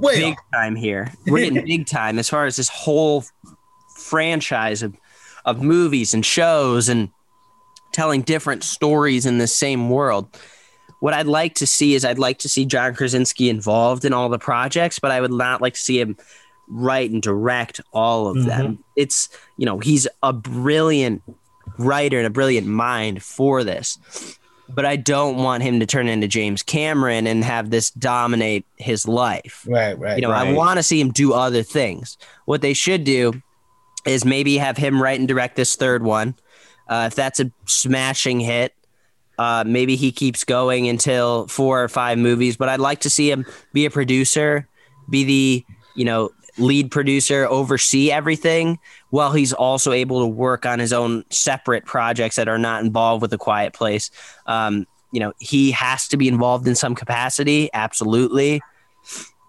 Big 0.00 0.36
time 0.52 0.76
here. 0.76 1.12
We're 1.26 1.50
getting 1.50 1.64
big 1.64 1.86
time 1.86 2.18
as 2.18 2.28
far 2.28 2.46
as 2.46 2.56
this 2.56 2.68
whole 2.68 3.24
franchise 3.96 4.82
of 4.82 4.96
of 5.44 5.62
movies 5.62 6.14
and 6.14 6.24
shows 6.24 6.88
and 6.88 7.10
telling 7.92 8.22
different 8.22 8.62
stories 8.62 9.26
in 9.26 9.38
the 9.38 9.46
same 9.46 9.90
world. 9.90 10.28
What 11.00 11.14
I'd 11.14 11.26
like 11.26 11.54
to 11.56 11.66
see 11.66 11.94
is 11.94 12.04
I'd 12.04 12.18
like 12.18 12.38
to 12.40 12.48
see 12.48 12.66
John 12.66 12.94
Krasinski 12.94 13.48
involved 13.48 14.04
in 14.04 14.12
all 14.12 14.28
the 14.28 14.38
projects, 14.38 14.98
but 14.98 15.10
I 15.10 15.20
would 15.20 15.32
not 15.32 15.62
like 15.62 15.74
to 15.74 15.80
see 15.80 15.98
him 15.98 16.16
write 16.68 17.10
and 17.10 17.22
direct 17.22 17.80
all 17.92 18.28
of 18.28 18.44
them. 18.44 18.74
Mm-hmm. 18.74 18.82
It's, 18.96 19.28
you 19.56 19.66
know, 19.66 19.78
he's 19.78 20.06
a 20.22 20.32
brilliant 20.32 21.22
writer 21.78 22.18
and 22.18 22.26
a 22.26 22.30
brilliant 22.30 22.66
mind 22.66 23.22
for 23.22 23.64
this. 23.64 24.38
But 24.74 24.86
I 24.86 24.96
don't 24.96 25.36
want 25.36 25.62
him 25.62 25.80
to 25.80 25.86
turn 25.86 26.08
into 26.08 26.28
James 26.28 26.62
Cameron 26.62 27.26
and 27.26 27.44
have 27.44 27.70
this 27.70 27.90
dominate 27.90 28.66
his 28.76 29.06
life. 29.06 29.66
right, 29.68 29.98
right. 29.98 30.16
You 30.16 30.22
know, 30.22 30.30
I 30.30 30.52
want 30.52 30.78
to 30.78 30.82
see 30.82 31.00
him 31.00 31.10
do 31.10 31.32
other 31.32 31.62
things. 31.62 32.16
What 32.44 32.62
they 32.62 32.72
should 32.72 33.04
do 33.04 33.42
is 34.06 34.24
maybe 34.24 34.58
have 34.58 34.76
him 34.76 35.02
write 35.02 35.18
and 35.18 35.28
direct 35.28 35.56
this 35.56 35.76
third 35.76 36.02
one. 36.02 36.34
Uh, 36.88 37.04
if 37.06 37.14
that's 37.14 37.40
a 37.40 37.50
smashing 37.66 38.40
hit, 38.40 38.74
uh, 39.38 39.64
maybe 39.66 39.96
he 39.96 40.12
keeps 40.12 40.44
going 40.44 40.88
until 40.88 41.46
four 41.46 41.82
or 41.82 41.88
five 41.88 42.18
movies. 42.18 42.56
But 42.56 42.68
I'd 42.68 42.80
like 42.80 43.00
to 43.00 43.10
see 43.10 43.30
him 43.30 43.46
be 43.72 43.86
a 43.86 43.90
producer, 43.90 44.68
be 45.08 45.24
the 45.24 45.64
you 45.94 46.04
know 46.04 46.30
lead 46.60 46.90
producer, 46.90 47.46
oversee 47.46 48.10
everything, 48.12 48.78
while 49.10 49.32
he's 49.32 49.52
also 49.52 49.92
able 49.92 50.20
to 50.20 50.26
work 50.26 50.66
on 50.66 50.78
his 50.78 50.92
own 50.92 51.24
separate 51.30 51.84
projects 51.86 52.36
that 52.36 52.48
are 52.48 52.58
not 52.58 52.84
involved 52.84 53.22
with 53.22 53.32
a 53.32 53.38
Quiet 53.38 53.72
Place. 53.72 54.10
Um, 54.46 54.86
you 55.12 55.18
know, 55.20 55.32
he 55.38 55.72
has 55.72 56.06
to 56.08 56.16
be 56.16 56.28
involved 56.28 56.68
in 56.68 56.74
some 56.74 56.94
capacity, 56.94 57.68
absolutely 57.72 58.60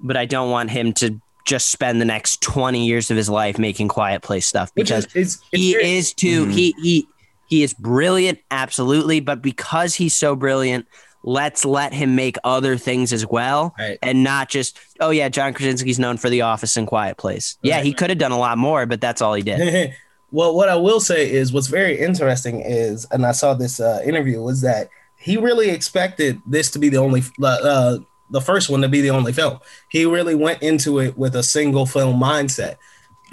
but 0.03 0.17
I 0.17 0.25
don't 0.25 0.49
want 0.49 0.71
him 0.71 0.93
to 0.93 1.21
just 1.45 1.69
spend 1.69 2.01
the 2.01 2.05
next 2.05 2.41
20 2.41 2.88
years 2.88 3.11
of 3.11 3.17
his 3.17 3.29
life 3.29 3.59
making 3.59 3.88
quiet 3.88 4.23
place 4.23 4.47
stuff 4.47 4.73
because 4.73 5.05
is, 5.07 5.15
it's, 5.15 5.35
it's 5.51 5.61
he 5.61 5.73
very- 5.73 5.91
is 5.97 6.13
too 6.13 6.45
Mhm. 6.47 6.53
he 6.53 6.75
he 6.81 7.07
he 7.47 7.61
is 7.63 7.73
brilliant 7.75 8.39
absolutely 8.49 9.19
but 9.19 9.41
because 9.43 9.93
he's 9.93 10.13
so 10.15 10.35
brilliant 10.35 10.88
let's 11.23 11.65
let 11.65 11.93
him 11.93 12.15
make 12.15 12.38
other 12.43 12.77
things 12.77 13.14
as 13.14 13.26
well 13.26 13.73
Right. 13.77 13.98
and 14.02 14.23
not 14.23 14.49
just 14.49 14.80
oh 14.99 15.10
yeah 15.11 15.30
John 15.30 15.53
Krasinski's 15.53 15.99
known 15.99 16.18
for 16.18 16.30
The 16.30 16.41
Office 16.41 16.77
and 16.77 16.88
Quiet 16.88 17.18
Place 17.18 17.57
yeah 17.61 17.81
he 17.81 17.93
could 17.93 18.10
have 18.10 18.19
done 18.19 18.31
a 18.31 18.39
lot 18.39 18.57
more 18.57 18.85
but 18.85 19.02
that's 19.02 19.22
all 19.22 19.34
he 19.34 19.43
did 19.43 19.93
well, 20.31 20.56
what 20.56 20.69
I 20.69 20.76
will 20.76 21.02
say 21.02 21.30
is 21.30 21.52
what's 21.52 21.68
very 21.68 21.99
interesting 21.99 22.61
is, 22.61 23.06
and 23.11 23.26
I 23.26 23.34
saw 23.34 23.53
this 23.53 23.81
uh, 23.81 24.02
interview, 24.06 24.41
was 24.41 24.61
that 24.61 24.89
he 25.18 25.35
really 25.35 25.69
expected 25.69 26.41
this 26.45 26.72
to 26.72 26.80
be 26.80 26.88
the 26.88 26.98
only, 26.99 27.22
uh, 27.43 27.98
the 28.30 28.39
first 28.41 28.69
one 28.69 28.80
to 28.81 28.88
be 28.88 29.02
the 29.02 29.10
only 29.10 29.34
film. 29.34 29.60
He 29.89 30.06
really 30.06 30.34
went 30.35 30.64
into 30.64 30.99
it 30.99 31.18
with 31.18 31.35
a 31.35 31.43
single 31.43 31.85
film 31.85 32.18
mindset. 32.18 32.77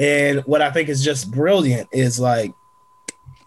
And 0.00 0.40
what 0.40 0.60
I 0.60 0.72
think 0.72 0.88
is 0.88 1.04
just 1.04 1.30
brilliant 1.30 1.88
is 1.92 2.18
like, 2.18 2.52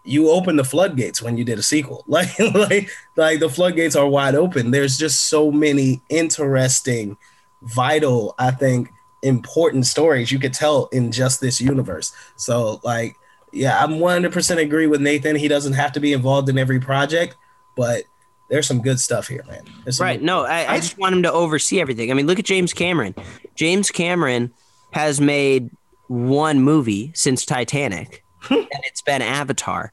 you 0.03 0.29
open 0.29 0.55
the 0.55 0.63
floodgates 0.63 1.21
when 1.21 1.37
you 1.37 1.43
did 1.43 1.59
a 1.59 1.63
sequel. 1.63 2.03
Like 2.07 2.37
like 2.39 2.89
like 3.15 3.39
the 3.39 3.49
floodgates 3.49 3.95
are 3.95 4.07
wide 4.07 4.35
open. 4.35 4.71
There's 4.71 4.97
just 4.97 5.27
so 5.27 5.51
many 5.51 6.01
interesting, 6.09 7.17
vital, 7.61 8.35
I 8.39 8.51
think, 8.51 8.89
important 9.23 9.85
stories 9.85 10.31
you 10.31 10.39
could 10.39 10.53
tell 10.53 10.87
in 10.87 11.11
just 11.11 11.41
this 11.41 11.61
universe. 11.61 12.13
So 12.35 12.81
like 12.83 13.15
yeah, 13.53 13.83
I'm 13.83 13.93
100% 13.93 14.57
agree 14.57 14.87
with 14.87 15.01
Nathan. 15.01 15.35
He 15.35 15.47
doesn't 15.47 15.73
have 15.73 15.91
to 15.93 15.99
be 15.99 16.13
involved 16.13 16.49
in 16.49 16.57
every 16.57 16.79
project, 16.79 17.35
but 17.75 18.03
there's 18.49 18.67
some 18.67 18.81
good 18.81 18.99
stuff 18.99 19.27
here, 19.27 19.43
man. 19.47 19.63
Right. 19.99 20.21
No, 20.21 20.43
I, 20.45 20.73
I 20.73 20.77
just 20.77 20.97
want 20.97 21.15
him 21.15 21.23
to 21.23 21.31
oversee 21.31 21.79
everything. 21.79 22.11
I 22.11 22.13
mean, 22.13 22.27
look 22.27 22.39
at 22.39 22.45
James 22.45 22.73
Cameron. 22.73 23.15
James 23.55 23.91
Cameron 23.91 24.53
has 24.91 25.21
made 25.21 25.69
one 26.07 26.61
movie 26.61 27.11
since 27.15 27.45
Titanic, 27.45 28.23
and 28.49 28.67
it's 28.71 29.01
been 29.01 29.21
Avatar. 29.21 29.91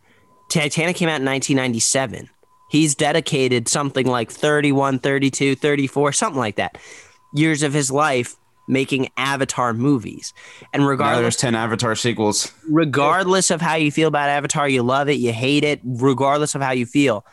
Titanic 0.48 0.96
came 0.96 1.08
out 1.08 1.20
in 1.20 1.26
1997. 1.26 2.30
He's 2.70 2.94
dedicated 2.94 3.68
something 3.68 4.06
like 4.06 4.30
31, 4.30 4.98
32, 4.98 5.54
34, 5.56 6.12
something 6.12 6.38
like 6.38 6.56
that 6.56 6.78
years 7.34 7.62
of 7.62 7.72
his 7.74 7.90
life 7.90 8.36
making 8.68 9.08
Avatar 9.16 9.72
movies. 9.72 10.32
And 10.72 10.82
Now 10.82 10.88
regardless 10.88 11.22
there's 11.22 11.36
10 11.36 11.54
Avatar 11.54 11.94
sequels. 11.94 12.52
regardless 12.68 13.50
of 13.50 13.60
how 13.60 13.74
you 13.76 13.90
feel 13.90 14.08
about 14.08 14.28
Avatar, 14.28 14.68
you 14.68 14.82
love 14.82 15.08
it, 15.08 15.14
you 15.14 15.32
hate 15.32 15.64
it, 15.64 15.80
regardless 15.84 16.54
of 16.54 16.60
how 16.62 16.72
you 16.72 16.84
feel, 16.86 17.24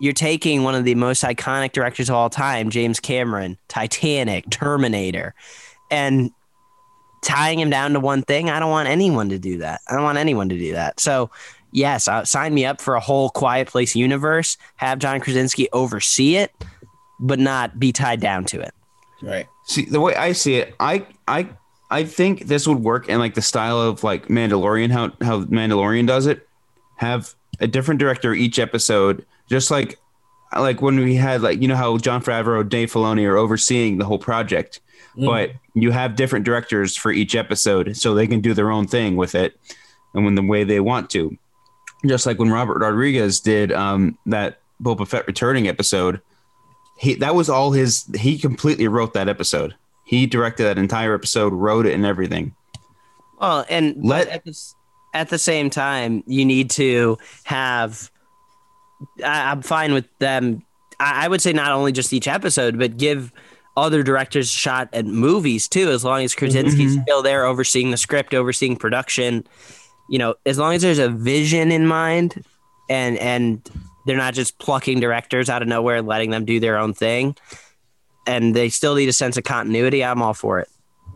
you're 0.00 0.12
taking 0.12 0.62
one 0.62 0.76
of 0.76 0.84
the 0.84 0.94
most 0.94 1.24
iconic 1.24 1.72
directors 1.72 2.08
of 2.08 2.14
all 2.14 2.30
time, 2.30 2.70
James 2.70 3.00
Cameron, 3.00 3.58
Titanic, 3.66 4.48
Terminator, 4.50 5.34
and 5.90 6.30
tying 7.22 7.58
him 7.58 7.70
down 7.70 7.92
to 7.92 8.00
one 8.00 8.22
thing. 8.22 8.50
I 8.50 8.60
don't 8.60 8.70
want 8.70 8.88
anyone 8.88 9.28
to 9.30 9.38
do 9.38 9.58
that. 9.58 9.80
I 9.88 9.94
don't 9.94 10.04
want 10.04 10.18
anyone 10.18 10.48
to 10.48 10.58
do 10.58 10.72
that. 10.72 11.00
So, 11.00 11.30
yes, 11.72 12.08
uh, 12.08 12.24
sign 12.24 12.54
me 12.54 12.64
up 12.64 12.80
for 12.80 12.94
a 12.94 13.00
whole 13.00 13.30
Quiet 13.30 13.68
Place 13.68 13.94
universe, 13.96 14.56
have 14.76 14.98
John 14.98 15.20
Krasinski 15.20 15.68
oversee 15.72 16.36
it, 16.36 16.52
but 17.20 17.38
not 17.38 17.78
be 17.78 17.92
tied 17.92 18.20
down 18.20 18.44
to 18.46 18.60
it. 18.60 18.74
right. 19.22 19.46
See, 19.64 19.84
the 19.84 20.00
way 20.00 20.14
I 20.14 20.32
see 20.32 20.54
it, 20.54 20.74
I 20.80 21.06
I 21.26 21.48
I 21.90 22.04
think 22.04 22.46
this 22.46 22.66
would 22.66 22.78
work 22.78 23.08
in 23.08 23.18
like 23.18 23.34
the 23.34 23.42
style 23.42 23.80
of 23.80 24.02
like 24.04 24.28
Mandalorian, 24.28 24.90
how 24.90 25.12
how 25.20 25.44
Mandalorian 25.44 26.06
does 26.06 26.26
it. 26.26 26.46
Have 26.96 27.34
a 27.60 27.66
different 27.66 28.00
director 28.00 28.34
each 28.34 28.58
episode, 28.58 29.24
just 29.48 29.70
like 29.70 29.98
like 30.56 30.80
when 30.80 30.98
we 30.98 31.14
had 31.14 31.42
like 31.42 31.60
you 31.60 31.68
know 31.68 31.76
how 31.76 31.98
Jon 31.98 32.22
Favreau, 32.22 32.66
Dave 32.68 32.92
Filoni 32.92 33.26
are 33.26 33.36
overseeing 33.36 33.98
the 33.98 34.04
whole 34.04 34.18
project, 34.18 34.80
but 35.16 35.52
you 35.74 35.90
have 35.90 36.16
different 36.16 36.44
directors 36.44 36.96
for 36.96 37.10
each 37.10 37.34
episode, 37.34 37.96
so 37.96 38.14
they 38.14 38.26
can 38.26 38.40
do 38.40 38.54
their 38.54 38.70
own 38.70 38.86
thing 38.86 39.16
with 39.16 39.34
it, 39.34 39.58
and 40.14 40.24
when 40.24 40.34
the 40.34 40.42
way 40.42 40.64
they 40.64 40.80
want 40.80 41.10
to. 41.10 41.36
Just 42.06 42.26
like 42.26 42.38
when 42.38 42.50
Robert 42.50 42.78
Rodriguez 42.78 43.40
did 43.40 43.72
um, 43.72 44.16
that 44.26 44.60
Boba 44.82 45.06
Fett 45.06 45.26
returning 45.26 45.66
episode, 45.66 46.20
he 46.98 47.14
that 47.14 47.34
was 47.34 47.48
all 47.48 47.72
his 47.72 48.04
he 48.16 48.38
completely 48.38 48.88
wrote 48.88 49.14
that 49.14 49.28
episode 49.28 49.74
he 50.08 50.26
directed 50.26 50.62
that 50.62 50.78
entire 50.78 51.14
episode 51.14 51.52
wrote 51.52 51.84
it 51.84 51.92
and 51.92 52.06
everything 52.06 52.54
Well, 53.38 53.66
and 53.68 53.94
Let- 54.02 54.28
at 54.28 54.44
the, 54.44 54.58
at 55.12 55.28
the 55.28 55.38
same 55.38 55.68
time, 55.68 56.24
you 56.26 56.44
need 56.46 56.70
to 56.70 57.18
have. 57.44 58.10
I, 59.22 59.50
I'm 59.50 59.62
fine 59.62 59.92
with 59.92 60.06
them. 60.18 60.64
I, 60.98 61.26
I 61.26 61.28
would 61.28 61.42
say 61.42 61.52
not 61.52 61.72
only 61.72 61.92
just 61.92 62.12
each 62.12 62.26
episode, 62.26 62.78
but 62.78 62.96
give 62.96 63.32
other 63.78 64.02
directors 64.02 64.50
shot 64.50 64.88
at 64.92 65.06
movies 65.06 65.68
too. 65.68 65.90
As 65.90 66.04
long 66.04 66.22
as 66.24 66.34
Krasinski's 66.34 67.00
still 67.02 67.22
there, 67.22 67.44
overseeing 67.44 67.90
the 67.90 67.96
script, 67.96 68.34
overseeing 68.34 68.76
production. 68.76 69.46
You 70.10 70.18
know, 70.18 70.34
as 70.46 70.58
long 70.58 70.74
as 70.74 70.82
there's 70.82 70.98
a 70.98 71.08
vision 71.08 71.70
in 71.70 71.86
mind, 71.86 72.42
and 72.90 73.18
and 73.18 73.62
they're 74.06 74.16
not 74.16 74.34
just 74.34 74.58
plucking 74.58 75.00
directors 75.00 75.48
out 75.50 75.60
of 75.62 75.68
nowhere 75.68 75.96
and 75.96 76.06
letting 76.06 76.30
them 76.30 76.44
do 76.44 76.60
their 76.60 76.78
own 76.78 76.94
thing, 76.94 77.36
and 78.26 78.54
they 78.56 78.68
still 78.70 78.94
need 78.94 79.08
a 79.08 79.12
sense 79.12 79.36
of 79.36 79.44
continuity. 79.44 80.02
I'm 80.04 80.22
all 80.22 80.34
for 80.34 80.60
it. 80.60 80.68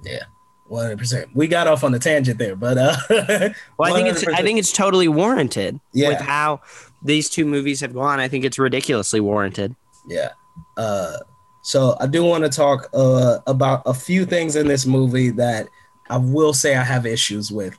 Yeah. 0.05 0.25
100%. 0.71 1.27
We 1.35 1.49
got 1.49 1.67
off 1.67 1.85
on 1.85 1.93
a 1.95 1.99
tangent 1.99 2.39
there, 2.39 2.57
but 2.57 2.79
uh 2.79 2.97
Well, 3.79 3.93
I 3.93 3.95
think 3.95 4.09
it's 4.09 4.27
I 4.27 4.41
100%. 4.41 4.43
think 4.43 4.59
it's 4.59 4.73
totally 4.73 5.07
warranted 5.09 5.79
Yeah. 5.93 6.09
with 6.09 6.21
how 6.21 6.63
these 7.05 7.29
two 7.29 7.45
movies 7.45 7.81
have 7.81 7.93
gone. 7.93 8.21
I 8.21 8.29
think 8.29 8.45
it's 8.47 8.59
ridiculously 8.59 9.21
warranted. 9.21 9.75
Yeah. 10.09 10.31
Uh, 10.79 11.19
so 11.63 11.97
I 12.01 12.09
do 12.09 12.25
want 12.25 12.43
to 12.43 12.51
talk 12.51 12.91
uh, 12.93 13.39
about 13.47 13.83
a 13.87 13.95
few 13.95 14.27
things 14.27 14.57
in 14.57 14.67
this 14.67 14.85
movie 14.85 15.31
that 15.31 15.69
I 16.11 16.19
will 16.19 16.53
say 16.53 16.75
I 16.75 16.83
have 16.83 17.07
issues 17.07 17.53
with. 17.53 17.79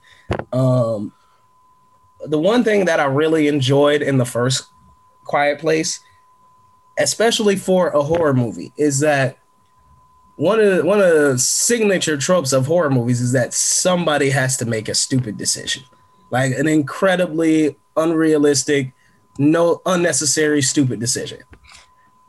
Um, 0.54 1.14
the 2.26 2.40
one 2.40 2.64
thing 2.64 2.86
that 2.86 3.02
I 3.02 3.06
really 3.06 3.50
enjoyed 3.50 4.02
in 4.02 4.18
the 4.18 4.26
first 4.26 4.70
Quiet 5.26 5.60
Place, 5.60 6.00
especially 6.98 7.58
for 7.58 7.90
a 7.90 8.02
horror 8.02 8.34
movie, 8.34 8.72
is 8.78 9.02
that 9.02 9.38
one 10.38 10.62
of 10.62 10.78
the, 10.78 10.86
one 10.86 11.02
of 11.02 11.14
the 11.14 11.38
signature 11.38 12.18
tropes 12.18 12.54
of 12.54 12.66
horror 12.66 12.90
movies 12.90 13.20
is 13.20 13.34
that 13.34 13.54
somebody 13.54 14.30
has 14.30 14.56
to 14.58 14.66
make 14.66 14.88
a 14.88 14.96
stupid 14.96 15.38
decision, 15.38 15.84
like 16.32 16.54
an 16.54 16.68
incredibly 16.68 17.78
unrealistic, 17.98 18.94
no 19.38 19.82
unnecessary 19.86 20.62
stupid 20.62 21.02
decision. 21.02 21.40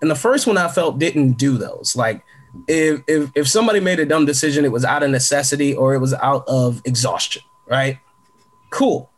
And 0.05 0.11
the 0.11 0.15
first 0.15 0.47
one 0.47 0.59
I 0.59 0.69
felt 0.69 0.99
didn't 0.99 1.39
do 1.39 1.57
those. 1.57 1.97
Like 1.97 2.27
if 2.69 3.03
if 3.07 3.31
if 3.35 3.49
somebody 3.49 3.81
made 3.81 3.99
a 3.99 4.05
dumb 4.05 4.27
decision, 4.27 4.67
it 4.67 4.71
was 4.71 4.85
out 4.85 5.03
of 5.03 5.09
necessity 5.09 5.75
or 5.75 5.95
it 5.95 5.99
was 5.99 6.13
out 6.13 6.47
of 6.47 6.83
exhaustion, 6.85 7.41
right? 7.67 8.01
Cool. 8.69 9.11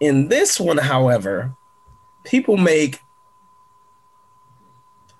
In 0.00 0.28
this 0.28 0.58
one, 0.58 0.78
however, 0.78 1.54
people 2.24 2.56
make 2.56 3.00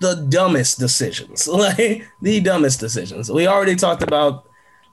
the 0.01 0.15
dumbest 0.31 0.79
decisions, 0.79 1.47
like 1.67 2.09
the 2.23 2.41
dumbest 2.41 2.81
decisions. 2.81 3.31
We 3.31 3.47
already 3.47 3.77
talked 3.77 4.03
about 4.03 4.49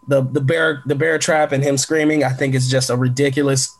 the 0.05 0.21
the 0.21 0.41
bear 0.41 0.83
the 0.85 0.95
bear 0.95 1.17
trap 1.17 1.53
and 1.53 1.63
him 1.63 1.77
screaming. 1.77 2.25
I 2.25 2.33
think 2.33 2.55
it's 2.55 2.69
just 2.69 2.89
a 2.89 2.97
ridiculous 2.97 3.77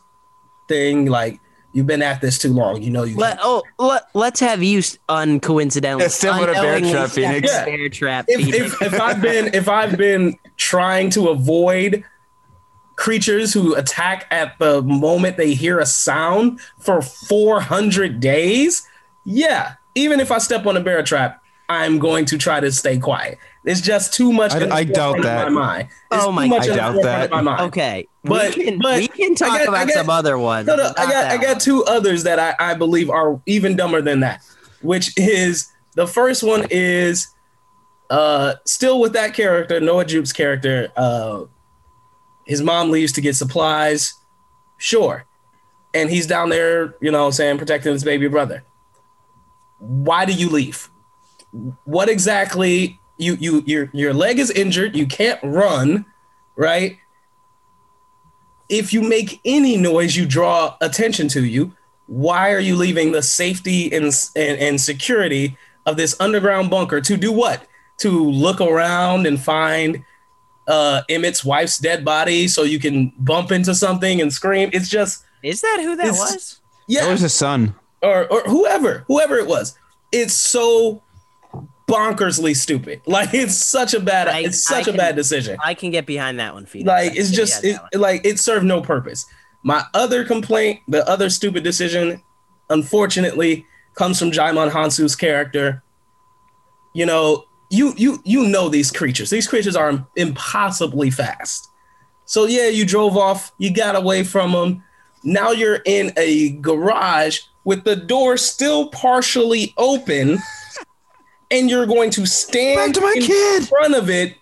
thing. 0.68 1.04
Like 1.04 1.42
you've 1.74 1.86
been 1.86 2.00
at 2.00 2.22
this 2.22 2.38
too 2.38 2.54
long. 2.54 2.80
You 2.80 2.90
know 2.90 3.02
you. 3.02 3.16
Let 3.16 3.38
oh 3.42 3.62
let, 3.78 4.04
let's 4.14 4.40
have 4.40 4.62
you 4.62 4.78
uncoincidentally 4.78 6.00
Yeah, 6.00 6.08
still 6.08 6.38
put 6.38 6.48
a 6.48 6.52
bear 6.52 6.80
trap, 6.80 7.10
step 7.10 7.10
Phoenix. 7.10 7.52
Yeah. 7.52 7.64
bear 7.66 7.88
trap. 7.90 8.24
if, 8.28 8.40
Phoenix. 8.40 8.74
if, 8.80 8.94
if 8.94 9.00
I've 9.00 9.20
been 9.20 9.52
if 9.52 9.68
I've 9.68 9.98
been 9.98 10.38
trying 10.56 11.10
to 11.10 11.28
avoid 11.28 12.04
creatures 12.96 13.52
who 13.52 13.74
attack 13.74 14.26
at 14.30 14.58
the 14.58 14.80
moment 14.82 15.36
they 15.36 15.52
hear 15.52 15.80
a 15.80 15.86
sound 15.86 16.60
for 16.78 17.02
400 17.02 18.20
days, 18.20 18.86
yeah, 19.24 19.74
even 19.96 20.20
if 20.20 20.30
I 20.30 20.38
step 20.38 20.64
on 20.64 20.76
a 20.76 20.80
bear 20.80 21.02
trap, 21.02 21.42
I'm 21.68 21.98
going 21.98 22.24
to 22.26 22.38
try 22.38 22.60
to 22.60 22.70
stay 22.70 22.98
quiet. 22.98 23.38
It's 23.64 23.80
just 23.80 24.12
too 24.12 24.32
much. 24.32 24.52
I- 24.52 24.68
I 24.78 24.84
doubt 24.84 25.22
that. 25.22 25.44
My 25.44 25.48
mind. 25.48 25.88
Oh 26.10 26.30
my- 26.30 26.48
too 26.48 26.54
I 26.72 26.76
doubt 26.76 27.02
that. 27.02 27.30
My 27.30 27.62
okay, 27.64 28.06
But- 28.22 28.54
we 28.56 28.64
can 28.64 28.78
but 28.78 28.98
we 28.98 29.08
can 29.08 29.34
talk 29.34 29.58
got- 29.58 29.68
about 29.68 29.86
got- 29.88 29.94
some 29.94 30.10
other 30.10 30.36
ones. 30.38 30.66
No, 30.66 30.76
no, 30.76 30.92
I 30.98 31.10
got 31.10 31.24
I 31.26 31.36
got 31.38 31.48
one. 31.48 31.58
two 31.60 31.84
others 31.84 32.24
that 32.24 32.38
I, 32.38 32.54
I 32.58 32.74
believe 32.74 33.08
are 33.10 33.40
even 33.46 33.74
dumber 33.76 34.02
than 34.02 34.20
that, 34.20 34.42
which 34.82 35.12
is 35.16 35.72
the 35.94 36.06
first 36.06 36.42
one 36.42 36.66
is 36.70 37.28
uh 38.10 38.54
still 38.66 39.00
with 39.00 39.14
that 39.14 39.32
character, 39.32 39.80
Noah 39.80 40.04
Jupe's 40.04 40.32
character. 40.32 40.88
Uh 40.96 41.44
his 42.46 42.60
mom 42.60 42.90
leaves 42.90 43.12
to 43.12 43.22
get 43.22 43.34
supplies. 43.34 44.12
Sure. 44.76 45.24
And 45.94 46.10
he's 46.10 46.26
down 46.26 46.50
there, 46.50 46.96
you 47.00 47.10
know 47.10 47.30
saying, 47.30 47.56
protecting 47.56 47.92
his 47.94 48.04
baby 48.04 48.28
brother. 48.28 48.62
Why 49.78 50.26
do 50.26 50.32
you 50.34 50.50
leave? 50.50 50.90
What 51.84 52.08
exactly 52.10 52.98
you 53.16 53.36
you 53.40 53.62
your 53.66 53.90
your 53.92 54.12
leg 54.14 54.38
is 54.38 54.50
injured, 54.50 54.96
you 54.96 55.06
can't 55.06 55.40
run, 55.42 56.04
right? 56.56 56.98
if 58.70 58.94
you 58.94 59.02
make 59.02 59.40
any 59.44 59.76
noise, 59.76 60.16
you 60.16 60.24
draw 60.24 60.74
attention 60.80 61.28
to 61.28 61.44
you. 61.44 61.70
Why 62.06 62.50
are 62.52 62.58
you 62.58 62.76
leaving 62.76 63.12
the 63.12 63.20
safety 63.22 63.92
and, 63.94 64.06
and, 64.34 64.58
and 64.58 64.80
security 64.80 65.56
of 65.84 65.98
this 65.98 66.18
underground 66.18 66.70
bunker 66.70 67.00
to 67.02 67.16
do 67.18 67.30
what? 67.30 67.66
To 67.98 68.10
look 68.30 68.62
around 68.62 69.26
and 69.26 69.38
find 69.38 70.02
uh, 70.66 71.02
Emmett's 71.10 71.44
wife's 71.44 71.78
dead 71.78 72.06
body 72.06 72.48
so 72.48 72.62
you 72.62 72.78
can 72.78 73.12
bump 73.18 73.52
into 73.52 73.74
something 73.74 74.22
and 74.22 74.32
scream. 74.32 74.70
It's 74.72 74.88
just, 74.88 75.24
Is 75.42 75.60
that 75.60 75.80
who 75.82 75.94
that 75.96 76.12
was? 76.12 76.60
yeah, 76.88 77.04
That 77.04 77.12
was 77.12 77.20
his 77.20 77.34
son. 77.34 77.74
or, 78.02 78.26
or 78.32 78.40
whoever, 78.44 79.04
whoever 79.08 79.36
it 79.36 79.46
was. 79.46 79.78
It's 80.10 80.34
so 80.34 81.02
bonkersly 81.94 82.56
stupid. 82.56 83.00
Like 83.06 83.32
it's 83.34 83.56
such 83.56 83.94
a 83.94 84.00
bad, 84.00 84.28
I- 84.28 84.40
it's 84.40 84.62
such 84.66 84.82
a 84.82 84.90
can- 84.90 84.96
bad 84.96 85.16
decision. 85.16 85.56
I 85.62 85.74
can 85.74 85.90
get 85.90 86.06
behind 86.06 86.38
that 86.40 86.54
one, 86.54 86.66
Phoenix. 86.66 86.88
Like 86.88 87.16
it's 87.16 87.30
just 87.30 87.64
it, 87.64 87.78
like 87.94 88.24
it 88.24 88.38
served 88.38 88.64
no 88.66 88.80
purpose 88.80 89.26
my 89.66 89.82
other 89.94 90.24
complaint 90.26 90.80
the 90.88 91.08
other 91.08 91.30
stupid 91.30 91.64
decision 91.64 92.22
unfortunately 92.68 93.64
comes 93.94 94.18
from 94.18 94.30
Djimon 94.30 94.70
Hounsou's 94.70 95.16
character 95.16 95.82
you 96.92 97.06
know 97.06 97.44
you 97.70 97.94
you 97.96 98.20
you 98.24 98.46
know 98.46 98.68
these 98.68 98.90
creatures 98.90 99.30
these 99.30 99.48
creatures 99.48 99.74
are 99.74 100.06
impossibly 100.16 101.10
fast 101.10 101.70
so 102.26 102.44
yeah 102.44 102.68
you 102.68 102.84
drove 102.84 103.16
off 103.16 103.52
you 103.58 103.72
got 103.72 103.96
away 103.96 104.22
from 104.22 104.52
them 104.52 104.82
Now 105.24 105.50
you're 105.52 105.80
in 105.86 106.12
a 106.18 106.50
garage 106.60 107.40
with 107.64 107.84
the 107.84 107.96
door 107.96 108.36
still 108.36 108.88
partially 108.90 109.72
open, 109.78 110.38
and 111.50 111.70
you're 111.70 111.86
going 111.86 112.10
to 112.10 112.26
stand 112.26 112.94
to 112.94 113.00
my 113.00 113.14
in 113.16 113.22
kid. 113.22 113.68
front 113.68 113.94
of 113.94 114.10
it, 114.10 114.36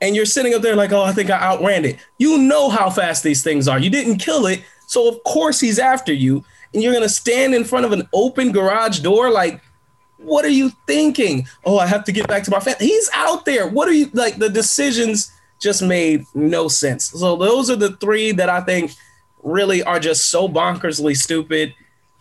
and 0.00 0.14
you're 0.14 0.26
sitting 0.26 0.54
up 0.54 0.62
there 0.62 0.76
like, 0.76 0.92
oh, 0.92 1.02
I 1.02 1.12
think 1.12 1.30
I 1.30 1.40
outran 1.40 1.84
it. 1.84 1.98
You 2.18 2.38
know 2.38 2.68
how 2.68 2.90
fast 2.90 3.22
these 3.22 3.42
things 3.42 3.68
are. 3.68 3.78
You 3.78 3.90
didn't 3.90 4.18
kill 4.18 4.46
it, 4.46 4.62
so 4.86 5.08
of 5.08 5.22
course 5.24 5.60
he's 5.60 5.78
after 5.78 6.12
you, 6.12 6.44
and 6.72 6.82
you're 6.82 6.92
gonna 6.92 7.08
stand 7.08 7.54
in 7.54 7.64
front 7.64 7.86
of 7.86 7.92
an 7.92 8.08
open 8.12 8.52
garage 8.52 9.00
door 9.00 9.30
like. 9.30 9.60
What 10.18 10.46
are 10.46 10.48
you 10.48 10.72
thinking? 10.86 11.46
Oh, 11.66 11.78
I 11.78 11.86
have 11.86 12.02
to 12.04 12.10
get 12.10 12.26
back 12.26 12.42
to 12.44 12.50
my 12.50 12.58
family. 12.58 12.86
He's 12.86 13.10
out 13.12 13.44
there. 13.44 13.68
What 13.68 13.86
are 13.86 13.92
you 13.92 14.08
like? 14.14 14.38
The 14.38 14.48
decisions 14.48 15.30
just 15.60 15.82
made 15.82 16.24
no 16.34 16.68
sense. 16.68 17.10
So 17.10 17.36
those 17.36 17.68
are 17.68 17.76
the 17.76 17.92
three 17.98 18.32
that 18.32 18.48
I 18.48 18.62
think 18.62 18.92
really 19.42 19.82
are 19.82 20.00
just 20.00 20.30
so 20.30 20.48
bonkersly 20.48 21.16
stupid 21.16 21.74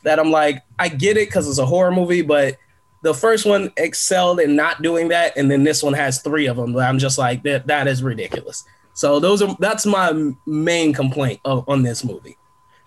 that 0.03 0.19
I'm 0.19 0.29
like, 0.29 0.61
I 0.77 0.89
get 0.89 1.15
it 1.15 1.29
because 1.29 1.47
it's 1.49 1.57
a 1.57 1.65
horror 1.65 1.91
movie, 1.91 2.21
but 2.21 2.57
the 3.05 3.13
first 3.13 3.45
one 3.45 3.71
excelled 3.77 4.39
in 4.39 4.55
not 4.55 4.81
doing 4.81 5.09
that, 5.09 5.37
and 5.37 5.49
then 5.51 5.63
this 5.63 5.83
one 5.83 5.93
has 5.93 6.23
three 6.23 6.47
of 6.47 6.57
them. 6.57 6.75
I'm 6.75 6.97
just 6.97 7.19
like, 7.19 7.43
that 7.43 7.67
that 7.67 7.87
is 7.87 8.01
ridiculous. 8.01 8.63
So 8.95 9.19
those 9.19 9.43
are 9.43 9.55
that's 9.59 9.85
my 9.85 10.33
main 10.47 10.91
complaint 10.91 11.39
of, 11.45 11.69
on 11.69 11.83
this 11.83 12.03
movie. 12.03 12.35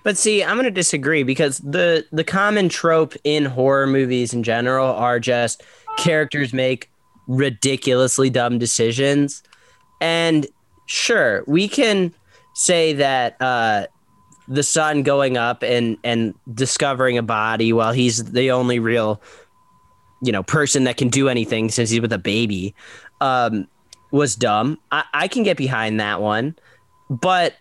But 0.02 0.18
see, 0.18 0.42
I'm 0.42 0.56
going 0.56 0.64
to 0.64 0.72
disagree 0.72 1.22
because 1.22 1.58
the 1.58 2.04
the 2.10 2.24
common 2.24 2.68
trope 2.68 3.14
in 3.22 3.44
horror 3.44 3.86
movies 3.86 4.34
in 4.34 4.42
general 4.42 4.88
are 4.88 5.20
just 5.20 5.62
characters 5.98 6.52
make 6.52 6.90
ridiculously 7.28 8.28
dumb 8.28 8.58
decisions. 8.58 9.44
And 10.00 10.48
sure, 10.86 11.44
we 11.46 11.68
can 11.68 12.12
say 12.54 12.92
that 12.94 13.40
uh, 13.40 13.86
the 14.48 14.64
son 14.64 15.04
going 15.04 15.36
up 15.36 15.62
and 15.62 15.96
and 16.02 16.34
discovering 16.52 17.18
a 17.18 17.22
body 17.22 17.72
while 17.72 17.92
he's 17.92 18.24
the 18.24 18.50
only 18.50 18.80
real 18.80 19.22
you 20.20 20.32
know 20.32 20.42
person 20.42 20.84
that 20.84 20.96
can 20.96 21.08
do 21.08 21.28
anything 21.28 21.70
since 21.70 21.90
he's 21.90 22.00
with 22.00 22.12
a 22.12 22.18
baby 22.18 22.74
um, 23.20 23.68
was 24.10 24.34
dumb. 24.34 24.78
I, 24.90 25.04
I 25.14 25.28
can 25.28 25.42
get 25.42 25.56
behind 25.56 26.00
that 26.00 26.20
one, 26.20 26.56
but 27.10 27.54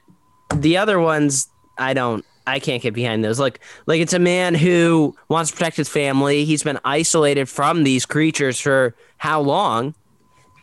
the 0.56 0.78
other 0.78 1.00
ones 1.00 1.50
I 1.78 1.94
don't. 1.94 2.26
I 2.46 2.60
can't 2.60 2.82
get 2.82 2.94
behind 2.94 3.26
those. 3.26 3.42
Like, 3.42 3.60
like 3.88 4.00
it's 4.00 4.14
a 4.14 4.20
man 4.20 4.56
who 4.56 5.14
wants 5.28 5.52
to 5.52 5.58
protect 5.58 5.76
his 5.76 5.90
family. 5.90 6.46
He's 6.46 6.64
been 6.64 6.80
isolated 6.86 7.50
from 7.50 7.84
these 7.84 8.06
creatures 8.06 8.58
for 8.58 8.96
how 9.18 9.42
long? 9.42 9.94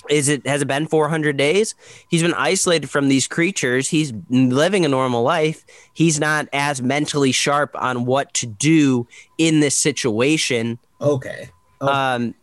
Is 0.09 0.29
it 0.29 0.47
has 0.47 0.63
it 0.63 0.69
been 0.69 0.87
400 0.87 1.37
days? 1.37 1.75
He's 2.09 2.23
been 2.23 2.35
isolated 2.35 2.89
from 2.89 3.09
these 3.09 3.27
creatures. 3.27 3.89
He's 3.89 4.13
living 4.31 4.85
a 4.85 4.89
normal 4.89 5.23
life. 5.23 5.65
He's 5.93 6.21
not 6.21 6.49
as 6.53 6.83
mentally 6.83 7.33
sharp 7.33 7.75
on 7.75 8.05
what 8.05 8.33
to 8.35 8.47
do 8.47 9.07
in 9.39 9.61
this 9.61 9.77
situation. 9.77 10.79
Okay. 11.01 11.51
Um, 11.81 12.35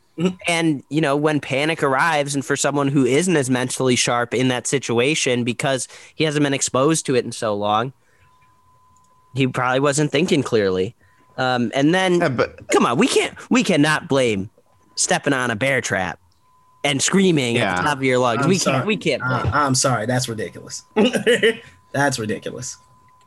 and 0.48 0.84
you 0.90 1.02
know 1.02 1.16
when 1.16 1.40
panic 1.40 1.82
arrives, 1.84 2.36
and 2.36 2.46
for 2.46 2.56
someone 2.56 2.88
who 2.88 3.06
isn't 3.06 3.36
as 3.36 3.50
mentally 3.50 3.96
sharp 3.96 4.34
in 4.34 4.50
that 4.50 4.68
situation 4.68 5.44
because 5.44 5.88
he 6.16 6.24
hasn't 6.24 6.44
been 6.44 6.54
exposed 6.54 7.06
to 7.08 7.16
it 7.16 7.26
in 7.26 7.32
so 7.32 7.56
long, 7.56 7.94
he 9.34 9.48
probably 9.48 9.80
wasn't 9.80 10.12
thinking 10.12 10.44
clearly. 10.44 10.96
Um, 11.38 11.72
and 11.74 11.94
then, 11.94 12.20
Yeah, 12.20 12.30
but 12.30 12.68
come 12.68 12.86
on, 12.86 12.98
we 12.98 13.08
can't, 13.08 13.36
we 13.50 13.64
cannot 13.64 14.08
blame 14.08 14.50
stepping 14.96 15.34
on 15.34 15.50
a 15.50 15.56
bear 15.56 15.82
trap 15.82 16.20
and 16.84 17.02
screaming 17.02 17.58
at 17.58 17.78
the 17.78 17.84
top 17.84 17.98
of 17.98 18.04
your 18.04 18.20
lungs. 18.20 18.44
I'm 18.44 18.50
we 18.50 18.58
sorry. 18.58 18.78
can't, 18.78 18.88
we 18.88 18.98
can't 18.98 19.22
blame. 19.22 19.54
I, 19.54 19.66
am 19.66 19.76
sorry. 19.76 20.06
That's 20.06 20.28
ridiculous. 20.28 20.84
that's 21.94 22.20
ridiculous. 22.20 22.78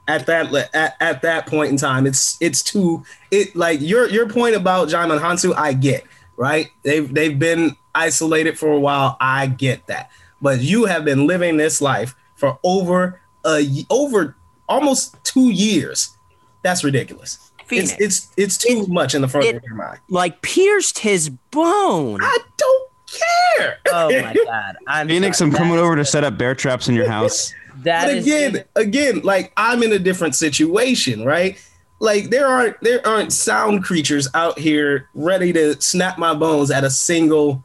At 0.07 0.27
that 0.27 0.53
at, 0.75 0.97
at 1.01 1.23
that 1.23 1.47
point 1.47 1.71
in 1.71 1.77
time, 1.79 2.07
it's 2.07 2.37
it's 2.41 2.63
too 2.63 3.05
it 3.31 3.57
like 3.57 3.81
your 3.81 4.09
your 4.11 4.29
point 4.29 4.55
about 4.55 4.89
Djimon 4.89 5.19
Hounsou, 5.19 5.55
I 5.57 5.73
get 5.73 6.05
right. 6.37 6.69
They've 6.83 7.13
they've 7.13 7.39
been 7.39 7.75
isolated 7.95 8.59
for 8.59 8.71
a 8.71 8.79
while. 8.79 9.17
I 9.21 9.47
get 9.47 9.87
that, 9.87 10.11
but 10.43 10.61
you 10.61 10.85
have 10.85 11.05
been 11.07 11.27
living 11.27 11.57
this 11.57 11.81
life 11.81 12.15
for 12.35 12.59
over 12.63 13.21
a 13.47 13.65
y- 13.67 13.87
over 13.89 14.37
almost 14.69 15.17
two 15.25 15.49
years. 15.51 16.15
That's 16.63 16.85
ridiculous. 16.85 17.51
Phoenix. 17.67 17.93
It's 17.93 18.01
it's 18.01 18.33
it's 18.37 18.59
too 18.59 18.87
much 18.89 19.15
in 19.15 19.23
the 19.23 19.29
front 19.29 19.47
it- 19.47 19.57
of 19.57 19.63
your 19.65 19.75
mind. 19.77 20.01
like 20.11 20.43
pierced 20.43 20.99
his 20.99 21.31
bone. 21.31 22.21
I 22.23 22.39
don't 22.59 22.91
care. 23.59 23.79
Oh 23.91 24.11
my 24.21 24.35
god! 24.45 24.77
I'm 24.87 25.09
Phoenix, 25.09 25.39
sorry. 25.39 25.51
I'm 25.51 25.57
coming 25.57 25.77
That 25.77 25.81
over 25.83 25.97
to 25.97 26.05
set 26.05 26.25
up 26.25 26.37
bear 26.37 26.55
traps 26.55 26.89
in 26.89 26.95
your 26.95 27.09
house. 27.09 27.55
That 27.85 28.07
but 28.07 28.17
is 28.17 28.27
again, 28.27 28.65
again, 28.77 29.21
like 29.23 29.53
I'm 29.57 29.83
in 29.83 29.93
a 29.93 29.99
different 29.99 30.35
situation, 30.35 31.25
right? 31.25 31.59
Like 32.01 32.31
there 32.31 32.47
aren't 32.47 32.81
there 32.81 33.07
aren't 33.07 33.33
sound 33.33 33.85
creatures 33.85 34.29
out 34.35 34.59
here 34.59 35.09
ready 35.15 35.53
to 35.53 35.81
snap 35.81 36.19
my 36.19 36.35
bones 36.35 36.71
at 36.71 36.85
a 36.85 36.91
single 36.91 37.65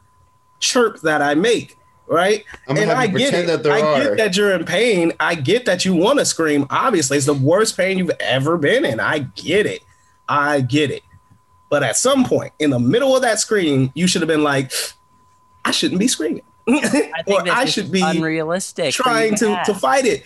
chirp 0.59 1.01
that 1.01 1.21
I 1.21 1.35
make, 1.35 1.77
right? 2.07 2.43
I'm 2.67 2.75
gonna 2.75 2.95
have 2.95 3.11
you 3.11 3.17
pretend 3.17 3.49
that 3.49 3.63
there 3.63 3.73
are. 3.73 3.77
I 3.77 3.81
are. 3.81 4.03
get 4.03 4.17
that 4.17 4.37
you're 4.37 4.53
in 4.53 4.65
pain. 4.65 5.13
I 5.19 5.35
get 5.35 5.65
that 5.65 5.83
you 5.83 5.95
want 5.95 6.19
to 6.19 6.25
scream. 6.25 6.67
Obviously, 6.69 7.17
it's 7.17 7.25
the 7.25 7.33
worst 7.33 7.75
pain 7.75 7.97
you've 7.97 8.11
ever 8.19 8.57
been 8.57 8.85
in. 8.85 8.99
I 8.99 9.19
get 9.19 9.65
it. 9.65 9.81
I 10.27 10.61
get 10.61 10.91
it. 10.91 11.03
But 11.69 11.83
at 11.83 11.97
some 11.97 12.23
point 12.25 12.51
in 12.59 12.71
the 12.71 12.79
middle 12.79 13.15
of 13.15 13.21
that 13.21 13.39
scream, 13.39 13.91
you 13.93 14.07
should 14.07 14.21
have 14.21 14.27
been 14.27 14.43
like, 14.43 14.71
I 15.65 15.71
shouldn't 15.71 15.99
be 15.99 16.07
screaming. 16.07 16.43
I 16.77 17.23
think 17.23 17.45
or 17.45 17.49
I 17.49 17.65
should 17.65 17.91
be 17.91 18.01
unrealistic. 18.01 18.93
trying 18.93 19.35
to, 19.35 19.45
to 19.45 19.51
ask. 19.51 19.73
fight 19.73 20.05
it. 20.05 20.23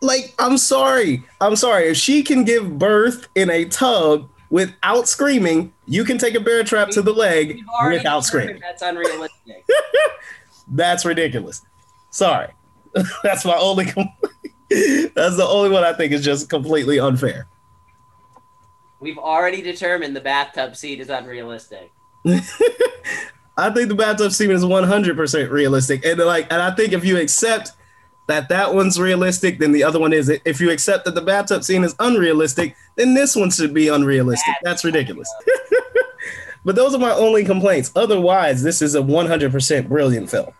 Like, 0.00 0.34
I'm 0.38 0.58
sorry. 0.58 1.22
I'm 1.40 1.56
sorry. 1.56 1.88
If 1.88 1.96
she 1.96 2.22
can 2.22 2.44
give 2.44 2.78
birth 2.78 3.28
in 3.34 3.50
a 3.50 3.64
tub 3.64 4.28
without 4.50 5.08
screaming, 5.08 5.72
you 5.86 6.04
can 6.04 6.18
take 6.18 6.34
a 6.34 6.40
bear 6.40 6.62
trap 6.64 6.90
to 6.90 7.02
the 7.02 7.12
leg 7.12 7.60
without 7.88 8.24
screaming. 8.24 8.60
That's 8.60 8.82
unrealistic. 8.82 9.64
That's 10.68 11.04
ridiculous. 11.04 11.62
Sorry. 12.10 12.48
That's 13.22 13.44
my 13.44 13.56
only 13.56 13.86
com- 13.86 14.12
That's 14.70 15.36
the 15.36 15.46
only 15.46 15.70
one 15.70 15.84
I 15.84 15.92
think 15.92 16.12
is 16.12 16.24
just 16.24 16.48
completely 16.48 16.98
unfair. 16.98 17.46
We've 19.00 19.18
already 19.18 19.60
determined 19.60 20.16
the 20.16 20.20
bathtub 20.20 20.76
seat 20.76 21.00
is 21.00 21.10
unrealistic. 21.10 21.90
I 23.56 23.70
think 23.70 23.88
the 23.88 23.94
bathtub 23.94 24.32
scene 24.32 24.50
is 24.50 24.64
100% 24.64 25.50
realistic. 25.50 26.04
And 26.04 26.18
like 26.20 26.52
and 26.52 26.60
I 26.60 26.74
think 26.74 26.92
if 26.92 27.04
you 27.04 27.18
accept 27.18 27.72
that 28.26 28.48
that 28.48 28.74
one's 28.74 28.98
realistic, 28.98 29.58
then 29.58 29.72
the 29.72 29.84
other 29.84 30.00
one 30.00 30.12
is. 30.12 30.28
If 30.44 30.60
you 30.60 30.70
accept 30.70 31.04
that 31.04 31.14
the 31.14 31.20
bathtub 31.20 31.62
scene 31.62 31.84
is 31.84 31.94
unrealistic, 32.00 32.74
then 32.96 33.14
this 33.14 33.36
one 33.36 33.50
should 33.50 33.74
be 33.74 33.88
unrealistic. 33.88 34.54
That's 34.62 34.84
ridiculous. 34.84 35.32
but 36.64 36.74
those 36.74 36.94
are 36.94 36.98
my 36.98 37.12
only 37.12 37.44
complaints. 37.44 37.92
Otherwise, 37.94 38.62
this 38.62 38.80
is 38.80 38.94
a 38.94 39.00
100% 39.00 39.88
brilliant 39.88 40.30
film. 40.30 40.50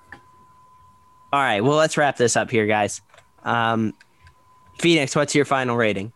All 1.33 1.41
right, 1.41 1.63
well, 1.63 1.77
let's 1.77 1.97
wrap 1.97 2.17
this 2.17 2.37
up 2.37 2.51
here, 2.51 2.67
guys. 2.67 3.01
Um, 3.43 3.95
Phoenix, 4.79 5.17
what's 5.17 5.35
your 5.35 5.45
final 5.45 5.77
rating? 5.77 6.13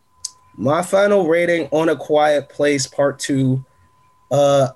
My 0.57 0.83
final 0.83 1.27
rating 1.27 1.69
on 1.73 1.89
A 1.89 1.97
Quiet 1.97 2.49
Place 2.49 2.87
Part 2.87 3.19
2 3.19 3.65
uh 4.31 4.69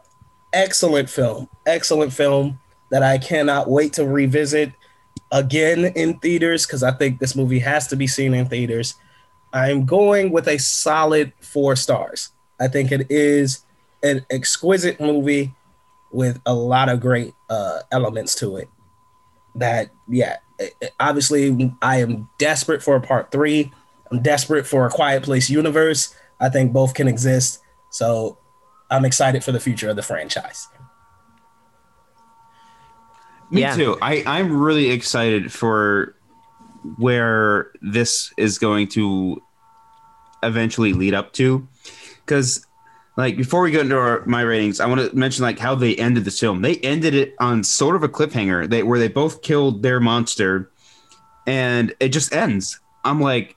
excellent 0.53 1.09
film. 1.11 1.49
Excellent 1.67 2.13
film 2.13 2.59
that 2.91 3.03
I 3.03 3.19
cannot 3.19 3.69
wait 3.71 3.93
to 3.95 4.07
revisit 4.07 4.73
again 5.31 5.87
in 5.97 6.19
theaters 6.19 6.67
cuz 6.67 6.83
I 6.83 6.91
think 6.93 7.19
this 7.19 7.35
movie 7.35 7.59
has 7.61 7.87
to 7.89 7.97
be 7.97 8.07
seen 8.07 8.35
in 8.35 8.47
theaters. 8.47 8.95
I'm 9.53 9.85
going 9.85 10.31
with 10.33 10.49
a 10.49 10.59
solid 10.59 11.33
4 11.41 11.77
stars. 11.77 12.31
I 12.61 12.69
think 12.69 12.93
it 12.93 13.07
is 13.11 13.61
an 14.03 14.25
exquisite 14.31 15.01
movie 15.01 15.55
with 16.11 16.41
a 16.47 16.55
lot 16.55 16.89
of 16.89 17.01
great 17.01 17.35
uh 17.49 17.81
elements 17.91 18.35
to 18.37 18.57
it. 18.57 18.69
That 19.55 19.91
yeah, 20.09 20.37
it- 20.59 20.75
it- 20.81 20.93
obviously 21.01 21.73
I 21.83 21.99
am 22.01 22.29
desperate 22.39 22.83
for 22.83 22.97
a 22.97 23.01
part 23.01 23.31
3. 23.31 23.73
I'm 24.11 24.21
desperate 24.23 24.67
for 24.67 24.85
a 24.87 24.91
Quiet 24.91 25.23
Place 25.23 25.49
universe. 25.49 26.15
I 26.41 26.49
think 26.51 26.73
both 26.73 26.93
can 26.95 27.09
exist. 27.09 27.61
So 27.91 28.37
I'm 28.93 29.05
excited 29.05 29.43
for 29.43 29.53
the 29.53 29.61
future 29.61 29.89
of 29.91 29.97
the 29.97 30.03
franchise. 30.03 30.69
Me 33.51 33.63
Yeah. 33.63 33.75
too. 33.75 33.99
I, 34.01 34.23
I'm 34.27 34.61
really 34.61 34.91
excited 34.91 35.53
for 35.53 36.15
where 36.99 37.71
this 37.81 38.33
is 38.37 38.59
going 38.59 38.89
to 38.89 39.43
eventually 40.43 40.93
lead 40.93 41.15
up 41.15 41.33
to. 41.35 41.67
Because, 42.25 42.67
like, 43.17 43.37
before 43.37 43.63
we 43.63 43.71
go 43.71 43.81
into 43.81 43.97
our, 43.97 44.25
my 44.27 44.43
ratings, 44.43 44.81
I 44.81 44.87
want 44.87 45.01
to 45.11 45.17
mention 45.17 45.43
like 45.43 45.59
how 45.59 45.75
they 45.75 45.95
ended 45.97 46.25
this 46.25 46.39
film. 46.41 46.63
They 46.63 46.77
ended 46.77 47.15
it 47.15 47.35
on 47.41 47.65
sort 47.65 47.97
of 47.97 48.03
a 48.03 48.09
cliffhanger. 48.09 48.69
They 48.69 48.83
where 48.83 48.99
they 48.99 49.09
both 49.09 49.43
killed 49.43 49.83
their 49.83 50.01
monster, 50.01 50.71
and 51.47 51.95
it 52.01 52.09
just 52.11 52.33
ends. 52.35 52.79
I'm 53.05 53.21
like, 53.21 53.57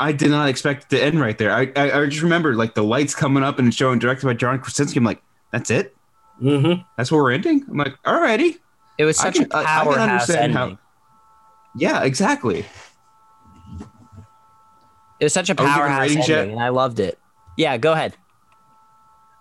I 0.00 0.12
did 0.12 0.30
not 0.30 0.48
expect 0.48 0.84
it 0.92 0.96
to 0.96 1.02
end 1.04 1.20
right 1.20 1.36
there. 1.38 1.52
I 1.52 1.72
I, 1.76 2.00
I 2.02 2.06
just 2.06 2.22
remember 2.22 2.54
like 2.54 2.74
the 2.74 2.84
lights 2.84 3.14
coming 3.14 3.42
up 3.42 3.58
and 3.58 3.74
showing 3.74 3.98
directed 3.98 4.26
by 4.26 4.34
John 4.34 4.58
Krasinski. 4.60 4.98
I'm 4.98 5.04
like, 5.04 5.22
that's 5.52 5.70
it. 5.70 5.94
Mm-hmm. 6.42 6.82
That's 6.96 7.10
where 7.10 7.22
we're 7.22 7.32
ending. 7.32 7.64
I'm 7.68 7.76
like, 7.76 8.00
alrighty. 8.04 8.58
It 8.96 9.04
was 9.04 9.18
I 9.18 9.24
such 9.24 9.34
can- 9.36 9.48
a 9.52 9.56
I- 9.56 9.60
I 9.60 9.64
can 9.64 9.84
powerhouse 9.84 10.10
understand 10.30 10.42
ending. 10.56 10.56
how- 10.76 10.78
Yeah, 11.76 12.02
exactly. 12.04 12.64
It 15.20 15.24
was 15.24 15.32
such 15.32 15.50
a 15.50 15.52
Are 15.52 15.54
we 15.56 15.62
giving 15.64 15.72
powerhouse 15.72 16.08
ratings 16.10 16.28
yet? 16.28 16.38
ending, 16.40 16.56
and 16.56 16.62
I 16.64 16.68
loved 16.68 17.00
it. 17.00 17.18
Yeah, 17.56 17.76
go 17.76 17.92
ahead. 17.92 18.14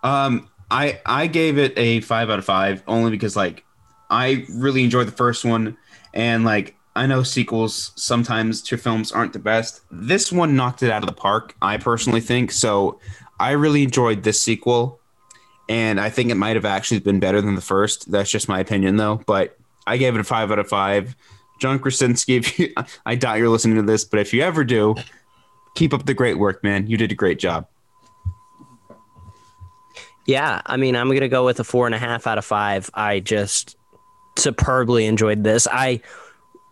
Um, 0.03 0.47
I 0.71 0.99
I 1.05 1.27
gave 1.27 1.57
it 1.57 1.73
a 1.77 2.01
five 2.01 2.29
out 2.29 2.39
of 2.39 2.45
five 2.45 2.81
only 2.87 3.11
because 3.11 3.35
like 3.35 3.63
I 4.09 4.45
really 4.49 4.83
enjoyed 4.83 5.07
the 5.07 5.11
first 5.11 5.45
one, 5.45 5.77
and 6.15 6.43
like 6.43 6.75
I 6.97 7.05
know 7.05 7.21
sequels 7.21 7.91
sometimes 7.95 8.59
to 8.63 8.77
films 8.77 9.11
aren't 9.11 9.31
the 9.31 9.39
best. 9.39 9.81
This 9.91 10.31
one 10.31 10.55
knocked 10.55 10.81
it 10.81 10.89
out 10.89 11.03
of 11.03 11.07
the 11.07 11.13
park. 11.13 11.55
I 11.61 11.77
personally 11.77 12.21
think 12.21 12.51
so. 12.51 12.99
I 13.39 13.51
really 13.51 13.83
enjoyed 13.83 14.23
this 14.23 14.41
sequel, 14.41 14.99
and 15.69 15.99
I 15.99 16.09
think 16.09 16.31
it 16.31 16.35
might 16.35 16.55
have 16.55 16.65
actually 16.65 16.99
been 16.99 17.19
better 17.19 17.39
than 17.39 17.53
the 17.53 17.61
first. 17.61 18.11
That's 18.11 18.31
just 18.31 18.49
my 18.49 18.59
opinion 18.59 18.97
though. 18.97 19.21
But 19.27 19.57
I 19.85 19.97
gave 19.97 20.15
it 20.15 20.19
a 20.19 20.23
five 20.23 20.51
out 20.51 20.57
of 20.57 20.67
five. 20.67 21.15
John 21.59 21.77
Krasinski, 21.77 22.35
if 22.37 22.57
you, 22.57 22.73
I 23.05 23.13
doubt 23.13 23.37
you're 23.37 23.49
listening 23.49 23.75
to 23.75 23.83
this, 23.83 24.03
but 24.03 24.19
if 24.19 24.33
you 24.33 24.41
ever 24.41 24.63
do, 24.63 24.95
keep 25.75 25.93
up 25.93 26.07
the 26.07 26.15
great 26.15 26.39
work, 26.39 26.63
man. 26.63 26.87
You 26.87 26.97
did 26.97 27.11
a 27.11 27.15
great 27.15 27.37
job. 27.37 27.67
Yeah, 30.25 30.63
I 30.65 30.77
mean, 30.77 30.95
I'm 30.95 31.09
gonna 31.09 31.29
go 31.29 31.45
with 31.45 31.59
a 31.59 31.63
four 31.63 31.85
and 31.85 31.93
a 31.93 31.99
half 31.99 32.25
out 32.25 32.39
of 32.39 32.43
five. 32.43 32.89
I 32.95 33.19
just 33.19 33.77
superbly 34.35 35.05
enjoyed 35.05 35.43
this. 35.43 35.67
I 35.71 36.01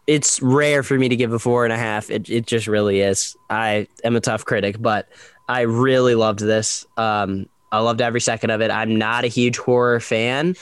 it's 0.08 0.42
rare 0.42 0.84
for 0.84 0.98
me 0.98 1.10
to 1.10 1.16
give 1.16 1.34
a 1.34 1.40
four 1.40 1.64
and 1.64 1.74
a 1.74 1.78
half. 1.78 2.10
It 2.10 2.30
it 2.30 2.48
just 2.48 2.68
really 2.68 3.02
is. 3.02 3.36
I 3.50 3.88
am 4.04 4.16
a 4.16 4.22
tough 4.22 4.46
critic, 4.46 4.78
but 4.80 5.08
I 5.48 5.62
really 5.62 6.16
loved 6.16 6.40
this. 6.40 6.86
Um, 6.98 7.48
I 7.72 7.80
loved 7.80 8.02
every 8.02 8.22
second 8.22 8.52
of 8.52 8.62
it. 8.62 8.72
I'm 8.72 8.96
not 8.96 9.24
a 9.24 9.28
huge 9.28 9.58
horror 9.58 10.00
fan, 10.00 10.56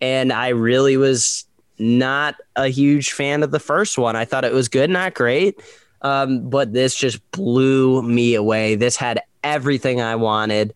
and 0.00 0.32
I 0.32 0.48
really 0.48 0.96
was 0.96 1.46
not 1.78 2.36
a 2.56 2.68
huge 2.68 3.12
fan 3.12 3.42
of 3.42 3.50
the 3.50 3.60
first 3.60 3.98
one. 3.98 4.16
I 4.16 4.24
thought 4.24 4.44
it 4.44 4.52
was 4.52 4.68
good, 4.68 4.90
not 4.90 5.14
great. 5.14 5.60
Um, 6.02 6.50
but 6.50 6.72
this 6.72 6.94
just 6.94 7.18
blew 7.32 8.02
me 8.02 8.34
away. 8.34 8.74
This 8.74 8.94
had 8.94 9.22
everything 9.42 10.02
I 10.02 10.16
wanted 10.16 10.74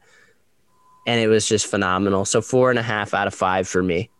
and 1.08 1.18
it 1.18 1.28
was 1.28 1.48
just 1.48 1.66
phenomenal. 1.66 2.26
So 2.26 2.42
four 2.42 2.68
and 2.68 2.78
a 2.78 2.82
half 2.82 3.14
out 3.14 3.26
of 3.26 3.34
five 3.34 3.66
for 3.66 3.82
me. 3.82 4.10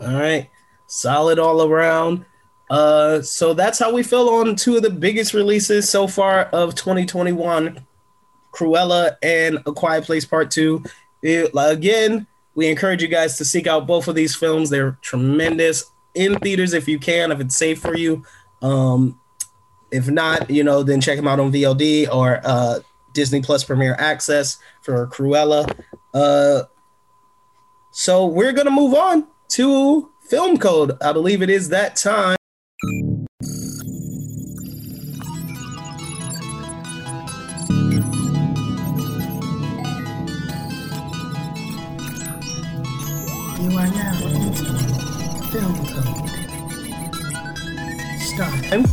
All 0.00 0.14
right. 0.14 0.48
Solid 0.88 1.38
all 1.38 1.62
around. 1.62 2.24
Uh, 2.70 3.22
so 3.22 3.54
that's 3.54 3.78
how 3.78 3.92
we 3.92 4.02
feel 4.02 4.28
on 4.28 4.56
two 4.56 4.76
of 4.76 4.82
the 4.82 4.90
biggest 4.90 5.32
releases 5.32 5.88
so 5.88 6.06
far 6.06 6.42
of 6.46 6.74
2021 6.74 7.86
Cruella 8.52 9.16
and 9.22 9.58
A 9.66 9.72
Quiet 9.72 10.04
Place 10.04 10.24
Part 10.24 10.50
2. 10.50 10.82
It- 11.22 11.50
again, 11.56 12.26
we 12.54 12.66
encourage 12.68 13.02
you 13.02 13.08
guys 13.08 13.38
to 13.38 13.44
seek 13.44 13.66
out 13.66 13.86
both 13.86 14.08
of 14.08 14.14
these 14.16 14.34
films. 14.34 14.68
They're 14.68 14.98
tremendous 15.00 15.90
in 16.14 16.36
theaters 16.40 16.74
if 16.74 16.88
you 16.88 16.98
can, 16.98 17.30
if 17.30 17.40
it's 17.40 17.56
safe 17.56 17.80
for 17.80 17.96
you. 17.96 18.24
Um, 18.60 19.20
if 19.90 20.08
not, 20.10 20.50
you 20.50 20.64
know, 20.64 20.82
then 20.82 21.00
check 21.00 21.16
them 21.16 21.28
out 21.28 21.38
on 21.40 21.52
VOD 21.52 22.08
or 22.12 22.40
uh, 22.44 22.80
Disney 23.14 23.40
Plus 23.40 23.62
Premier 23.64 23.94
Access 23.98 24.58
for 24.82 25.06
Cruella. 25.06 25.72
Uh, 26.12 26.62
so 27.90 28.26
we're 28.26 28.52
gonna 28.52 28.70
move 28.70 28.94
on 28.94 29.26
to 29.50 30.10
film 30.28 30.58
code. 30.58 30.96
I 31.00 31.12
believe 31.12 31.40
it 31.42 31.48
is 31.50 31.70
that 31.70 31.96
time. 31.96 32.36
You 43.58 43.76
are 43.76 43.88
now 43.88 44.12
film 45.50 45.74
code. 45.86 46.14
Start 48.20 48.88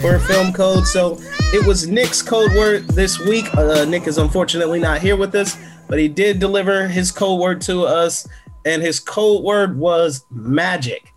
for 0.00 0.18
film 0.18 0.52
code. 0.52 0.86
So 0.86 1.18
it 1.52 1.64
was 1.66 1.86
Nick's 1.86 2.20
code 2.20 2.52
word 2.52 2.88
this 2.88 3.18
week. 3.20 3.52
Uh, 3.54 3.84
Nick 3.84 4.08
is 4.08 4.18
unfortunately 4.18 4.80
not 4.80 5.00
here 5.00 5.16
with 5.16 5.34
us, 5.36 5.56
but 5.86 6.00
he 6.00 6.08
did 6.08 6.40
deliver 6.40 6.88
his 6.88 7.12
code 7.12 7.40
word 7.40 7.60
to 7.62 7.84
us, 7.84 8.26
and 8.64 8.82
his 8.82 9.00
code 9.00 9.42
word 9.42 9.78
was 9.78 10.24
magic. 10.30 11.12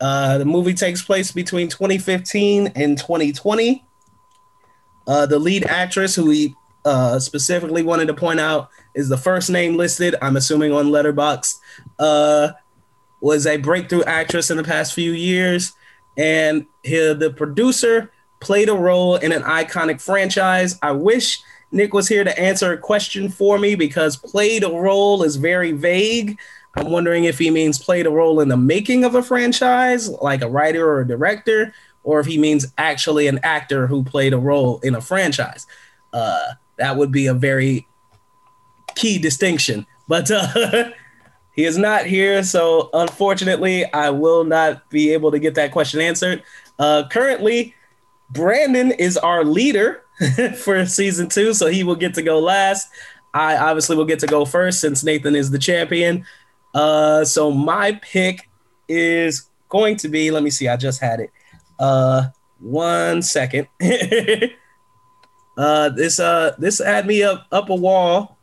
Uh, 0.00 0.38
the 0.38 0.44
movie 0.44 0.74
takes 0.74 1.02
place 1.02 1.32
between 1.32 1.68
2015 1.68 2.68
and 2.74 2.98
2020. 2.98 3.84
Uh, 5.06 5.26
the 5.26 5.38
lead 5.38 5.64
actress, 5.66 6.14
who 6.14 6.26
we 6.26 6.54
uh, 6.84 7.18
specifically 7.18 7.82
wanted 7.82 8.06
to 8.06 8.14
point 8.14 8.40
out, 8.40 8.68
is 8.94 9.08
the 9.08 9.16
first 9.16 9.50
name 9.50 9.76
listed. 9.76 10.14
I'm 10.20 10.36
assuming 10.36 10.72
on 10.72 10.86
Letterboxd, 10.86 11.56
Uh, 11.98 12.52
was 13.20 13.46
a 13.46 13.56
breakthrough 13.56 14.04
actress 14.04 14.50
in 14.50 14.56
the 14.56 14.62
past 14.62 14.92
few 14.92 15.12
years, 15.12 15.72
and 16.16 16.66
he, 16.82 16.96
the 17.14 17.32
producer 17.36 18.12
played 18.40 18.68
a 18.68 18.74
role 18.74 19.16
in 19.16 19.32
an 19.32 19.42
iconic 19.42 20.00
franchise. 20.00 20.78
I 20.82 20.92
wish 20.92 21.40
Nick 21.72 21.94
was 21.94 22.08
here 22.08 22.24
to 22.24 22.38
answer 22.38 22.72
a 22.72 22.78
question 22.78 23.28
for 23.28 23.58
me 23.58 23.74
because 23.74 24.16
played 24.16 24.64
a 24.64 24.68
role 24.68 25.22
is 25.22 25.36
very 25.36 25.72
vague. 25.72 26.38
I'm 26.76 26.90
wondering 26.90 27.24
if 27.24 27.38
he 27.38 27.50
means 27.50 27.78
played 27.78 28.06
a 28.06 28.10
role 28.10 28.40
in 28.40 28.48
the 28.48 28.56
making 28.56 29.04
of 29.04 29.14
a 29.14 29.22
franchise, 29.22 30.08
like 30.08 30.42
a 30.42 30.48
writer 30.48 30.88
or 30.88 31.00
a 31.00 31.08
director, 31.08 31.72
or 32.04 32.20
if 32.20 32.26
he 32.26 32.38
means 32.38 32.66
actually 32.78 33.26
an 33.26 33.40
actor 33.42 33.86
who 33.86 34.04
played 34.04 34.32
a 34.32 34.38
role 34.38 34.78
in 34.80 34.94
a 34.94 35.00
franchise. 35.00 35.66
Uh, 36.12 36.52
that 36.76 36.96
would 36.96 37.10
be 37.10 37.26
a 37.26 37.34
very 37.34 37.86
key 38.94 39.18
distinction. 39.18 39.86
But 40.08 40.30
uh, 40.30 40.90
he 41.54 41.64
is 41.64 41.78
not 41.78 42.06
here, 42.06 42.42
so 42.42 42.90
unfortunately, 42.92 43.90
I 43.92 44.10
will 44.10 44.44
not 44.44 44.88
be 44.90 45.12
able 45.12 45.30
to 45.30 45.38
get 45.38 45.54
that 45.54 45.72
question 45.72 46.00
answered. 46.00 46.42
Uh, 46.78 47.04
currently, 47.10 47.74
Brandon 48.30 48.92
is 48.92 49.16
our 49.16 49.44
leader 49.44 50.02
for 50.58 50.84
season 50.86 51.28
two, 51.28 51.54
so 51.54 51.66
he 51.66 51.84
will 51.84 51.96
get 51.96 52.14
to 52.14 52.22
go 52.22 52.38
last. 52.38 52.88
I 53.34 53.56
obviously 53.56 53.96
will 53.96 54.06
get 54.06 54.18
to 54.20 54.26
go 54.26 54.44
first 54.44 54.80
since 54.80 55.04
Nathan 55.04 55.36
is 55.36 55.50
the 55.50 55.58
champion. 55.58 56.24
Uh, 56.76 57.24
so 57.24 57.50
my 57.50 57.98
pick 58.02 58.50
is 58.86 59.48
going 59.70 59.96
to 59.96 60.08
be. 60.08 60.30
Let 60.30 60.42
me 60.42 60.50
see. 60.50 60.68
I 60.68 60.76
just 60.76 61.00
had 61.00 61.20
it. 61.20 61.30
Uh, 61.78 62.26
one 62.60 63.22
second. 63.22 63.66
uh, 65.56 65.88
this 65.88 66.20
uh, 66.20 66.54
this 66.58 66.78
had 66.78 67.06
me 67.06 67.22
up 67.22 67.46
up 67.50 67.70
a 67.70 67.74
wall, 67.74 68.36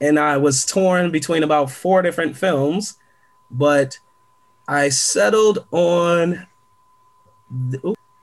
and 0.00 0.18
I 0.18 0.36
was 0.36 0.66
torn 0.66 1.12
between 1.12 1.44
about 1.44 1.70
four 1.70 2.02
different 2.02 2.36
films, 2.36 2.98
but 3.52 3.96
I 4.66 4.88
settled 4.88 5.64
on 5.70 6.44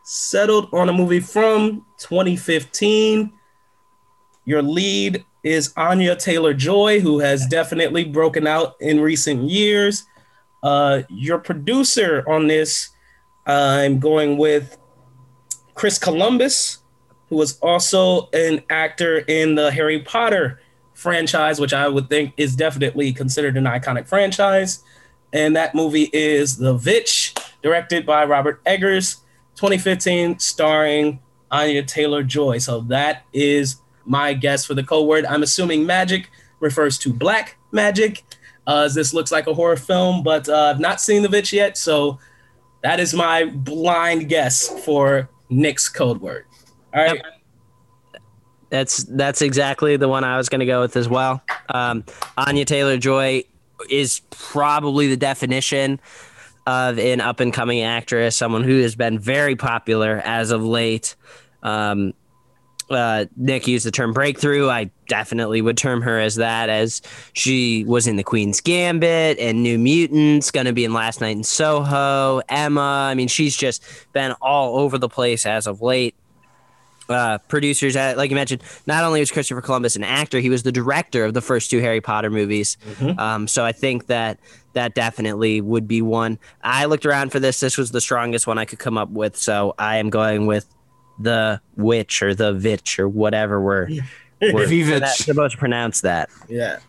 settled 0.03 0.67
on 0.73 0.89
a 0.89 0.93
movie 0.93 1.21
from 1.21 1.85
2015. 1.99 3.31
Your 4.43 4.61
lead 4.61 5.23
is 5.43 5.73
Anya 5.75 6.15
Taylor 6.15 6.53
Joy, 6.53 7.01
who 7.01 7.19
has 7.19 7.45
definitely 7.47 8.05
broken 8.05 8.47
out 8.47 8.75
in 8.79 9.01
recent 9.01 9.49
years. 9.49 10.05
Uh, 10.63 11.03
your 11.09 11.37
producer 11.37 12.23
on 12.27 12.47
this, 12.47 12.89
I'm 13.45 13.99
going 13.99 14.37
with 14.37 14.77
Chris 15.75 15.99
Columbus, 15.99 16.79
who 17.29 17.35
was 17.35 17.59
also 17.59 18.29
an 18.31 18.61
actor 18.69 19.19
in 19.19 19.55
the 19.55 19.71
Harry 19.71 19.99
Potter 19.99 20.61
franchise, 20.93 21.59
which 21.59 21.73
I 21.73 21.89
would 21.89 22.09
think 22.09 22.33
is 22.37 22.55
definitely 22.55 23.11
considered 23.11 23.57
an 23.57 23.65
iconic 23.65 24.07
franchise. 24.07 24.83
And 25.33 25.55
that 25.55 25.75
movie 25.75 26.09
is 26.13 26.57
The 26.57 26.75
Vitch, 26.75 27.33
directed 27.61 28.05
by 28.05 28.23
Robert 28.23 28.61
Eggers, 28.65 29.17
2015, 29.55 30.39
starring 30.39 31.19
Anya 31.51 31.83
Taylor 31.83 32.23
Joy. 32.23 32.59
So 32.59 32.81
that 32.81 33.23
is 33.33 33.77
my 34.05 34.33
guess 34.33 34.65
for 34.65 34.73
the 34.73 34.83
code 34.83 35.07
word. 35.07 35.25
I'm 35.25 35.43
assuming 35.43 35.85
magic 35.85 36.29
refers 36.59 36.97
to 36.99 37.13
black 37.13 37.57
magic, 37.71 38.23
uh, 38.67 38.83
as 38.85 38.95
this 38.95 39.13
looks 39.13 39.31
like 39.31 39.47
a 39.47 39.53
horror 39.53 39.77
film, 39.77 40.23
but 40.23 40.47
uh, 40.47 40.71
I've 40.73 40.79
not 40.79 41.01
seen 41.01 41.21
The 41.21 41.29
Vitch 41.29 41.53
yet. 41.53 41.77
So 41.77 42.19
that 42.81 42.99
is 42.99 43.13
my 43.13 43.45
blind 43.45 44.29
guess 44.29 44.67
for 44.83 45.29
Nick's 45.49 45.89
code 45.89 46.21
word. 46.21 46.45
All 46.93 47.03
right. 47.03 47.21
That's 48.69 49.03
that's 49.03 49.43
exactly 49.43 49.97
the 49.97 50.07
one 50.07 50.23
I 50.23 50.37
was 50.37 50.49
going 50.49 50.61
to 50.61 50.65
go 50.65 50.81
with 50.81 50.97
as 50.97 51.07
well. 51.07 51.43
Um, 51.69 52.05
Anya 52.37 52.65
Taylor 52.65 52.97
Joy 52.97 53.43
is 53.89 54.21
probably 54.31 55.07
the 55.07 55.17
definition 55.17 55.99
of 56.65 56.97
an 56.97 57.21
up 57.21 57.39
and 57.39 57.53
coming 57.53 57.81
actress, 57.81 58.35
someone 58.35 58.63
who 58.63 58.81
has 58.81 58.95
been 58.95 59.19
very 59.19 59.55
popular 59.55 60.21
as 60.25 60.49
of 60.49 60.63
late. 60.63 61.15
Um, 61.61 62.13
uh, 62.93 63.25
Nick 63.35 63.67
used 63.67 63.85
the 63.85 63.91
term 63.91 64.13
breakthrough. 64.13 64.69
I 64.69 64.89
definitely 65.07 65.61
would 65.61 65.77
term 65.77 66.01
her 66.01 66.19
as 66.19 66.35
that, 66.35 66.69
as 66.69 67.01
she 67.33 67.83
was 67.85 68.07
in 68.07 68.15
The 68.15 68.23
Queen's 68.23 68.61
Gambit 68.61 69.37
and 69.39 69.63
New 69.63 69.77
Mutants, 69.77 70.51
going 70.51 70.65
to 70.65 70.73
be 70.73 70.85
in 70.85 70.93
Last 70.93 71.21
Night 71.21 71.35
in 71.35 71.43
Soho, 71.43 72.41
Emma. 72.49 73.07
I 73.09 73.15
mean, 73.15 73.27
she's 73.27 73.55
just 73.55 73.83
been 74.13 74.33
all 74.41 74.77
over 74.77 74.97
the 74.97 75.09
place 75.09 75.45
as 75.45 75.67
of 75.67 75.81
late. 75.81 76.15
Uh, 77.09 77.37
producers, 77.49 77.97
uh, 77.97 78.13
like 78.15 78.29
you 78.29 78.35
mentioned, 78.35 78.63
not 78.87 79.03
only 79.03 79.19
was 79.19 79.29
Christopher 79.29 79.61
Columbus 79.61 79.97
an 79.97 80.05
actor, 80.05 80.39
he 80.39 80.49
was 80.49 80.63
the 80.63 80.71
director 80.71 81.25
of 81.25 81.33
the 81.33 81.41
first 81.41 81.69
two 81.69 81.81
Harry 81.81 81.99
Potter 81.99 82.29
movies. 82.29 82.77
Um, 83.19 83.47
so 83.47 83.65
I 83.65 83.73
think 83.73 84.07
that 84.07 84.39
that 84.71 84.95
definitely 84.95 85.59
would 85.59 85.85
be 85.85 86.01
one. 86.01 86.39
I 86.63 86.85
looked 86.85 87.05
around 87.05 87.33
for 87.33 87.41
this. 87.41 87.59
This 87.59 87.77
was 87.77 87.91
the 87.91 87.99
strongest 87.99 88.47
one 88.47 88.57
I 88.57 88.63
could 88.63 88.79
come 88.79 88.97
up 88.97 89.09
with. 89.09 89.35
So 89.35 89.75
I 89.77 89.97
am 89.97 90.09
going 90.09 90.45
with 90.45 90.65
the 91.19 91.61
witch 91.75 92.21
or 92.23 92.33
the 92.35 92.53
vitch 92.53 92.99
or 92.99 93.07
whatever 93.07 93.61
we're, 93.61 93.87
we're 94.41 94.65
Vivitch. 94.67 95.01
not 95.01 95.09
supposed 95.09 95.53
to 95.53 95.57
pronounce 95.57 96.01
that. 96.01 96.29
Yeah. 96.49 96.79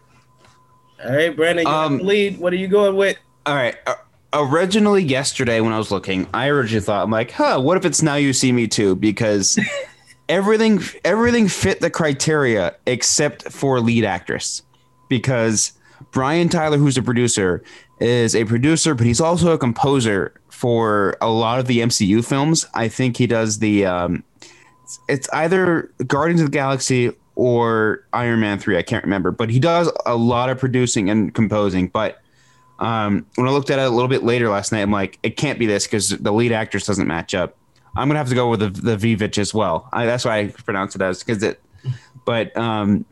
All 1.05 1.15
right, 1.15 1.35
Brandon, 1.37 1.67
you 1.67 1.73
Um, 1.73 1.99
lead. 1.99 2.39
What 2.39 2.53
are 2.53 2.57
you 2.57 2.69
going 2.69 2.97
with? 2.97 3.17
All 3.47 3.55
right. 3.55 3.77
Uh, 3.87 3.95
originally, 4.33 5.03
yesterday 5.03 5.61
when 5.61 5.73
I 5.73 5.79
was 5.79 5.91
looking, 5.91 6.27
I 6.33 6.49
originally 6.49 6.81
thought, 6.85 7.03
I'm 7.05 7.11
like, 7.11 7.31
huh, 7.31 7.61
what 7.61 7.77
if 7.77 7.85
it's 7.85 8.03
Now 8.03 8.15
You 8.15 8.33
See 8.33 8.53
Me 8.53 8.67
2? 8.67 8.97
Because 8.97 9.59
everything 10.29 10.81
everything 11.05 11.49
fit 11.49 11.81
the 11.81 11.91
criteria 11.91 12.75
except 12.87 13.53
for 13.53 13.81
lead 13.81 14.05
actress. 14.05 14.63
Because 15.11 15.73
Brian 16.13 16.49
Tyler, 16.49 16.79
who's 16.79 16.97
a 16.97 17.03
producer, 17.03 17.63
is 18.05 18.35
a 18.35 18.45
producer, 18.45 18.95
but 18.95 19.07
he's 19.07 19.21
also 19.21 19.53
a 19.53 19.59
composer 19.59 20.35
for 20.51 21.17
a 21.21 21.29
lot 21.31 21.59
of 21.59 21.67
the 21.67 21.79
MCU 21.79 22.25
films. 22.25 22.67
I 22.75 22.89
think 22.89 23.17
he 23.17 23.27
does 23.27 23.59
the 23.59 23.87
um, 23.87 24.25
it's 25.09 25.29
either 25.31 25.91
Guardians 26.07 26.41
of 26.41 26.49
the 26.49 26.53
Galaxy 26.53 27.13
or 27.35 28.07
Iron 28.13 28.41
Man 28.41 28.59
3. 28.59 28.77
I 28.77 28.83
can't 28.83 29.05
remember, 29.05 29.31
but 29.31 29.51
he 29.51 29.59
does 29.59 29.91
a 30.07 30.17
lot 30.17 30.51
of 30.51 30.59
producing 30.59 31.11
and 31.11 31.35
composing. 31.35 31.89
But 31.89 32.21
um, 32.79 33.27
when 33.37 33.49
I 33.49 33.51
looked 33.51 33.71
at 33.71 33.79
it 33.79 33.83
a 33.83 33.91
little 33.91 34.09
bit 34.09 34.23
later 34.23 34.49
last 34.49 34.73
night, 34.73 34.83
I'm 34.83 34.91
like, 34.91 35.19
it 35.23 35.37
can't 35.37 35.59
be 35.59 35.67
this 35.67 35.87
because 35.87 36.11
the 36.11 36.33
lead 36.33 36.53
actress 36.53 36.87
doesn't 36.87 37.09
match 37.09 37.35
up. 37.35 37.57
I'm 37.97 38.09
gonna 38.09 38.19
have 38.19 38.29
to 38.29 38.35
go 38.35 38.49
with 38.49 38.61
the 38.61 38.97
the 38.97 39.39
as 39.39 39.55
well. 39.55 39.89
I, 39.93 40.05
that's 40.05 40.25
why 40.25 40.41
I 40.41 40.47
pronounce 40.49 40.97
it 40.97 41.03
as 41.03 41.23
because 41.23 41.43
it. 41.43 41.61
But 42.25 42.57
um, 42.57 43.05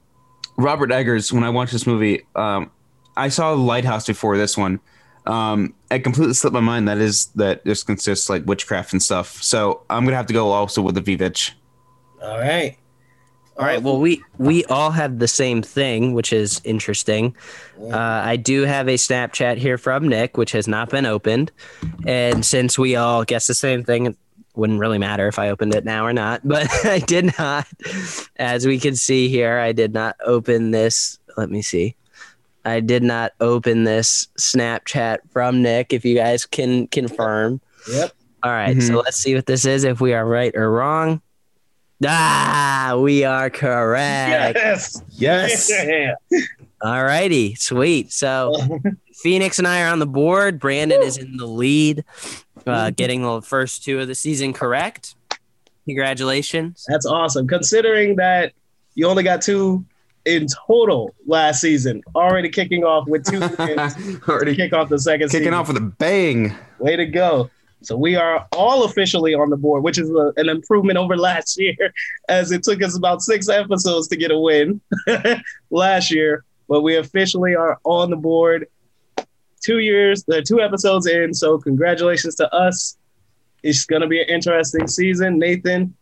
Robert 0.57 0.91
Eggers, 0.91 1.33
when 1.33 1.45
I 1.45 1.51
watched 1.51 1.73
this 1.73 1.87
movie, 1.87 2.23
um, 2.35 2.71
I 3.17 3.29
saw 3.29 3.53
Lighthouse 3.53 4.07
before 4.07 4.37
this 4.37 4.57
one. 4.57 4.81
Um, 5.27 5.75
it 5.91 6.01
completely 6.01 6.35
slipped 6.35 6.55
my 6.55 6.61
mind 6.61 6.89
that 6.89 6.99
is 6.99 7.27
that 7.37 7.65
this 7.65 7.83
consists 7.83 8.29
like 8.29 8.45
witchcraft 8.45 8.93
and 8.93 9.03
stuff. 9.03 9.43
So 9.43 9.83
I'm 9.89 10.05
gonna 10.05 10.17
have 10.17 10.27
to 10.27 10.33
go 10.33 10.51
also 10.51 10.83
with 10.83 10.95
the 10.95 11.03
Vivitch. 11.03 11.53
All 12.23 12.39
right. 12.39 12.77
All 13.59 13.67
right. 13.67 13.83
Well, 13.83 14.01
we 14.01 14.23
we 14.39 14.65
all 14.67 14.91
have 14.91 15.19
the 15.19 15.29
same 15.29 15.63
thing, 15.63 16.15
which 16.15 16.33
is 16.33 16.61
interesting. 16.65 17.37
Uh, 17.81 17.97
I 17.97 18.37
do 18.37 18.63
have 18.63 18.89
a 18.89 18.95
Snapchat 18.95 19.59
here 19.59 19.77
from 19.77 20.09
Nick, 20.09 20.37
which 20.37 20.53
has 20.53 20.67
not 20.67 20.89
been 20.89 21.05
opened, 21.05 21.53
and 22.07 22.45
since 22.45 22.79
we 22.79 22.97
all 22.97 23.25
guess 23.25 23.47
the 23.47 23.55
same 23.55 23.85
thing, 23.85 24.07
it 24.07 24.17
wouldn't 24.55 24.81
really 24.81 24.99
matter 24.99 25.29
if 25.29 25.39
I 25.39 25.51
opened 25.51 25.75
it 25.75 25.85
now 25.85 26.05
or 26.05 26.13
not. 26.13 26.41
But 26.49 26.69
I 26.87 26.99
did 27.01 27.39
not, 27.39 27.67
as 28.37 28.67
we 28.67 28.81
can 28.81 28.97
see 28.97 29.29
here, 29.29 29.59
I 29.59 29.73
did 29.73 29.93
not 29.93 30.17
open 30.25 30.71
this. 30.71 31.19
Let 31.37 31.51
me 31.51 31.63
see. 31.63 31.95
I 32.65 32.81
did 32.81 33.03
not 33.03 33.33
open 33.41 33.85
this 33.85 34.29
Snapchat 34.39 35.19
from 35.31 35.63
Nick. 35.63 35.93
If 35.93 36.05
you 36.05 36.15
guys 36.15 36.47
can 36.47 36.87
confirm. 36.89 37.61
Yep. 37.91 38.13
All 38.45 38.51
right, 38.51 38.83
so 38.83 38.97
let's 38.97 39.17
see 39.17 39.37
what 39.37 39.47
this 39.47 39.65
is. 39.65 39.85
If 39.85 40.01
we 40.01 40.15
are 40.15 40.27
right 40.27 40.53
or 40.57 40.71
wrong. 40.71 41.23
Ah, 42.05 42.99
we 42.99 43.23
are 43.25 43.49
correct. 43.51 44.57
Yes. 44.57 45.03
Yes. 45.11 45.71
Yeah. 45.71 46.15
All 46.83 47.05
righty, 47.05 47.55
sweet. 47.55 48.13
So 48.13 48.53
Phoenix 49.15 49.59
and 49.59 49.69
I 49.69 49.83
are 49.83 49.93
on 49.93 50.01
the 50.01 50.07
board. 50.07 50.59
Brandon 50.59 51.01
is 51.03 51.17
in 51.17 51.37
the 51.37 51.47
lead, 51.47 52.05
uh, 52.67 52.91
getting 52.91 53.23
the 53.23 53.41
first 53.41 53.85
two 53.85 54.01
of 54.01 54.09
the 54.09 54.17
season 54.17 54.53
correct. 54.53 55.15
Congratulations. 55.87 56.85
That's 56.89 57.07
awesome. 57.07 57.47
Considering 57.47 58.17
that 58.17 58.53
you 58.95 59.07
only 59.07 59.23
got 59.23 59.43
two 59.43 59.85
in 60.25 60.47
total 60.67 61.15
last 61.27 61.61
season, 61.61 62.03
already 62.15 62.49
kicking 62.49 62.85
off 62.85 63.07
with 63.09 63.25
two 63.25 63.41
wins 63.59 63.95
Already 64.29 64.55
kick 64.55 64.73
off 64.73 64.89
the 64.89 64.99
second 64.99 65.29
kicking 65.29 65.41
season. 65.41 65.55
off 65.55 65.69
with 65.69 65.77
a 65.77 65.81
bang. 65.81 66.55
Way 66.79 66.97
to 66.97 67.07
go. 67.07 67.51
So 67.83 67.97
we 67.97 68.15
are 68.15 68.47
all 68.53 68.85
officially 68.85 69.35
on 69.35 69.51
the 69.51 69.57
board, 69.57 69.83
which 69.83 69.99
is 69.99 70.09
a, 70.11 70.33
an 70.37 70.49
improvement 70.49 70.99
over 70.99 71.17
last 71.17 71.59
year, 71.59 71.75
as 72.29 72.53
it 72.53 72.63
took 72.63 72.81
us 72.83 72.97
about 72.97 73.23
six 73.23 73.49
episodes 73.49 74.07
to 74.09 74.17
get 74.17 74.31
a 74.31 74.39
win 74.39 74.81
last 75.71 76.13
year. 76.13 76.45
But 76.69 76.83
we 76.83 76.97
officially 76.97 77.57
are 77.57 77.79
on 77.85 78.11
the 78.11 78.17
board. 78.17 78.67
Two 79.63 79.79
years, 79.79 80.25
uh, 80.33 80.41
two 80.47 80.61
episodes 80.61 81.07
in. 81.07 81.35
So 81.35 81.59
congratulations 81.59 82.35
to 82.37 82.53
us. 82.55 82.97
It's 83.63 83.85
gonna 83.85 84.09
be 84.09 84.21
an 84.21 84.29
interesting 84.29 84.87
season, 84.89 85.39
Nathan. 85.39 85.95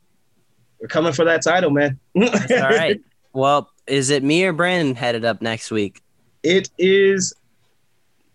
We're 0.81 0.89
coming 0.89 1.13
for 1.13 1.25
that 1.27 1.43
title, 1.43 1.71
man. 1.71 1.99
All 2.17 2.29
right. 2.51 3.01
Well, 3.33 3.71
is 3.91 4.11
it 4.11 4.23
me 4.23 4.45
or 4.45 4.53
Brandon 4.53 4.95
headed 4.95 5.25
up 5.25 5.43
next 5.43 5.71
week? 5.71 6.01
It 6.43 6.71
is 6.79 7.35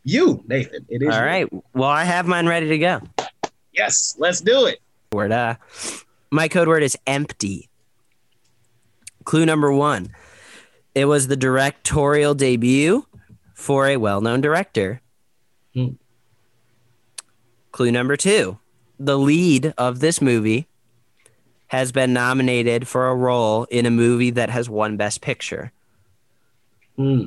you, 0.03 0.44
Nathan. 0.48 0.86
It 0.90 1.02
is 1.02 1.10
All 1.10 1.19
you. 1.19 1.26
right. 1.26 1.53
Well, 1.73 1.90
I 1.90 2.03
have 2.03 2.27
mine 2.27 2.48
ready 2.48 2.68
to 2.69 2.77
go. 2.77 3.02
Yes, 3.73 4.15
let's 4.19 4.41
do 4.41 4.65
it. 4.65 4.80
Word. 5.11 5.32
Uh, 5.32 5.56
my 6.30 6.48
code 6.48 6.68
word 6.68 6.84
is 6.84 6.98
empty. 7.07 7.69
Clue 9.23 9.45
number 9.45 9.72
one. 9.72 10.10
It 10.94 11.06
was 11.06 11.27
the 11.27 11.36
directorial 11.36 12.36
debut 12.36 13.06
for 13.53 13.88
a 13.88 13.98
well-known 13.98 14.41
director. 14.41 15.02
Hmm. 15.73 15.94
Clue 17.72 17.91
number 17.91 18.15
two. 18.15 18.60
The 18.99 19.18
lead 19.18 19.73
of 19.77 19.99
this 19.99 20.22
movie 20.22 20.68
has 21.67 21.91
been 21.91 22.13
nominated 22.13 22.87
for 22.87 23.09
a 23.09 23.15
role 23.15 23.65
in 23.65 23.85
a 23.85 23.91
movie 23.91 24.31
that 24.31 24.49
has 24.49 24.69
won 24.69 24.97
Best 24.97 25.21
Picture. 25.21 25.71
Hmm. 26.95 27.25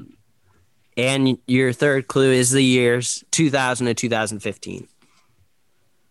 And 0.96 1.38
your 1.46 1.72
third 1.72 2.08
clue 2.08 2.32
is 2.32 2.50
the 2.50 2.62
years 2.62 3.22
2000 3.30 3.86
to 3.86 3.94
2015. 3.94 4.88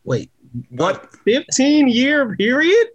Wait, 0.04 0.32
what? 0.70 1.14
15 1.26 1.90
year 1.90 2.36
period? 2.36 2.88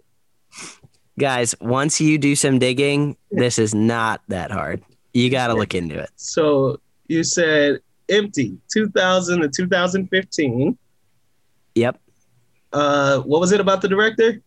Guys, 1.19 1.53
once 1.61 2.01
you 2.01 2.17
do 2.17 2.35
some 2.35 2.57
digging, 2.57 3.15
this 3.29 3.59
is 3.59 3.75
not 3.75 4.21
that 4.29 4.49
hard. 4.49 4.81
You 5.13 5.29
got 5.29 5.47
to 5.47 5.53
look 5.53 5.75
into 5.75 5.99
it. 5.99 6.09
So 6.15 6.79
you 7.07 7.23
said 7.23 7.81
empty 8.09 8.57
2000 8.71 9.41
to 9.41 9.49
2015. 9.49 10.77
Yep. 11.75 11.99
Uh, 12.71 13.19
what 13.19 13.39
was 13.39 13.51
it 13.51 13.59
about 13.59 13.81
the 13.83 13.87
director? 13.87 14.41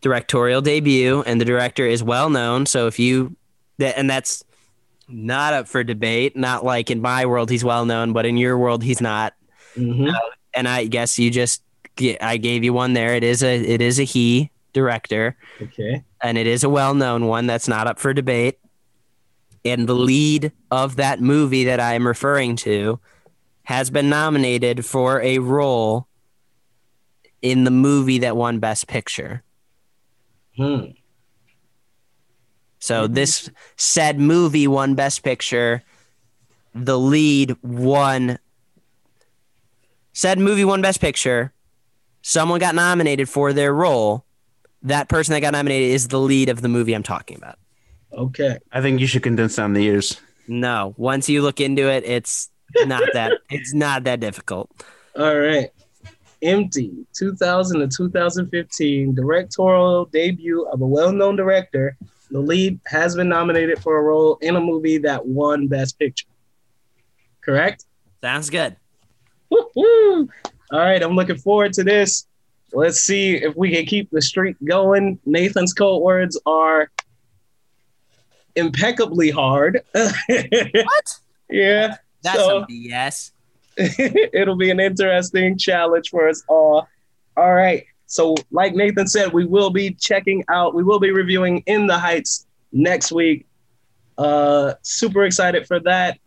Directorial 0.00 0.60
debut, 0.60 1.22
and 1.26 1.40
the 1.40 1.44
director 1.44 1.86
is 1.86 2.02
well 2.02 2.30
known. 2.30 2.66
So 2.66 2.86
if 2.86 2.98
you, 2.98 3.36
that, 3.78 3.98
and 3.98 4.08
that's 4.08 4.44
not 5.08 5.54
up 5.54 5.66
for 5.68 5.82
debate. 5.82 6.36
Not 6.36 6.64
like 6.64 6.90
in 6.90 7.00
my 7.00 7.26
world 7.26 7.50
he's 7.50 7.64
well 7.64 7.84
known, 7.84 8.12
but 8.12 8.26
in 8.26 8.36
your 8.36 8.56
world 8.58 8.82
he's 8.82 9.00
not. 9.00 9.34
Mhm. 9.74 10.14
And 10.54 10.68
I 10.68 10.86
guess 10.86 11.18
you 11.18 11.30
just, 11.30 11.62
I 12.20 12.36
gave 12.36 12.62
you 12.62 12.72
one 12.72 12.92
there. 12.92 13.14
It 13.14 13.24
is 13.24 13.42
a, 13.42 13.56
it 13.56 13.80
is 13.80 13.98
a 13.98 14.04
he 14.04 14.50
director. 14.72 15.36
Okay. 15.60 16.04
and 16.22 16.36
it 16.38 16.46
is 16.46 16.62
a 16.64 16.68
well-known 16.68 17.26
one 17.26 17.46
that's 17.46 17.66
not 17.68 17.86
up 17.86 17.98
for 17.98 18.12
debate. 18.12 18.58
And 19.64 19.88
the 19.88 19.94
lead 19.94 20.52
of 20.70 20.96
that 20.96 21.20
movie 21.20 21.64
that 21.64 21.80
I 21.80 21.94
am 21.94 22.06
referring 22.06 22.56
to 22.56 23.00
has 23.64 23.90
been 23.90 24.08
nominated 24.08 24.84
for 24.84 25.20
a 25.22 25.38
role 25.38 26.06
in 27.42 27.64
the 27.64 27.70
movie 27.70 28.18
that 28.20 28.36
won 28.36 28.58
Best 28.58 28.86
Picture. 28.88 29.42
Hmm. 30.58 30.90
So 32.80 33.06
this 33.06 33.50
said 33.76 34.18
movie 34.18 34.66
won 34.66 34.94
Best 34.94 35.22
Picture. 35.22 35.82
The 36.74 36.98
lead 36.98 37.56
won. 37.62 38.38
Said 40.12 40.38
movie 40.38 40.64
won 40.64 40.82
Best 40.82 41.00
Picture. 41.00 41.52
Someone 42.22 42.60
got 42.60 42.74
nominated 42.74 43.28
for 43.28 43.52
their 43.52 43.72
role. 43.72 44.24
That 44.82 45.08
person 45.08 45.32
that 45.32 45.40
got 45.40 45.52
nominated 45.52 45.90
is 45.90 46.08
the 46.08 46.20
lead 46.20 46.48
of 46.48 46.60
the 46.60 46.68
movie 46.68 46.92
I'm 46.92 47.02
talking 47.02 47.36
about. 47.36 47.58
Okay. 48.12 48.58
I 48.72 48.80
think 48.80 49.00
you 49.00 49.06
should 49.06 49.22
condense 49.22 49.56
down 49.56 49.72
the 49.72 49.82
years. 49.82 50.20
No, 50.46 50.94
once 50.96 51.28
you 51.28 51.42
look 51.42 51.60
into 51.60 51.88
it, 51.88 52.04
it's 52.04 52.50
not 52.86 53.02
that 53.12 53.32
it's 53.50 53.74
not 53.74 54.04
that 54.04 54.20
difficult. 54.20 54.70
All 55.16 55.38
right. 55.38 55.70
Empty 56.42 56.92
2000 57.14 57.80
to 57.80 57.88
2015 57.88 59.14
directorial 59.14 60.04
debut 60.06 60.66
of 60.66 60.80
a 60.80 60.86
well 60.86 61.12
known 61.12 61.36
director. 61.36 61.96
The 62.30 62.38
lead 62.38 62.78
has 62.86 63.16
been 63.16 63.28
nominated 63.28 63.80
for 63.80 63.98
a 63.98 64.02
role 64.02 64.38
in 64.42 64.56
a 64.56 64.60
movie 64.60 64.98
that 64.98 65.24
won 65.26 65.66
Best 65.66 65.98
Picture. 65.98 66.26
Correct? 67.40 67.84
Sounds 68.20 68.50
good. 68.50 68.76
Woo-hoo. 69.50 70.28
All 70.70 70.78
right, 70.78 71.02
I'm 71.02 71.16
looking 71.16 71.38
forward 71.38 71.72
to 71.74 71.84
this. 71.84 72.26
Let's 72.72 73.00
see 73.00 73.36
if 73.36 73.56
we 73.56 73.74
can 73.74 73.86
keep 73.86 74.10
the 74.10 74.20
streak 74.20 74.56
going. 74.62 75.18
Nathan's 75.24 75.72
code 75.72 76.02
words 76.02 76.38
are 76.44 76.90
impeccably 78.56 79.30
hard. 79.30 79.80
What? 79.94 81.18
yeah. 81.48 81.96
That's 82.22 82.38
so 82.38 82.58
a 82.58 82.66
BS. 82.66 83.30
it'll 84.32 84.56
be 84.56 84.70
an 84.70 84.80
interesting 84.80 85.56
challenge 85.56 86.10
for 86.10 86.28
us 86.28 86.42
all. 86.48 86.88
All 87.36 87.54
right. 87.54 87.86
So, 88.06 88.34
like 88.50 88.74
Nathan 88.74 89.06
said, 89.06 89.32
we 89.32 89.44
will 89.44 89.70
be 89.70 89.92
checking 89.94 90.42
out, 90.48 90.74
we 90.74 90.82
will 90.82 90.98
be 90.98 91.10
reviewing 91.10 91.62
In 91.66 91.86
the 91.86 91.98
Heights 91.98 92.46
next 92.72 93.12
week. 93.12 93.46
Uh, 94.16 94.74
super 94.82 95.24
excited 95.24 95.66
for 95.66 95.78
that. 95.80 96.18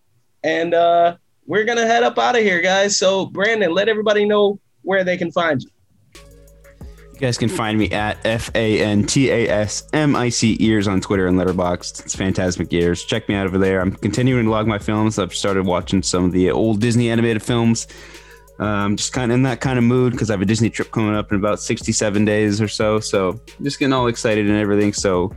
And 0.44 0.74
uh, 0.74 1.18
we're 1.46 1.66
going 1.66 1.78
to 1.78 1.86
head 1.86 2.04
up 2.04 2.18
out 2.18 2.38
of 2.38 2.44
here, 2.44 2.62
guys. 2.62 2.98
So, 2.98 3.26
Brandon, 3.26 3.74
let 3.74 3.90
everybody 3.90 4.26
know 4.26 4.60
where 4.84 5.04
they 5.04 5.18
can 5.18 5.32
find 5.32 5.62
you. 5.62 5.70
You 7.22 7.28
guys 7.28 7.38
can 7.38 7.50
find 7.50 7.78
me 7.78 7.88
at 7.92 8.18
F 8.26 8.50
A 8.56 8.82
N 8.82 9.06
T 9.06 9.30
A 9.30 9.48
S 9.48 9.88
M 9.94 10.16
I 10.16 10.30
C 10.30 10.58
ears 10.60 10.88
on 10.88 11.00
Twitter 11.00 11.28
and 11.28 11.38
Letterboxd. 11.38 12.04
It's 12.04 12.16
Fantasmic 12.16 12.74
Ears. 12.74 13.04
Check 13.04 13.30
me 13.30 13.36
out 13.36 13.46
over 13.46 13.60
there. 13.60 13.80
I'm 13.80 13.92
continuing 13.92 14.46
to 14.46 14.50
log 14.50 14.66
my 14.66 14.80
films. 14.80 15.20
I've 15.20 15.32
started 15.32 15.68
watching 15.68 16.02
some 16.02 16.26
of 16.26 16.32
the 16.32 16.50
old 16.50 16.82
Disney 16.82 17.12
animated 17.12 17.44
films. 17.44 17.88
Um, 18.58 18.96
just 18.96 19.14
kind 19.14 19.32
of 19.32 19.36
in 19.36 19.44
that 19.44 19.62
kind 19.62 19.78
of 19.78 19.84
mood 19.84 20.14
because 20.14 20.32
I 20.32 20.34
have 20.34 20.42
a 20.42 20.46
Disney 20.46 20.72
trip 20.72 20.90
coming 20.90 21.14
up 21.14 21.32
in 21.32 21.38
about 21.38 21.60
67 21.60 22.26
days 22.26 22.60
or 22.60 22.68
so. 22.68 23.00
So 23.00 23.40
just 23.62 23.78
getting 23.78 23.94
all 23.94 24.08
excited 24.08 24.50
and 24.50 24.58
everything. 24.58 24.92
So 24.92 25.32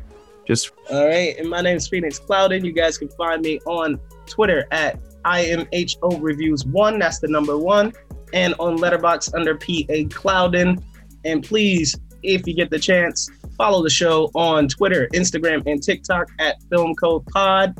just 0.46 0.70
All 0.90 1.04
right, 1.04 1.36
and 1.36 1.50
my 1.50 1.60
name 1.60 1.76
is 1.76 1.86
Phoenix 1.86 2.18
Clouden. 2.18 2.64
You 2.64 2.72
guys 2.72 2.96
can 2.96 3.10
find 3.10 3.42
me 3.42 3.60
on 3.66 4.00
Twitter 4.24 4.66
at 4.70 4.98
IMHO 5.24 6.16
Reviews 6.22 6.64
One. 6.64 6.98
That's 6.98 7.18
the 7.18 7.28
number 7.28 7.58
one, 7.58 7.92
and 8.32 8.54
on 8.58 8.78
Letterboxd 8.78 9.34
under 9.34 9.54
PA 9.54 10.08
Clouden. 10.08 10.82
And 11.24 11.42
please, 11.42 11.94
if 12.22 12.46
you 12.46 12.54
get 12.54 12.70
the 12.70 12.78
chance, 12.78 13.30
follow 13.56 13.82
the 13.82 13.90
show 13.90 14.30
on 14.34 14.68
Twitter, 14.68 15.08
Instagram, 15.12 15.62
and 15.66 15.82
TikTok 15.82 16.28
at 16.38 16.62
Film 16.70 16.94
Code 16.94 17.26
Pod. 17.26 17.76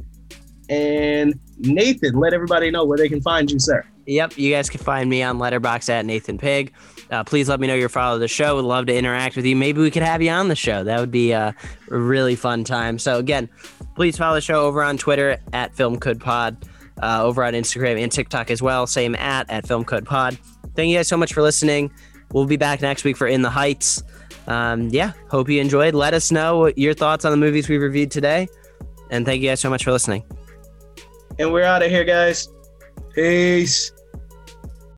And 0.68 1.38
Nathan, 1.58 2.14
let 2.14 2.32
everybody 2.32 2.70
know 2.70 2.84
where 2.84 2.98
they 2.98 3.08
can 3.08 3.20
find 3.20 3.50
you, 3.50 3.58
sir. 3.58 3.84
Yep, 4.06 4.36
you 4.36 4.52
guys 4.52 4.68
can 4.68 4.80
find 4.80 5.08
me 5.08 5.22
on 5.22 5.38
Letterboxd 5.38 5.88
at 5.88 6.04
Nathan 6.04 6.36
Pig. 6.36 6.72
Uh, 7.10 7.24
please 7.24 7.48
let 7.48 7.60
me 7.60 7.66
know 7.66 7.74
you're 7.74 7.88
following 7.88 8.20
the 8.20 8.28
show. 8.28 8.56
Would 8.56 8.64
love 8.64 8.86
to 8.86 8.94
interact 8.94 9.36
with 9.36 9.46
you. 9.46 9.56
Maybe 9.56 9.80
we 9.80 9.90
could 9.90 10.02
have 10.02 10.20
you 10.20 10.30
on 10.30 10.48
the 10.48 10.56
show. 10.56 10.84
That 10.84 11.00
would 11.00 11.10
be 11.10 11.32
uh, 11.32 11.52
a 11.90 11.96
really 11.96 12.34
fun 12.36 12.64
time. 12.64 12.98
So 12.98 13.18
again, 13.18 13.48
please 13.94 14.16
follow 14.16 14.34
the 14.34 14.40
show 14.40 14.66
over 14.66 14.82
on 14.82 14.98
Twitter 14.98 15.38
at 15.52 15.74
Film 15.74 15.98
Code 15.98 16.20
Pod, 16.20 16.68
uh, 17.02 17.22
over 17.22 17.44
on 17.44 17.54
Instagram 17.54 18.02
and 18.02 18.10
TikTok 18.10 18.50
as 18.50 18.60
well. 18.60 18.86
Same 18.86 19.14
at 19.14 19.48
at 19.50 19.66
Film 19.66 19.84
Code 19.84 20.04
Pod. 20.06 20.38
Thank 20.74 20.90
you 20.90 20.98
guys 20.98 21.08
so 21.08 21.16
much 21.16 21.32
for 21.32 21.42
listening. 21.42 21.90
We'll 22.34 22.46
be 22.46 22.56
back 22.56 22.82
next 22.82 23.04
week 23.04 23.16
for 23.16 23.28
In 23.28 23.42
the 23.42 23.48
Heights. 23.48 24.02
Um, 24.48 24.88
yeah, 24.88 25.12
hope 25.30 25.48
you 25.48 25.60
enjoyed. 25.60 25.94
Let 25.94 26.14
us 26.14 26.32
know 26.32 26.66
your 26.76 26.92
thoughts 26.92 27.24
on 27.24 27.30
the 27.30 27.36
movies 27.36 27.68
we 27.68 27.78
reviewed 27.78 28.10
today. 28.10 28.48
And 29.10 29.24
thank 29.24 29.40
you 29.40 29.48
guys 29.48 29.60
so 29.60 29.70
much 29.70 29.84
for 29.84 29.92
listening. 29.92 30.24
And 31.38 31.52
we're 31.52 31.62
out 31.62 31.82
of 31.82 31.90
here, 31.90 32.04
guys. 32.04 32.48
Peace. 33.14 33.92